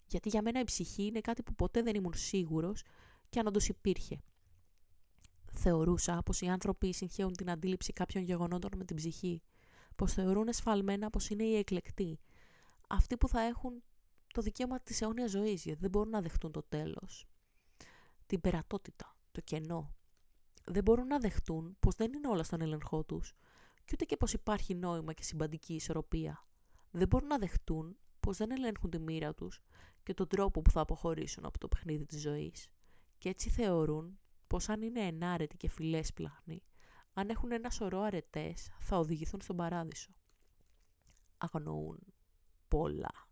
Γιατί 0.05 0.29
για 0.29 0.41
μένα 0.41 0.59
η 0.59 0.63
ψυχή 0.63 1.03
είναι 1.05 1.21
κάτι 1.21 1.43
που 1.43 1.55
ποτέ 1.55 1.81
δεν 1.81 1.95
ήμουν 1.95 2.13
σίγουρος 2.13 2.83
και 3.29 3.39
αν 3.39 3.47
όντως 3.47 3.67
υπήρχε. 3.67 4.21
Θεωρούσα 5.53 6.21
πως 6.25 6.41
οι 6.41 6.47
άνθρωποι 6.47 6.93
συγχαίουν 6.93 7.33
την 7.33 7.49
αντίληψη 7.49 7.93
κάποιων 7.93 8.23
γεγονότων 8.23 8.71
με 8.75 8.85
την 8.85 8.95
ψυχή, 8.95 9.41
πως 9.95 10.13
θεωρούν 10.13 10.47
εσφαλμένα 10.47 11.09
πως 11.09 11.29
είναι 11.29 11.43
οι 11.43 11.55
εκλεκτοί, 11.55 12.19
αυτοί 12.89 13.17
που 13.17 13.27
θα 13.27 13.41
έχουν 13.41 13.83
το 14.33 14.41
δικαίωμα 14.41 14.79
της 14.79 15.01
αιώνιας 15.01 15.31
ζωής, 15.31 15.63
γιατί 15.63 15.79
δεν 15.79 15.89
μπορούν 15.89 16.09
να 16.09 16.21
δεχτούν 16.21 16.51
το 16.51 16.63
τέλος, 16.63 17.27
την 18.25 18.41
περατότητα, 18.41 19.15
το 19.31 19.41
κενό. 19.41 19.93
Δεν 20.63 20.83
μπορούν 20.83 21.07
να 21.07 21.19
δεχτούν 21.19 21.75
πως 21.79 21.95
δεν 21.95 22.13
είναι 22.13 22.27
όλα 22.27 22.43
στον 22.43 22.61
έλεγχό 22.61 23.03
τους, 23.03 23.35
και 23.85 23.91
ούτε 23.93 24.05
και 24.05 24.17
πως 24.17 24.33
υπάρχει 24.33 24.75
νόημα 24.75 25.13
και 25.13 25.23
συμπαντική 25.23 25.73
ισορροπία. 25.73 26.47
Δεν 26.91 27.07
μπορούν 27.07 27.27
να 27.27 27.37
δεχτούν 27.37 27.97
πως 28.19 28.37
δεν 28.37 28.51
ελέγχουν 28.51 28.89
τη 28.89 28.99
μοίρα 28.99 29.33
τους 29.33 29.61
και 30.03 30.13
τον 30.13 30.27
τρόπο 30.27 30.61
που 30.61 30.71
θα 30.71 30.81
αποχωρήσουν 30.81 31.45
από 31.45 31.59
το 31.59 31.67
παιχνίδι 31.67 32.05
της 32.05 32.21
ζωής. 32.21 32.67
Και 33.17 33.29
έτσι 33.29 33.49
θεωρούν 33.49 34.19
πως 34.47 34.69
αν 34.69 34.81
είναι 34.81 34.99
ενάρετοι 34.99 35.57
και 35.57 35.69
φιλές 35.69 36.13
πλάχνοι, 36.13 36.63
αν 37.13 37.29
έχουν 37.29 37.51
ένα 37.51 37.69
σωρό 37.69 38.01
αρετές, 38.01 38.69
θα 38.79 38.97
οδηγηθούν 38.97 39.41
στον 39.41 39.55
παράδεισο. 39.55 40.11
Αγνοούν 41.37 42.13
πολλά. 42.67 43.28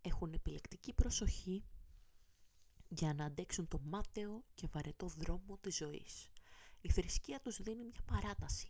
Έχουν 0.00 0.32
επιλεκτική 0.32 0.92
προσοχή 0.92 1.64
για 2.88 3.14
να 3.14 3.24
αντέξουν 3.24 3.68
το 3.68 3.80
μάταιο 3.84 4.44
και 4.54 4.66
βαρετό 4.72 5.06
δρόμο 5.06 5.58
της 5.60 5.76
ζωής. 5.76 6.30
Η 6.80 6.90
θρησκεία 6.90 7.40
τους 7.40 7.62
δίνει 7.62 7.84
μια 7.84 8.00
παράταση, 8.04 8.68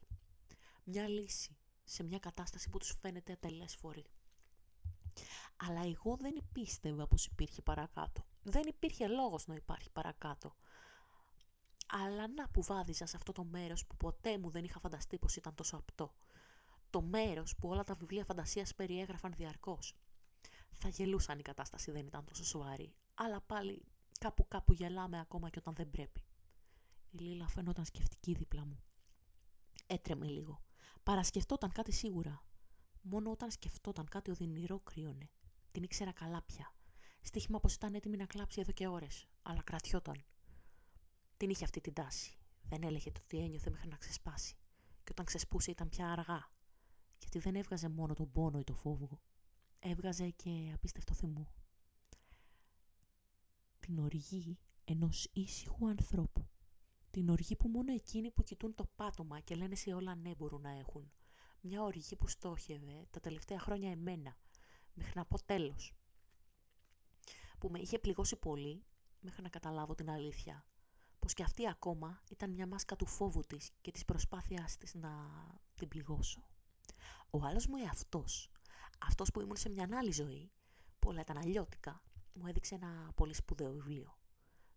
μια 0.85 1.09
λύση 1.09 1.57
σε 1.85 2.03
μια 2.03 2.19
κατάσταση 2.19 2.69
που 2.71 2.79
τους 2.79 2.95
φαίνεται 3.01 3.33
ατελέσφορη. 3.33 4.05
Αλλά 5.57 5.81
εγώ 5.81 6.17
δεν 6.17 6.49
πίστευα 6.53 7.07
πως 7.07 7.27
υπήρχε 7.27 7.63
παρακάτω. 7.63 8.25
Δεν 8.43 8.63
υπήρχε 8.67 9.07
λόγος 9.07 9.47
να 9.47 9.55
υπάρχει 9.55 9.91
παρακάτω. 9.91 10.57
Αλλά 11.87 12.29
να 12.29 12.49
που 12.49 12.63
βάδιζα 12.63 13.07
σε 13.07 13.17
αυτό 13.17 13.33
το 13.33 13.45
μέρος 13.45 13.87
που 13.87 13.97
ποτέ 13.97 14.39
μου 14.39 14.51
δεν 14.51 14.65
είχα 14.65 14.81
φανταστεί 14.81 15.19
πως 15.19 15.37
ήταν 15.37 15.55
τόσο 15.55 15.77
απτό. 15.77 16.15
Το 16.91 17.03
μέρος 17.03 17.57
που 17.57 17.69
όλα 17.69 17.85
τα 17.85 17.95
βιβλία 17.95 18.25
φαντασίας 18.25 18.75
περιέγραφαν 18.75 19.33
διαρκώς. 19.37 20.00
Θα 20.83 20.89
γελούσαν 20.89 21.39
η 21.39 21.43
κατάσταση 21.43 21.91
δεν 21.91 22.07
ήταν 22.07 22.25
τόσο 22.25 22.45
σοβαρή. 22.45 22.95
Αλλά 23.15 23.41
πάλι 23.41 23.83
κάπου 24.21 24.49
κάπου 24.49 24.73
γελάμε 24.73 25.21
ακόμα 25.21 25.51
και 25.51 25.59
όταν 25.59 25.75
δεν 25.75 25.91
πρέπει. 25.91 26.25
Η 27.11 27.19
Λίλα 27.19 27.49
φαινόταν 27.49 27.85
σκεφτική 27.85 28.33
δίπλα 28.35 28.65
μου. 28.65 28.83
Έτρεμε 29.87 30.27
λίγο. 30.27 30.63
Παρασκεφτόταν 31.03 31.73
κάτι 31.73 31.93
σίγουρα. 31.93 32.45
Μόνο 33.03 33.31
όταν 33.31 33.51
σκεφτόταν 33.51 34.09
κάτι 34.09 34.31
οδυνηρό 34.31 34.81
κρύωνε. 34.81 35.31
Την 35.73 35.83
ήξερα 35.83 36.13
καλά 36.13 36.43
πια. 36.43 36.75
Στίχημα 37.21 37.61
πως 37.61 37.75
ήταν 37.75 37.95
έτοιμη 37.95 38.17
να 38.17 38.27
κλάψει 38.27 38.61
εδώ 38.61 38.73
και 38.73 38.89
ώρες, 38.89 39.29
αλλά 39.43 39.63
κρατιόταν. 39.63 40.25
Την 41.37 41.51
είχε 41.51 41.65
αυτή 41.65 41.81
την 41.81 41.93
τάση. 41.93 42.39
Δεν 42.63 42.83
έλεγε 42.83 43.13
το 43.13 43.21
τι 43.27 43.39
ένιωθε 43.39 43.71
μέχρι 43.71 43.89
να 43.89 43.97
ξεσπάσει. 43.97 44.55
Και 45.05 45.11
όταν 45.11 45.25
ξεσπούσε 45.25 45.71
ήταν 45.71 45.89
πια 45.89 46.13
αργά. 46.13 46.51
Γιατί 47.19 47.39
δεν 47.39 47.55
έβγαζε 47.55 47.89
μόνο 47.89 48.15
τον 48.15 48.31
πόνο 48.31 48.59
ή 48.59 48.65
το 48.65 48.75
φόβο. 48.75 49.21
Έβγαζε 49.83 50.31
και 50.31 50.71
απίστευτο 50.75 51.15
θυμό. 51.15 51.53
Την 53.81 53.99
οργή 53.99 54.59
ενός 54.85 55.29
ήσυχου 55.33 55.89
ανθρώπου. 55.89 56.49
Την 57.11 57.29
οργή 57.29 57.57
που 57.57 57.69
μόνο 57.69 57.93
εκείνοι 57.93 58.31
που 58.31 58.43
κοιτούν 58.43 58.75
το 58.75 58.85
πάτωμα 58.95 59.41
και 59.41 59.55
λένε 59.55 59.75
σε 59.75 59.93
όλα 59.95 60.15
ναι 60.15 60.35
μπορούν 60.35 60.61
να 60.61 60.71
έχουν. 60.71 61.13
Μια 61.61 61.83
οργή 61.83 62.17
που 62.17 62.29
στόχευε 62.29 63.07
τα 63.11 63.21
τελευταία 63.21 63.59
χρόνια 63.59 63.91
εμένα, 63.91 64.37
μέχρι 64.93 65.13
να 65.15 65.25
πω 65.25 65.43
τέλος. 65.45 65.95
Που 67.59 67.69
με 67.71 67.79
είχε 67.79 67.99
πληγώσει 67.99 68.37
πολύ, 68.37 68.85
μέχρι 69.21 69.43
να 69.43 69.49
καταλάβω 69.49 69.95
την 69.95 70.11
αλήθεια. 70.11 70.65
Πως 71.19 71.35
και 71.35 71.43
αυτή 71.43 71.69
ακόμα 71.69 72.23
ήταν 72.31 72.51
μια 72.51 72.67
μάσκα 72.67 72.97
του 72.97 73.07
φόβου 73.07 73.41
της 73.41 73.71
και 73.81 73.91
της 73.91 74.05
προσπάθειάς 74.05 74.77
της 74.77 74.95
να 74.95 75.11
την 75.75 75.89
πληγώσω. 75.89 76.45
Ο 77.31 77.45
άλλος 77.45 77.67
μου 77.67 77.77
εαυτός, 77.77 78.51
αυτός 79.01 79.31
που 79.31 79.41
ήμουν 79.41 79.57
σε 79.57 79.69
μια 79.69 79.89
άλλη 79.93 80.13
ζωή, 80.13 80.51
πολλά 80.99 81.21
ήταν 81.21 81.37
αλλιώτικα, 81.37 82.03
μου 82.33 82.47
έδειξε 82.47 82.75
ένα 82.75 83.13
πολύ 83.15 83.35
σπουδαίο 83.35 83.73
βιβλίο. 83.73 84.19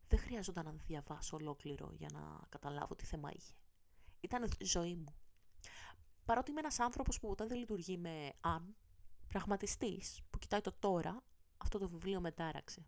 Δεν 0.08 0.20
χρειάζονταν 0.20 0.66
να 0.66 0.72
διαβάσω 0.72 1.36
ολόκληρο 1.36 1.92
για 1.94 2.10
να 2.14 2.40
καταλάβω 2.50 2.96
τι 2.96 3.06
θέμα 3.06 3.30
είχε. 3.34 3.54
Ήταν 4.20 4.44
η 4.58 4.66
ζωή 4.66 4.96
μου. 4.96 5.16
Παρότι 6.26 6.52
είμαι 6.52 6.60
ένας 6.60 6.80
άνθρωπος 6.80 7.20
που 7.20 7.28
ποτέ 7.28 7.46
δεν 7.46 7.58
λειτουργεί 7.58 7.98
με 7.98 8.34
αν, 8.42 8.76
πραγματιστής 9.28 10.22
που 10.30 10.40
κοιτάει 10.40 10.62
το 10.62 10.72
τώρα, 10.80 11.24
αυτό 11.58 11.80
το 11.80 11.90
βιβλίο 11.90 12.22
μετάραξε. 12.22 12.88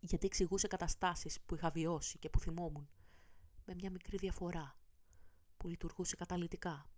Γιατί 0.00 0.26
εξηγούσε 0.26 0.66
καταστάσεις 0.66 1.40
που 1.40 1.54
είχα 1.54 1.70
βιώσει 1.70 2.18
και 2.18 2.30
που 2.30 2.40
θυμόμουν, 2.40 2.88
με 3.64 3.74
μια 3.74 3.90
μικρή 3.90 4.16
διαφορά, 4.16 4.76
που 5.56 5.68
λειτουργούσε 5.68 6.16
καταλητικά. 6.16 6.90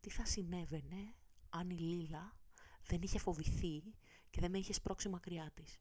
Τι 0.00 0.10
θα 0.10 0.24
συνέβαινε 0.24 1.14
αν 1.48 1.70
η 1.70 1.78
Λίλα 1.78 2.36
δεν 2.82 3.02
είχε 3.02 3.18
φοβηθεί 3.18 3.82
και 4.30 4.40
δεν 4.40 4.50
με 4.50 4.58
είχε 4.58 4.72
σπρώξει 4.72 5.08
μακριά 5.08 5.50
της. 5.54 5.80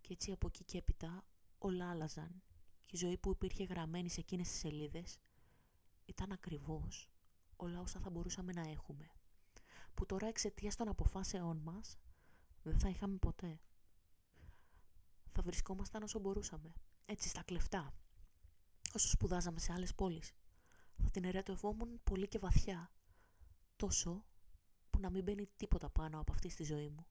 Και 0.00 0.12
έτσι 0.12 0.32
από 0.32 0.46
εκεί 0.46 0.64
και 0.64 0.78
έπειτα 0.78 1.24
όλα 1.58 1.90
άλλαζαν 1.90 2.42
και 2.86 2.96
η 2.96 2.98
ζωή 2.98 3.18
που 3.18 3.30
υπήρχε 3.30 3.64
γραμμένη 3.64 4.08
σε 4.08 4.20
εκείνες 4.20 4.48
τις 4.48 4.58
σελίδες 4.58 5.18
ήταν 6.04 6.32
ακριβώς 6.32 7.10
όλα 7.56 7.80
όσα 7.80 8.00
θα 8.00 8.10
μπορούσαμε 8.10 8.52
να 8.52 8.68
έχουμε. 8.68 9.10
Που 9.94 10.06
τώρα 10.06 10.26
εξαιτίας 10.26 10.76
των 10.76 10.88
αποφάσεών 10.88 11.56
μας 11.56 11.98
δεν 12.62 12.78
θα 12.78 12.88
είχαμε 12.88 13.16
ποτέ. 13.16 13.60
Θα 15.32 15.42
βρισκόμασταν 15.42 16.02
όσο 16.02 16.18
μπορούσαμε, 16.18 16.72
έτσι 17.04 17.28
στα 17.28 17.42
κλεφτά, 17.42 17.94
όσο 18.94 19.08
σπουδάζαμε 19.08 19.58
σε 19.58 19.72
άλλες 19.72 19.94
πόλεις. 19.94 20.32
Θα 20.96 21.10
την 21.10 21.24
ερετευόμουν 21.24 22.00
πολύ 22.04 22.28
και 22.28 22.38
βαθιά, 22.38 22.92
τόσο 23.76 24.10
που 24.12 24.39
να 25.00 25.10
μην 25.10 25.22
μπαίνει 25.22 25.48
τίποτα 25.56 25.90
πάνω 25.90 26.20
από 26.20 26.32
αυτή 26.32 26.48
στη 26.48 26.64
ζωή 26.64 26.88
μου 26.88 27.06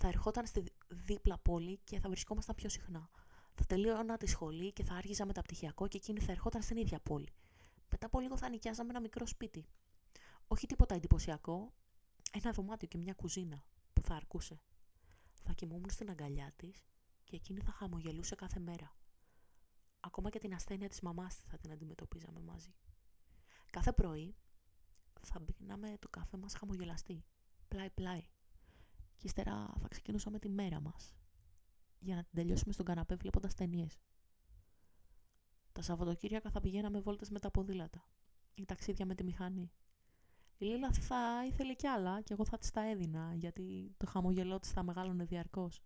θα 0.00 0.08
ερχόταν 0.08 0.46
στη 0.46 0.64
δίπλα 0.88 1.38
πόλη 1.38 1.80
και 1.84 2.00
θα 2.00 2.08
βρισκόμασταν 2.08 2.54
πιο 2.54 2.68
συχνά. 2.68 3.10
Θα 3.54 3.64
τελείωνα 3.66 4.16
τη 4.16 4.26
σχολή 4.26 4.72
και 4.72 4.84
θα 4.84 4.94
άργηζα 4.94 5.26
μεταπτυχιακό 5.26 5.88
και 5.88 5.96
εκείνη 5.96 6.20
θα 6.20 6.32
ερχόταν 6.32 6.62
στην 6.62 6.76
ίδια 6.76 7.00
πόλη. 7.00 7.32
Μετά 7.90 8.06
από 8.06 8.20
λίγο 8.20 8.36
θα 8.36 8.48
νοικιάζαμε 8.48 8.90
ένα 8.90 9.00
μικρό 9.00 9.26
σπίτι. 9.26 9.66
Όχι 10.48 10.66
τίποτα 10.66 10.94
εντυπωσιακό, 10.94 11.72
ένα 12.32 12.50
δωμάτιο 12.50 12.88
και 12.88 12.98
μια 12.98 13.14
κουζίνα 13.14 13.64
που 13.92 14.02
θα 14.02 14.14
αρκούσε. 14.14 14.60
Θα 15.42 15.52
κοιμούμουν 15.52 15.90
στην 15.90 16.10
αγκαλιά 16.10 16.52
της 16.56 16.86
και 17.24 17.36
εκείνη 17.36 17.60
θα 17.60 17.72
χαμογελούσε 17.72 18.34
κάθε 18.34 18.60
μέρα. 18.60 18.94
Ακόμα 20.00 20.30
και 20.30 20.38
την 20.38 20.54
ασθένεια 20.54 20.88
της 20.88 21.00
μαμάς 21.00 21.34
θα 21.34 21.58
την 21.58 21.72
αντιμετωπίζαμε 21.72 22.40
μαζί. 22.40 22.74
Κάθε 23.70 23.92
πρωί 23.92 24.36
θα 25.22 25.40
μπήκαμε 25.40 25.96
το 25.98 26.08
καφέ 26.08 26.36
μας 26.36 26.54
χαμογελαστή, 26.54 27.24
πλάι-πλάι, 27.68 28.26
και 29.16 29.26
ύστερα 29.26 29.72
θα 29.80 29.88
ξεκινούσαμε 29.88 30.38
τη 30.38 30.48
μέρα 30.48 30.80
μας 30.80 31.14
για 31.98 32.14
να 32.14 32.22
την 32.22 32.32
τελειώσουμε 32.34 32.72
στον 32.72 32.84
καναπέ 32.84 33.14
βλέποντας 33.14 33.54
ταινίες. 33.54 33.98
Τα 35.72 35.82
Σαββατοκύριακα 35.82 36.50
θα 36.50 36.60
πηγαίναμε 36.60 37.00
βόλτες 37.00 37.30
με 37.30 37.38
τα 37.38 37.50
ποδήλατα 37.50 38.08
ή 38.54 38.64
ταξίδια 38.64 39.06
με 39.06 39.14
τη 39.14 39.24
μηχανή. 39.24 39.72
Η 40.58 40.64
Λίλα 40.64 40.92
θα 40.92 41.46
ήθελε 41.46 41.74
κι 41.74 41.86
άλλα 41.86 42.22
και 42.22 42.32
εγώ 42.32 42.44
θα 42.44 42.58
της 42.58 42.70
τα 42.70 42.80
έδινα 42.80 43.34
γιατί 43.34 43.94
το 43.96 44.06
χαμογελό 44.06 44.58
της 44.58 44.70
θα 44.70 44.82
μεγάλωνε 44.82 45.24
διαρκώς. 45.24 45.82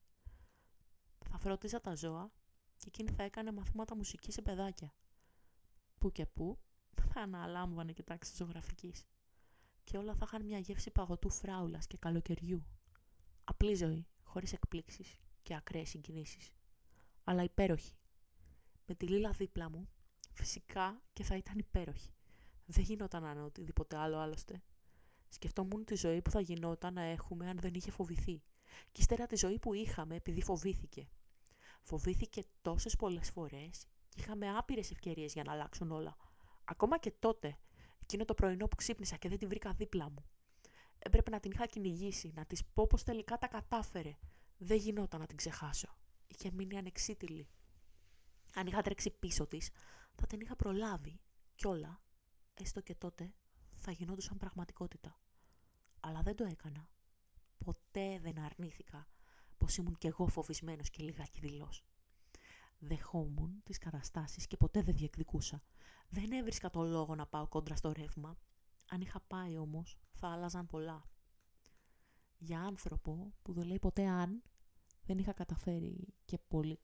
Θα 1.25 1.39
φροντίζα 1.39 1.81
τα 1.81 1.95
ζώα 1.95 2.33
και 2.77 2.85
εκείνη 2.87 3.11
θα 3.11 3.23
έκανε 3.23 3.53
μαθήματα 3.53 3.97
μουσικής 3.97 4.35
σε 4.35 4.43
παιδάκια. 4.43 4.95
Πού 5.99 6.13
και 6.13 6.27
πού 6.27 6.59
θα 7.13 7.21
αναλάμβανε 7.21 7.93
και 7.93 8.03
τάξη 8.03 8.35
ζωγραφικής. 8.37 9.05
Και 9.85 9.97
όλα 9.97 10.15
θα 10.15 10.25
είχαν 10.27 10.45
μια 10.45 10.59
γεύση 10.59 10.91
παγωτού 10.91 11.31
φράουλας 11.31 11.87
και 11.87 11.97
καλοκαιριού 11.97 12.67
Απλή 13.45 13.75
ζωή, 13.75 14.07
χωρίς 14.23 14.53
εκπλήξεις 14.53 15.19
και 15.43 15.55
ακραίες 15.55 15.89
συγκινήσεις. 15.89 16.53
Αλλά 17.25 17.43
υπέροχη. 17.43 17.95
Με 18.87 18.95
τη 18.95 19.07
Λίλα 19.07 19.31
δίπλα 19.31 19.71
μου, 19.71 19.89
φυσικά 20.33 21.03
και 21.13 21.23
θα 21.23 21.37
ήταν 21.37 21.59
υπέροχη. 21.59 22.13
Δεν 22.67 22.85
γινόταν 22.85 23.23
να 23.23 23.31
είναι 23.31 23.43
οτιδήποτε 23.43 23.97
άλλο 23.97 24.19
άλλωστε. 24.19 24.63
Σκεφτόμουν 25.29 25.85
τη 25.85 25.95
ζωή 25.95 26.23
που 26.23 26.31
θα 26.31 26.41
γινόταν 26.41 26.95
να 26.95 27.03
έχουμε 27.03 27.49
αν 27.49 27.59
δεν 27.59 27.75
είχε 27.75 27.91
φοβηθεί. 27.91 28.43
Και 28.93 29.01
ύστερα 29.01 29.27
τη 29.27 29.37
ζωή 29.37 29.59
που 29.59 29.75
είχαμε 29.75 30.15
επειδή 30.15 30.43
φοβήθηκε. 30.43 31.09
Φοβήθηκε 31.83 32.43
τόσες 32.63 32.97
πολλές 32.97 33.31
φορές 33.31 33.87
και 34.09 34.21
είχαμε 34.21 34.57
άπειρες 34.57 34.91
ευκαιρίες 34.91 35.33
για 35.33 35.43
να 35.45 35.53
αλλάξουν 35.53 35.91
όλα. 35.91 36.17
Ακόμα 36.65 36.99
και 36.99 37.11
τότε, 37.11 37.59
εκείνο 38.05 38.25
το 38.25 38.35
πρωινό 38.35 38.69
που 38.69 38.77
ξύπνησα 38.77 39.17
και 39.17 39.29
δεν 39.29 39.39
τη 39.39 39.47
βρήκα 39.47 39.73
δίπλα 39.73 40.11
μου 40.11 40.25
έπρεπε 41.05 41.31
να 41.31 41.41
την 41.41 41.51
είχα 41.51 41.67
κυνηγήσει, 41.67 42.33
να 42.35 42.45
της 42.45 42.65
πω 42.65 42.87
πως 42.87 43.03
τελικά 43.03 43.39
τα 43.39 43.47
κατάφερε. 43.47 44.17
Δεν 44.59 44.77
γινόταν 44.77 45.21
να 45.21 45.27
την 45.27 45.37
ξεχάσω. 45.37 45.97
Είχε 46.27 46.51
μείνει 46.51 46.77
ανεξίτηλη. 46.77 47.49
Αν 48.55 48.67
είχα 48.67 48.83
τρέξει 48.83 49.11
πίσω 49.11 49.47
της, 49.47 49.71
θα 50.15 50.27
την 50.27 50.41
είχα 50.41 50.57
προλάβει 50.57 51.21
κι 51.55 51.67
όλα, 51.67 52.03
έστω 52.55 52.81
και 52.81 52.95
τότε, 52.95 53.35
θα 53.77 53.91
γινόντουσαν 53.91 54.37
πραγματικότητα. 54.37 55.19
Αλλά 56.01 56.23
δεν 56.23 56.37
το 56.37 56.45
έκανα. 56.45 56.89
Ποτέ 57.65 58.19
δεν 58.19 58.39
αρνήθηκα 58.39 59.09
πως 59.59 59.77
ήμουν 59.77 59.99
κι 59.99 60.07
εγώ 60.07 60.27
φοβισμένος 60.27 60.91
και 60.91 61.03
λιγάκι 61.03 61.41
δηλός. 61.41 61.85
Δεχόμουν 62.87 63.61
τις 63.65 63.79
καταστάσεις 63.79 64.47
και 64.47 64.57
ποτέ 64.57 64.83
δεν 64.83 64.95
διεκδικούσα. 64.95 65.63
Δεν 66.09 66.33
έβρισκα 66.33 66.71
το 66.71 66.83
λόγο 66.83 67.15
να 67.15 67.27
πάω 67.27 67.49
κόντρα 67.49 67.77
στο 67.77 67.93
ρεύμα 67.93 68.37
αν 68.89 69.01
είχα 69.01 69.21
πάει 69.21 69.57
όμως, 69.57 69.99
θα 70.13 70.29
άλλαζαν 70.29 70.67
πολλά. 70.67 71.09
Για 72.39 72.61
άνθρωπο 72.61 73.33
που 73.43 73.53
δεν 73.53 73.67
λέει 73.67 73.79
ποτέ 73.79 74.07
αν, 74.07 74.43
δεν 75.05 75.19
είχα 75.19 75.33
καταφέρει 75.33 76.15
και 76.25 76.39
πολύ... 76.49 76.79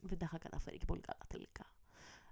Δεν 0.00 0.18
τα 0.18 0.24
είχα 0.24 0.38
καταφέρει 0.38 0.76
και 0.76 0.84
πολύ 0.84 1.00
καλά 1.00 1.26
τελικά. 1.26 1.74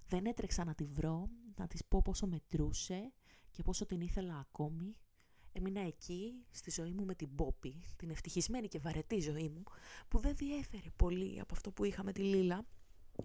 Δεν 0.07 0.27
έτρεξα 0.27 0.65
να 0.65 0.75
τη 0.75 0.85
βρω, 0.85 1.29
να 1.57 1.67
της 1.67 1.85
πω 1.85 2.03
πόσο 2.03 2.27
μετρούσε 2.27 3.13
και 3.51 3.63
πόσο 3.63 3.87
την 3.87 4.01
ήθελα 4.01 4.39
ακόμη, 4.39 4.97
έμεινα 5.53 5.81
εκεί 5.81 6.45
στη 6.51 6.71
ζωή 6.71 6.93
μου 6.93 7.05
με 7.05 7.15
την 7.15 7.35
Πόπη, 7.35 7.83
την 7.97 8.11
ευτυχισμένη 8.11 8.69
και 8.69 8.79
βαρετή 8.79 9.21
ζωή 9.21 9.49
μου, 9.49 9.63
που 10.09 10.19
δεν 10.19 10.37
διέφερε 10.37 10.91
πολύ 10.97 11.41
από 11.41 11.55
αυτό 11.55 11.73
που 11.73 11.85
είχα 11.85 12.03
με 12.03 12.13
τη 12.13 12.23
Λίλα, 12.23 12.67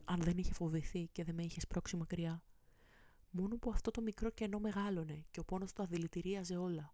αν 0.06 0.22
δεν 0.22 0.38
είχε 0.38 0.54
φοβηθεί 0.54 1.08
και 1.12 1.24
δεν 1.24 1.36
με 1.36 1.44
είχε 1.44 1.60
σπρώξει 1.60 1.96
μακριά. 1.96 2.44
Μόνο 3.30 3.58
που 3.58 3.70
αυτό 3.70 3.92
το 3.92 4.02
μικρό 4.02 4.30
κενό 4.30 4.60
μεγάλωνε 4.60 5.26
και 5.32 5.40
ο 5.40 5.46
πόνος 5.46 5.74
του 5.74 5.84
αδηλητηρίαζε 5.84 6.56
όλα. 6.58 6.94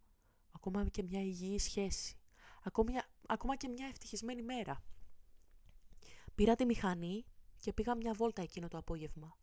Ακόμα 0.52 0.90
και 0.90 1.04
μια 1.04 1.22
υγιή 1.22 1.60
σχέση. 1.60 2.16
Ακόμα, 2.64 2.92
ακόμα 3.28 3.56
και 3.56 3.68
μια 3.68 3.88
ευτυχισμένη 3.88 4.42
μέρα. 4.42 4.84
Πήρα 6.36 6.56
τη 6.56 6.66
μηχανή 6.66 7.26
και 7.60 7.74
πήγα 7.74 7.96
μια 7.96 8.14
βόλτα 8.14 8.42
εκείνο 8.42 8.68
το 8.68 8.78
απόγευμα. 8.78 9.38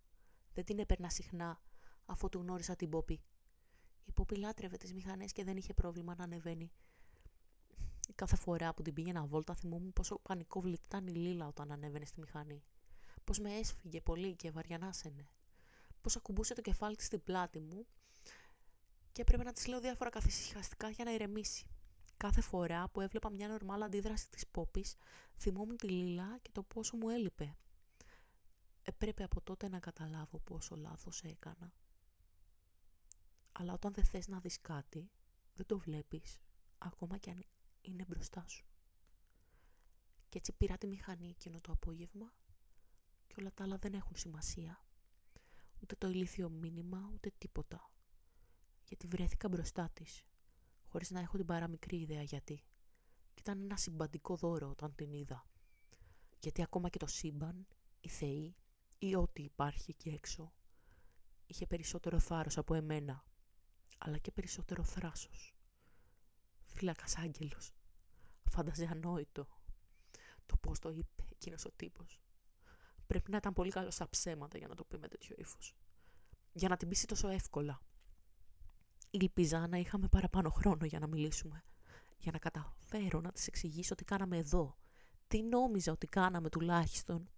Δεν 0.52 0.64
την 0.64 0.78
έπαιρνα 0.78 1.10
συχνά, 1.10 1.60
αφού 2.06 2.28
του 2.28 2.38
γνώρισα 2.38 2.76
την 2.76 2.90
Πόπη. 2.90 3.22
Η 4.04 4.12
Πόπη 4.12 4.36
λάτρευε 4.36 4.76
τις 4.76 4.92
μηχανές 4.92 5.32
και 5.32 5.44
δεν 5.44 5.56
είχε 5.56 5.74
πρόβλημα 5.74 6.14
να 6.14 6.24
ανεβαίνει. 6.24 6.72
Κάθε 8.14 8.36
φορά 8.36 8.74
που 8.74 8.82
την 8.82 8.94
πήγαινα 8.94 9.26
βόλτα 9.26 9.54
θυμόμουν 9.54 9.92
πόσο 9.92 10.18
πανικό 10.18 10.62
ήταν 10.66 11.06
η 11.06 11.12
Λίλα 11.12 11.46
όταν 11.46 11.72
ανέβαινε 11.72 12.04
στη 12.04 12.20
μηχανή. 12.20 12.64
Πώς 13.28 13.38
με 13.38 13.54
έσφυγε 13.54 14.00
πολύ 14.00 14.36
και 14.36 14.50
βαριανάσαινε. 14.50 15.28
Πώς 16.00 16.16
ακουμπούσε 16.16 16.54
το 16.54 16.60
κεφάλι 16.60 16.96
της 16.96 17.06
στην 17.06 17.22
πλάτη 17.22 17.60
μου 17.60 17.86
και 19.12 19.20
έπρεπε 19.20 19.42
να 19.42 19.52
της 19.52 19.66
λέω 19.66 19.80
διάφορα 19.80 20.10
καθησυχαστικά 20.10 20.88
για 20.88 21.04
να 21.04 21.12
ηρεμήσει. 21.12 21.66
Κάθε 22.16 22.40
φορά 22.40 22.88
που 22.88 23.00
έβλεπα 23.00 23.30
μια 23.30 23.48
νορμάλ 23.48 23.82
αντίδραση 23.82 24.30
της 24.30 24.46
Πόπης, 24.46 24.94
θυμόμουν 25.36 25.76
τη 25.76 25.88
Λίλα 25.88 26.38
και 26.42 26.50
το 26.52 26.62
πόσο 26.62 26.96
μου 26.96 27.08
έλειπε. 27.08 27.56
Έπρεπε 28.82 29.22
από 29.22 29.40
τότε 29.40 29.68
να 29.68 29.78
καταλάβω 29.78 30.38
πόσο 30.38 30.76
λάθος 30.76 31.22
έκανα. 31.22 31.72
Αλλά 33.52 33.72
όταν 33.72 33.92
δεν 33.92 34.04
θες 34.04 34.28
να 34.28 34.38
δεις 34.38 34.60
κάτι, 34.60 35.10
δεν 35.54 35.66
το 35.66 35.78
βλέπεις, 35.78 36.38
ακόμα 36.78 37.18
και 37.18 37.30
αν 37.30 37.44
είναι 37.80 38.04
μπροστά 38.08 38.44
σου. 38.48 38.66
Και 40.28 40.38
έτσι 40.38 40.52
πήρα 40.52 40.78
τη 40.78 40.86
μηχανή 40.86 41.28
εκείνο 41.28 41.60
το 41.60 41.72
απόγευμα 41.72 42.32
και 43.38 43.44
όλα 43.44 43.54
τα 43.54 43.64
άλλα 43.64 43.76
δεν 43.76 43.94
έχουν 43.94 44.16
σημασία. 44.16 44.84
Ούτε 45.80 45.96
το 45.96 46.08
ηλίθιο 46.08 46.48
μήνυμα, 46.48 47.10
ούτε 47.12 47.30
τίποτα. 47.38 47.90
Γιατί 48.84 49.06
βρέθηκα 49.06 49.48
μπροστά 49.48 49.90
της, 49.92 50.24
χωρίς 50.88 51.10
να 51.10 51.20
έχω 51.20 51.36
την 51.36 51.46
παραμικρή 51.46 52.00
ιδέα 52.00 52.22
γιατί. 52.22 52.64
Και 53.34 53.40
ήταν 53.40 53.62
ένα 53.62 53.76
συμπαντικό 53.76 54.36
δώρο 54.36 54.68
όταν 54.68 54.94
την 54.94 55.12
είδα. 55.12 55.46
Γιατί 56.40 56.62
ακόμα 56.62 56.88
και 56.88 56.98
το 56.98 57.06
σύμπαν, 57.06 57.66
οι 58.00 58.08
θεοί 58.08 58.56
ή 58.98 59.14
ό,τι 59.14 59.42
υπάρχει 59.42 59.90
εκεί 59.90 60.08
έξω, 60.08 60.52
είχε 61.46 61.66
περισσότερο 61.66 62.18
θάρρος 62.18 62.58
από 62.58 62.74
εμένα 62.74 63.24
αλλά 63.98 64.18
και 64.18 64.30
περισσότερο 64.30 64.84
θράσος. 64.84 65.54
Φύλακας 66.64 67.16
άγγελος. 67.16 67.74
Φάνταζε 68.50 68.88
ανόητο. 68.90 69.48
Το 70.46 70.56
πώς 70.56 70.78
το 70.78 70.90
είπε 70.90 71.24
εκείνος 71.32 71.64
ο 71.64 71.72
τύπος. 71.72 72.20
Πρέπει 73.08 73.30
να 73.30 73.36
ήταν 73.36 73.52
πολύ 73.52 73.70
καλό 73.70 73.90
στα 73.90 74.08
ψέματα 74.08 74.58
για 74.58 74.68
να 74.68 74.74
το 74.74 74.84
πει 74.84 74.98
με 74.98 75.08
τέτοιο 75.08 75.34
ύφος. 75.38 75.74
Για 76.52 76.68
να 76.68 76.76
την 76.76 76.88
πείσει 76.88 77.06
τόσο 77.06 77.28
εύκολα. 77.28 77.80
Ήλπιζα 79.10 79.68
να 79.68 79.76
είχαμε 79.76 80.08
παραπάνω 80.08 80.50
χρόνο 80.50 80.84
για 80.84 80.98
να 80.98 81.06
μιλήσουμε. 81.06 81.64
Για 82.18 82.32
να 82.32 82.38
καταφέρω 82.38 83.20
να 83.20 83.32
της 83.32 83.46
εξηγήσω 83.46 83.94
τι 83.94 84.04
κάναμε 84.04 84.36
εδώ. 84.36 84.78
Τι 85.26 85.42
νόμιζα 85.42 85.92
ότι 85.92 86.06
κάναμε 86.06 86.48
τουλάχιστον. 86.48 87.30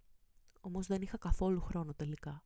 Όμως 0.61 0.87
δεν 0.87 1.01
είχα 1.01 1.17
καθόλου 1.17 1.61
χρόνο 1.61 1.93
τελικά. 1.93 2.43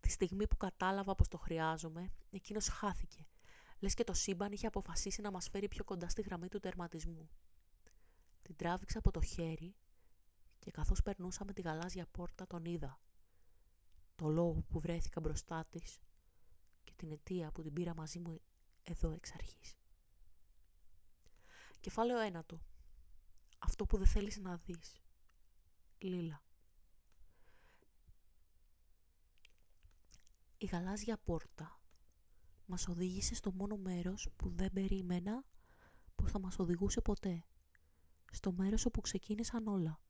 Τη 0.00 0.10
στιγμή 0.10 0.46
που 0.46 0.56
κατάλαβα 0.56 1.14
πως 1.14 1.28
το 1.28 1.38
χρειάζομαι, 1.38 2.12
εκείνος 2.30 2.68
χάθηκε. 2.68 3.26
Λες 3.78 3.94
και 3.94 4.04
το 4.04 4.12
σύμπαν 4.12 4.52
είχε 4.52 4.66
αποφασίσει 4.66 5.20
να 5.20 5.30
μας 5.30 5.48
φέρει 5.48 5.68
πιο 5.68 5.84
κοντά 5.84 6.08
στη 6.08 6.22
γραμμή 6.22 6.48
του 6.48 6.60
τερματισμού. 6.60 7.30
Την 8.42 8.56
τράβηξα 8.56 8.98
από 8.98 9.10
το 9.10 9.22
χέρι 9.22 9.74
και 10.58 10.70
καθώς 10.70 11.02
περνούσαμε 11.02 11.52
τη 11.52 11.62
γαλάζια 11.62 12.06
πόρτα 12.06 12.46
τον 12.46 12.64
είδα. 12.64 13.00
Το 14.14 14.28
λόγο 14.28 14.64
που 14.68 14.80
βρέθηκα 14.80 15.20
μπροστά 15.20 15.64
της 15.70 15.98
και 16.84 16.92
την 16.96 17.10
αιτία 17.10 17.50
που 17.52 17.62
την 17.62 17.72
πήρα 17.72 17.94
μαζί 17.94 18.18
μου 18.18 18.40
εδώ 18.82 19.10
εξ 19.10 19.32
αρχής. 19.32 19.76
Κεφάλαιο 21.80 22.18
ένατο. 22.18 22.60
Αυτό 23.58 23.86
που 23.86 23.96
δεν 23.96 24.06
θέλεις 24.06 24.36
να 24.38 24.56
δεις. 24.56 25.00
Λίλα. 25.98 26.42
Η 30.58 30.66
γαλάζια 30.66 31.18
πόρτα 31.18 31.80
μας 32.66 32.88
οδήγησε 32.88 33.34
στο 33.34 33.52
μόνο 33.52 33.76
μέρος 33.76 34.28
που 34.36 34.50
δεν 34.50 34.72
περίμενα 34.72 35.44
που 36.14 36.28
θα 36.28 36.38
μας 36.38 36.58
οδηγούσε 36.58 37.00
ποτέ. 37.00 37.44
Στο 38.30 38.52
μέρος 38.52 38.86
όπου 38.86 39.00
ξεκίνησαν 39.00 39.66
όλα. 39.66 40.00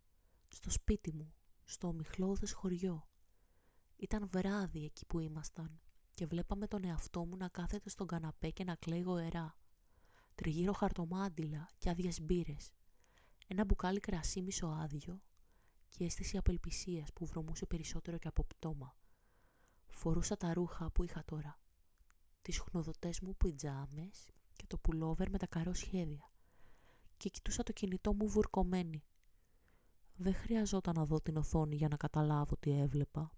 Στο 0.57 0.70
σπίτι 0.70 1.12
μου, 1.12 1.35
στο 1.65 1.89
ομιχλώδες 1.89 2.53
χωριό. 2.53 3.09
Ήταν 3.97 4.28
βράδυ 4.28 4.85
εκεί 4.85 5.07
που 5.07 5.19
ήμασταν 5.19 5.81
και 6.15 6.27
βλέπαμε 6.27 6.66
τον 6.66 6.85
εαυτό 6.85 7.24
μου 7.24 7.37
να 7.37 7.49
κάθεται 7.49 7.89
στον 7.89 8.07
καναπέ 8.07 8.51
και 8.51 8.65
να 8.65 8.74
κλαίει 8.74 9.01
γοερά. 9.01 9.59
Τριγύρω 10.35 10.73
χαρτομάντιλα 10.73 11.69
και 11.78 11.91
άδειες 11.91 12.20
μπύρες. 12.20 12.73
Ένα 13.47 13.65
μπουκάλι 13.65 14.01
κρασί 14.01 14.43
μισοάδιο 14.43 15.23
και 15.89 16.05
αίσθηση 16.05 16.37
απελπισίας 16.37 17.12
που 17.12 17.27
βρωμούσε 17.27 17.66
περισσότερο 17.66 18.19
και 18.19 18.28
από 18.28 18.45
πτώμα. 18.45 18.97
Φορούσα 19.87 20.37
τα 20.37 20.55
ρούχα 20.55 20.91
που 20.91 21.05
είχα 21.05 21.24
τώρα. 21.24 21.61
Τις 22.43 22.59
χνοδοτές 22.59 23.20
μου 23.20 23.37
πιτζάμες 23.37 24.28
και 24.53 24.66
το 24.66 24.78
πουλόβερ 24.78 25.31
με 25.31 25.39
τα 25.39 25.47
καρό 25.47 25.74
σχέδια. 25.74 26.31
Και 27.16 27.28
κοιτούσα 27.28 27.62
το 27.62 27.73
κινητό 27.73 28.15
μου 28.15 28.28
βουρκωμένη. 28.28 29.05
Δεν 30.17 30.35
χρειαζόταν 30.35 30.95
να 30.95 31.05
δω 31.05 31.21
την 31.21 31.37
οθόνη 31.37 31.77
για 31.77 31.89
να 31.89 31.97
καταλάβω 31.97 32.57
τι 32.57 32.71
έβλεπα. 32.71 33.33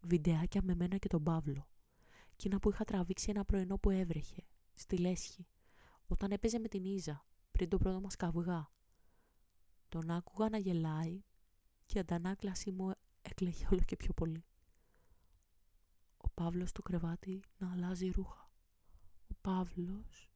Βιντεάκια 0.00 0.62
με 0.62 0.74
μένα 0.74 0.96
και 0.96 1.08
τον 1.08 1.22
Παύλο. 1.22 1.68
Κίνα 2.36 2.58
που 2.58 2.70
είχα 2.70 2.84
τραβήξει 2.84 3.30
ένα 3.30 3.44
πρωινό 3.44 3.78
που 3.78 3.90
έβρεχε, 3.90 4.46
στη 4.72 4.98
λέσχη, 4.98 5.46
όταν 6.06 6.30
έπαιζε 6.30 6.58
με 6.58 6.68
την 6.68 6.84
Ίζα, 6.84 7.26
πριν 7.50 7.68
το 7.68 7.78
πρώτο 7.78 8.00
μας 8.00 8.16
καυγά. 8.16 8.70
Τον 9.88 10.10
άκουγα 10.10 10.48
να 10.48 10.58
γελάει 10.58 11.22
και 11.86 11.98
η 11.98 12.00
αντανάκλαση 12.00 12.70
μου 12.70 12.92
έκλαιγε 13.22 13.66
όλο 13.70 13.80
και 13.86 13.96
πιο 13.96 14.12
πολύ. 14.12 14.44
Παύλος 16.36 16.68
στο 16.68 16.82
κρεβάτι 16.82 17.42
να 17.58 17.72
αλλάζει 17.72 18.10
ρούχα. 18.10 18.50
Ο 19.28 19.34
Παύλος 19.40 20.30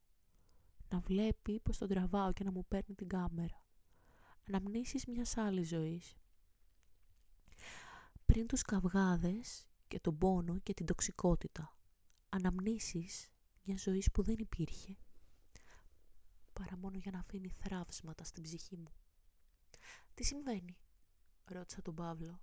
να 0.88 1.00
βλέπει 1.00 1.60
πως 1.60 1.78
τον 1.78 1.88
τραβάω 1.88 2.32
και 2.32 2.44
να 2.44 2.52
μου 2.52 2.64
παίρνει 2.68 2.94
την 2.94 3.08
κάμερα. 3.08 3.59
Αναμνήσεις 4.52 5.06
μιας 5.06 5.36
άλλης 5.36 5.68
ζωής. 5.68 6.16
Πριν 8.26 8.46
τους 8.46 8.62
καυγάδες 8.62 9.68
και 9.88 10.00
τον 10.00 10.18
πόνο 10.18 10.58
και 10.58 10.74
την 10.74 10.86
τοξικότητα. 10.86 11.76
Αναμνήσεις 12.28 13.30
μια 13.62 13.76
ζωής 13.76 14.10
που 14.10 14.22
δεν 14.22 14.36
υπήρχε. 14.38 14.96
Παρά 16.52 16.76
μόνο 16.76 16.98
για 16.98 17.10
να 17.10 17.18
αφήνει 17.18 17.48
θράψματα 17.48 18.24
στην 18.24 18.42
ψυχή 18.42 18.76
μου. 18.76 18.92
Τι 20.14 20.24
συμβαίνει, 20.24 20.78
ρώτησα 21.44 21.82
τον 21.82 21.94
Παύλο. 21.94 22.42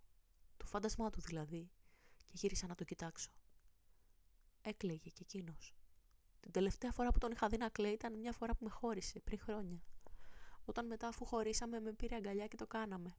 Το 0.58 0.66
φάντασμά 0.66 1.10
του 1.10 1.22
δηλαδή 1.22 1.72
και 2.18 2.34
γύρισα 2.34 2.68
να 2.68 2.76
το 2.76 2.84
κοιτάξω. 2.84 3.32
Έκλαιγε 4.62 5.10
κι 5.10 5.22
εκείνος. 5.22 5.76
Την 6.40 6.52
τελευταία 6.52 6.92
φορά 6.92 7.12
που 7.12 7.20
τον 7.20 7.32
είχα 7.32 7.48
δει 7.48 7.58
να 7.58 7.70
κλαίει 7.70 7.94
ήταν 7.94 8.20
μια 8.20 8.32
φορά 8.32 8.56
που 8.56 8.64
με 8.64 8.70
χώρισε, 8.70 9.20
πριν 9.20 9.40
χρόνια. 9.40 9.82
Όταν 10.70 10.86
μετά, 10.86 11.08
αφού 11.08 11.26
χωρίσαμε, 11.26 11.80
με 11.80 11.94
πήρε 11.94 12.16
αγκαλιά 12.16 12.48
και 12.48 12.56
το 12.56 12.68
κάναμε. 12.68 13.16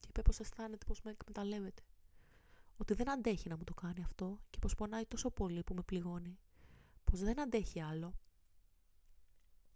Και 0.00 0.08
είπε 0.08 0.22
πω 0.22 0.32
αισθάνεται 0.40 0.86
πω 0.86 0.94
με 1.02 1.10
εκμεταλλεύεται. 1.10 1.82
Ότι 2.76 2.94
δεν 2.94 3.10
αντέχει 3.10 3.48
να 3.48 3.56
μου 3.56 3.64
το 3.64 3.74
κάνει 3.74 4.02
αυτό 4.02 4.40
και 4.50 4.58
πω 4.58 4.68
πονάει 4.76 5.06
τόσο 5.06 5.30
πολύ 5.30 5.62
που 5.62 5.74
με 5.74 5.82
πληγώνει. 5.82 6.38
Πω 7.04 7.16
δεν 7.16 7.40
αντέχει 7.40 7.80
άλλο. 7.80 8.14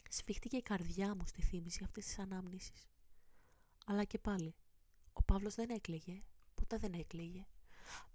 Σφίχτηκε 0.08 0.56
η 0.56 0.62
καρδιά 0.62 1.14
μου 1.14 1.26
στη 1.26 1.42
θύμηση 1.42 1.84
αυτής 1.84 2.04
της 2.04 2.18
ανάμνησης. 2.18 2.88
Αλλά 3.86 4.04
και 4.04 4.18
πάλι, 4.18 4.54
ο 5.12 5.22
Παύλος 5.22 5.54
δεν 5.54 5.70
έκλαιγε, 5.70 6.22
ποτέ 6.54 6.76
δεν 6.76 6.92
έκλαιγε. 6.92 7.46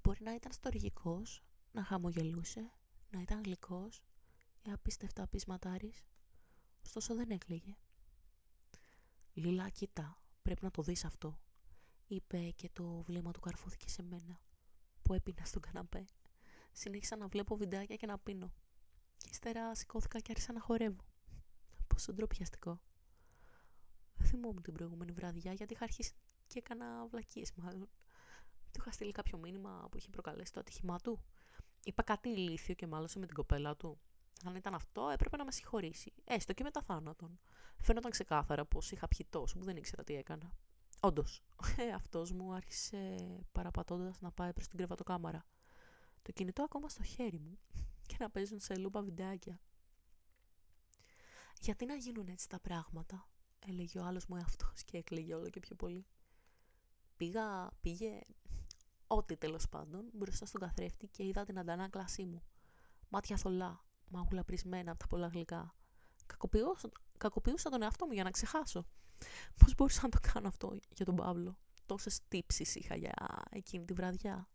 Μπορεί 0.03 0.23
να 0.23 0.33
ήταν 0.33 0.51
στοργικός, 0.51 1.43
να 1.71 1.83
χαμογελούσε, 1.83 2.71
να 3.09 3.21
ήταν 3.21 3.41
γλυκός 3.43 4.03
ή 4.61 4.71
απίστευτα 4.71 5.27
πεισματάρης, 5.27 6.03
ωστόσο 6.83 7.15
δεν 7.15 7.29
έκλαιγε. 7.29 7.77
«Λίλα, 9.33 9.69
κοίτα, 9.69 10.21
πρέπει 10.41 10.63
να 10.63 10.71
το 10.71 10.81
δεις 10.81 11.05
αυτό», 11.05 11.39
είπε 12.07 12.49
και 12.49 12.69
το 12.73 13.01
βλέμμα 13.01 13.31
του 13.31 13.39
καρφώθηκε 13.39 13.89
σε 13.89 14.03
μένα, 14.03 14.39
που 15.01 15.13
έπινα 15.13 15.45
στον 15.45 15.61
καναπέ. 15.61 16.05
Συνέχισα 16.71 17.15
να 17.15 17.27
βλέπω 17.27 17.55
βιντεάκια 17.55 17.95
και 17.95 18.05
να 18.05 18.17
πίνω. 18.17 18.53
Και 19.17 19.27
ύστερα 19.31 19.75
σηκώθηκα 19.75 20.19
και 20.19 20.31
άρχισα 20.31 20.53
να 20.53 20.59
χορεύω. 20.59 21.03
Πόσο 21.87 22.13
ντροπιαστικό. 22.13 22.81
Δεν 24.15 24.27
θυμόμουν 24.27 24.61
την 24.61 24.73
προηγούμενη 24.73 25.11
βραδιά 25.11 25.53
γιατί 25.53 25.73
είχα 25.73 25.83
αρχίσει 25.83 26.13
και 26.47 26.59
έκανα 26.59 27.05
βλακίες 27.07 27.53
μάλλον. 27.53 27.89
Του 28.71 28.79
είχα 28.79 28.91
στείλει 28.91 29.11
κάποιο 29.11 29.37
μήνυμα 29.37 29.87
που 29.91 29.97
είχε 29.97 30.09
προκαλέσει 30.09 30.53
το 30.53 30.59
ατύχημά 30.59 30.99
του. 30.99 31.23
Είπα 31.83 32.03
κάτι 32.03 32.29
ηλίθιο 32.29 32.75
και 32.75 32.87
μάλωσε 32.87 33.19
με 33.19 33.25
την 33.25 33.35
κοπέλα 33.35 33.75
του. 33.75 33.99
Αν 34.43 34.55
ήταν 34.55 34.73
αυτό, 34.73 35.09
έπρεπε 35.09 35.37
να 35.37 35.45
με 35.45 35.51
συγχωρήσει. 35.51 36.13
Έστω 36.23 36.53
και 36.53 36.63
μετά 36.63 36.81
θάνατον. 36.81 37.39
Φαίνονταν 37.77 38.11
ξεκάθαρα 38.11 38.65
πως 38.65 38.91
είχα 38.91 39.07
πιει 39.07 39.27
τόσο 39.29 39.57
που 39.57 39.63
δεν 39.63 39.77
ήξερα 39.77 40.03
τι 40.03 40.15
έκανα. 40.15 40.53
Όντως, 40.99 41.43
ε, 41.77 41.91
αυτός 41.91 42.31
μου 42.31 42.53
άρχισε 42.53 43.15
παραπατώντας 43.51 44.19
να 44.19 44.31
πάει 44.31 44.53
προς 44.53 44.67
την 44.67 44.77
κρεβατοκάμαρα. 44.77 45.45
Το 46.21 46.31
κινητό 46.31 46.63
ακόμα 46.63 46.89
στο 46.89 47.03
χέρι 47.03 47.39
μου 47.39 47.59
και 48.07 48.15
να 48.19 48.29
παίζουν 48.29 48.59
σε 48.59 48.75
λούπα 48.77 49.01
βιντεάκια. 49.01 49.59
Γιατί 51.59 51.85
να 51.85 51.95
γίνουν 51.95 52.27
έτσι 52.27 52.49
τα 52.49 52.59
πράγματα, 52.59 53.27
έλεγε 53.67 53.99
ο 53.99 54.05
άλλος 54.05 54.25
μου 54.25 54.35
εαυτός 54.35 54.83
και 54.83 54.97
έκλαιγε 54.97 55.33
όλο 55.33 55.49
και 55.49 55.59
πιο 55.59 55.75
πολύ. 55.75 56.05
Πήγα, 57.17 57.71
πήγε 57.81 58.21
ό,τι 59.07 59.37
τέλος 59.37 59.69
πάντων 59.69 60.09
μπροστά 60.13 60.45
στον 60.45 60.61
καθρέφτη 60.61 61.07
και 61.07 61.23
είδα 61.23 61.43
την 61.43 61.59
αντανάκλασή 61.59 62.25
μου. 62.25 62.43
Μάτια 63.09 63.37
θολά, 63.37 63.85
μάγουλα 64.09 64.43
πρισμένα 64.43 64.91
από 64.91 64.99
τα 64.99 65.07
πολλά 65.07 65.27
γλυκά. 65.27 65.75
Κακοποιούσα, 66.25 66.89
κακοποιούσα 67.17 67.69
τον 67.69 67.81
εαυτό 67.81 68.05
μου 68.05 68.13
για 68.13 68.23
να 68.23 68.31
ξεχάσω. 68.31 68.85
Πώς 69.57 69.75
μπορούσα 69.75 70.01
να 70.01 70.09
το 70.09 70.17
κάνω 70.33 70.47
αυτό 70.47 70.77
για 70.95 71.05
τον 71.05 71.15
Παύλο; 71.15 71.57
Τόσες 71.85 72.19
τύψεις 72.27 72.75
είχα 72.75 72.95
για 72.95 73.13
εκείνη 73.49 73.85
τη 73.85 73.93
βραδιά. 73.93 74.47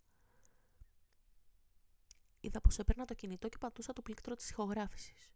Είδα 2.41 2.61
πως 2.61 2.79
έπαιρνα 2.79 3.05
το 3.05 3.15
κινητό 3.15 3.49
και 3.49 3.59
πατούσα 3.59 3.93
το 3.93 4.03
πλήκτρο 4.03 4.35
της 4.35 4.51
ηχογράφησης. 4.51 5.33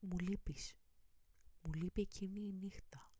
Μου 0.00 0.18
λείπεις. 0.18 0.74
Μου 1.62 1.72
λείπει 1.72 2.00
εκείνη 2.00 2.40
η 2.40 2.52
νύχτα. 2.52 3.12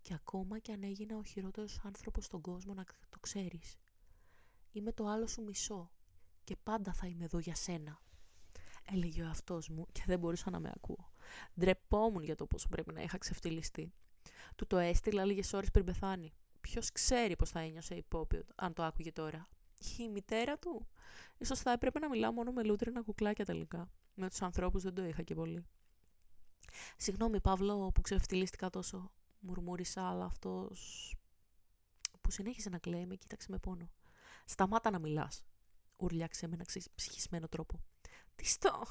Και 0.00 0.14
ακόμα 0.14 0.58
κι 0.58 0.72
αν 0.72 0.82
έγινα 0.82 1.16
ο 1.16 1.24
χειρότερος 1.24 1.80
άνθρωπος 1.84 2.24
στον 2.24 2.40
κόσμο 2.40 2.74
να 2.74 2.84
το 3.08 3.18
ξέρεις. 3.20 3.76
Είμαι 4.72 4.92
το 4.92 5.06
άλλο 5.06 5.26
σου 5.26 5.42
μισό 5.42 5.90
και 6.44 6.56
πάντα 6.56 6.92
θα 6.92 7.06
είμαι 7.06 7.24
εδώ 7.24 7.38
για 7.38 7.54
σένα. 7.54 8.00
Έλεγε 8.84 9.22
ο 9.22 9.28
αυτός 9.28 9.68
μου 9.68 9.86
και 9.92 10.02
δεν 10.06 10.18
μπορούσα 10.18 10.50
να 10.50 10.60
με 10.60 10.72
ακούω. 10.74 11.12
Ντρεπόμουν 11.60 12.22
για 12.22 12.34
το 12.34 12.46
πόσο 12.46 12.68
πρέπει 12.68 12.92
να 12.92 13.02
είχα 13.02 13.18
ξεφτυλιστεί. 13.18 13.92
Του 14.56 14.66
το 14.66 14.78
έστειλα 14.78 15.24
λίγες 15.24 15.52
ώρες 15.52 15.70
πριν 15.70 15.84
πεθάνει. 15.84 16.32
Ποιος 16.60 16.92
ξέρει 16.92 17.36
πώς 17.36 17.50
θα 17.50 17.60
ένιωσε 17.60 17.94
υπόπιο 17.94 18.42
αν 18.54 18.72
το 18.72 18.82
άκουγε 18.82 19.12
τώρα. 19.12 19.48
Η 19.98 20.08
μητέρα 20.08 20.58
του. 20.58 20.86
Ίσως 21.38 21.60
θα 21.60 21.72
έπρεπε 21.72 21.98
να 21.98 22.08
μιλάω 22.08 22.32
μόνο 22.32 22.52
με 22.52 22.62
λούτρινα 22.62 23.02
κουκλάκια 23.02 23.44
τελικά. 23.44 23.90
Με 24.14 24.28
τους 24.28 24.42
ανθρώπους 24.42 24.82
δεν 24.82 24.94
το 24.94 25.04
είχα 25.04 25.22
και 25.22 25.34
πολύ. 25.34 25.66
Συγγνώμη 26.96 27.40
Παύλο 27.40 27.90
που 27.92 28.00
ξεφτυλίστηκα 28.00 28.70
τόσο 28.70 29.12
μουρμούρισα, 29.40 30.08
αλλά 30.08 30.24
αυτός 30.24 31.14
που 32.20 32.30
συνέχισε 32.30 32.68
να 32.68 32.78
κλαίει 32.78 33.06
με 33.06 33.14
κοίταξε 33.14 33.46
με 33.50 33.58
πόνο. 33.58 33.90
«Σταμάτα 34.44 34.90
να 34.90 34.98
μιλάς», 34.98 35.44
ούρλιαξε 35.96 36.46
με 36.46 36.54
ένα 36.54 36.64
ψυχισμένο 36.94 37.48
τρόπο. 37.48 37.80
«Τι 38.36 38.44
στο», 38.44 38.82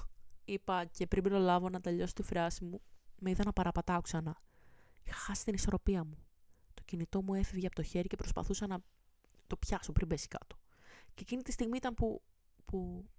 είπα 0.45 0.85
και 0.85 1.07
πριν 1.07 1.23
προλάβω 1.23 1.69
να 1.69 1.81
τελειώσει 1.81 2.13
τη 2.13 2.23
φράση 2.23 2.63
μου, 2.63 2.81
με 3.19 3.29
είδα 3.29 3.43
να 3.45 3.53
παραπατάω 3.53 4.01
ξανά. 4.01 4.41
Είχα 5.03 5.15
χάσει 5.15 5.43
την 5.43 5.53
ισορροπία 5.53 6.03
μου. 6.03 6.17
Το 6.73 6.83
κινητό 6.85 7.21
μου 7.21 7.33
έφευγε 7.33 7.65
από 7.65 7.75
το 7.75 7.83
χέρι 7.83 8.07
και 8.07 8.15
προσπαθούσα 8.15 8.67
να 8.67 8.79
το 9.47 9.57
πιάσω 9.57 9.91
πριν 9.91 10.07
πέσει 10.07 10.27
κάτω. 10.27 10.59
Και 11.13 11.21
εκείνη 11.21 11.41
τη 11.41 11.51
στιγμή 11.51 11.77
ήταν 11.77 11.93
που, 11.93 12.23
που 12.65 13.09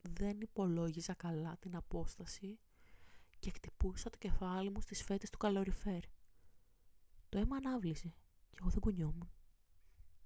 δεν 0.00 0.40
υπολόγιζα 0.40 1.14
καλά 1.14 1.56
την 1.60 1.76
απόσταση 1.76 2.58
και 3.38 3.50
χτυπούσα 3.50 4.10
το 4.10 4.18
κεφάλι 4.18 4.70
μου 4.70 4.80
στις 4.80 5.02
φέτες 5.02 5.30
του 5.30 5.38
καλοριφέρ. 5.38 6.00
Το 7.28 7.38
αίμα 7.38 7.56
ανάβλησε 7.56 8.14
και 8.50 8.58
εγώ 8.60 8.70
δεν 8.70 8.80
κουνιόμουν. 8.80 9.30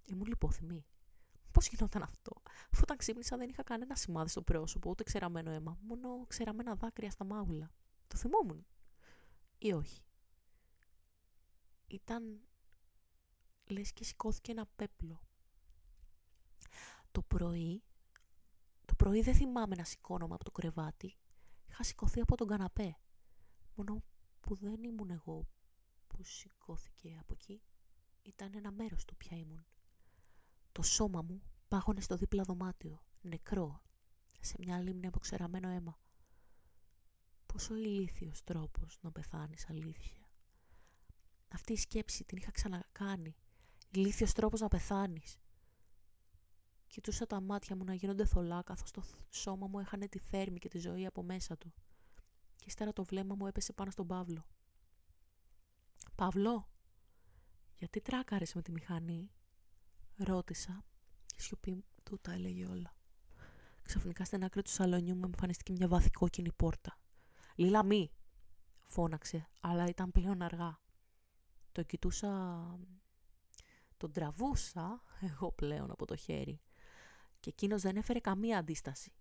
Ήμουν 0.05 0.27
λιποθυμή. 0.27 0.87
Πώς 1.59 1.69
γινόταν 1.69 2.03
αυτό, 2.03 2.33
αφού 2.45 2.81
όταν 2.83 2.97
ξύπνησα 2.97 3.37
δεν 3.37 3.49
είχα 3.49 3.63
κανένα 3.63 3.97
σημάδι 3.97 4.29
στο 4.29 4.43
πρόσωπο, 4.43 4.91
ούτε 4.91 5.03
ξεραμένο 5.03 5.51
αίμα, 5.51 5.79
μόνο 5.81 6.25
ξεραμένα 6.27 6.75
δάκρυα 6.75 7.11
στα 7.11 7.25
μάγουλα. 7.25 7.71
Το 8.07 8.17
θυμόμουν. 8.17 8.67
Ή 9.59 9.73
όχι; 9.73 10.03
Ήταν 11.87 12.41
λες 13.65 13.93
και 13.93 14.05
σηκώθηκε 14.05 14.51
ένα 14.51 14.67
πέπλο. 14.77 15.23
Το 17.13 17.23
πρωί, 17.23 17.83
το 18.85 18.95
πρωί 18.95 19.21
δεν 19.21 19.35
θυμάμαι 19.35 19.75
να 19.75 19.85
σηκώνομαι 19.85 20.35
από 20.35 20.45
το 20.45 20.51
κρεβάτι. 20.51 21.17
Είχα 21.69 21.83
σηκωθεί 21.83 22.21
από 22.21 22.37
τον 22.37 22.49
καναπέ. 22.49 22.99
Μόνο 23.75 24.03
που 24.41 24.55
δεν 24.55 24.83
ήμουν 24.83 25.11
εγώ 25.11 25.49
που 26.07 26.23
σηκώθηκε 26.23 27.17
από 27.21 27.33
εκεί 27.33 27.63
ήταν 28.23 28.55
ένα 28.55 28.71
μέρος 28.71 29.05
του 29.05 29.17
πια 29.17 29.37
ήμουν. 29.37 29.67
Το 30.79 30.85
σώμα 30.85 31.23
μου 31.23 31.43
πάγωνε 31.69 32.01
στο 32.01 32.17
δίπλα 32.17 32.43
δωμάτιο, 32.43 33.03
νεκρό, 33.21 33.83
σε 34.41 34.57
μια 34.59 34.81
λίμνη 34.81 35.07
από 35.07 35.19
ξεραμένο 35.19 35.69
αίμα. 35.69 35.99
Πόσο 37.47 37.75
ηλίθιος 37.75 38.45
τρόπος 38.45 38.99
να 39.01 39.13
πεθάνεις 39.13 39.69
αλήθεια. 39.69 40.31
Αυτή 41.49 41.73
η 41.73 41.77
σκέψη 41.77 42.25
την 42.25 42.37
είχα 42.37 42.51
ξανακάνει. 42.51 43.37
Ηλίθιος 43.91 44.33
τρόπος 44.33 44.61
να 44.61 44.69
πεθάνεις. 44.69 45.39
Κοιτούσα 46.87 47.27
τα 47.27 47.41
μάτια 47.41 47.77
μου 47.77 47.85
να 47.85 47.95
γίνονται 47.95 48.25
θολά 48.25 48.63
καθώς 48.63 48.91
το 48.91 49.03
σώμα 49.31 49.67
μου 49.67 49.79
έχανε 49.79 50.09
τη 50.09 50.19
θέρμη 50.19 50.59
και 50.59 50.69
τη 50.69 50.79
ζωή 50.79 51.07
από 51.07 51.23
μέσα 51.23 51.57
του. 51.57 51.75
Και 52.57 52.65
ύστερα 52.67 52.93
το 52.93 53.05
βλέμμα 53.05 53.35
μου 53.35 53.47
έπεσε 53.47 53.73
πάνω 53.73 53.91
στον 53.91 54.07
Παύλο. 54.07 54.47
«Παύλο, 56.15 56.69
γιατί 57.75 58.01
τράκαρες 58.01 58.55
με 58.55 58.63
τη 58.63 58.73
μηχανή» 58.73 59.31
ρώτησα 60.19 60.85
και 61.27 61.35
η 61.39 61.43
σιωπή 61.43 61.85
του 62.03 62.19
τα 62.21 62.33
έλεγε 62.33 62.67
όλα. 62.67 62.95
Ξαφνικά 63.83 64.25
στην 64.25 64.45
άκρη 64.45 64.63
του 64.63 64.71
σαλονιού 64.71 65.15
μου 65.15 65.25
εμφανίστηκε 65.25 65.73
μια 65.73 65.89
βαθικόκινη 65.89 66.53
πόρτα. 66.53 66.99
«Λίλα 67.55 67.85
μη» 67.85 68.13
φώναξε, 68.87 69.49
αλλά 69.61 69.87
ήταν 69.87 70.13
πλέον 70.13 70.43
αργά. 70.43 70.81
Το 71.73 71.83
κοιτούσα... 71.83 72.31
Τον 73.97 74.13
τραβούσα 74.13 75.03
εγώ 75.21 75.53
πλέον 75.53 75.91
από 75.91 76.07
το 76.07 76.17
χέρι 76.17 76.61
και 77.41 77.51
εκείνος 77.51 77.83
δεν 77.83 77.97
έφερε 77.97 78.19
καμία 78.19 78.59
αντίσταση. 78.59 79.13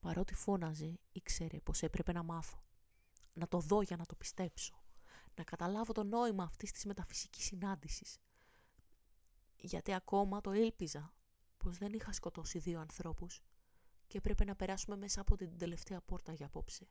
Παρότι 0.00 0.34
φώναζε, 0.34 0.98
ήξερε 1.12 1.60
πως 1.60 1.82
έπρεπε 1.82 2.12
να 2.12 2.22
μάθω. 2.22 2.62
Να 3.32 3.48
το 3.48 3.58
δω 3.58 3.82
για 3.82 3.96
να 3.96 4.06
το 4.06 4.14
πιστέψω 4.14 4.84
να 5.36 5.44
καταλάβω 5.44 5.92
το 5.92 6.04
νόημα 6.04 6.44
αυτής 6.44 6.72
της 6.72 6.84
μεταφυσικής 6.84 7.44
συνάντησης. 7.44 8.18
Γιατί 9.64 9.92
ακόμα 9.92 10.40
το 10.40 10.52
ήλπιζα 10.52 11.14
πως 11.56 11.78
δεν 11.78 11.92
είχα 11.92 12.12
σκοτώσει 12.12 12.58
δύο 12.58 12.80
ανθρώπους 12.80 13.42
και 14.06 14.18
έπρεπε 14.18 14.44
να 14.44 14.56
περάσουμε 14.56 14.96
μέσα 14.96 15.20
από 15.20 15.36
την 15.36 15.58
τελευταία 15.58 16.00
πόρτα 16.00 16.32
για 16.32 16.46
απόψε, 16.46 16.88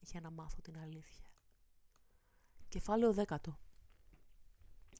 για 0.00 0.20
να 0.20 0.30
μάθω 0.30 0.60
την 0.60 0.78
αλήθεια. 0.78 1.24
Κεφάλαιο 2.68 3.12
δέκατο. 3.12 3.58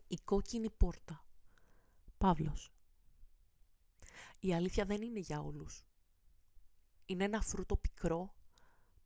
Η 0.08 0.16
κόκκινη 0.16 0.70
πόρτα. 0.70 1.24
Παύλος. 2.18 2.72
Η 4.40 4.54
αλήθεια 4.54 4.84
δεν 4.84 5.02
είναι 5.02 5.18
για 5.18 5.40
όλους. 5.40 5.86
Είναι 7.06 7.24
ένα 7.24 7.40
φρούτο 7.40 7.76
πικρό 7.76 8.34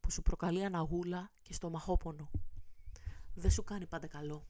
που 0.01 0.11
σου 0.11 0.23
προκαλεί 0.23 0.65
αναγούλα 0.65 1.33
και 1.43 1.53
στομαχόπονο 1.53 2.31
δεν 3.35 3.51
σου 3.51 3.65
κάνει 3.65 3.87
πάντα 3.87 4.07
καλό. 4.07 4.47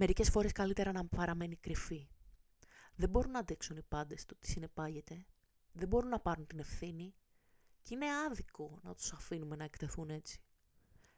Μερικές 0.00 0.30
φορές 0.30 0.52
καλύτερα 0.52 0.92
να 0.92 1.06
παραμένει 1.06 1.56
κρυφή. 1.56 2.08
Δεν 2.94 3.08
μπορούν 3.10 3.30
να 3.30 3.38
αντέξουν 3.38 3.76
οι 3.76 3.82
πάντες 3.82 4.24
το 4.24 4.36
τι 4.38 4.50
συνεπάγεται. 4.50 5.26
Δεν 5.72 5.88
μπορούν 5.88 6.08
να 6.08 6.20
πάρουν 6.20 6.46
την 6.46 6.58
ευθύνη. 6.58 7.14
Και 7.82 7.94
είναι 7.94 8.06
άδικο 8.26 8.78
να 8.82 8.94
τους 8.94 9.12
αφήνουμε 9.12 9.56
να 9.56 9.64
εκτεθούν 9.64 10.10
έτσι. 10.10 10.42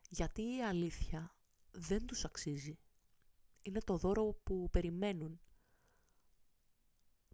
Γιατί 0.09 0.43
η 0.43 0.62
αλήθεια 0.62 1.36
δεν 1.70 2.07
τους 2.07 2.24
αξίζει. 2.24 2.78
Είναι 3.62 3.81
το 3.81 3.97
δώρο 3.97 4.40
που 4.43 4.69
περιμένουν. 4.70 5.40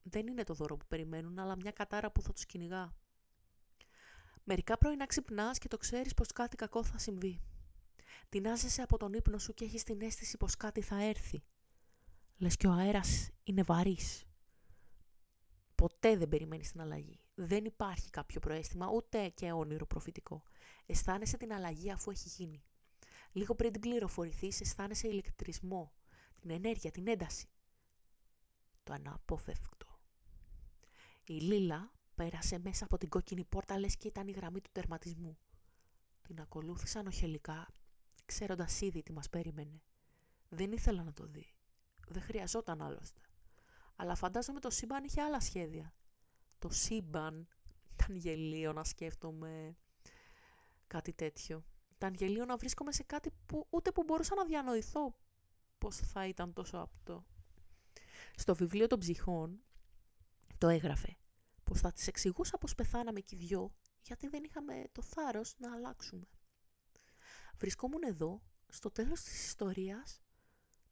Δεν 0.02 0.26
είναι 0.26 0.44
το 0.44 0.54
δώρο 0.54 0.76
που 0.76 0.86
περιμένουν, 0.86 1.38
αλλά 1.38 1.56
μια 1.56 1.70
κατάρα 1.70 2.12
που 2.12 2.22
θα 2.22 2.32
τους 2.32 2.46
κυνηγά. 2.46 2.96
Μερικά 4.44 4.78
πρωινά 4.78 5.06
ξυπνάς 5.06 5.58
και 5.58 5.68
το 5.68 5.76
ξέρεις 5.76 6.14
πως 6.14 6.32
κάτι 6.32 6.56
κακό 6.56 6.84
θα 6.84 6.98
συμβεί. 6.98 7.40
Τεινάζεσαι 8.28 8.82
από 8.82 8.96
τον 8.96 9.12
ύπνο 9.12 9.38
σου 9.38 9.54
και 9.54 9.64
έχεις 9.64 9.82
την 9.82 10.00
αίσθηση 10.00 10.36
πως 10.36 10.56
κάτι 10.56 10.80
θα 10.80 11.02
έρθει. 11.02 11.42
Λες 12.36 12.56
και 12.56 12.66
ο 12.66 12.72
αέρας 12.72 13.30
είναι 13.44 13.62
βαρύς. 13.62 14.24
Ποτέ 15.74 16.16
δεν 16.16 16.28
περιμένεις 16.28 16.70
την 16.70 16.80
αλλαγή. 16.80 17.20
Δεν 17.34 17.64
υπάρχει 17.64 18.10
κάποιο 18.10 18.40
προέστημα, 18.40 18.90
ούτε 18.90 19.28
και 19.28 19.52
όνειρο 19.52 19.86
προφητικό. 19.86 20.42
Αισθάνεσαι 20.86 21.36
την 21.36 21.52
αλλαγή 21.52 21.90
αφού 21.90 22.10
έχει 22.10 22.28
γίνει. 22.28 22.62
Λίγο 23.32 23.54
πριν 23.54 23.72
την 23.72 23.80
πληροφορηθείς, 23.80 24.60
αισθάνεσαι 24.60 25.08
ηλεκτρισμό, 25.08 25.92
την 26.40 26.50
ενέργεια, 26.50 26.90
την 26.90 27.08
ένταση. 27.08 27.48
Το 28.82 28.92
αναπόφευκτο. 28.92 29.86
Η 31.24 31.32
Λίλα 31.32 31.92
πέρασε 32.14 32.58
μέσα 32.58 32.84
από 32.84 32.98
την 32.98 33.08
κόκκινη 33.08 33.44
πόρτα 33.44 33.78
λες 33.78 33.96
και 33.96 34.08
ήταν 34.08 34.28
η 34.28 34.30
γραμμή 34.30 34.60
του 34.60 34.70
τερματισμού. 34.72 35.38
Την 36.22 36.40
ακολούθησαν 36.40 37.06
οχελικά 37.06 37.68
ξέροντας 38.26 38.80
ήδη 38.80 39.02
τι 39.02 39.12
μας 39.12 39.28
περίμενε. 39.28 39.82
Δεν 40.48 40.72
ήθελα 40.72 41.02
να 41.02 41.12
το 41.12 41.26
δει. 41.26 41.46
Δεν 42.08 42.22
χρειαζόταν 42.22 42.82
άλλωστε. 42.82 43.20
Αλλά 43.96 44.14
φαντάζομαι 44.14 44.60
το 44.60 44.70
σύμπαν 44.70 45.04
είχε 45.04 45.22
άλλα 45.22 45.40
σχέδια. 45.40 45.94
Το 46.58 46.68
σύμπαν, 46.68 47.48
τα 47.96 48.04
ήταν 48.04 48.16
γελίο 48.16 48.72
να 48.72 48.84
σκέφτομαι 48.84 49.76
κάτι 50.86 51.12
τέτοιο. 51.12 51.64
Ήταν 51.94 52.14
γελίο 52.14 52.44
να 52.44 52.56
βρίσκομαι 52.56 52.92
σε 52.92 53.02
κάτι 53.02 53.30
που 53.46 53.66
ούτε 53.70 53.92
που 53.92 54.02
μπορούσα 54.04 54.34
να 54.34 54.44
διανοηθώ 54.44 55.14
πώς 55.78 55.96
θα 55.96 56.26
ήταν 56.26 56.52
τόσο 56.52 56.78
απτό. 56.78 57.24
Στο 58.34 58.54
βιβλίο 58.54 58.86
των 58.86 58.98
ψυχών 58.98 59.60
το 60.58 60.68
έγραφε 60.68 61.16
πως 61.64 61.80
θα 61.80 61.92
τις 61.92 62.06
εξηγούσα 62.06 62.58
πως 62.58 62.74
πεθάναμε 62.74 63.20
κι 63.20 63.34
οι 63.34 63.38
δυο 63.38 63.74
γιατί 64.02 64.28
δεν 64.28 64.44
είχαμε 64.44 64.84
το 64.92 65.02
θάρρος 65.02 65.54
να 65.58 65.72
αλλάξουμε. 65.72 66.26
Βρισκόμουν 67.58 68.02
εδώ, 68.02 68.42
στο 68.68 68.90
τέλος 68.90 69.20
της 69.20 69.46
ιστορίας, 69.46 70.20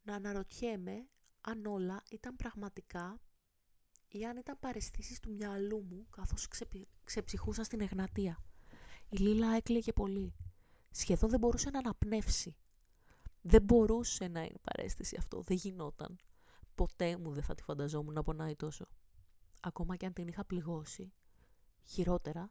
να 0.03 0.15
αναρωτιέμαι 0.15 1.09
αν 1.41 1.67
όλα 1.67 2.03
ήταν 2.11 2.37
πραγματικά 2.37 3.21
ή 4.09 4.25
αν 4.25 4.37
ήταν 4.37 4.59
παρεστήσεις 4.61 5.21
του 5.21 5.33
μυαλού 5.33 5.83
μου 5.83 6.07
καθώς 6.11 6.49
ξεψυχούσα 7.05 7.65
στην 7.65 7.81
Εγνατία. 7.81 8.43
Η 9.09 9.17
Λίλα 9.17 9.57
έκλαιγε 9.57 9.93
πολύ. 9.93 10.35
Σχεδόν 10.91 11.31
δεν 11.31 11.39
μπορούσε 11.39 11.71
να 11.71 11.79
αναπνεύσει. 11.79 12.57
Δεν 13.43 13.63
μπορούσε 13.63 14.29
να 14.29 14.43
είναι 14.43 14.59
παρέστηση 14.63 15.17
αυτό. 15.19 15.41
Δεν 15.41 15.57
γινόταν. 15.57 16.19
Ποτέ 16.75 17.17
μου 17.17 17.33
δεν 17.33 17.43
θα 17.43 17.55
τη 17.55 17.63
φανταζόμουν 17.63 18.15
να 18.15 18.23
πονάει 18.23 18.57
τόσο. 18.57 18.87
Ακόμα 19.61 19.97
και 19.97 20.07
αν 20.07 20.13
την 20.13 20.29
είχα 20.29 20.45
πληγώσει. 20.45 21.13
Χειρότερα, 21.83 22.51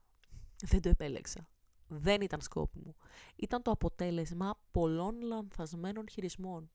δεν 0.61 0.81
το 0.81 0.90
επέλεξα. 0.90 1.48
Δεν 1.88 2.22
ήταν 2.22 2.41
σκόπιμο. 2.41 2.95
Ήταν 3.35 3.61
το 3.61 3.72
αποτέλεσμα 3.72 4.60
πολλών 4.72 5.22
λανθασμένων 5.22 6.10
χειρισμών 6.10 6.72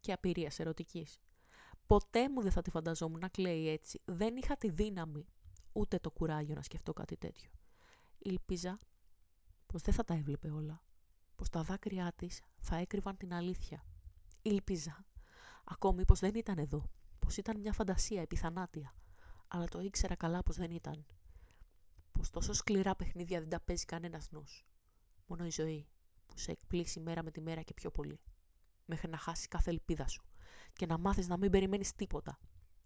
και 0.00 0.12
απειρίας 0.12 0.58
ερωτικής. 0.58 1.18
Ποτέ 1.86 2.28
μου 2.28 2.42
δεν 2.42 2.52
θα 2.52 2.62
τη 2.62 2.70
φανταζόμουν 2.70 3.20
να 3.20 3.28
κλαίει 3.28 3.68
έτσι. 3.68 4.00
Δεν 4.04 4.36
είχα 4.36 4.56
τη 4.56 4.70
δύναμη, 4.70 5.26
ούτε 5.72 5.98
το 5.98 6.10
κουράγιο 6.10 6.54
να 6.54 6.62
σκεφτώ 6.62 6.92
κάτι 6.92 7.16
τέτοιο. 7.16 7.50
Ήλπιζα 8.18 8.78
πως 9.66 9.82
δεν 9.82 9.94
θα 9.94 10.04
τα 10.04 10.14
έβλεπε 10.14 10.50
όλα. 10.50 10.82
Πως 11.36 11.48
τα 11.48 11.62
δάκρυά 11.62 12.12
της 12.16 12.40
θα 12.58 12.76
έκρυβαν 12.76 13.16
την 13.16 13.34
αλήθεια. 13.34 13.84
Ήλπιζα 14.42 15.04
ακόμη 15.64 16.04
πως 16.04 16.18
δεν 16.18 16.34
ήταν 16.34 16.58
εδώ. 16.58 16.90
Πως 17.18 17.36
ήταν 17.36 17.60
μια 17.60 17.72
φαντασία 17.72 18.22
επιθανάτια. 18.22 18.94
Αλλά 19.48 19.64
το 19.64 19.80
ήξερα 19.80 20.16
καλά 20.16 20.42
πως 20.42 20.56
δεν 20.56 20.70
ήταν. 20.70 21.06
Πως 22.22 22.30
τόσο 22.30 22.52
σκληρά 22.52 22.96
παιχνίδια 22.96 23.40
δεν 23.40 23.48
τα 23.48 23.60
παίζει 23.60 23.84
κανένας 23.84 24.30
νους. 24.30 24.66
Μόνο 25.26 25.44
η 25.44 25.50
ζωή 25.50 25.88
που 26.26 26.38
σε 26.38 26.50
εκπλήσει 26.50 27.00
μέρα 27.00 27.22
με 27.22 27.30
τη 27.30 27.40
μέρα 27.40 27.62
και 27.62 27.74
πιο 27.74 27.90
πολύ. 27.90 28.20
Μέχρι 28.84 29.08
να 29.08 29.16
χάσει 29.16 29.48
κάθε 29.48 29.70
ελπίδα 29.70 30.08
σου 30.08 30.24
και 30.72 30.86
να 30.86 30.98
μάθεις 30.98 31.28
να 31.28 31.36
μην 31.36 31.50
περιμένεις 31.50 31.94
τίποτα. 31.94 32.38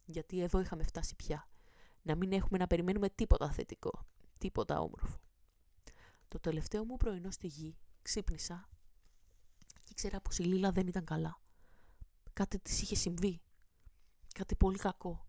Γιατί 0.04 0.40
εδώ 0.40 0.60
είχαμε 0.60 0.82
φτάσει 0.82 1.16
πια. 1.16 1.48
Να 2.02 2.14
μην 2.14 2.32
έχουμε 2.32 2.58
να 2.58 2.66
περιμένουμε 2.66 3.10
τίποτα 3.10 3.50
θετικό, 3.50 4.06
τίποτα 4.38 4.80
όμορφο. 4.80 5.20
Το 6.28 6.40
τελευταίο 6.40 6.84
μου 6.84 6.96
πρωινό 6.96 7.30
στη 7.30 7.46
γη 7.46 7.76
ξύπνησα 8.02 8.68
και 9.66 9.90
ήξερα 9.90 10.20
πως 10.20 10.38
η 10.38 10.42
Λίλα 10.42 10.72
δεν 10.72 10.86
ήταν 10.86 11.04
καλά. 11.04 11.40
Κάτι 12.32 12.58
της 12.58 12.82
είχε 12.82 12.94
συμβεί. 12.94 13.40
Κάτι 14.34 14.56
πολύ 14.56 14.78
κακό. 14.78 15.26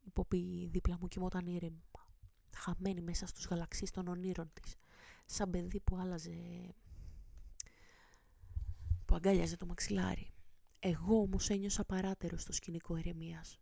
Η 0.00 0.10
Ποπή 0.10 0.68
δίπλα 0.72 0.98
μου 1.00 1.08
κοιμόταν 1.08 1.46
ήρεμα, 1.46 1.82
χαμένη 2.56 3.00
μέσα 3.00 3.26
στους 3.26 3.46
γαλαξίες 3.46 3.90
των 3.90 4.08
ονείρων 4.08 4.50
της, 4.52 4.74
σαν 5.26 5.50
παιδί 5.50 5.80
που 5.80 5.96
άλλαζε... 5.96 6.34
που 9.04 9.14
αγκάλιαζε 9.14 9.56
το 9.56 9.66
μαξιλάρι. 9.66 10.32
Εγώ 10.78 11.20
όμως 11.20 11.50
ένιωσα 11.50 11.84
παράτερο 11.84 12.36
στο 12.36 12.52
σκηνικό 12.52 12.96
ερεμίας. 12.96 13.58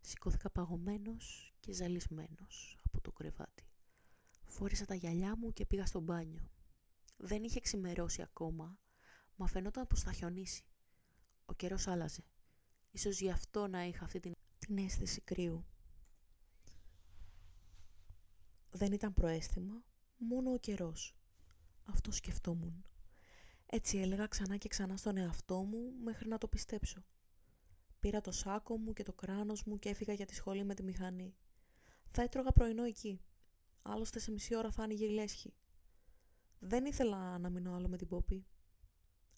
Σηκώθηκα 0.00 0.50
παγωμένος 0.50 1.54
και 1.60 1.72
ζαλισμένος 1.72 2.78
από 2.86 3.00
το 3.00 3.12
κρεβάτι. 3.12 3.64
Φόρησα 4.44 4.84
τα 4.84 4.94
γυαλιά 4.94 5.36
μου 5.36 5.52
και 5.52 5.66
πήγα 5.66 5.86
στο 5.86 6.00
μπάνιο. 6.00 6.50
Δεν 7.16 7.42
είχε 7.42 7.60
ξημερώσει 7.60 8.22
ακόμα, 8.22 8.78
μα 9.36 9.46
φαινόταν 9.46 9.86
πως 9.86 10.02
θα 10.02 10.12
χιονίσει. 10.12 10.64
Ο 11.44 11.54
καιρός 11.54 11.86
άλλαζε. 11.86 12.24
Ίσως 12.90 13.20
γι' 13.20 13.30
αυτό 13.30 13.66
να 13.66 13.84
είχα 13.84 14.04
αυτή 14.04 14.20
την, 14.20 14.32
την 14.58 14.78
αίσθηση 14.78 15.20
κρύου. 15.20 15.64
Δεν 18.70 18.92
ήταν 18.92 19.14
προέστημα, 19.14 19.84
μόνο 20.16 20.52
ο 20.52 20.58
καιρός. 20.58 21.16
Αυτό 21.84 22.12
σκεφτόμουν. 22.12 22.84
Έτσι 23.66 23.98
έλεγα 23.98 24.26
ξανά 24.26 24.56
και 24.56 24.68
ξανά 24.68 24.96
στον 24.96 25.16
εαυτό 25.16 25.62
μου 25.62 25.92
μέχρι 26.02 26.28
να 26.28 26.38
το 26.38 26.48
πιστέψω. 26.48 27.04
Πήρα 28.00 28.20
το 28.20 28.30
σάκο 28.30 28.78
μου 28.78 28.92
και 28.92 29.02
το 29.02 29.12
κράνος 29.12 29.64
μου 29.64 29.78
και 29.78 29.88
έφυγα 29.88 30.12
για 30.12 30.26
τη 30.26 30.34
σχολή 30.34 30.64
με 30.64 30.74
τη 30.74 30.82
μηχανή. 30.82 31.34
Θα 32.10 32.22
έτρωγα 32.22 32.52
πρωινό 32.52 32.84
εκεί. 32.84 33.20
Άλλωστε 33.82 34.18
σε 34.18 34.30
μισή 34.30 34.56
ώρα 34.56 34.70
θα 34.70 34.82
άνοιγε 34.82 35.04
η 35.04 35.10
λέσχη. 35.10 35.54
Δεν 36.58 36.84
ήθελα 36.84 37.38
να 37.38 37.50
μείνω 37.50 37.74
άλλο 37.74 37.88
με 37.88 37.96
την 37.96 38.08
Πόπη. 38.08 38.46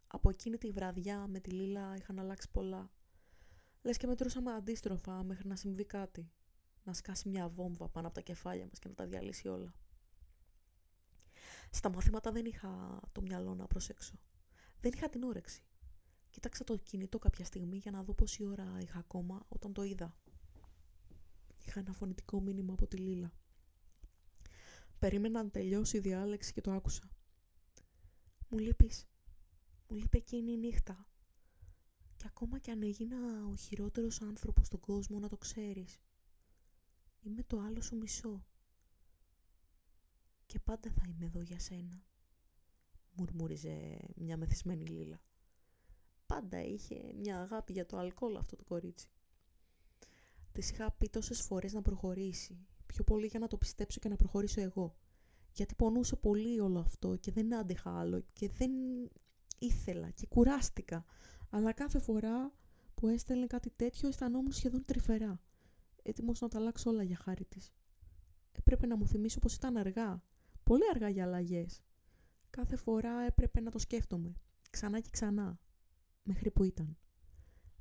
Από 0.07 0.31
εκείνη 0.31 0.59
τη 0.59 0.71
βραδιά 0.71 1.27
με 1.27 1.41
τη 1.41 1.51
Λίλα 1.51 1.97
είχαν 1.97 2.19
αλλάξει 2.19 2.51
πολλά. 2.51 2.91
Λες 3.83 3.97
και 3.97 4.07
μετρούσαμε 4.07 4.53
αντίστροφα 4.53 5.23
μέχρι 5.23 5.49
να 5.49 5.57
συμβεί 5.57 5.85
κάτι. 5.85 6.33
Να 6.85 6.93
σκάσει 6.93 7.29
μια 7.29 7.49
βόμβα 7.49 7.89
πάνω 7.89 8.07
από 8.07 8.17
τα 8.17 8.23
κεφάλια 8.23 8.67
μας 8.67 8.79
και 8.79 8.89
να 8.89 8.95
τα 8.95 9.07
διαλύσει 9.07 9.49
όλα. 9.49 9.75
Στα 11.71 11.91
μαθήματα 11.91 12.33
δεν 12.33 12.45
είχα 12.45 13.01
το 13.13 13.23
μυαλό 13.23 13.55
να 13.55 13.67
προσέξω. 13.67 14.15
Δεν 14.81 14.93
είχα 14.95 15.09
την 15.09 15.23
όρεξη. 15.23 15.65
Κοίταξα 16.31 16.65
το 16.65 16.77
κινητό 16.77 17.19
κάποια 17.19 17.45
στιγμή 17.45 17.77
για 17.77 17.91
να 17.91 18.03
δω 18.03 18.15
πόση 18.15 18.45
ώρα 18.45 18.79
είχα 18.81 18.99
ακόμα 18.99 19.45
όταν 19.49 19.73
το 19.73 19.83
είδα. 19.83 20.17
Είχα 21.65 21.81
ένα 21.81 21.93
φωνητικό 21.93 22.41
μήνυμα 22.41 22.73
από 22.73 22.87
τη 22.87 22.97
Λίλα. 22.97 23.33
Περίμενα 24.99 25.43
να 25.43 25.51
τελειώσει 25.51 25.97
η 25.97 26.01
διάλεξη 26.01 26.53
και 26.53 26.61
το 26.61 26.73
άκουσα. 26.73 27.11
Μου 28.49 28.59
λείπεις. 28.59 29.07
Μου 29.89 29.97
λείπει 29.97 30.19
εκείνη 30.19 30.53
η 30.53 30.57
νύχτα. 30.57 31.07
Και 32.17 32.25
ακόμα 32.27 32.59
κι 32.59 32.71
αν 32.71 32.83
έγινα 32.83 33.47
ο 33.47 33.57
χειρότερος 33.57 34.21
άνθρωπος 34.21 34.67
στον 34.67 34.81
κόσμο 34.81 35.19
να 35.19 35.29
το 35.29 35.37
ξέρεις. 35.37 36.01
Είμαι 37.25 37.43
το 37.43 37.59
άλλο 37.61 37.81
σου 37.81 37.97
μισό 37.97 38.45
και 40.47 40.59
πάντα 40.59 40.91
θα 40.91 41.03
είμαι 41.09 41.25
εδώ 41.25 41.41
για 41.41 41.59
σένα, 41.59 42.05
μουρμούριζε 43.13 43.99
μια 44.17 44.37
μεθυσμένη 44.37 44.87
λίλα. 44.87 45.21
Πάντα 46.27 46.63
είχε 46.63 47.13
μια 47.15 47.41
αγάπη 47.41 47.73
για 47.73 47.87
το 47.87 47.97
αλκοόλ 47.97 48.37
αυτό 48.37 48.57
το 48.57 48.65
κορίτσι. 48.65 49.09
Της 50.53 50.71
είχα 50.71 50.93
πει 50.93 51.09
τόσες 51.09 51.41
φορές 51.41 51.73
να 51.73 51.83
προχωρήσει, 51.83 52.67
πιο 52.87 53.05
πολύ 53.05 53.27
για 53.27 53.39
να 53.39 53.47
το 53.47 53.57
πιστέψω 53.57 54.01
και 54.01 54.09
να 54.09 54.17
προχωρήσω 54.17 54.61
εγώ. 54.61 54.97
Γιατί 55.53 55.75
πονούσε 55.75 56.17
πολύ 56.17 56.61
όλο 56.61 56.79
αυτό 56.79 57.17
και 57.17 57.33
δεν 57.33 57.55
άντεχα 57.55 57.99
άλλο 57.99 58.25
και 58.33 58.49
δεν 58.49 58.71
ήθελα 59.59 60.11
και 60.11 60.27
κουράστηκα. 60.27 61.05
Αλλά 61.51 61.73
κάθε 61.73 61.99
φορά 61.99 62.53
που 62.95 63.09
έστελνε 63.09 63.47
κάτι 63.47 63.71
τέτοιο 63.71 64.09
αισθανόμουν 64.09 64.53
σχεδόν 64.53 64.85
τρυφερά. 64.85 65.41
Έτοιμος 66.03 66.41
να 66.41 66.49
τα 66.49 66.59
αλλάξω 66.59 66.91
όλα 66.91 67.03
για 67.03 67.17
χάρη 67.17 67.45
της. 67.45 67.73
Έπρεπε 68.53 68.87
να 68.87 68.97
μου 68.97 69.07
θυμίσω 69.07 69.39
πως 69.39 69.55
ήταν 69.55 69.77
αργά 69.77 70.23
Πολύ 70.63 70.83
αργά 70.91 71.09
για 71.09 71.25
αλλαγές. 71.25 71.83
Κάθε 72.51 72.77
φορά 72.77 73.21
έπρεπε 73.21 73.61
να 73.61 73.71
το 73.71 73.79
σκέφτομαι. 73.79 74.35
Ξανά 74.71 75.01
και 75.01 75.09
ξανά. 75.11 75.61
Μέχρι 76.23 76.51
που 76.51 76.65
ήταν. 76.65 76.97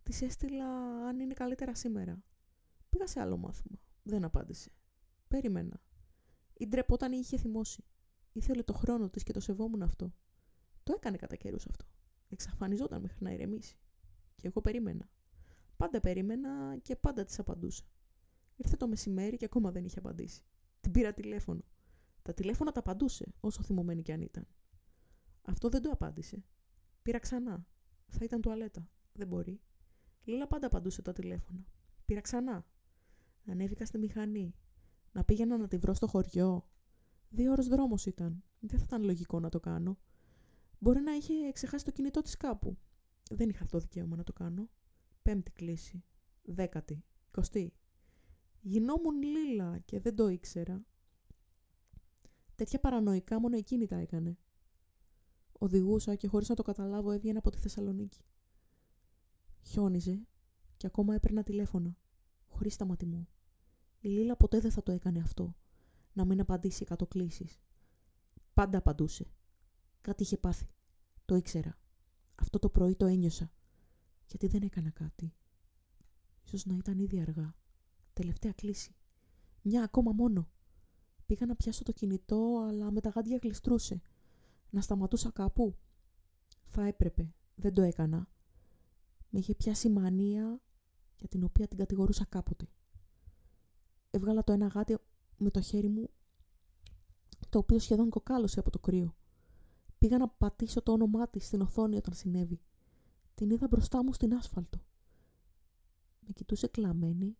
Της 0.03 0.21
έστειλα 0.21 0.65
αν 1.07 1.19
είναι 1.19 1.33
καλύτερα 1.33 1.75
σήμερα. 1.75 2.23
Πήγα 2.89 3.07
σε 3.07 3.19
άλλο 3.19 3.37
μάθημα. 3.37 3.79
Δεν 4.03 4.23
απάντησε. 4.23 4.71
Περίμενα. 5.27 5.81
Η 6.53 6.67
ντρεπόταν 6.67 7.11
ή 7.11 7.17
είχε 7.21 7.37
θυμώσει. 7.37 7.83
Ήθελε 8.31 8.63
το 8.63 8.73
χρόνο 8.73 9.09
της 9.09 9.23
και 9.23 9.33
το 9.33 9.39
σεβόμουν 9.39 9.81
αυτό. 9.81 10.13
Το 10.83 10.93
έκανε 10.93 11.17
κατά 11.17 11.35
καιρούς 11.35 11.67
αυτό. 11.67 11.85
Εξαφανιζόταν 12.29 13.01
μέχρι 13.01 13.17
να 13.23 13.31
ηρεμήσει. 13.31 13.77
Και 14.35 14.47
εγώ 14.47 14.61
περίμενα. 14.61 15.09
Πάντα 15.77 15.99
περίμενα 15.99 16.77
και 16.77 16.95
πάντα 16.95 17.23
της 17.23 17.39
απαντούσα. 17.39 17.83
Ήρθε 18.63 18.75
το 18.75 18.87
μεσημέρι 18.87 19.37
και 19.37 19.45
ακόμα 19.45 19.71
δεν 19.71 19.85
είχε 19.85 19.99
απαντήσει. 19.99 20.41
Την 20.81 20.91
πήρα 20.91 21.13
τηλέφωνο. 21.13 21.61
Τα 22.21 22.33
τηλέφωνα 22.33 22.71
τα 22.71 22.79
απαντούσε, 22.79 23.33
όσο 23.39 23.63
θυμωμένη 23.63 24.01
κι 24.01 24.11
αν 24.11 24.21
ήταν. 24.21 24.47
Αυτό 25.41 25.69
δεν 25.69 25.81
το 25.81 25.89
απάντησε. 25.89 26.43
Πήρα 27.01 27.19
ξανά. 27.19 27.65
Θα 28.07 28.25
ήταν 28.25 28.41
τουαλέτα. 28.41 28.89
Δεν 29.13 29.27
μπορεί. 29.27 29.61
Λίλα 30.23 30.47
πάντα 30.47 30.65
απαντούσε 30.65 31.01
τα 31.01 31.13
τηλέφωνα. 31.13 31.65
Πήρα 32.05 32.21
ξανά. 32.21 32.65
Ανέβηκα 33.45 33.85
στη 33.85 33.97
μηχανή. 33.97 34.55
Να 35.11 35.23
πήγαινα 35.23 35.57
να 35.57 35.67
τη 35.67 35.77
βρω 35.77 35.93
στο 35.93 36.07
χωριό. 36.07 36.69
Δύο 37.29 37.51
ώρες 37.51 37.67
δρόμος 37.67 38.05
ήταν. 38.05 38.43
Δεν 38.59 38.79
θα 38.79 38.85
ήταν 38.87 39.03
λογικό 39.03 39.39
να 39.39 39.49
το 39.49 39.59
κάνω. 39.59 39.97
Μπορεί 40.79 40.99
να 40.99 41.11
είχε 41.11 41.51
ξεχάσει 41.51 41.85
το 41.85 41.91
κινητό 41.91 42.21
της 42.21 42.37
κάπου. 42.37 42.77
Δεν 43.29 43.49
είχα 43.49 43.65
το 43.65 43.79
δικαίωμα 43.79 44.15
να 44.15 44.23
το 44.23 44.33
κάνω. 44.33 44.69
Πέμπτη 45.21 45.51
κλίση. 45.51 46.03
Δέκατη. 46.43 47.03
Κωστή. 47.31 47.73
Γινόμουν 48.61 49.21
λίλα 49.21 49.79
και 49.79 49.99
δεν 49.99 50.15
το 50.15 50.27
ήξερα. 50.27 50.85
Τέτοια 52.55 52.79
παρανοϊκά 52.79 53.39
μόνο 53.39 53.55
εκείνη 53.57 53.85
τα 53.85 53.95
έκανε. 53.95 54.37
Οδηγούσα 55.51 56.15
και 56.15 56.27
χωρίς 56.27 56.49
να 56.49 56.55
το 56.55 56.63
καταλάβω 56.63 57.11
έβγαινα 57.11 57.39
από 57.39 57.49
τη 57.49 57.57
Θεσσαλονίκη. 57.57 58.21
Χιόνιζε 59.61 60.25
και 60.77 60.87
ακόμα 60.87 61.15
έπαιρνα 61.15 61.43
τηλέφωνα, 61.43 61.97
χωρίς 62.47 62.73
σταματημό. 62.73 63.27
Η 63.99 64.09
Λίλα 64.09 64.37
ποτέ 64.37 64.59
δεν 64.59 64.71
θα 64.71 64.83
το 64.83 64.91
έκανε 64.91 65.19
αυτό. 65.19 65.55
να 66.13 66.25
μην 66.25 66.39
απαντήσει 66.39 66.83
εκατό 66.83 67.07
Πάντα 68.53 68.77
απαντούσε. 68.77 69.31
Κάτι 70.01 70.23
είχε 70.23 70.37
πάθει. 70.37 70.67
Το 71.25 71.35
ήξερα. 71.35 71.77
Αυτό 72.35 72.59
το 72.59 72.69
πρωί 72.69 72.95
το 72.95 73.05
ένιωσα. 73.05 73.51
Γιατί 74.25 74.47
δεν 74.47 74.61
έκανα 74.61 74.89
κάτι. 74.89 75.33
Ίσως 76.43 76.65
να 76.65 76.75
ήταν 76.75 76.99
ήδη 76.99 77.21
αργά. 77.21 77.55
Τελευταία 78.21 78.51
κλίση. 78.51 78.95
Μια 79.61 79.83
ακόμα 79.83 80.11
μόνο. 80.11 80.49
Πήγα 81.25 81.45
να 81.45 81.55
πιάσω 81.55 81.83
το 81.83 81.91
κινητό, 81.91 82.65
αλλά 82.67 82.91
με 82.91 83.01
τα 83.01 83.09
γάντια 83.09 83.39
γλιστρούσε. 83.41 84.01
Να 84.69 84.81
σταματούσα 84.81 85.31
κάπου. 85.31 85.75
Θα 86.65 86.85
έπρεπε. 86.85 87.33
Δεν 87.55 87.73
το 87.73 87.81
έκανα. 87.81 88.27
Με 89.29 89.39
είχε 89.39 89.55
πιάσει 89.55 89.89
μανία 89.89 90.61
για 91.17 91.27
την 91.27 91.43
οποία 91.43 91.67
την 91.67 91.77
κατηγορούσα 91.77 92.25
κάποτε. 92.25 92.67
Έβγαλα 94.09 94.43
το 94.43 94.51
ένα 94.51 94.67
γάτι 94.67 94.97
με 95.37 95.49
το 95.49 95.61
χέρι 95.61 95.87
μου, 95.87 96.09
το 97.49 97.57
οποίο 97.57 97.79
σχεδόν 97.79 98.09
κοκάλωσε 98.09 98.59
από 98.59 98.69
το 98.69 98.79
κρύο. 98.79 99.15
Πήγα 99.97 100.17
να 100.17 100.27
πατήσω 100.29 100.81
το 100.81 100.91
όνομά 100.91 101.27
της 101.27 101.45
στην 101.45 101.61
οθόνη 101.61 101.95
όταν 101.95 102.13
συνέβη. 102.13 102.61
Την 103.35 103.49
είδα 103.49 103.67
μπροστά 103.67 104.03
μου 104.03 104.13
στην 104.13 104.33
άσφαλτο. 104.33 104.81
Με 106.19 106.31
κοιτούσε 106.33 106.67
κλαμμένη, 106.67 107.37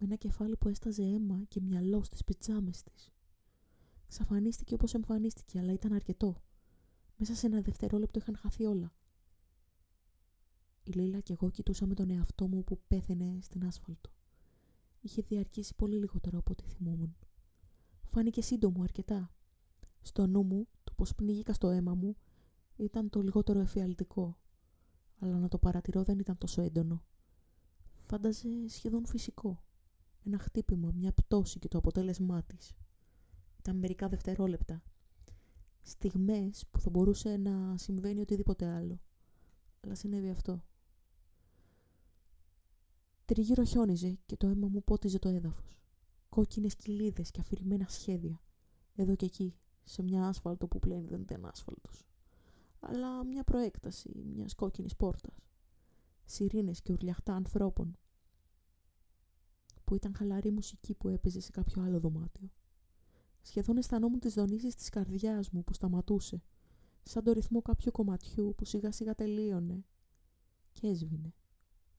με 0.00 0.06
ένα 0.06 0.16
κεφάλι 0.16 0.56
που 0.56 0.68
έσταζε 0.68 1.02
αίμα 1.02 1.42
και 1.48 1.60
μυαλό 1.60 2.02
στις 2.02 2.24
πιτζάμες 2.24 2.82
της. 2.82 3.12
Ξαφανίστηκε 4.06 4.74
όπως 4.74 4.94
εμφανίστηκε, 4.94 5.58
αλλά 5.58 5.72
ήταν 5.72 5.92
αρκετό. 5.92 6.42
Μέσα 7.16 7.34
σε 7.34 7.46
ένα 7.46 7.60
δευτερόλεπτο 7.60 8.18
είχαν 8.18 8.36
χαθεί 8.36 8.64
όλα. 8.64 8.94
Η 10.82 10.90
Λίλα 10.90 11.20
και 11.20 11.32
εγώ 11.32 11.50
κοιτούσαμε 11.50 11.94
τον 11.94 12.10
εαυτό 12.10 12.46
μου 12.48 12.64
που 12.64 12.80
πέθαινε 12.88 13.38
στην 13.40 13.64
άσφαλτο. 13.64 14.10
Είχε 15.00 15.22
διαρκήσει 15.22 15.74
πολύ 15.74 15.96
λιγότερο 15.96 16.38
από 16.38 16.52
ό,τι 16.52 16.64
θυμούμουν. 16.64 17.16
Φάνηκε 18.02 18.42
σύντομο 18.42 18.82
αρκετά. 18.82 19.34
Στο 20.02 20.26
νου 20.26 20.42
μου, 20.42 20.68
το 20.84 20.92
πως 20.96 21.14
πνίγηκα 21.14 21.52
στο 21.52 21.68
αίμα 21.68 21.94
μου 21.94 22.16
ήταν 22.76 23.10
το 23.10 23.22
λιγότερο 23.22 23.60
εφιαλτικό. 23.60 24.38
Αλλά 25.18 25.38
να 25.38 25.48
το 25.48 25.58
παρατηρώ 25.58 26.02
δεν 26.02 26.18
ήταν 26.18 26.38
τόσο 26.38 26.62
έντονο. 26.62 27.04
Φάνταζε 27.96 28.68
σχεδόν 28.68 29.06
φυσικό. 29.06 29.64
Ένα 30.24 30.38
χτύπημα, 30.38 30.92
μια 30.94 31.12
πτώση 31.12 31.58
και 31.58 31.68
το 31.68 31.78
αποτέλεσμά 31.78 32.42
της. 32.42 32.74
Ήταν 33.58 33.76
μερικά 33.76 34.08
δευτερόλεπτα. 34.08 34.82
Στιγμές 35.82 36.66
που 36.70 36.80
θα 36.80 36.90
μπορούσε 36.90 37.36
να 37.36 37.76
συμβαίνει 37.76 38.20
οτιδήποτε 38.20 38.66
άλλο. 38.66 39.00
Αλλά 39.80 39.94
συνέβη 39.94 40.30
αυτό. 40.30 40.62
Τριγύρω 43.24 43.64
χιόνιζε 43.64 44.18
και 44.26 44.36
το 44.36 44.46
αίμα 44.46 44.68
μου 44.68 44.84
πότιζε 44.84 45.18
το 45.18 45.28
έδαφος. 45.28 45.80
Κόκκινες 46.28 46.76
κοιλίδες 46.76 47.30
και 47.30 47.40
αφηρημένα 47.40 47.88
σχέδια. 47.88 48.42
Εδώ 48.94 49.14
και 49.14 49.24
εκεί, 49.24 49.54
σε 49.84 50.02
μια 50.02 50.26
άσφαλτο 50.26 50.66
που 50.68 50.78
πλέον 50.78 51.06
δεν 51.06 51.20
ήταν 51.20 51.44
άσφαλτος. 51.44 52.08
Αλλά 52.80 53.24
μια 53.24 53.44
προέκταση 53.44 54.24
μιας 54.34 54.54
κόκκινης 54.54 54.96
πόρτας. 54.96 55.34
Σιρήνες 56.24 56.80
και 56.82 56.92
ουρλιαχτά 56.92 57.34
ανθρώπων. 57.34 57.98
Που 59.90 59.96
ήταν 59.96 60.14
χαλαρή 60.14 60.50
μουσική 60.50 60.94
που 60.94 61.08
έπαιζε 61.08 61.40
σε 61.40 61.50
κάποιο 61.50 61.82
άλλο 61.82 62.00
δωμάτιο. 62.00 62.50
Σχεδόν 63.42 63.76
αισθανόμουν 63.76 64.20
τις 64.20 64.34
δονήσεις 64.34 64.74
της 64.74 64.88
καρδιάς 64.88 65.50
μου 65.50 65.64
που 65.64 65.72
σταματούσε. 65.72 66.42
Σαν 67.02 67.24
το 67.24 67.32
ρυθμό 67.32 67.62
κάποιου 67.62 67.90
κομματιού 67.90 68.54
που 68.56 68.64
σιγά 68.64 68.92
σιγά 68.92 69.14
τελείωνε. 69.14 69.84
Και 70.72 70.86
έσβηνε 70.86 71.34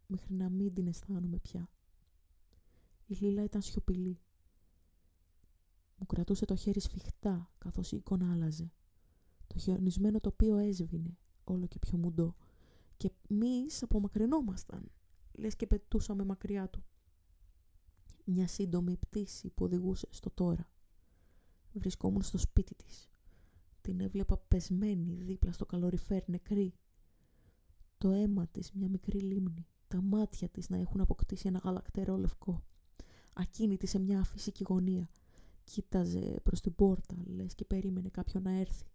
μέχρι 0.07 0.33
να 0.33 0.49
μην 0.49 0.73
την 0.73 0.87
αισθάνομαι 0.87 1.37
πια. 1.37 1.69
Η 3.05 3.15
Λίλα 3.15 3.43
ήταν 3.43 3.61
σιωπηλή. 3.61 4.19
Μου 5.97 6.05
κρατούσε 6.05 6.45
το 6.45 6.55
χέρι 6.55 6.79
σφιχτά 6.79 7.51
καθώς 7.57 7.91
η 7.91 7.95
εικόνα 7.95 8.31
άλλαζε. 8.31 8.71
Το 9.47 9.57
χιονισμένο 9.57 10.19
τοπίο 10.19 10.57
έσβηνε, 10.57 11.17
όλο 11.43 11.67
και 11.67 11.79
πιο 11.79 11.97
μουντό, 11.97 12.35
και 12.97 13.11
εμείς 13.29 13.83
απομακρυνόμασταν, 13.83 14.91
λες 15.31 15.55
και 15.55 15.67
πετούσαμε 15.67 16.23
μακριά 16.23 16.69
του. 16.69 16.83
Μια 18.25 18.47
σύντομη 18.47 18.97
πτήση 18.97 19.49
που 19.49 19.65
οδηγούσε 19.65 20.07
στο 20.09 20.29
τώρα. 20.29 20.69
Βρισκόμουν 21.73 22.21
στο 22.21 22.37
σπίτι 22.37 22.75
της. 22.75 23.09
Την 23.81 23.99
έβλεπα 23.99 24.37
πεσμένη 24.37 25.13
δίπλα 25.21 25.51
στο 25.51 25.65
καλοριφέρ 25.65 26.29
νεκρή. 26.29 26.73
Το 27.97 28.09
αίμα 28.09 28.47
της 28.47 28.71
μια 28.71 28.89
μικρή 28.89 29.19
λίμνη 29.19 29.65
τα 29.91 30.01
μάτια 30.01 30.49
της 30.49 30.69
να 30.69 30.77
έχουν 30.77 31.01
αποκτήσει 31.01 31.47
ένα 31.47 31.59
γαλακτερό 31.59 32.17
λευκό. 32.17 32.63
Ακίνητη 33.33 33.87
σε 33.87 33.99
μια 33.99 34.23
φυσική 34.23 34.63
γωνία. 34.67 35.09
Κοίταζε 35.63 36.39
προς 36.43 36.61
την 36.61 36.75
πόρτα, 36.75 37.15
λες 37.25 37.55
και 37.55 37.65
περίμενε 37.65 38.09
κάποιον 38.09 38.43
να 38.43 38.51
έρθει. 38.51 38.85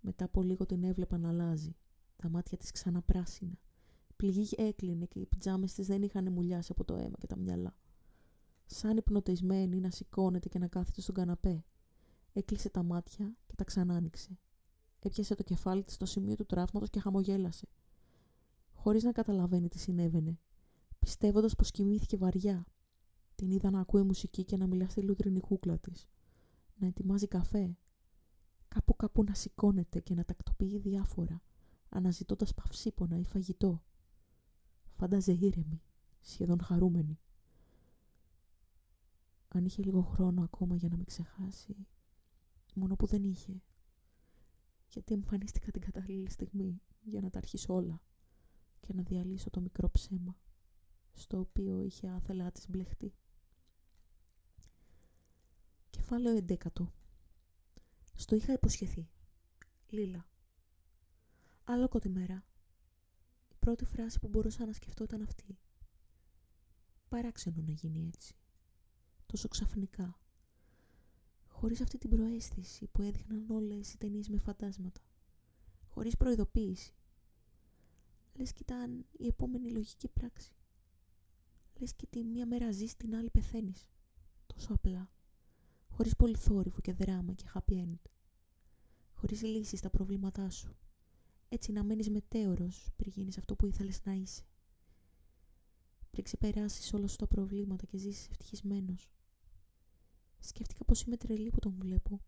Μετά 0.00 0.24
από 0.24 0.42
λίγο 0.42 0.66
την 0.66 0.84
έβλεπα 0.84 1.18
να 1.18 1.28
αλλάζει. 1.28 1.76
Τα 2.16 2.28
μάτια 2.28 2.58
της 2.58 2.70
ξανά 2.70 3.02
πράσινα. 3.02 3.58
Πληγή 4.16 4.48
έκλεινε 4.56 5.04
και 5.04 5.20
οι 5.20 5.26
πιτζάμες 5.26 5.72
της 5.74 5.86
δεν 5.86 6.02
είχαν 6.02 6.32
μουλιάσει 6.32 6.72
από 6.72 6.84
το 6.84 6.94
αίμα 6.94 7.16
και 7.18 7.26
τα 7.26 7.36
μυαλά. 7.36 7.76
Σαν 8.66 8.96
υπνοτισμένη 8.96 9.80
να 9.80 9.90
σηκώνεται 9.90 10.48
και 10.48 10.58
να 10.58 10.66
κάθεται 10.66 11.00
στον 11.00 11.14
καναπέ. 11.14 11.64
Έκλεισε 12.32 12.70
τα 12.70 12.82
μάτια 12.82 13.36
και 13.46 13.54
τα 13.54 13.64
ξανά 13.64 13.96
άνοιξε. 13.96 14.38
Έπιασε 15.00 15.34
το 15.34 15.42
κεφάλι 15.42 15.84
της 15.84 15.94
στο 15.94 16.06
σημείο 16.06 16.34
του 16.34 16.46
τραύματος 16.46 16.90
και 16.90 17.00
χαμογέλασε 17.00 17.66
χωρίς 18.84 19.02
να 19.02 19.12
καταλαβαίνει 19.12 19.68
τι 19.68 19.78
συνέβαινε, 19.78 20.38
πιστεύοντας 20.98 21.54
πως 21.54 21.70
κοιμήθηκε 21.70 22.16
βαριά. 22.16 22.66
Την 23.34 23.50
είδα 23.50 23.70
να 23.70 23.80
ακούει 23.80 24.02
μουσική 24.02 24.44
και 24.44 24.56
να 24.56 24.66
μιλά 24.66 24.88
στη 24.88 25.02
λούτρινη 25.02 25.40
κούκλα 25.40 25.78
της, 25.78 26.08
να 26.76 26.86
ετοιμάζει 26.86 27.28
καφέ, 27.28 27.76
κάπου 28.68 28.96
κάπου 28.96 29.24
να 29.24 29.34
σηκώνεται 29.34 30.00
και 30.00 30.14
να 30.14 30.24
τακτοποιεί 30.24 30.78
διάφορα, 30.78 31.42
αναζητώντας 31.88 32.54
παυσίπονα 32.54 33.18
ή 33.18 33.24
φαγητό. 33.24 33.82
Φάνταζε 34.90 35.32
ήρεμη, 35.32 35.82
σχεδόν 36.20 36.60
χαρούμενη. 36.60 37.18
Αν 39.54 39.64
είχε 39.64 39.82
λίγο 39.82 40.02
χρόνο 40.02 40.42
ακόμα 40.42 40.76
για 40.76 40.88
να 40.88 40.96
με 40.96 41.04
ξεχάσει, 41.04 41.86
μόνο 42.74 42.96
που 42.96 43.06
δεν 43.06 43.24
είχε. 43.24 43.62
Γιατί 44.88 45.14
εμφανίστηκα 45.14 45.70
την 45.70 45.80
κατάλληλη 45.80 46.30
στιγμή 46.30 46.82
για 47.02 47.20
να 47.20 47.30
τα 47.30 47.38
αρχίσω 47.38 47.74
όλα 47.74 48.02
και 48.80 48.92
να 48.94 49.02
διαλύσω 49.02 49.50
το 49.50 49.60
μικρό 49.60 49.90
ψέμα 49.90 50.38
στο 51.12 51.38
οποίο 51.38 51.82
είχε 51.82 52.08
άθελά 52.08 52.52
της 52.52 52.68
μπλεχτεί. 52.68 53.14
Κεφάλαιο 55.90 56.36
εντέκατο. 56.36 56.92
Στο 58.14 58.36
είχα 58.36 58.52
υποσχεθεί. 58.52 59.10
Λίλα. 59.88 60.28
Άλλο 61.64 61.88
κότι 61.88 62.08
μέρα. 62.08 62.46
Η 63.48 63.54
πρώτη 63.58 63.84
φράση 63.84 64.18
που 64.18 64.28
μπορούσα 64.28 64.66
να 64.66 64.72
σκεφτώ 64.72 65.04
ήταν 65.04 65.22
αυτή. 65.22 65.58
Παράξενο 67.08 67.62
να 67.62 67.72
γίνει 67.72 68.06
έτσι. 68.06 68.36
Τόσο 69.26 69.48
ξαφνικά. 69.48 70.18
Χωρίς 71.48 71.80
αυτή 71.80 71.98
την 71.98 72.10
προαίσθηση 72.10 72.86
που 72.86 73.02
έδειχναν 73.02 73.50
όλες 73.50 73.92
οι 73.92 73.98
ταινίες 73.98 74.28
με 74.28 74.38
φαντάσματα. 74.38 75.00
Χωρίς 75.88 76.16
προειδοποίηση 76.16 76.94
λες 78.34 78.52
και 78.52 78.62
ήταν 78.62 79.06
η 79.12 79.26
επόμενη 79.26 79.70
λογική 79.70 80.08
πράξη. 80.08 80.52
Λες 81.78 81.94
και 81.94 82.06
τη 82.06 82.24
μία 82.24 82.46
μέρα 82.46 82.72
ζεις, 82.72 82.96
την 82.96 83.14
άλλη 83.14 83.30
πεθαίνεις. 83.30 83.88
Τόσο 84.46 84.72
απλά. 84.72 85.10
Χωρίς 85.88 86.16
πολύ 86.16 86.36
θόρυβο 86.36 86.80
και 86.80 86.92
δράμα 86.92 87.32
και 87.32 87.44
happy 87.54 87.72
end. 87.72 88.10
Χωρίς 89.14 89.42
λύσεις 89.42 89.78
στα 89.78 89.90
προβλήματά 89.90 90.50
σου. 90.50 90.76
Έτσι 91.48 91.72
να 91.72 91.84
μένεις 91.84 92.10
μετέωρος 92.10 92.88
πριν 92.96 93.12
γίνεις 93.16 93.38
αυτό 93.38 93.56
που 93.56 93.66
ήθελες 93.66 94.04
να 94.04 94.12
είσαι. 94.12 94.42
Πριν 96.10 96.24
ξεπεράσεις 96.24 96.92
όλα 96.92 97.06
σου 97.06 97.16
τα 97.16 97.26
προβλήματα 97.26 97.86
και 97.86 97.96
ζήσεις 97.96 98.28
ευτυχισμένος. 98.28 99.13
Σκέφτηκα 100.46 100.84
πως 100.84 101.02
είμαι 101.02 101.16
τρελή 101.16 101.50
που 101.50 101.58
τον 101.58 101.74
βλέπω. 101.78 102.20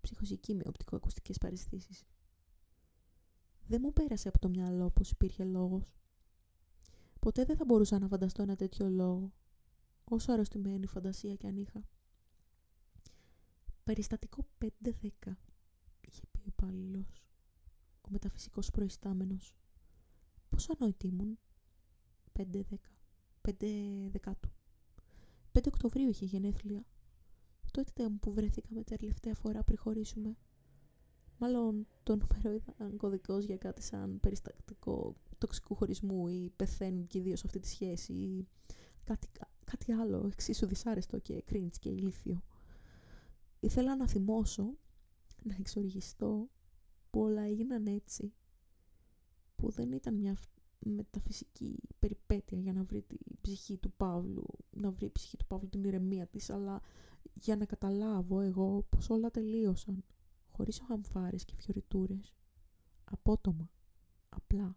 Ψυχοζική 0.00 0.54
με 0.54 0.62
οπτικοακουστικές 0.66 1.38
παραισθήσεις. 1.38 2.04
Δεν 3.66 3.80
μου 3.82 3.92
πέρασε 3.92 4.28
από 4.28 4.38
το 4.38 4.48
μυαλό 4.48 4.90
πως 4.90 5.10
υπήρχε 5.10 5.44
λόγος. 5.44 5.94
Ποτέ 7.18 7.44
δεν 7.44 7.56
θα 7.56 7.64
μπορούσα 7.64 7.98
να 7.98 8.08
φανταστώ 8.08 8.42
ένα 8.42 8.56
τέτοιο 8.56 8.88
λόγο, 8.88 9.32
όσο 10.04 10.32
αρρωστημένη 10.32 10.86
φαντασία 10.86 11.34
κι 11.34 11.46
αν 11.46 11.56
είχα. 11.56 11.88
Περιστατικό 13.84 14.46
5-10, 14.58 15.36
είχε 16.00 16.26
πει 16.30 16.38
ο 16.38 16.44
υπάλληλος, 16.44 17.22
ο 18.00 18.08
μεταφυσικός 18.10 18.70
προϊστάμενος. 18.70 19.56
Πόσο 20.48 20.72
ανόητη 20.78 21.06
ήμουν, 21.06 21.38
5-10, 22.32 22.62
5 23.42 24.08
δεκάτου. 24.10 24.57
5 25.52 25.60
Οκτωβρίου 25.66 26.08
είχε 26.08 26.24
γενέθλια. 26.24 26.84
Τότε 27.70 28.08
που 28.20 28.32
βρεθήκαμε 28.32 28.82
τελευταία 28.82 29.34
φορά 29.34 29.62
πριν 29.62 29.78
χωρίσουμε. 29.78 30.36
Μάλλον 31.38 31.86
το 32.02 32.16
νούμερο 32.16 32.52
ήταν 32.52 32.96
κωδικός 32.96 33.44
για 33.44 33.56
κάτι 33.56 33.82
σαν 33.82 34.20
περιστατικό 34.20 35.14
τοξικού 35.38 35.74
χωρισμού 35.74 36.28
ή 36.28 36.52
πεθαίνουν 36.56 37.06
και 37.06 37.18
οι 37.18 37.20
δύο 37.20 37.36
σε 37.36 37.42
αυτή 37.46 37.58
τη 37.58 37.68
σχέση 37.68 38.12
ή 38.12 38.48
κάτι, 39.04 39.28
κάτι 39.64 39.92
άλλο 39.92 40.28
εξίσου 40.32 40.66
δυσάρεστο 40.66 41.18
και 41.18 41.42
κρίντς 41.42 41.78
και 41.78 41.88
ηλίθιο. 41.88 42.42
Ήθελα 43.60 43.96
να 43.96 44.08
θυμώσω, 44.08 44.76
να 45.42 45.56
εξοργιστώ 45.58 46.50
που 47.10 47.20
όλα 47.20 47.42
έγιναν 47.42 47.86
έτσι, 47.86 48.32
που 49.56 49.70
δεν 49.70 49.92
ήταν 49.92 50.14
μια 50.14 50.36
μεταφυσική 50.78 51.78
περιπέτεια 51.98 52.58
για 52.58 52.72
να 52.72 52.84
βρει 52.84 53.02
την 53.02 53.18
ψυχή 53.40 53.78
του 53.78 53.92
Παύλου, 53.92 54.46
να 54.70 54.90
βρει 54.90 55.06
η 55.06 55.10
ψυχή 55.10 55.36
του 55.36 55.46
Παύλου 55.46 55.68
την 55.68 55.84
ηρεμία 55.84 56.26
της, 56.26 56.50
αλλά 56.50 56.80
για 57.34 57.56
να 57.56 57.64
καταλάβω 57.64 58.40
εγώ 58.40 58.86
πως 58.88 59.10
όλα 59.10 59.30
τελείωσαν, 59.30 60.04
χωρίς 60.50 60.80
αμφάρες 60.88 61.44
και 61.44 61.54
φιωριτούρες, 61.56 62.34
απότομα, 63.04 63.70
απλά, 64.28 64.76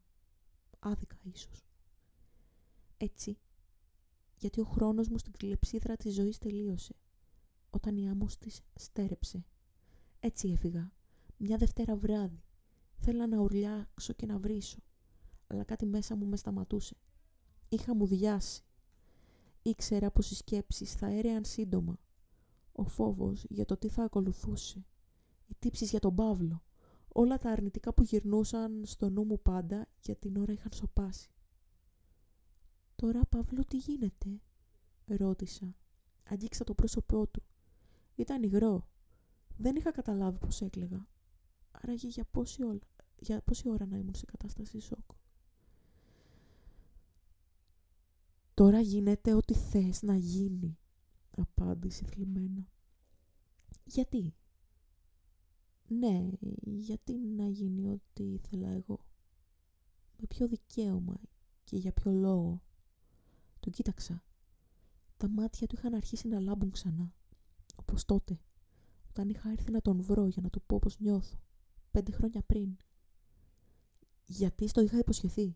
άδικα 0.79 1.17
ίσως. 1.21 1.65
Έτσι, 2.97 3.37
γιατί 4.37 4.59
ο 4.59 4.63
χρόνος 4.63 5.09
μου 5.09 5.17
στην 5.17 5.31
κλεψίδρα 5.31 5.97
της 5.97 6.13
ζωής 6.13 6.37
τελείωσε, 6.37 6.95
όταν 7.69 7.97
η 7.97 8.09
άμμος 8.09 8.37
της 8.37 8.61
στέρεψε. 8.75 9.45
Έτσι 10.19 10.49
έφυγα, 10.49 10.93
μια 11.37 11.57
Δευτέρα 11.57 11.95
βράδυ. 11.95 12.43
Θέλα 12.97 13.27
να 13.27 13.39
ουρλιάξω 13.39 14.13
και 14.13 14.25
να 14.25 14.39
βρίσω, 14.39 14.79
αλλά 15.51 15.63
κάτι 15.63 15.85
μέσα 15.85 16.15
μου 16.15 16.25
με 16.25 16.37
σταματούσε. 16.37 16.95
Είχα 17.69 17.95
μου 17.95 18.05
διάσει. 18.05 18.63
Ήξερα 19.61 20.11
πως 20.11 20.31
οι 20.31 20.35
σκέψεις 20.35 20.93
θα 20.93 21.07
έρεαν 21.07 21.45
σύντομα. 21.45 21.99
Ο 22.71 22.83
φόβος 22.83 23.45
για 23.49 23.65
το 23.65 23.77
τι 23.77 23.87
θα 23.87 24.03
ακολουθούσε. 24.03 24.85
Οι 25.47 25.55
τύψεις 25.59 25.89
για 25.89 25.99
τον 25.99 26.15
Παύλο. 26.15 26.63
Όλα 27.07 27.37
τα 27.37 27.51
αρνητικά 27.51 27.93
που 27.93 28.03
γυρνούσαν 28.03 28.81
στο 28.85 29.09
νου 29.09 29.23
μου 29.23 29.41
πάντα 29.41 29.87
για 29.99 30.15
την 30.15 30.37
ώρα 30.37 30.51
είχαν 30.51 30.71
σοπάσει. 30.73 31.29
«Τώρα, 32.95 33.25
Παύλο, 33.25 33.63
τι 33.63 33.77
γίνεται» 33.77 34.41
ρώτησα. 35.05 35.75
Αγγίξα 36.23 36.63
το 36.63 36.73
πρόσωπό 36.73 37.27
του. 37.27 37.43
Ήταν 38.15 38.43
υγρό. 38.43 38.87
Δεν 39.57 39.75
είχα 39.75 39.91
καταλάβει 39.91 40.37
πως 40.37 40.61
έκλαιγα. 40.61 41.07
Άραγε 41.71 42.07
για 42.07 42.25
πόση, 42.31 42.63
όλα, 42.63 42.79
για 43.19 43.41
πόση 43.41 43.69
ώρα 43.69 43.85
να 43.85 43.97
ήμουν 43.97 44.15
σε 44.15 44.25
κατάσταση 44.25 44.79
σοκ. 44.79 45.11
«Τώρα 48.61 48.79
γίνεται 48.79 49.33
ό,τι 49.33 49.53
θες 49.53 50.01
να 50.01 50.15
γίνει», 50.15 50.77
απάντησε 51.31 52.05
θλιμμένα. 52.05 52.67
«Γιατί» 53.83 54.35
«Ναι, 55.87 56.29
γιατί 56.61 57.17
να 57.17 57.47
γίνει 57.47 57.89
ό,τι 57.89 58.23
ήθελα 58.23 58.69
εγώ. 58.69 59.05
Με 60.17 60.27
ποιο 60.27 60.47
δικαίωμα 60.47 61.21
και 61.63 61.77
για 61.77 61.91
ποιο 61.91 62.11
λόγο». 62.11 62.63
Τον 63.59 63.71
κοίταξα. 63.71 64.23
Τα 65.17 65.29
μάτια 65.29 65.67
του 65.67 65.75
είχαν 65.77 65.93
αρχίσει 65.93 66.27
να 66.27 66.39
λάμπουν 66.39 66.71
ξανά. 66.71 67.13
Όπως 67.75 68.05
τότε, 68.05 68.39
όταν 69.09 69.29
είχα 69.29 69.49
έρθει 69.49 69.71
να 69.71 69.81
τον 69.81 70.01
βρω 70.01 70.27
για 70.27 70.41
να 70.41 70.49
του 70.49 70.61
πω 70.61 70.79
πώς 70.79 70.99
νιώθω. 70.99 71.39
Πέντε 71.91 72.11
χρόνια 72.11 72.41
πριν. 72.41 72.77
Γιατί 74.25 74.67
στο 74.67 74.81
είχα 74.81 74.97
υποσχεθεί. 74.97 75.55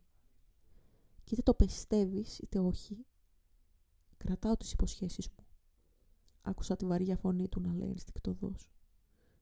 Και 1.25 1.33
είτε 1.33 1.41
το 1.41 1.53
πιστεύεις 1.53 2.39
είτε 2.39 2.59
όχι, 2.59 3.05
κρατάω 4.17 4.57
τις 4.57 4.71
υποσχέσεις 4.71 5.27
μου. 5.29 5.45
Άκουσα 6.41 6.75
τη 6.75 6.85
βαριά 6.85 7.17
φωνή 7.17 7.47
του 7.47 7.59
να 7.59 7.73
λέει 7.73 7.89
ενστικτοδός. 7.89 8.69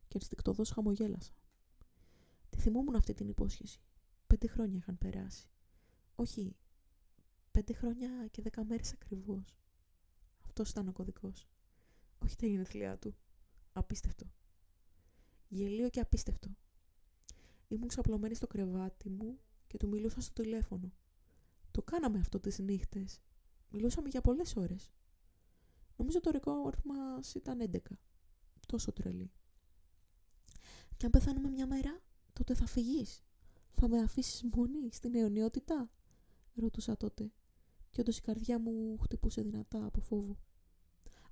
Και 0.07 0.17
ενστικτοδός 0.17 0.69
χαμογέλασα. 0.71 1.33
Τη 2.49 2.59
θυμόμουν 2.59 2.95
αυτή 2.95 3.13
την 3.13 3.27
υπόσχεση. 3.27 3.81
Πέντε 4.27 4.47
χρόνια 4.47 4.77
είχαν 4.77 4.97
περάσει. 4.97 5.49
Όχι, 6.15 6.55
πέντε 7.51 7.73
χρόνια 7.73 8.27
και 8.31 8.41
δέκα 8.41 8.65
μέρες 8.65 8.93
ακριβώς. 8.93 9.57
Αυτός 10.41 10.69
ήταν 10.69 10.87
ο 10.87 10.91
κωδικός. 10.91 11.47
Όχι 12.19 12.35
τα 12.35 12.45
γενεθλιά 12.45 12.97
του. 12.97 13.15
Απίστευτο. 13.73 14.25
Γελίο 15.47 15.89
και 15.89 15.99
απίστευτο. 15.99 16.55
Ήμουν 17.67 17.87
ξαπλωμένη 17.87 18.35
στο 18.35 18.47
κρεβάτι 18.47 19.09
μου 19.09 19.39
και 19.67 19.77
του 19.77 19.87
μιλούσα 19.87 20.21
στο 20.21 20.41
τηλέφωνο. 20.41 20.91
Το 21.73 21.81
κάναμε 21.81 22.19
αυτό 22.19 22.39
τις 22.39 22.59
νύχτες. 22.59 23.21
Μιλούσαμε 23.69 24.09
για 24.09 24.21
πολλές 24.21 24.55
ώρες. 24.55 24.91
Νομίζω 25.95 26.19
το 26.19 26.31
ρεκόρ 26.31 26.75
μας 26.83 27.35
ήταν 27.35 27.59
11. 27.61 27.99
Τόσο 28.65 28.91
τρελή. 28.91 29.31
Και 30.97 31.05
αν 31.05 31.11
πεθάνουμε 31.11 31.49
μια 31.49 31.67
μέρα, 31.67 32.01
τότε 32.33 32.53
θα 32.53 32.65
φυγείς. 32.65 33.23
Θα 33.71 33.87
με 33.87 33.99
αφήσεις 33.99 34.43
μόνη 34.55 34.91
στην 34.91 35.15
αιωνιότητα; 35.15 35.89
Ρώτουσα 36.55 36.97
τότε. 36.97 37.31
Και 37.89 38.01
όντως 38.01 38.17
η 38.17 38.21
καρδιά 38.21 38.59
μου 38.59 38.97
χτυπούσε 38.97 39.41
δυνατά 39.41 39.85
από 39.85 40.01
φόβο. 40.01 40.37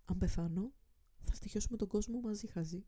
Αν 0.06 0.18
πεθάνω, 0.18 0.74
θα 1.22 1.36
στοιχειώσουμε 1.36 1.78
τον 1.78 1.88
κόσμο 1.88 2.20
μαζί 2.20 2.48
χαζί. 2.48 2.86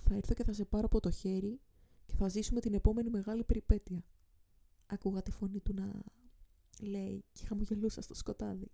Θα 0.00 0.14
έρθω 0.14 0.34
και 0.34 0.44
θα 0.44 0.52
σε 0.52 0.64
πάρω 0.64 0.86
από 0.86 1.00
το 1.00 1.10
χέρι 1.10 1.60
και 2.06 2.14
θα 2.14 2.28
ζήσουμε 2.28 2.60
την 2.60 2.74
επόμενη 2.74 3.10
μεγάλη 3.10 3.44
περιπέτεια. 3.44 4.04
Άκουγα 4.86 5.22
τη 5.22 5.30
φωνή 5.30 5.60
του 5.60 5.74
να 5.74 6.02
λέει 6.86 7.24
και 7.32 7.46
χαμογελούσα 7.46 8.02
στο 8.02 8.14
σκοτάδι. 8.14 8.70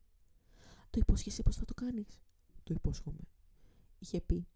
Το 0.90 0.98
υπόσχεσαι 1.00 1.42
πως 1.42 1.56
θα 1.56 1.64
το 1.64 1.74
κάνεις; 1.74 2.20
Το 2.62 2.74
υπόσχομαι. 2.74 3.22
Είχε 3.98 4.20
πει, 4.20 4.46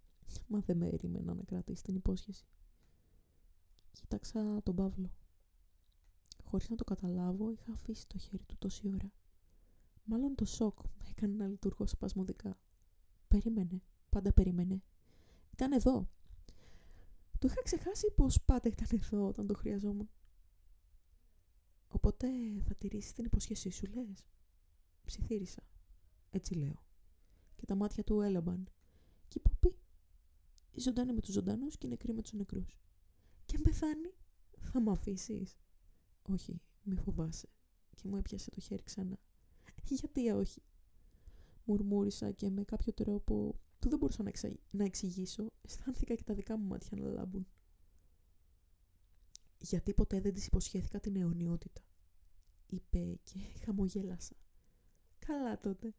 μα 0.46 0.60
δεν 0.60 0.76
με 0.76 0.86
έρημενα 0.86 1.34
να 1.34 1.42
κρατήσει 1.42 1.82
την 1.82 1.94
υπόσχεση. 1.94 2.46
Κοίταξα 3.92 4.62
τον 4.62 4.74
Παύλο. 4.74 5.14
Χωρίς 6.44 6.68
να 6.68 6.76
το 6.76 6.84
καταλάβω, 6.84 7.50
είχα 7.50 7.72
αφήσει 7.72 8.06
το 8.06 8.18
χέρι 8.18 8.44
του 8.44 8.56
τόση 8.58 8.88
ώρα. 8.94 9.12
Μάλλον 10.04 10.34
το 10.34 10.44
σοκ 10.44 10.78
με 10.98 11.04
έκανε 11.10 11.34
να 11.34 11.46
λειτουργώ 11.46 11.86
σπασμωδικά. 11.86 12.58
Περίμενε, 13.28 13.82
πάντα 14.08 14.32
περίμενε. 14.32 14.82
Ήταν 15.52 15.72
εδώ. 15.72 16.08
Το 17.38 17.48
είχα 17.48 17.62
ξεχάσει 17.62 18.10
πως 18.10 18.42
πάντα 18.44 18.68
ήταν 18.68 19.00
εδώ 19.02 19.26
όταν 19.26 19.46
το 19.46 19.54
χρειαζόμουν. 19.54 20.10
Οπότε 21.92 22.28
θα 22.62 22.74
τηρήσεις 22.74 23.12
την 23.12 23.24
υποσχέσή 23.24 23.70
σου, 23.70 23.86
λες. 23.86 24.26
Ψιθύρισα. 25.04 25.62
Έτσι 26.30 26.54
λέω. 26.54 26.82
Και 27.56 27.66
τα 27.66 27.74
μάτια 27.74 28.04
του 28.04 28.20
έλαμπαν. 28.20 28.68
Και 29.28 29.38
είπα 29.38 29.50
πει. 29.60 29.76
Η 30.70 30.80
ζωντανή 30.80 31.12
με 31.12 31.20
τους 31.20 31.32
ζωντανούς 31.32 31.78
και 31.78 31.86
η 31.86 31.88
νεκρή 31.90 32.12
με 32.12 32.22
τους 32.22 32.32
νεκρούς. 32.32 32.80
Και 33.44 33.56
αν 33.56 33.62
πεθάνει, 33.62 34.14
θα 34.58 34.80
με 34.80 34.90
αφήσεις. 34.90 35.56
Όχι, 36.22 36.60
μη 36.82 36.96
φοβάσαι. 36.96 37.48
Και 37.94 38.08
μου 38.08 38.16
έπιασε 38.16 38.50
το 38.50 38.60
χέρι 38.60 38.82
ξανά. 38.82 39.18
Γιατί 39.90 40.30
όχι. 40.30 40.62
Μουρμούρισα 41.64 42.30
και 42.30 42.50
με 42.50 42.64
κάποιο 42.64 42.92
τρόπο 42.92 43.60
που 43.78 43.88
δεν 43.88 43.98
μπορούσα 43.98 44.22
να, 44.22 44.30
να 44.70 44.84
εξηγήσω, 44.84 45.46
αισθάνθηκα 45.62 46.14
και 46.14 46.22
τα 46.22 46.34
δικά 46.34 46.56
μου 46.58 46.66
μάτια 46.66 46.96
να 47.00 47.08
λάμπουν 47.08 47.46
γιατί 49.62 49.94
ποτέ 49.94 50.20
δεν 50.20 50.34
της 50.34 50.46
υποσχέθηκα 50.46 51.00
την 51.00 51.16
αιωνιότητα. 51.16 51.82
Είπε 52.66 53.18
και 53.22 53.38
χαμογέλασα. 53.64 54.34
Καλά 55.18 55.58
τότε. 55.60 55.94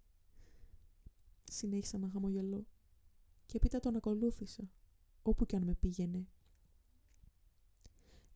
Συνέχισα 1.43 1.97
να 1.97 2.09
χαμογελώ. 2.09 2.67
Και 3.45 3.57
έπειτα 3.57 3.79
τον 3.79 3.95
ακολούθησα, 3.95 4.71
όπου 5.21 5.45
κι 5.45 5.55
αν 5.55 5.63
με 5.63 5.75
πήγαινε. 5.75 6.27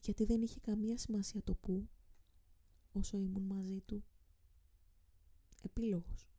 Γιατί 0.02 0.26
δεν 0.26 0.42
είχε 0.42 0.60
καμία 0.60 0.98
σημασία 0.98 1.44
το 1.44 1.56
πού, 1.56 1.90
όσο 2.92 3.18
ήμουν 3.18 3.44
μαζί 3.44 3.82
του. 3.82 4.04
Επίλογος. 5.62 6.30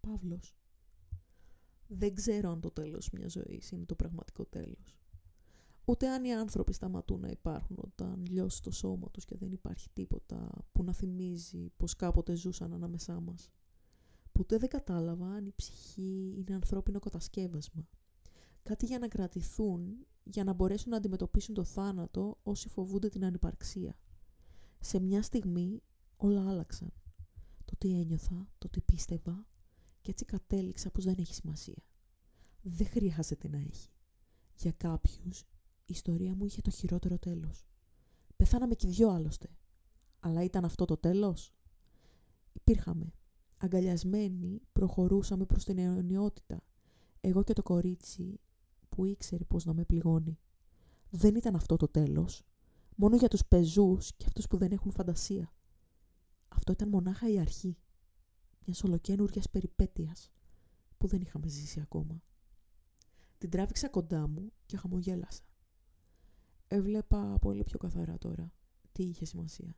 Παύλος. 0.00 0.56
Δεν 1.88 2.14
ξέρω 2.14 2.50
αν 2.50 2.60
το 2.60 2.70
τέλος 2.70 3.10
μιας 3.10 3.32
ζωής 3.32 3.70
είναι 3.70 3.84
το 3.84 3.94
πραγματικό 3.94 4.44
τέλος. 4.44 4.98
Ούτε 5.88 6.08
αν 6.08 6.24
οι 6.24 6.34
άνθρωποι 6.34 6.72
σταματούν 6.72 7.20
να 7.20 7.28
υπάρχουν 7.28 7.76
όταν 7.80 8.26
λιώσει 8.26 8.62
το 8.62 8.70
σώμα 8.70 9.10
τους 9.10 9.24
και 9.24 9.36
δεν 9.36 9.52
υπάρχει 9.52 9.90
τίποτα 9.92 10.50
που 10.72 10.82
να 10.82 10.92
θυμίζει 10.92 11.72
πως 11.76 11.96
κάποτε 11.96 12.34
ζούσαν 12.34 12.72
ανάμεσά 12.72 13.20
μας. 13.20 13.50
Ποτέ 14.32 14.58
δεν 14.58 14.68
κατάλαβα 14.68 15.26
αν 15.26 15.46
η 15.46 15.52
ψυχή 15.56 16.34
είναι 16.36 16.54
ανθρώπινο 16.54 16.98
κατασκεύασμα. 16.98 17.88
Κάτι 18.62 18.86
για 18.86 18.98
να 18.98 19.08
κρατηθούν, 19.08 20.06
για 20.24 20.44
να 20.44 20.52
μπορέσουν 20.52 20.90
να 20.90 20.96
αντιμετωπίσουν 20.96 21.54
το 21.54 21.64
θάνατο 21.64 22.38
όσοι 22.42 22.68
φοβούνται 22.68 23.08
την 23.08 23.24
ανυπαρξία. 23.24 23.98
Σε 24.80 25.00
μια 25.00 25.22
στιγμή 25.22 25.82
όλα 26.16 26.48
άλλαξαν. 26.48 26.92
Το 27.64 27.76
τι 27.78 28.00
ένιωθα, 28.00 28.48
το 28.58 28.68
τι 28.68 28.80
πίστευα 28.80 29.46
και 30.00 30.10
έτσι 30.10 30.24
κατέληξα 30.24 30.90
πως 30.90 31.04
δεν 31.04 31.14
έχει 31.18 31.34
σημασία. 31.34 31.82
Δεν 32.62 32.86
χρειάζεται 32.86 33.48
να 33.48 33.58
έχει. 33.58 33.90
Για 34.54 34.72
κάποιους 34.72 35.44
η 35.88 35.92
ιστορία 35.92 36.34
μου 36.34 36.44
είχε 36.44 36.60
το 36.60 36.70
χειρότερο 36.70 37.18
τέλος. 37.18 37.66
Πεθάναμε 38.36 38.74
κι 38.74 38.86
δυο 38.86 39.10
άλλωστε. 39.10 39.48
Αλλά 40.20 40.42
ήταν 40.42 40.64
αυτό 40.64 40.84
το 40.84 40.96
τέλος; 40.96 41.54
Υπήρχαμε. 42.52 43.12
Αγκαλιασμένοι 43.56 44.60
προχωρούσαμε 44.72 45.44
προς 45.44 45.64
την 45.64 45.78
αιωνιότητα. 45.78 46.62
Εγώ 47.20 47.42
και 47.42 47.52
το 47.52 47.62
κορίτσι 47.62 48.40
που 48.88 49.04
ήξερε 49.04 49.44
πώς 49.44 49.64
να 49.64 49.74
με 49.74 49.84
πληγώνει. 49.84 50.38
Δεν 51.10 51.34
ήταν 51.34 51.54
αυτό 51.54 51.76
το 51.76 51.88
τέλος. 51.88 52.42
Μόνο 52.96 53.16
για 53.16 53.28
τους 53.28 53.44
πεζούς 53.48 54.14
και 54.16 54.24
αυτούς 54.26 54.46
που 54.46 54.56
δεν 54.56 54.72
έχουν 54.72 54.90
φαντασία. 54.90 55.54
Αυτό 56.48 56.72
ήταν 56.72 56.88
μονάχα 56.88 57.28
η 57.28 57.38
αρχή. 57.38 57.76
μιας 58.64 58.84
ολοκένουργιας 58.84 59.50
περιπέτειας 59.50 60.30
που 60.98 61.06
δεν 61.06 61.20
είχαμε 61.20 61.48
ζήσει 61.48 61.80
ακόμα. 61.80 62.22
Την 63.38 63.50
τράβηξα 63.50 63.88
κοντά 63.88 64.28
μου 64.28 64.52
και 64.66 64.76
χαμογέλασα. 64.76 65.45
Έβλεπα 66.68 67.38
πολύ 67.38 67.64
πιο 67.64 67.78
καθαρά 67.78 68.18
τώρα 68.18 68.52
τι 68.92 69.02
είχε 69.02 69.24
σημασία. 69.24 69.76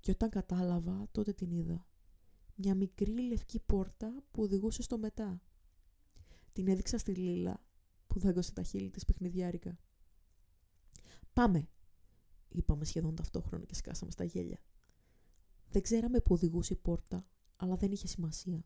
Και 0.00 0.10
όταν 0.10 0.30
κατάλαβα, 0.30 1.08
τότε 1.12 1.32
την 1.32 1.50
είδα. 1.50 1.86
Μια 2.54 2.74
μικρή 2.74 3.20
λευκή 3.20 3.60
πόρτα 3.60 4.22
που 4.30 4.42
οδηγούσε 4.42 4.82
στο 4.82 4.98
μετά. 4.98 5.42
Την 6.52 6.68
έδειξα 6.68 6.98
στη 6.98 7.14
Λίλα 7.14 7.64
που 8.06 8.18
δάγκωσε 8.18 8.52
τα 8.52 8.62
χείλη 8.62 8.90
της 8.90 9.04
παιχνιδιάρικα. 9.04 9.78
«Πάμε», 11.32 11.68
είπαμε 12.48 12.84
σχεδόν 12.84 13.14
ταυτόχρονα 13.14 13.64
και 13.64 13.74
σκάσαμε 13.74 14.10
στα 14.10 14.24
γέλια. 14.24 14.62
Δεν 15.68 15.82
ξέραμε 15.82 16.20
που 16.20 16.34
οδηγούσε 16.34 16.72
η 16.72 16.76
πόρτα, 16.76 17.26
αλλά 17.56 17.76
δεν 17.76 17.92
είχε 17.92 18.06
σημασία. 18.06 18.64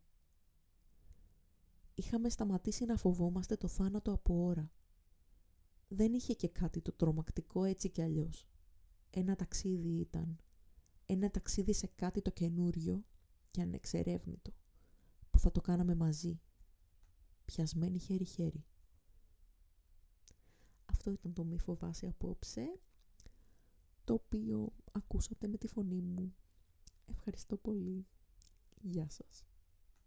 Είχαμε 1.95 2.29
σταματήσει 2.29 2.85
να 2.85 2.97
φοβόμαστε 2.97 3.57
το 3.57 3.69
θάνατο 3.69 4.13
από 4.13 4.45
ώρα. 4.45 4.73
Δεν 5.95 6.13
είχε 6.13 6.35
και 6.35 6.49
κάτι 6.49 6.81
το 6.81 6.93
τρομακτικό 6.93 7.65
έτσι 7.65 7.89
κι 7.91 8.03
αλλιώς. 8.03 8.49
Ένα 9.11 9.37
ταξίδι 9.37 9.89
ήταν. 9.89 10.41
Ένα 11.07 11.31
ταξίδι 11.31 11.73
σε 11.73 11.87
κάτι 11.87 12.23
το 12.23 12.31
καινούριο 12.31 13.05
και 13.51 13.61
ανεξερεύνητο, 13.61 14.53
που 15.31 15.39
θα 15.39 15.51
το 15.51 15.61
κάναμε 15.61 15.95
μαζί, 15.95 16.41
πιασμένοι 17.45 17.99
χέρι-χέρι. 17.99 18.65
Αυτό 20.85 21.11
ήταν 21.11 21.33
το 21.33 21.45
μη 21.45 21.59
φοβάσαι 21.59 22.07
απόψε, 22.07 22.81
το 24.05 24.15
οποίο 24.15 24.73
ακούσατε 24.93 25.49
με 25.49 25.57
τη 25.57 25.67
φωνή 25.69 26.01
μου. 26.01 26.35
Ευχαριστώ 27.07 27.57
πολύ. 27.57 28.07
Γεια 28.81 29.09
σας. 29.11 29.45